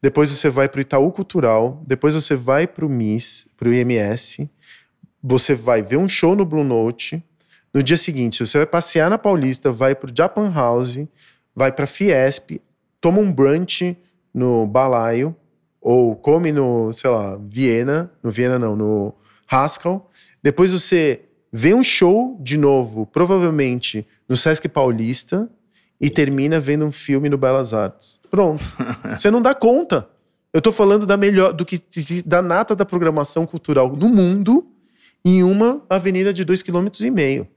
depois 0.01 0.31
você 0.31 0.49
vai 0.49 0.69
para 0.69 0.79
o 0.79 0.83
Itaú 0.83 1.11
Cultural, 1.11 1.83
depois 1.87 2.15
você 2.15 2.37
vai 2.37 2.67
para 2.67 2.85
o 2.85 2.89
MIS, 2.89 3.47
para 3.57 3.69
o 3.69 3.75
IMS, 3.75 4.49
você 5.23 5.55
vai 5.55 5.83
ver 5.83 5.97
um 5.97 6.09
show 6.09 6.37
no 6.37 6.45
Blue 6.45 6.65
Note. 6.65 7.23
No 7.73 7.83
dia 7.83 7.97
seguinte, 7.97 8.47
você 8.47 8.59
vai 8.59 8.67
passear 8.67 9.11
na 9.11 9.19
Paulista, 9.19 9.73
vai 9.73 9.95
para 9.95 10.11
o 10.11 10.15
Japan 10.17 10.53
House, 10.53 10.99
vai 11.55 11.73
para 11.73 11.87
Fiesp, 11.87 12.61
toma 13.01 13.19
um 13.19 13.33
brunch 13.33 13.97
no 14.33 14.67
balaio, 14.67 15.35
ou 15.81 16.15
come 16.17 16.53
no, 16.53 16.93
sei 16.93 17.11
lá, 17.11 17.39
Viena, 17.41 18.11
no 18.23 18.31
Viena 18.31 18.59
não, 18.59 18.77
no 18.77 19.15
Haskell. 19.49 20.09
Depois 20.43 20.73
você 20.73 21.23
vê 21.53 21.75
um 21.75 21.83
show 21.83 22.37
de 22.41 22.59
novo, 22.59 23.07
provavelmente 23.07 24.07
no 24.29 24.37
Sesc 24.37 24.69
Paulista, 24.69 25.49
e 26.01 26.11
termina 26.11 26.61
vendo 26.61 26.85
um 26.85 26.93
filme 26.93 27.29
no 27.29 27.39
Belas 27.39 27.73
Artes. 27.73 28.21
Pronto. 28.31 28.65
Você 29.17 29.31
não 29.31 29.41
dá 29.41 29.55
conta. 29.55 30.09
Eu 30.53 30.63
tô 30.63 30.73
falando 30.73 31.05
da 31.05 31.17
melhor, 31.17 31.53
do 31.53 31.65
que 31.65 31.83
da 32.25 32.41
nata 32.41 32.75
da 32.75 32.85
programação 32.85 33.47
cultural 33.47 33.95
no 33.95 34.09
mundo 34.09 34.67
em 35.25 35.43
uma 35.43 35.83
avenida 35.91 36.33
de 36.33 36.45
dois 36.45 36.63
km 36.63 36.87
e 37.01 37.11
meio. 37.11 37.49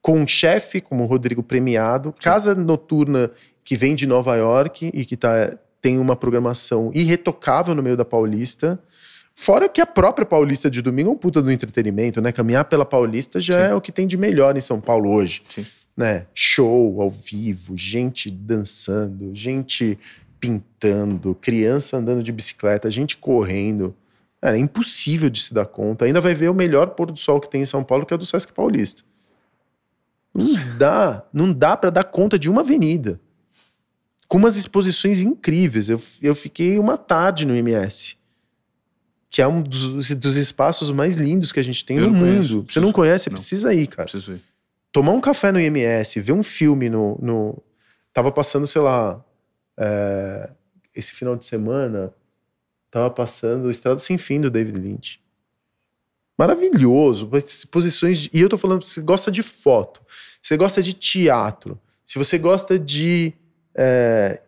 Com 0.00 0.20
um 0.20 0.26
chefe 0.26 0.80
como 0.80 1.04
o 1.04 1.06
Rodrigo 1.06 1.42
Premiado, 1.42 2.14
casa 2.20 2.54
noturna 2.54 3.30
que 3.64 3.76
vem 3.76 3.94
de 3.94 4.06
Nova 4.06 4.36
York 4.36 4.90
e 4.94 5.04
que 5.04 5.16
tá, 5.16 5.58
tem 5.82 5.98
uma 5.98 6.16
programação 6.16 6.90
irretocável 6.94 7.74
no 7.74 7.82
meio 7.82 7.96
da 7.96 8.04
Paulista. 8.04 8.80
Fora 9.34 9.68
que 9.68 9.80
a 9.80 9.86
própria 9.86 10.24
Paulista 10.24 10.70
de 10.70 10.80
domingo 10.80 11.10
é 11.10 11.12
um 11.12 11.16
puta 11.16 11.42
do 11.42 11.50
entretenimento, 11.50 12.20
né? 12.20 12.32
Caminhar 12.32 12.64
pela 12.64 12.84
Paulista 12.84 13.38
já 13.38 13.66
Sim. 13.66 13.72
é 13.72 13.74
o 13.74 13.80
que 13.80 13.92
tem 13.92 14.06
de 14.06 14.16
melhor 14.16 14.56
em 14.56 14.60
São 14.60 14.80
Paulo 14.80 15.10
hoje. 15.10 15.42
Sim. 15.50 15.66
Né? 15.98 16.26
Show 16.32 17.02
ao 17.02 17.10
vivo, 17.10 17.76
gente 17.76 18.30
dançando, 18.30 19.34
gente 19.34 19.98
pintando, 20.38 21.34
criança 21.34 21.96
andando 21.96 22.22
de 22.22 22.30
bicicleta, 22.30 22.88
gente 22.88 23.16
correndo. 23.16 23.92
é 24.40 24.56
impossível 24.56 25.28
de 25.28 25.40
se 25.40 25.52
dar 25.52 25.66
conta. 25.66 26.04
Ainda 26.04 26.20
vai 26.20 26.36
ver 26.36 26.50
o 26.50 26.54
melhor 26.54 26.90
pôr 26.90 27.10
do 27.10 27.18
sol 27.18 27.40
que 27.40 27.50
tem 27.50 27.62
em 27.62 27.66
São 27.66 27.82
Paulo, 27.82 28.06
que 28.06 28.14
é 28.14 28.16
o 28.16 28.18
do 28.18 28.24
Sesc 28.24 28.52
Paulista. 28.52 29.02
Não 30.32 30.78
dá, 30.78 31.26
não 31.32 31.52
dá 31.52 31.76
para 31.76 31.90
dar 31.90 32.04
conta 32.04 32.38
de 32.38 32.48
uma 32.48 32.60
avenida. 32.60 33.20
Com 34.28 34.38
umas 34.38 34.56
exposições 34.56 35.20
incríveis. 35.20 35.90
Eu, 35.90 36.00
eu 36.22 36.36
fiquei 36.36 36.78
uma 36.78 36.96
tarde 36.96 37.44
no 37.44 37.56
MS. 37.56 38.16
Que 39.28 39.42
é 39.42 39.48
um 39.48 39.60
dos, 39.60 40.14
dos 40.14 40.36
espaços 40.36 40.92
mais 40.92 41.16
lindos 41.16 41.50
que 41.50 41.58
a 41.58 41.64
gente 41.64 41.84
tem 41.84 41.98
eu 41.98 42.08
no 42.08 42.16
mundo. 42.16 42.64
Você 42.68 42.78
não 42.78 42.92
conhece, 42.92 43.28
não. 43.28 43.34
precisa 43.34 43.74
ir, 43.74 43.88
cara. 43.88 44.08
Preciso 44.08 44.34
ir. 44.34 44.47
Tomar 44.98 45.12
um 45.12 45.20
café 45.20 45.52
no 45.52 45.60
IMS, 45.60 46.18
ver 46.20 46.32
um 46.32 46.42
filme 46.42 46.90
no. 46.90 47.16
no... 47.22 47.62
Tava 48.12 48.32
passando, 48.32 48.66
sei 48.66 48.82
lá, 48.82 49.24
é, 49.78 50.50
esse 50.92 51.12
final 51.12 51.36
de 51.36 51.44
semana, 51.44 52.12
tava 52.90 53.08
passando 53.08 53.70
Estrada 53.70 54.00
Sem 54.00 54.18
Fim 54.18 54.40
do 54.40 54.50
David 54.50 54.76
Lynch. 54.76 55.20
Maravilhoso. 56.36 57.30
Posições. 57.70 58.18
De, 58.18 58.30
e 58.34 58.40
eu 58.40 58.48
tô 58.48 58.58
falando, 58.58 58.82
você 58.82 59.00
gosta 59.00 59.30
de 59.30 59.40
foto, 59.40 60.02
você 60.42 60.56
gosta 60.56 60.82
de 60.82 60.92
teatro, 60.92 61.80
se 62.04 62.18
você 62.18 62.36
gosta 62.36 62.76
de 62.76 63.32
é, 63.76 64.40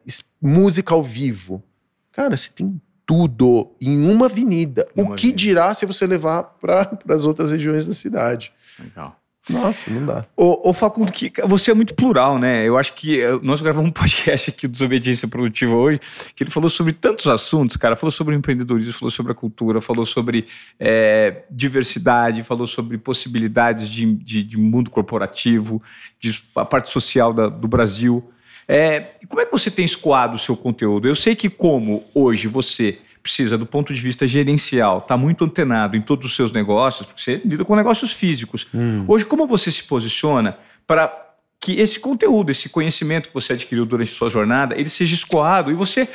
música 0.42 0.92
ao 0.92 1.02
vivo, 1.04 1.62
cara, 2.10 2.36
você 2.36 2.50
tem 2.50 2.82
tudo 3.06 3.70
em 3.80 4.04
uma 4.04 4.26
avenida. 4.26 4.88
Uma 4.96 5.12
o 5.12 5.14
que 5.14 5.28
avenida. 5.28 5.36
dirá 5.36 5.74
se 5.76 5.86
você 5.86 6.08
levar 6.08 6.42
para 6.42 6.98
as 7.08 7.24
outras 7.24 7.52
regiões 7.52 7.86
da 7.86 7.94
cidade? 7.94 8.52
Legal. 8.76 9.19
Nossa, 9.48 9.90
não 9.90 10.04
dá. 10.04 10.26
Ô, 10.36 10.68
ô, 10.68 10.72
Facundo, 10.72 11.10
que 11.10 11.32
você 11.46 11.70
é 11.70 11.74
muito 11.74 11.94
plural, 11.94 12.38
né? 12.38 12.66
Eu 12.66 12.76
acho 12.76 12.94
que 12.94 13.20
eh, 13.20 13.38
nós 13.42 13.62
gravamos 13.62 13.88
um 13.88 13.92
podcast 13.92 14.50
aqui 14.50 14.68
do 14.68 14.72
Desobediência 14.72 15.26
Produtiva 15.26 15.74
hoje, 15.74 15.98
que 16.36 16.44
ele 16.44 16.50
falou 16.50 16.68
sobre 16.68 16.92
tantos 16.92 17.26
assuntos, 17.26 17.76
cara. 17.76 17.96
Falou 17.96 18.10
sobre 18.10 18.34
empreendedorismo, 18.36 18.92
falou 18.92 19.10
sobre 19.10 19.32
a 19.32 19.34
cultura, 19.34 19.80
falou 19.80 20.04
sobre 20.04 20.46
é, 20.78 21.42
diversidade, 21.50 22.42
falou 22.42 22.66
sobre 22.66 22.98
possibilidades 22.98 23.88
de, 23.88 24.14
de, 24.14 24.42
de, 24.42 24.56
mundo 24.58 24.90
corporativo, 24.90 25.82
de 26.18 26.42
a 26.54 26.64
parte 26.64 26.90
social 26.90 27.32
da, 27.32 27.48
do 27.48 27.66
Brasil. 27.66 28.30
É, 28.68 29.00
como 29.26 29.40
é 29.40 29.46
que 29.46 29.52
você 29.52 29.70
tem 29.70 29.84
escoado 29.84 30.36
o 30.36 30.38
seu 30.38 30.56
conteúdo? 30.56 31.08
Eu 31.08 31.16
sei 31.16 31.34
que 31.34 31.48
como 31.48 32.04
hoje 32.14 32.46
você 32.46 32.98
precisa, 33.22 33.58
do 33.58 33.66
ponto 33.66 33.92
de 33.92 34.00
vista 34.00 34.26
gerencial, 34.26 34.98
estar 34.98 35.08
tá 35.08 35.16
muito 35.16 35.44
antenado 35.44 35.96
em 35.96 36.02
todos 36.02 36.26
os 36.26 36.36
seus 36.36 36.52
negócios, 36.52 37.06
porque 37.06 37.22
você 37.22 37.40
lida 37.44 37.64
com 37.64 37.76
negócios 37.76 38.12
físicos. 38.12 38.66
Hum. 38.74 39.04
Hoje, 39.06 39.24
como 39.24 39.46
você 39.46 39.70
se 39.70 39.84
posiciona 39.84 40.58
para 40.86 41.30
que 41.60 41.78
esse 41.78 42.00
conteúdo, 42.00 42.50
esse 42.50 42.70
conhecimento 42.70 43.28
que 43.28 43.34
você 43.34 43.52
adquiriu 43.52 43.84
durante 43.84 44.10
a 44.10 44.14
sua 44.14 44.30
jornada, 44.30 44.74
ele 44.74 44.88
seja 44.88 45.14
escoado 45.14 45.70
e 45.70 45.74
você 45.74 46.08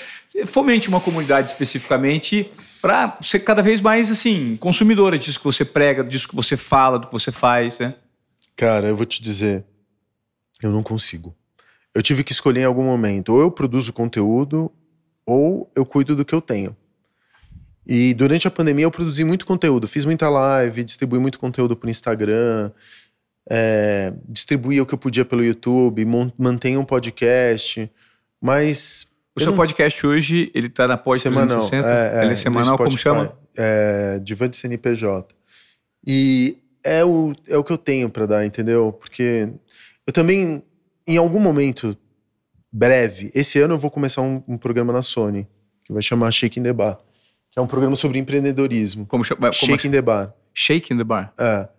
fomente 0.48 0.90
uma 0.90 1.00
comunidade 1.00 1.52
especificamente 1.52 2.52
para 2.82 3.18
ser 3.22 3.40
cada 3.40 3.62
vez 3.62 3.80
mais 3.80 4.10
assim 4.10 4.58
consumidora 4.58 5.20
disso 5.20 5.38
que 5.38 5.46
você 5.46 5.64
prega, 5.64 6.04
disso 6.04 6.28
que 6.28 6.36
você 6.36 6.58
fala, 6.58 6.98
do 6.98 7.06
que 7.08 7.14
você 7.14 7.32
faz, 7.32 7.78
né? 7.78 7.94
Cara, 8.56 8.88
eu 8.88 8.96
vou 8.96 9.06
te 9.06 9.22
dizer, 9.22 9.64
eu 10.64 10.72
não 10.72 10.82
consigo. 10.82 11.36
Eu 11.94 12.02
tive 12.02 12.24
que 12.24 12.32
escolher 12.32 12.62
em 12.62 12.66
algum 12.66 12.84
momento, 12.84 13.34
ou 13.34 13.40
eu 13.40 13.52
produzo 13.52 13.94
conteúdo 13.94 14.72
ou 15.26 15.72
eu 15.76 15.86
cuido 15.86 16.16
do 16.16 16.26
que 16.26 16.34
eu 16.34 16.42
tenho. 16.42 16.76
E 17.88 18.14
durante 18.16 18.48
a 18.48 18.52
pandemia 18.52 18.86
eu 18.86 18.92
produzi 18.92 19.24
muito 19.24 19.46
conteúdo, 19.46 19.88
fiz 19.88 20.06
muita 20.06 20.28
live, 20.28 20.84
distribuí 20.84 21.20
muito 21.20 21.38
conteúdo 21.38 21.76
por 21.76 21.88
Instagram, 21.88 22.72
é, 23.48 24.12
distribuía 24.28 24.82
o 24.82 24.86
que 24.86 24.94
eu 24.94 24.98
podia 24.98 25.24
pelo 25.24 25.44
YouTube, 25.44 26.04
mantenho 26.38 26.80
um 26.80 26.86
podcast, 26.86 27.90
mas... 28.42 29.08
O 29.36 29.40
seu 29.40 29.52
não... 29.52 29.58
podcast 29.58 30.08
hoje, 30.08 30.50
ele 30.56 30.70
tá 30.70 30.88
na 30.88 30.98
pós 30.98 31.22
semanal, 31.22 31.70
360? 31.70 31.88
É, 31.88 32.20
é, 32.22 32.24
ele 32.24 32.34
é 32.34 32.36
semanal, 32.36 32.78
como 32.78 32.98
chama? 32.98 33.38
É, 33.56 34.20
Divan 34.20 34.50
de 34.50 34.58
CNPJ. 34.58 35.36
E 36.08 36.58
é 36.84 37.04
o, 37.04 37.34
é 37.48 37.58
o 37.58 37.64
que 37.64 37.72
eu 37.72 37.78
tenho 37.78 38.10
para 38.10 38.26
dar, 38.26 38.46
entendeu? 38.46 38.94
Porque 38.94 39.50
eu 40.08 40.14
também, 40.14 40.64
em 41.06 41.18
algum 41.18 41.40
momento 41.40 41.98
breve, 42.72 43.30
esse 43.36 43.60
ano 43.60 43.76
eu 43.76 43.78
vou 43.78 43.92
começar 43.92 44.22
um, 44.22 44.42
um 44.48 44.58
programa 44.58 44.94
na 44.94 45.02
Sony, 45.02 45.48
que 45.84 45.92
vai 45.92 46.02
chamar 46.02 46.32
Shake 46.32 46.60
in 46.60 46.64
the 46.64 46.74
Bar 46.74 46.98
que 47.56 47.60
é 47.60 47.62
um 47.62 47.68
programa 47.68 47.96
sobre 47.96 48.20
empreendedorismo. 48.20 49.06
Como 49.06 49.24
chama? 49.24 49.50
Shake 49.54 49.88
in 49.88 49.92
the 49.92 50.02
Bar. 50.02 50.34
Shake 50.54 50.94
in 50.94 50.98
the 50.98 51.06
Bar. 51.06 51.34
É. 51.38 51.70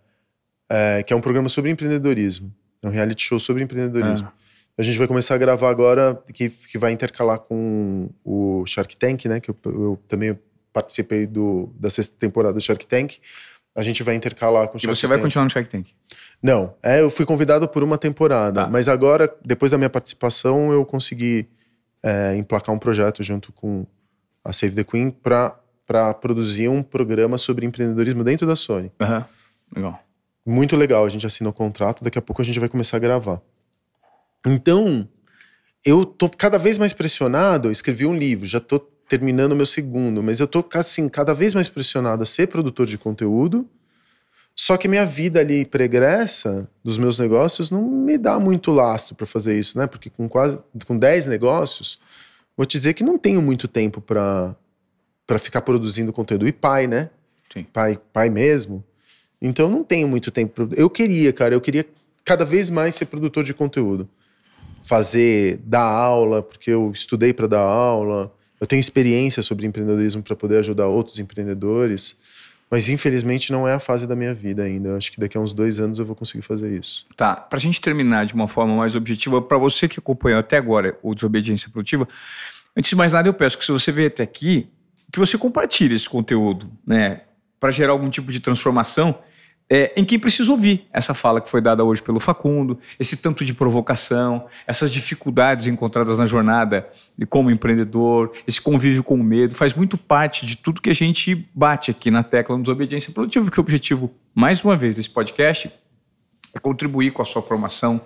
é. 0.70 1.02
Que 1.02 1.12
é 1.12 1.16
um 1.16 1.20
programa 1.20 1.50
sobre 1.50 1.70
empreendedorismo. 1.70 2.50
É 2.82 2.88
um 2.88 2.90
reality 2.90 3.22
show 3.22 3.38
sobre 3.38 3.62
empreendedorismo. 3.62 4.26
É. 4.26 4.46
A 4.78 4.82
gente 4.82 4.96
vai 4.96 5.06
começar 5.06 5.34
a 5.34 5.38
gravar 5.38 5.68
agora, 5.68 6.18
que, 6.32 6.48
que 6.48 6.78
vai 6.78 6.92
intercalar 6.92 7.40
com 7.40 8.08
o 8.24 8.64
Shark 8.66 8.96
Tank, 8.96 9.26
né? 9.26 9.38
Que 9.38 9.50
eu, 9.50 9.56
eu 9.66 10.02
também 10.08 10.38
participei 10.72 11.26
do, 11.26 11.70
da 11.78 11.90
sexta 11.90 12.16
temporada 12.18 12.54
do 12.54 12.60
Shark 12.60 12.86
Tank. 12.86 13.18
A 13.74 13.82
gente 13.82 14.02
vai 14.02 14.14
intercalar 14.14 14.68
com 14.68 14.78
o 14.78 14.80
Shark 14.80 14.86
Tank. 14.86 14.96
E 14.96 15.00
você 15.00 15.06
vai 15.06 15.20
continuar 15.20 15.44
no 15.44 15.50
Shark 15.50 15.68
Tank? 15.68 15.90
Não. 16.42 16.72
É, 16.82 17.02
eu 17.02 17.10
fui 17.10 17.26
convidado 17.26 17.68
por 17.68 17.82
uma 17.82 17.98
temporada. 17.98 18.62
Tá. 18.62 18.70
Mas 18.70 18.88
agora, 18.88 19.30
depois 19.44 19.72
da 19.72 19.76
minha 19.76 19.90
participação, 19.90 20.72
eu 20.72 20.86
consegui 20.86 21.46
é, 22.02 22.34
emplacar 22.34 22.74
um 22.74 22.78
projeto 22.78 23.22
junto 23.22 23.52
com 23.52 23.86
a 24.42 24.54
Save 24.54 24.74
the 24.74 24.84
Queen 24.84 25.10
para 25.10 25.54
para 25.86 26.12
produzir 26.12 26.68
um 26.68 26.82
programa 26.82 27.38
sobre 27.38 27.64
empreendedorismo 27.64 28.24
dentro 28.24 28.46
da 28.46 28.56
Sony. 28.56 28.90
Uhum. 29.00 29.24
Legal. 29.74 30.02
Muito 30.44 30.76
legal. 30.76 31.04
A 31.04 31.08
gente 31.08 31.26
assinou 31.26 31.50
o 31.52 31.54
contrato, 31.54 32.02
daqui 32.02 32.18
a 32.18 32.22
pouco 32.22 32.42
a 32.42 32.44
gente 32.44 32.58
vai 32.58 32.68
começar 32.68 32.96
a 32.96 33.00
gravar. 33.00 33.40
Então, 34.44 35.08
eu 35.84 36.04
tô 36.04 36.28
cada 36.28 36.58
vez 36.58 36.78
mais 36.78 36.92
pressionado. 36.92 37.68
Eu 37.68 37.72
escrevi 37.72 38.06
um 38.06 38.16
livro, 38.16 38.46
já 38.46 38.60
tô 38.60 38.78
terminando 38.78 39.52
o 39.52 39.56
meu 39.56 39.66
segundo, 39.66 40.22
mas 40.22 40.40
eu 40.40 40.46
tô 40.46 40.64
assim, 40.74 41.08
cada 41.08 41.32
vez 41.32 41.54
mais 41.54 41.68
pressionado 41.68 42.22
a 42.22 42.26
ser 42.26 42.48
produtor 42.48 42.86
de 42.86 42.98
conteúdo. 42.98 43.68
Só 44.54 44.76
que 44.76 44.88
minha 44.88 45.04
vida 45.04 45.40
ali 45.40 45.64
pregressa 45.66 46.68
dos 46.82 46.96
meus 46.96 47.18
negócios 47.18 47.70
não 47.70 47.82
me 47.82 48.16
dá 48.16 48.40
muito 48.40 48.72
lastro 48.72 49.14
para 49.14 49.26
fazer 49.26 49.58
isso, 49.58 49.78
né? 49.78 49.86
Porque 49.86 50.08
com 50.08 50.28
quase 50.28 50.58
com 50.86 50.96
10 50.96 51.26
negócios, 51.26 52.00
vou 52.56 52.64
te 52.64 52.78
dizer 52.78 52.94
que 52.94 53.04
não 53.04 53.18
tenho 53.18 53.42
muito 53.42 53.68
tempo 53.68 54.00
para 54.00 54.56
para 55.26 55.38
ficar 55.38 55.62
produzindo 55.62 56.12
conteúdo. 56.12 56.46
E 56.46 56.52
pai, 56.52 56.86
né? 56.86 57.10
Sim. 57.52 57.64
Pai, 57.72 57.98
pai 58.12 58.30
mesmo. 58.30 58.84
Então 59.40 59.68
não 59.68 59.82
tenho 59.82 60.08
muito 60.08 60.30
tempo. 60.30 60.68
Eu 60.76 60.88
queria, 60.88 61.32
cara, 61.32 61.54
eu 61.54 61.60
queria 61.60 61.86
cada 62.24 62.44
vez 62.44 62.70
mais 62.70 62.94
ser 62.94 63.06
produtor 63.06 63.44
de 63.44 63.52
conteúdo. 63.52 64.08
Fazer, 64.82 65.58
dar 65.64 65.82
aula, 65.82 66.42
porque 66.42 66.70
eu 66.70 66.90
estudei 66.92 67.32
para 67.32 67.46
dar 67.46 67.60
aula. 67.60 68.32
Eu 68.60 68.66
tenho 68.66 68.80
experiência 68.80 69.42
sobre 69.42 69.66
empreendedorismo 69.66 70.22
para 70.22 70.36
poder 70.36 70.58
ajudar 70.58 70.86
outros 70.86 71.18
empreendedores. 71.18 72.18
Mas 72.70 72.88
infelizmente 72.88 73.52
não 73.52 73.66
é 73.66 73.74
a 73.74 73.78
fase 73.78 74.06
da 74.06 74.16
minha 74.16 74.34
vida 74.34 74.62
ainda. 74.62 74.90
Eu 74.90 74.96
acho 74.96 75.12
que 75.12 75.20
daqui 75.20 75.36
a 75.36 75.40
uns 75.40 75.52
dois 75.52 75.78
anos 75.78 75.98
eu 75.98 76.04
vou 76.04 76.16
conseguir 76.16 76.42
fazer 76.42 76.76
isso. 76.76 77.06
Tá. 77.16 77.36
Para 77.36 77.58
a 77.58 77.60
gente 77.60 77.80
terminar 77.80 78.26
de 78.26 78.34
uma 78.34 78.48
forma 78.48 78.74
mais 78.74 78.94
objetiva, 78.94 79.40
para 79.40 79.56
você 79.56 79.86
que 79.86 80.00
acompanhou 80.00 80.40
até 80.40 80.56
agora 80.56 80.98
o 81.02 81.14
Desobediência 81.14 81.70
Produtiva, 81.70 82.08
antes 82.76 82.88
de 82.88 82.96
mais 82.96 83.12
nada 83.12 83.28
eu 83.28 83.34
peço 83.34 83.56
que 83.56 83.64
se 83.64 83.70
você 83.70 83.92
veio 83.92 84.08
até 84.08 84.24
aqui, 84.24 84.68
que 85.12 85.18
você 85.18 85.38
compartilhe 85.38 85.94
esse 85.94 86.08
conteúdo, 86.08 86.70
né, 86.86 87.22
para 87.58 87.70
gerar 87.70 87.92
algum 87.92 88.10
tipo 88.10 88.30
de 88.30 88.40
transformação 88.40 89.18
é, 89.68 89.92
em 89.96 90.04
quem 90.04 90.16
precisa 90.16 90.50
ouvir 90.52 90.86
essa 90.92 91.12
fala 91.12 91.40
que 91.40 91.48
foi 91.48 91.60
dada 91.60 91.82
hoje 91.82 92.00
pelo 92.00 92.20
Facundo, 92.20 92.78
esse 93.00 93.16
tanto 93.16 93.44
de 93.44 93.52
provocação, 93.52 94.46
essas 94.64 94.92
dificuldades 94.92 95.66
encontradas 95.66 96.18
na 96.18 96.26
jornada 96.26 96.88
de 97.18 97.26
como 97.26 97.50
empreendedor, 97.50 98.32
esse 98.46 98.60
convívio 98.60 99.02
com 99.02 99.16
o 99.16 99.24
medo, 99.24 99.56
faz 99.56 99.74
muito 99.74 99.98
parte 99.98 100.46
de 100.46 100.56
tudo 100.56 100.80
que 100.80 100.90
a 100.90 100.94
gente 100.94 101.48
bate 101.52 101.90
aqui 101.90 102.12
na 102.12 102.22
tecla 102.22 102.54
da 102.56 102.62
desobediência 102.62 103.12
produtiva, 103.12 103.44
porque 103.44 103.58
o 103.58 103.62
objetivo, 103.62 104.14
mais 104.32 104.62
uma 104.62 104.76
vez, 104.76 104.94
desse 104.94 105.10
podcast 105.10 105.70
é 106.54 106.58
contribuir 106.60 107.10
com 107.10 107.22
a 107.22 107.24
sua 107.24 107.42
formação, 107.42 108.00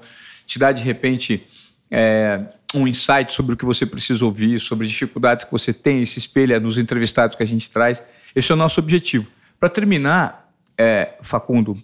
te 0.46 0.58
dar 0.58 0.72
de 0.72 0.82
repente 0.82 1.46
é, 1.90 2.46
um 2.74 2.86
insight 2.86 3.32
sobre 3.32 3.54
o 3.54 3.56
que 3.56 3.64
você 3.64 3.84
precisa 3.84 4.24
ouvir, 4.24 4.60
sobre 4.60 4.86
dificuldades 4.86 5.44
que 5.44 5.50
você 5.50 5.72
tem, 5.72 6.04
se 6.04 6.18
espelha 6.18 6.60
nos 6.60 6.78
entrevistados 6.78 7.36
que 7.36 7.42
a 7.42 7.46
gente 7.46 7.70
traz. 7.70 8.02
Esse 8.34 8.52
é 8.52 8.54
o 8.54 8.58
nosso 8.58 8.80
objetivo. 8.80 9.26
Para 9.58 9.68
terminar, 9.68 10.52
é, 10.78 11.14
Facundo, 11.22 11.76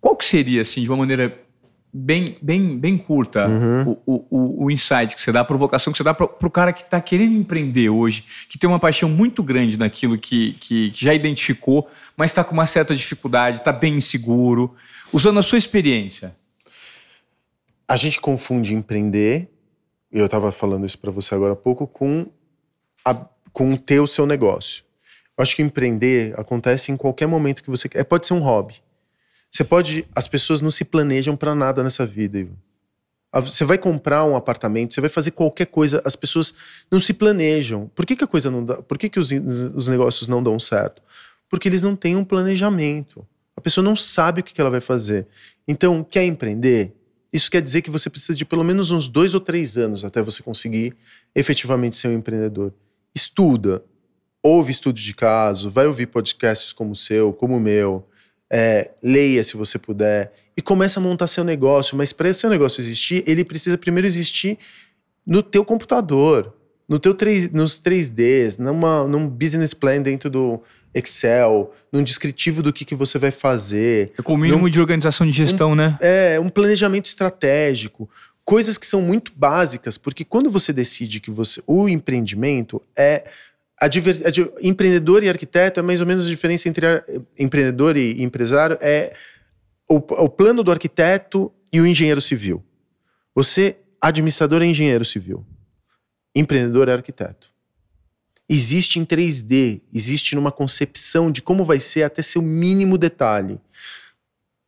qual 0.00 0.16
que 0.16 0.24
seria, 0.24 0.62
assim, 0.62 0.82
de 0.82 0.88
uma 0.88 0.96
maneira 0.96 1.36
bem, 1.92 2.36
bem, 2.40 2.78
bem 2.78 2.96
curta, 2.96 3.46
Uhum. 3.46 3.96
o, 4.06 4.24
o, 4.30 4.64
o 4.64 4.70
insight 4.70 5.14
que 5.14 5.20
você 5.20 5.32
dá, 5.32 5.40
a 5.40 5.44
provocação 5.44 5.92
que 5.92 5.96
você 5.96 6.04
dá 6.04 6.14
para 6.14 6.26
o 6.26 6.50
cara 6.50 6.72
que 6.72 6.82
está 6.82 7.00
querendo 7.00 7.34
empreender 7.34 7.90
hoje, 7.90 8.24
que 8.48 8.56
tem 8.56 8.68
uma 8.68 8.78
paixão 8.78 9.08
muito 9.08 9.42
grande 9.42 9.76
naquilo 9.76 10.16
que, 10.16 10.52
que, 10.54 10.90
que 10.90 11.04
já 11.04 11.12
identificou, 11.12 11.90
mas 12.16 12.30
está 12.30 12.44
com 12.44 12.52
uma 12.52 12.66
certa 12.66 12.94
dificuldade, 12.94 13.58
está 13.58 13.72
bem 13.72 13.96
inseguro, 13.96 14.74
usando 15.12 15.38
a 15.40 15.42
sua 15.42 15.58
experiência. 15.58 16.36
A 17.88 17.96
gente 17.96 18.20
confunde 18.20 18.72
empreender, 18.72 19.50
eu 20.18 20.24
estava 20.26 20.50
falando 20.50 20.84
isso 20.84 20.98
para 20.98 21.10
você 21.10 21.34
agora 21.34 21.52
há 21.52 21.56
pouco, 21.56 21.86
com, 21.86 22.26
a, 23.04 23.14
com 23.52 23.76
ter 23.76 24.00
o 24.00 24.06
seu 24.06 24.26
negócio. 24.26 24.84
Eu 25.36 25.42
acho 25.42 25.56
que 25.56 25.62
empreender 25.62 26.38
acontece 26.38 26.90
em 26.92 26.96
qualquer 26.96 27.26
momento 27.26 27.62
que 27.62 27.70
você 27.70 27.88
quer. 27.88 28.04
Pode 28.04 28.26
ser 28.26 28.34
um 28.34 28.40
hobby. 28.40 28.74
Você 29.50 29.64
pode. 29.64 30.06
As 30.14 30.28
pessoas 30.28 30.60
não 30.60 30.70
se 30.70 30.84
planejam 30.84 31.36
para 31.36 31.54
nada 31.54 31.82
nessa 31.82 32.06
vida, 32.06 32.46
Você 33.32 33.64
vai 33.64 33.78
comprar 33.78 34.24
um 34.24 34.36
apartamento, 34.36 34.92
você 34.92 35.00
vai 35.00 35.10
fazer 35.10 35.30
qualquer 35.30 35.66
coisa, 35.66 36.02
as 36.04 36.14
pessoas 36.14 36.54
não 36.90 37.00
se 37.00 37.14
planejam. 37.14 37.90
Por 37.94 38.04
que, 38.04 38.16
que 38.16 38.24
a 38.24 38.26
coisa 38.26 38.50
não 38.50 38.64
dá? 38.64 38.76
Por 38.82 38.98
que, 38.98 39.08
que 39.08 39.18
os, 39.18 39.30
os 39.30 39.86
negócios 39.86 40.28
não 40.28 40.42
dão 40.42 40.58
certo? 40.58 41.02
Porque 41.48 41.68
eles 41.68 41.82
não 41.82 41.96
têm 41.96 42.16
um 42.16 42.24
planejamento. 42.24 43.26
A 43.56 43.60
pessoa 43.60 43.84
não 43.84 43.96
sabe 43.96 44.40
o 44.40 44.44
que 44.44 44.54
que 44.54 44.60
ela 44.60 44.70
vai 44.70 44.80
fazer. 44.80 45.26
Então, 45.66 46.02
quer 46.04 46.24
empreender? 46.24 46.94
Isso 47.32 47.50
quer 47.50 47.62
dizer 47.62 47.82
que 47.82 47.90
você 47.90 48.10
precisa 48.10 48.34
de 48.34 48.44
pelo 48.44 48.64
menos 48.64 48.90
uns 48.90 49.08
dois 49.08 49.34
ou 49.34 49.40
três 49.40 49.78
anos 49.78 50.04
até 50.04 50.20
você 50.20 50.42
conseguir 50.42 50.96
efetivamente 51.34 51.96
ser 51.96 52.08
um 52.08 52.14
empreendedor. 52.14 52.72
Estuda, 53.14 53.84
ouve 54.42 54.72
estudo 54.72 54.98
de 54.98 55.14
caso, 55.14 55.70
vai 55.70 55.86
ouvir 55.86 56.06
podcasts 56.06 56.72
como 56.72 56.92
o 56.92 56.96
seu, 56.96 57.32
como 57.32 57.56
o 57.56 57.60
meu, 57.60 58.06
é, 58.50 58.90
leia 59.02 59.44
se 59.44 59.56
você 59.56 59.78
puder 59.78 60.32
e 60.56 60.62
começa 60.62 60.98
a 60.98 61.02
montar 61.02 61.28
seu 61.28 61.44
negócio. 61.44 61.96
Mas 61.96 62.12
para 62.12 62.28
esse 62.28 62.40
seu 62.40 62.50
negócio 62.50 62.80
existir, 62.80 63.22
ele 63.26 63.44
precisa 63.44 63.78
primeiro 63.78 64.08
existir 64.08 64.58
no 65.24 65.42
teu 65.42 65.64
computador, 65.64 66.56
no 66.88 66.98
teu 66.98 67.14
3, 67.14 67.52
nos 67.52 67.80
3Ds, 67.80 68.58
numa, 68.58 69.06
num 69.06 69.28
business 69.28 69.72
plan 69.72 70.02
dentro 70.02 70.28
do 70.28 70.60
Excel, 70.94 71.72
num 71.92 72.02
descritivo 72.02 72.62
do 72.62 72.72
que, 72.72 72.84
que 72.84 72.94
você 72.94 73.18
vai 73.18 73.30
fazer. 73.30 74.12
É 74.18 74.22
com 74.22 74.34
o 74.34 74.36
mínimo 74.36 74.68
de 74.68 74.80
organização 74.80 75.26
de 75.26 75.32
gestão, 75.32 75.74
né? 75.74 75.96
É, 76.00 76.38
um 76.40 76.48
planejamento 76.48 77.06
estratégico. 77.06 78.08
Coisas 78.44 78.76
que 78.76 78.86
são 78.86 79.00
muito 79.00 79.32
básicas, 79.36 79.96
porque 79.96 80.24
quando 80.24 80.50
você 80.50 80.72
decide 80.72 81.20
que 81.20 81.30
você. 81.30 81.62
O 81.66 81.88
empreendimento 81.88 82.82
é. 82.96 83.24
A 83.82 83.88
diver, 83.88 84.16
a 84.26 84.66
empreendedor 84.66 85.22
e 85.22 85.28
arquiteto 85.28 85.80
é 85.80 85.82
mais 85.82 86.00
ou 86.02 86.06
menos 86.06 86.26
a 86.26 86.28
diferença 86.28 86.68
entre 86.68 86.86
a- 86.86 87.02
empreendedor 87.38 87.96
e 87.96 88.22
empresário. 88.22 88.76
É 88.80 89.14
o, 89.88 89.96
o 89.96 90.28
plano 90.28 90.62
do 90.62 90.70
arquiteto 90.70 91.50
e 91.72 91.80
o 91.80 91.86
engenheiro 91.86 92.20
civil. 92.20 92.62
Você, 93.34 93.76
administrador, 94.00 94.60
é 94.60 94.66
engenheiro 94.66 95.04
civil. 95.04 95.46
Empreendedor 96.34 96.88
é 96.88 96.92
arquiteto. 96.92 97.49
Existe 98.52 98.98
em 98.98 99.04
3D, 99.04 99.80
existe 99.94 100.34
numa 100.34 100.50
concepção 100.50 101.30
de 101.30 101.40
como 101.40 101.64
vai 101.64 101.78
ser 101.78 102.02
até 102.02 102.20
seu 102.20 102.42
mínimo 102.42 102.98
detalhe. 102.98 103.60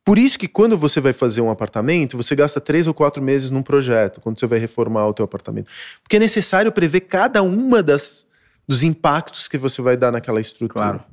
Por 0.05 0.17
isso 0.17 0.39
que 0.39 0.47
quando 0.47 0.77
você 0.77 1.01
vai 1.01 1.11
fazer 1.11 1.41
um 1.41 1.49
apartamento, 1.49 2.15
você 2.15 2.33
gasta 2.33 2.61
três 2.61 2.87
ou 2.87 2.93
quatro 2.93 3.21
meses 3.21 3.51
num 3.51 3.61
projeto, 3.61 4.21
quando 4.21 4.39
você 4.39 4.47
vai 4.47 4.57
reformar 4.57 5.05
o 5.07 5.13
teu 5.13 5.25
apartamento. 5.25 5.69
Porque 6.01 6.15
é 6.15 6.19
necessário 6.19 6.71
prever 6.71 7.01
cada 7.01 7.43
uma 7.43 7.83
das 7.83 8.25
dos 8.65 8.81
impactos 8.81 9.49
que 9.49 9.57
você 9.57 9.81
vai 9.81 9.97
dar 9.97 10.13
naquela 10.13 10.39
estrutura. 10.39 10.69
Claro. 10.73 11.03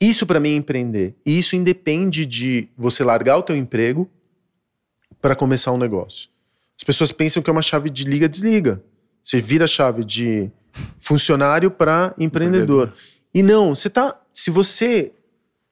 Isso 0.00 0.26
para 0.26 0.40
mim 0.40 0.50
é 0.50 0.56
empreender. 0.56 1.14
E 1.24 1.38
isso 1.38 1.54
independe 1.54 2.26
de 2.26 2.68
você 2.76 3.04
largar 3.04 3.36
o 3.36 3.42
teu 3.42 3.56
emprego 3.56 4.10
para 5.22 5.36
começar 5.36 5.70
um 5.70 5.78
negócio. 5.78 6.28
As 6.76 6.82
pessoas 6.82 7.12
pensam 7.12 7.40
que 7.40 7.48
é 7.48 7.52
uma 7.52 7.62
chave 7.62 7.88
de 7.88 8.02
liga 8.02 8.28
desliga. 8.28 8.82
Você 9.22 9.40
vira 9.40 9.64
a 9.64 9.68
chave 9.68 10.04
de 10.04 10.50
funcionário 10.98 11.70
para 11.70 12.14
empreendedor. 12.18 12.92
E 13.34 13.42
não, 13.42 13.74
você 13.74 13.88
tá, 13.90 14.18
se 14.32 14.50
você 14.50 15.12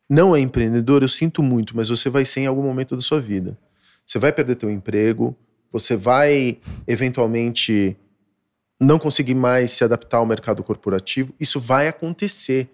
não 0.08 0.34
é 0.34 0.40
empreendedor, 0.40 1.02
eu 1.02 1.08
sinto 1.08 1.42
muito, 1.42 1.76
mas 1.76 1.88
você 1.88 2.08
vai 2.08 2.24
ser 2.24 2.40
em 2.40 2.46
algum 2.46 2.62
momento 2.62 2.94
da 2.94 3.00
sua 3.02 3.20
vida. 3.20 3.58
Você 4.06 4.18
vai 4.18 4.32
perder 4.32 4.56
teu 4.56 4.70
emprego, 4.70 5.36
você 5.70 5.96
vai 5.96 6.58
eventualmente 6.86 7.96
não 8.80 8.98
conseguir 8.98 9.34
mais 9.34 9.72
se 9.72 9.84
adaptar 9.84 10.18
ao 10.18 10.26
mercado 10.26 10.62
corporativo. 10.62 11.34
Isso 11.38 11.58
vai 11.60 11.88
acontecer. 11.88 12.68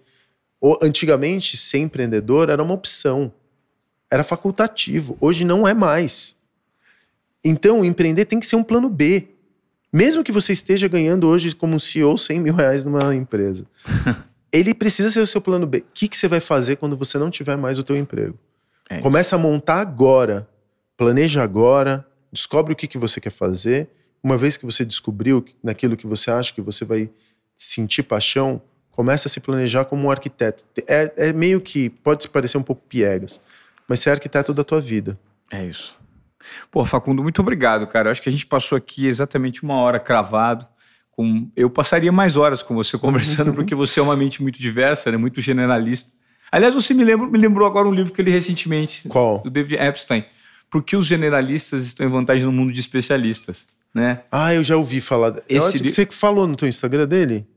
O- 0.61 0.77
Antigamente, 0.81 1.57
ser 1.57 1.79
empreendedor 1.79 2.49
era 2.49 2.61
uma 2.63 2.73
opção, 2.73 3.33
era 4.09 4.23
facultativo. 4.23 5.17
Hoje 5.19 5.43
não 5.43 5.67
é 5.67 5.73
mais. 5.73 6.35
Então, 7.43 7.83
empreender 7.83 8.25
tem 8.25 8.39
que 8.39 8.47
ser 8.47 8.55
um 8.55 8.63
plano 8.63 8.87
B. 8.89 9.27
Mesmo 9.95 10.25
que 10.25 10.31
você 10.33 10.51
esteja 10.51 10.89
ganhando 10.89 11.25
hoje 11.25 11.55
como 11.55 11.79
CEO 11.79 12.17
100 12.17 12.41
mil 12.41 12.53
reais 12.53 12.83
numa 12.83 13.15
empresa. 13.15 13.65
ele 14.51 14.73
precisa 14.73 15.09
ser 15.09 15.21
o 15.21 15.27
seu 15.27 15.39
plano 15.39 15.65
B. 15.65 15.77
O 15.77 15.83
que, 15.93 16.09
que 16.09 16.17
você 16.17 16.27
vai 16.27 16.41
fazer 16.41 16.75
quando 16.75 16.97
você 16.97 17.17
não 17.17 17.29
tiver 17.29 17.55
mais 17.55 17.79
o 17.79 17.83
teu 17.83 17.95
emprego? 17.95 18.37
É. 18.89 18.99
Começa 18.99 19.37
a 19.37 19.39
montar 19.39 19.79
agora. 19.79 20.49
Planeja 20.97 21.41
agora. 21.41 22.05
Descobre 22.29 22.73
o 22.73 22.75
que, 22.75 22.87
que 22.87 22.97
você 22.97 23.21
quer 23.21 23.29
fazer. 23.29 23.87
Uma 24.21 24.37
vez 24.37 24.57
que 24.57 24.65
você 24.65 24.83
descobriu 24.83 25.45
naquilo 25.63 25.95
que 25.95 26.05
você 26.05 26.29
acha 26.29 26.53
que 26.53 26.59
você 26.59 26.83
vai 26.83 27.09
sentir 27.57 28.03
paixão, 28.03 28.61
começa 28.91 29.29
a 29.29 29.31
se 29.31 29.39
planejar 29.39 29.85
como 29.85 30.07
um 30.07 30.11
arquiteto. 30.11 30.65
É, 30.87 31.13
é 31.15 31.31
meio 31.31 31.61
que, 31.61 31.89
pode 31.89 32.27
parecer 32.27 32.57
um 32.57 32.63
pouco 32.63 32.83
piegas, 32.89 33.39
mas 33.87 34.01
você 34.01 34.09
é 34.09 34.11
arquiteto 34.11 34.53
da 34.53 34.65
tua 34.65 34.81
vida. 34.81 35.17
É 35.49 35.63
isso. 35.63 35.95
Pô, 36.71 36.85
Facundo, 36.85 37.23
muito 37.23 37.41
obrigado, 37.41 37.87
cara. 37.87 38.07
Eu 38.07 38.11
acho 38.11 38.21
que 38.21 38.29
a 38.29 38.31
gente 38.31 38.45
passou 38.45 38.77
aqui 38.77 39.07
exatamente 39.07 39.63
uma 39.63 39.75
hora 39.75 39.99
cravado. 39.99 40.67
Com... 41.11 41.49
Eu 41.55 41.69
passaria 41.69 42.11
mais 42.11 42.35
horas 42.35 42.61
com 42.61 42.75
você 42.75 42.97
conversando, 42.99 43.53
porque 43.53 43.73
você 43.73 43.99
é 43.99 44.03
uma 44.03 44.15
mente 44.15 44.41
muito 44.41 44.59
diversa, 44.59 45.11
né? 45.11 45.17
muito 45.17 45.41
generalista. 45.41 46.11
Aliás, 46.51 46.73
você 46.73 46.93
me, 46.93 47.03
lembra, 47.03 47.27
me 47.27 47.37
lembrou 47.37 47.67
agora 47.67 47.87
um 47.87 47.93
livro 47.93 48.13
que 48.13 48.21
eu 48.21 48.25
li 48.25 48.31
recentemente, 48.31 49.07
Qual? 49.07 49.39
do 49.39 49.49
David 49.49 49.75
Epstein. 49.75 50.23
Por 50.69 50.83
que 50.83 50.95
os 50.95 51.05
generalistas 51.05 51.85
estão 51.85 52.05
em 52.05 52.09
vantagem 52.09 52.45
no 52.45 52.51
mundo 52.51 52.71
de 52.71 52.79
especialistas? 52.79 53.65
Né? 53.93 54.21
Ah, 54.31 54.53
eu 54.53 54.63
já 54.63 54.75
ouvi 54.75 54.99
falar. 54.99 55.35
Eu 55.49 55.57
Esse 55.57 55.67
acho 55.67 55.83
que 55.83 55.89
Você 55.89 56.05
que 56.05 56.13
falou 56.13 56.45
no 56.47 56.55
teu 56.55 56.67
Instagram 56.67 57.07
dele? 57.07 57.47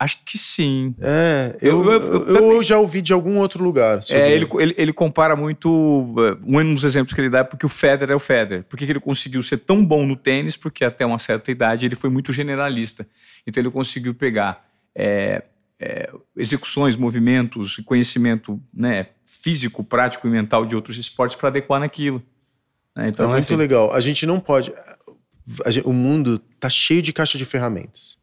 Acho 0.00 0.18
que 0.24 0.38
sim. 0.38 0.94
É, 1.00 1.56
eu, 1.60 1.82
Eu- 1.84 1.90
eu, 1.92 2.12
eu- 2.12 2.34
também- 2.34 2.62
já 2.62 2.78
ouvi 2.78 3.00
de 3.02 3.12
algum 3.12 3.36
outro 3.38 3.64
lugar. 3.64 3.98
É, 4.10 4.30
ele, 4.32 4.46
ele, 4.60 4.74
ele 4.78 4.92
compara 4.92 5.34
muito. 5.34 5.68
uh, 5.68 6.38
Um 6.46 6.72
dos 6.74 6.84
exemplos 6.84 7.12
que 7.14 7.20
ele 7.20 7.28
dá 7.30 7.40
é 7.40 7.44
porque 7.44 7.66
o 7.66 7.68
Federer 7.68 8.12
é 8.12 8.14
o 8.14 8.20
Federer. 8.20 8.62
Por 8.62 8.78
que 8.78 8.84
ele 8.84 9.00
conseguiu 9.00 9.42
ser 9.42 9.56
tão 9.58 9.84
bom 9.84 10.06
no 10.06 10.14
tênis? 10.14 10.56
Porque 10.56 10.84
até 10.84 11.04
uma 11.04 11.18
certa 11.18 11.50
idade 11.50 11.84
ele 11.84 11.96
foi 11.96 12.10
muito 12.10 12.32
generalista. 12.32 13.04
Então 13.44 13.60
ele 13.60 13.70
conseguiu 13.70 14.14
pegar 14.14 14.64
é, 14.94 15.42
é, 15.80 16.10
execuções, 16.36 16.94
movimentos, 16.94 17.80
conhecimento 17.84 18.60
né, 18.72 19.08
físico, 19.24 19.82
prático 19.82 20.26
e 20.28 20.30
mental 20.30 20.64
de 20.64 20.76
outros 20.76 20.96
esportes 20.96 21.36
para 21.36 21.48
adequar 21.48 21.80
naquilo. 21.80 22.22
né? 22.94 23.08
Então, 23.08 23.26
é 23.26 23.28
muito 23.32 23.44
assim, 23.46 23.56
legal. 23.56 23.92
A 23.92 23.98
gente 24.00 24.24
não 24.26 24.38
pode. 24.38 24.72
gente- 25.66 25.86
o 25.86 25.92
mundo 25.92 26.38
tá 26.60 26.68
cheio 26.68 27.02
de 27.02 27.12
caixa 27.12 27.36
de 27.38 27.44
ferramentas. 27.44 28.17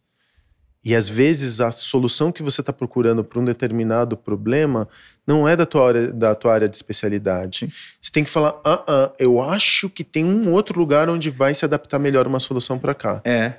E 0.86 0.96
às 0.96 1.10
vezes 1.10 1.60
a 1.60 1.72
solução 1.72 2.32
que 2.32 2.44
você 2.44 2.62
está 2.62 2.72
procurando 2.72 3.24
para 3.24 3.40
um 3.40 3.44
determinado 3.44 4.16
problema 4.16 4.88
não 5.26 5.50
é 5.50 5.56
da 5.56 5.66
tua 5.66 5.88
área, 5.88 6.14
da 6.14 6.36
tua 6.36 6.54
área 6.54 6.70
de 6.70 6.76
especialidade. 6.76 7.74
Você 8.00 8.12
tem 8.12 8.24
que 8.24 8.30
falar: 8.30 8.54
ah, 8.64 8.84
ah, 8.88 9.12
eu 9.18 9.42
acho 9.42 9.90
que 9.90 10.04
tem 10.04 10.24
um 10.24 10.52
outro 10.52 10.80
lugar 10.80 11.10
onde 11.10 11.32
vai 11.32 11.56
se 11.56 11.66
adaptar 11.66 11.98
melhor 11.98 12.28
uma 12.28 12.40
solução 12.40 12.78
para 12.78 12.94
cá. 12.94 13.22
É. 13.26 13.56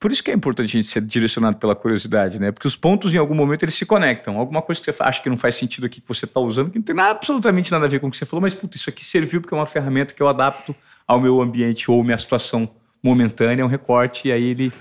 Por 0.00 0.10
isso 0.10 0.24
que 0.24 0.30
é 0.30 0.34
importante 0.34 0.68
a 0.70 0.80
gente 0.80 0.88
ser 0.88 1.02
direcionado 1.02 1.58
pela 1.58 1.76
curiosidade, 1.76 2.40
né? 2.40 2.50
Porque 2.50 2.66
os 2.66 2.74
pontos, 2.74 3.14
em 3.14 3.18
algum 3.18 3.34
momento, 3.34 3.64
eles 3.64 3.74
se 3.74 3.84
conectam. 3.84 4.38
Alguma 4.38 4.62
coisa 4.62 4.80
que 4.80 4.90
você 4.90 5.02
acha 5.02 5.22
que 5.22 5.28
não 5.28 5.36
faz 5.36 5.56
sentido 5.56 5.84
aqui 5.84 6.00
que 6.00 6.08
você 6.08 6.24
está 6.24 6.40
usando, 6.40 6.70
que 6.70 6.78
não 6.78 6.82
tem 6.82 6.96
nada, 6.96 7.10
absolutamente 7.10 7.70
nada 7.70 7.84
a 7.84 7.88
ver 7.88 8.00
com 8.00 8.06
o 8.06 8.10
que 8.10 8.16
você 8.16 8.24
falou, 8.24 8.40
mas, 8.40 8.54
puta, 8.54 8.78
isso 8.78 8.88
aqui 8.88 9.04
serviu 9.04 9.42
porque 9.42 9.54
é 9.54 9.58
uma 9.58 9.66
ferramenta 9.66 10.14
que 10.14 10.22
eu 10.22 10.28
adapto 10.28 10.74
ao 11.06 11.20
meu 11.20 11.42
ambiente 11.42 11.90
ou 11.90 12.02
minha 12.02 12.16
situação 12.16 12.70
momentânea, 13.02 13.60
é 13.60 13.64
um 13.64 13.68
recorte, 13.68 14.28
e 14.28 14.32
aí 14.32 14.42
ele. 14.42 14.72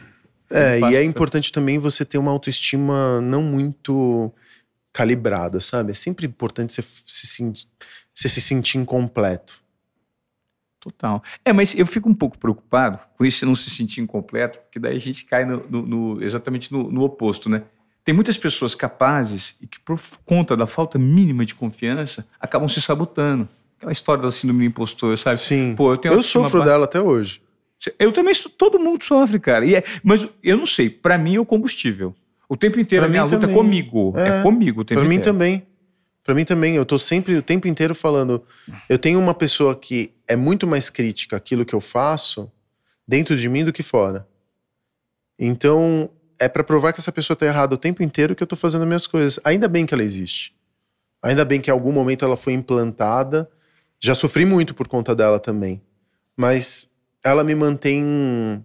É, 0.52 0.80
e 0.80 0.96
é 0.96 1.04
importante 1.04 1.52
também 1.52 1.78
você 1.80 2.04
ter 2.06 2.18
uma 2.18 2.32
autoestima 2.32 3.22
não 3.22 3.42
muito 3.44 4.32
calibrada, 4.92 5.60
sabe? 5.60 5.92
É 5.92 5.94
sempre 5.94 6.26
importante 6.26 6.74
você 6.74 6.82
se, 7.06 7.28
sentir, 7.28 7.68
você 8.14 8.28
se 8.28 8.42
sentir 8.42 8.78
incompleto. 8.78 9.62
Total. 10.80 11.22
É, 11.44 11.52
mas 11.52 11.76
eu 11.78 11.86
fico 11.86 12.10
um 12.10 12.16
pouco 12.16 12.38
preocupado 12.38 13.00
com 13.18 13.26
isso 13.26 13.46
não 13.46 13.54
se 13.56 13.70
sentir 13.70 14.00
incompleto, 14.00 14.60
porque 14.60 14.80
daí 14.80 14.96
a 14.96 15.00
gente 15.00 15.26
cai 15.26 15.44
no, 15.44 15.66
no- 15.70 15.86
no- 15.86 16.24
exatamente 16.24 16.72
no, 16.72 16.90
no 16.90 17.04
oposto, 17.04 17.50
né? 17.50 17.64
Tem 18.04 18.16
muitas 18.16 18.38
pessoas 18.38 18.74
capazes 18.74 19.56
e 19.62 19.68
que, 19.68 19.78
por 19.82 20.00
conta 20.26 20.56
da 20.56 20.66
falta 20.66 20.98
mínima 20.98 21.46
de 21.46 21.54
confiança, 21.54 22.26
acabam 22.40 22.68
se 22.70 22.82
sabotando. 22.82 23.48
Aquela 23.78 23.92
história 23.92 24.24
da 24.24 24.32
síndrome 24.32 24.64
do 24.64 24.66
impostor, 24.70 25.18
sabe? 25.18 25.38
Sim. 25.38 25.76
Pô, 25.76 25.92
eu 25.94 25.98
tenho 25.98 26.14
eu 26.14 26.22
sofro 26.22 26.60
ba- 26.60 26.66
dela 26.66 26.86
até 26.86 27.00
hoje. 27.02 27.42
Eu 27.98 28.12
também, 28.12 28.34
todo 28.58 28.80
mundo 28.80 29.04
sofre, 29.04 29.40
cara. 29.40 29.66
E 29.66 29.76
é- 29.76 29.84
mas 30.04 30.28
eu 30.44 30.58
não 30.58 30.66
sei, 30.66 30.90
pra 30.90 31.18
mim 31.18 31.36
é 31.36 31.40
o 31.40 31.46
combustível. 31.46 32.14
O 32.48 32.58
tempo 32.58 32.80
inteiro 32.80 33.04
Pra 33.04 33.08
a 33.08 33.10
minha 33.10 33.24
mim 33.24 33.32
luta 33.32 33.38
é 33.38 33.40
também. 33.48 33.56
comigo. 33.56 34.14
É, 34.18 34.40
É. 34.40 34.44
comigo 34.44 34.82
o 34.82 34.86
tempo 34.86 35.00
Pra 35.00 35.08
mim 35.10 35.16
inteiro. 35.16 35.34
também. 35.34 35.68
Para 36.24 36.36
mim 36.36 36.46
também, 36.46 36.76
eu 36.76 36.86
tô 36.86 37.00
sempre 37.00 37.36
o 37.36 37.42
tempo 37.42 37.68
inteiro 37.68 37.96
falando. 37.96 38.44
Eu 38.88 38.98
tenho 39.00 39.18
uma 39.20 39.34
pessoa 39.34 39.76
que 39.76 40.14
é 40.28 40.36
muito 40.36 40.68
mais 40.68 40.90
crítica 40.90 41.36
aquilo 41.38 41.66
que 41.66 41.74
eu 41.74 41.80
faço 41.82 42.52
dentro 43.08 43.36
de 43.38 43.48
mim 43.50 43.64
do 43.66 43.74
que 43.74 43.82
fora. 43.82 44.28
Então, 45.38 46.10
é 46.38 46.48
para 46.48 46.64
provar 46.64 46.94
que 46.94 47.00
essa 47.00 47.12
pessoa 47.12 47.36
tá 47.38 47.46
errada 47.46 47.74
o 47.76 47.78
tempo 47.78 48.04
inteiro 48.04 48.36
que 48.36 48.44
eu 48.44 48.48
tô 48.48 48.56
fazendo 48.56 48.86
minhas 48.86 49.08
coisas. 49.08 49.40
Ainda 49.44 49.68
bem 49.68 49.86
que 49.86 49.94
ela 49.94 50.04
existe. 50.04 50.54
Ainda 51.24 51.44
bem 51.44 51.60
que 51.60 51.70
em 51.70 51.74
algum 51.74 51.92
momento 51.92 52.24
ela 52.26 52.38
foi 52.38 52.54
implantada. 52.54 53.50
Já 54.00 54.14
sofri 54.16 54.46
muito 54.46 54.74
por 54.74 54.88
conta 54.88 55.16
dela 55.16 55.40
também. 55.40 55.82
Mas 56.36 56.90
ela 57.24 57.44
me 57.44 57.56
mantém 57.56 58.64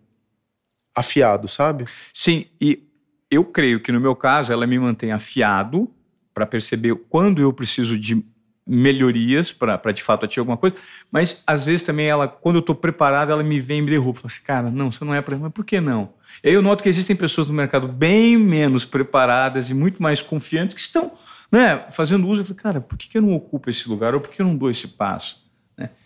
afiado, 0.94 1.48
sabe? 1.48 1.86
Sim, 2.12 2.46
e 2.60 2.82
eu 3.30 3.44
creio 3.44 3.80
que 3.80 3.90
no 3.90 4.00
meu 4.00 4.14
caso 4.14 4.52
ela 4.52 4.66
me 4.66 4.78
mantém 4.78 5.12
afiado 5.12 5.90
para 6.32 6.46
perceber 6.46 6.94
quando 7.08 7.40
eu 7.40 7.52
preciso 7.52 7.98
de 7.98 8.24
melhorias 8.66 9.52
para 9.52 9.92
de 9.92 10.02
fato 10.02 10.24
atingir 10.24 10.40
alguma 10.40 10.56
coisa, 10.56 10.74
mas 11.12 11.42
às 11.46 11.64
vezes 11.64 11.82
também 11.82 12.06
ela, 12.06 12.26
quando 12.26 12.56
eu 12.56 12.60
estou 12.60 12.74
preparado, 12.74 13.30
ela 13.30 13.42
me 13.42 13.60
vem 13.60 13.78
e 13.78 13.82
me 13.82 13.90
derruba. 13.90 14.20
Fala 14.20 14.32
assim, 14.32 14.42
cara, 14.42 14.70
não, 14.70 14.90
você 14.90 15.04
não 15.04 15.14
é 15.14 15.20
para 15.20 15.36
mas 15.36 15.52
por 15.52 15.64
que 15.64 15.80
não? 15.80 16.14
E 16.42 16.48
aí 16.48 16.54
eu 16.54 16.62
noto 16.62 16.82
que 16.82 16.88
existem 16.88 17.14
pessoas 17.14 17.48
no 17.48 17.54
mercado 17.54 17.86
bem 17.86 18.36
menos 18.38 18.84
preparadas 18.84 19.68
e 19.68 19.74
muito 19.74 20.02
mais 20.02 20.22
confiantes 20.22 20.74
que 20.74 20.80
estão 20.80 21.12
né, 21.52 21.86
fazendo 21.90 22.26
uso. 22.26 22.40
Eu 22.40 22.44
falei, 22.46 22.62
cara, 22.62 22.80
por 22.80 22.96
que, 22.96 23.08
que 23.08 23.18
eu 23.18 23.22
não 23.22 23.34
ocupo 23.34 23.68
esse 23.68 23.88
lugar 23.88 24.14
ou 24.14 24.20
por 24.20 24.30
que 24.30 24.40
eu 24.40 24.46
não 24.46 24.56
dou 24.56 24.70
esse 24.70 24.88
passo? 24.88 25.43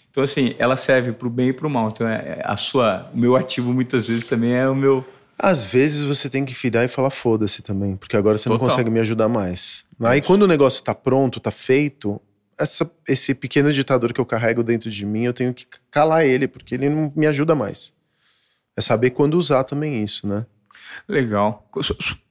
Né? 0.08 0.10
Então, 0.10 0.24
assim, 0.24 0.54
ela 0.58 0.76
serve 0.76 1.12
para 1.12 1.28
o 1.28 1.30
bem 1.30 1.48
e 1.48 1.52
para 1.52 1.66
o 1.66 1.70
mal. 1.70 1.88
Então, 1.88 2.08
é, 2.08 2.38
é, 2.38 2.42
a 2.44 2.56
sua, 2.56 3.10
o 3.12 3.18
meu 3.18 3.36
ativo 3.36 3.72
muitas 3.72 4.08
vezes 4.08 4.24
também 4.24 4.54
é 4.54 4.68
o 4.68 4.74
meu 4.74 5.04
às 5.40 5.64
vezes 5.64 6.02
você 6.02 6.28
tem 6.28 6.44
que 6.44 6.52
virar 6.52 6.84
e 6.84 6.88
falar 6.88 7.10
foda-se 7.10 7.62
também, 7.62 7.94
porque 7.94 8.16
agora 8.16 8.36
você 8.36 8.48
Total. 8.48 8.58
não 8.58 8.68
consegue 8.68 8.90
me 8.90 8.98
ajudar 8.98 9.28
mais. 9.28 9.86
Aí 10.02 10.20
quando 10.20 10.42
o 10.42 10.46
negócio 10.48 10.82
tá 10.82 10.92
pronto, 10.92 11.38
tá 11.38 11.52
feito, 11.52 12.20
essa, 12.58 12.90
esse 13.06 13.32
pequeno 13.34 13.72
ditador 13.72 14.12
que 14.12 14.20
eu 14.20 14.26
carrego 14.26 14.64
dentro 14.64 14.90
de 14.90 15.06
mim, 15.06 15.22
eu 15.22 15.32
tenho 15.32 15.54
que 15.54 15.64
calar 15.92 16.26
ele, 16.26 16.48
porque 16.48 16.74
ele 16.74 16.88
não 16.88 17.12
me 17.14 17.24
ajuda 17.24 17.54
mais. 17.54 17.94
É 18.76 18.80
saber 18.80 19.10
quando 19.10 19.34
usar 19.34 19.62
também 19.62 20.02
isso, 20.02 20.26
né? 20.26 20.44
Legal. 21.06 21.68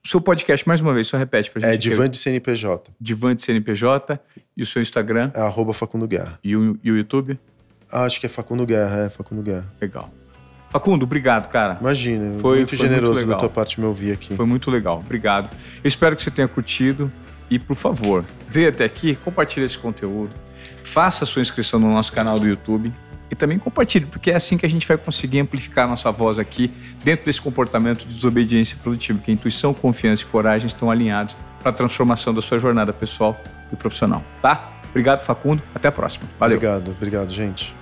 Seu 0.04 0.20
podcast, 0.20 0.66
mais 0.68 0.80
uma 0.80 0.92
vez, 0.92 1.06
só 1.06 1.16
repete 1.16 1.50
pra 1.50 1.62
gente. 1.62 1.72
É 1.72 1.76
Divan 1.76 2.10
de 2.10 2.16
CNPJ. 2.18 2.90
Divan 3.00 3.34
de 3.34 3.42
CNPJ. 3.42 4.20
E 4.56 4.62
o 4.62 4.66
seu 4.66 4.82
Instagram? 4.82 5.30
É 5.34 5.40
arroba 5.40 5.72
Facundo 5.72 6.06
Guerra. 6.06 6.38
E 6.42 6.56
o, 6.56 6.78
e 6.82 6.90
o 6.90 6.96
YouTube? 6.96 7.38
Ah, 7.90 8.04
acho 8.04 8.20
que 8.20 8.26
é 8.26 8.28
Facundo 8.28 8.66
Guerra, 8.66 9.06
é 9.06 9.08
Facundo 9.08 9.42
Guerra. 9.42 9.66
Legal. 9.80 10.10
Facundo, 10.70 11.04
obrigado, 11.04 11.48
cara. 11.48 11.78
Imagina, 11.80 12.38
foi 12.40 12.58
muito 12.58 12.76
foi 12.76 12.86
generoso 12.86 13.14
muito 13.14 13.28
da 13.28 13.36
tua 13.36 13.48
parte 13.48 13.80
me 13.80 13.86
ouvir 13.86 14.12
aqui. 14.12 14.34
Foi 14.34 14.44
muito 14.44 14.70
legal, 14.70 14.98
obrigado. 14.98 15.50
Eu 15.82 15.88
espero 15.88 16.14
que 16.14 16.22
você 16.22 16.30
tenha 16.30 16.46
curtido 16.46 17.10
e, 17.48 17.58
por 17.58 17.74
favor, 17.74 18.24
veja 18.48 18.68
até 18.68 18.84
aqui, 18.84 19.16
compartilhe 19.24 19.64
esse 19.64 19.78
conteúdo, 19.78 20.30
faça 20.84 21.24
a 21.24 21.26
sua 21.26 21.40
inscrição 21.40 21.80
no 21.80 21.90
nosso 21.90 22.12
canal 22.12 22.38
do 22.38 22.46
YouTube 22.46 22.92
e 23.30 23.34
também 23.34 23.58
compartilhe, 23.58 24.04
porque 24.04 24.30
é 24.30 24.36
assim 24.36 24.58
que 24.58 24.66
a 24.66 24.68
gente 24.68 24.86
vai 24.86 24.98
conseguir 24.98 25.40
amplificar 25.40 25.86
a 25.86 25.88
nossa 25.88 26.10
voz 26.12 26.38
aqui 26.38 26.70
dentro 27.02 27.24
desse 27.24 27.40
comportamento 27.40 28.06
de 28.06 28.14
desobediência 28.14 28.76
produtiva, 28.82 29.18
que 29.24 29.30
a 29.30 29.34
intuição, 29.34 29.72
confiança 29.72 30.22
e 30.22 30.26
coragem 30.26 30.66
estão 30.66 30.90
alinhados 30.90 31.38
para 31.60 31.70
a 31.70 31.72
transformação 31.72 32.34
da 32.34 32.42
sua 32.42 32.58
jornada 32.58 32.92
pessoal 32.92 33.40
e 33.72 33.76
profissional, 33.76 34.22
tá? 34.42 34.72
Obrigado, 34.90 35.22
Facundo. 35.22 35.62
Até 35.74 35.88
a 35.88 35.92
próxima. 35.92 36.26
Valeu. 36.38 36.56
Obrigado, 36.56 36.90
obrigado, 36.90 37.30
gente. 37.30 37.77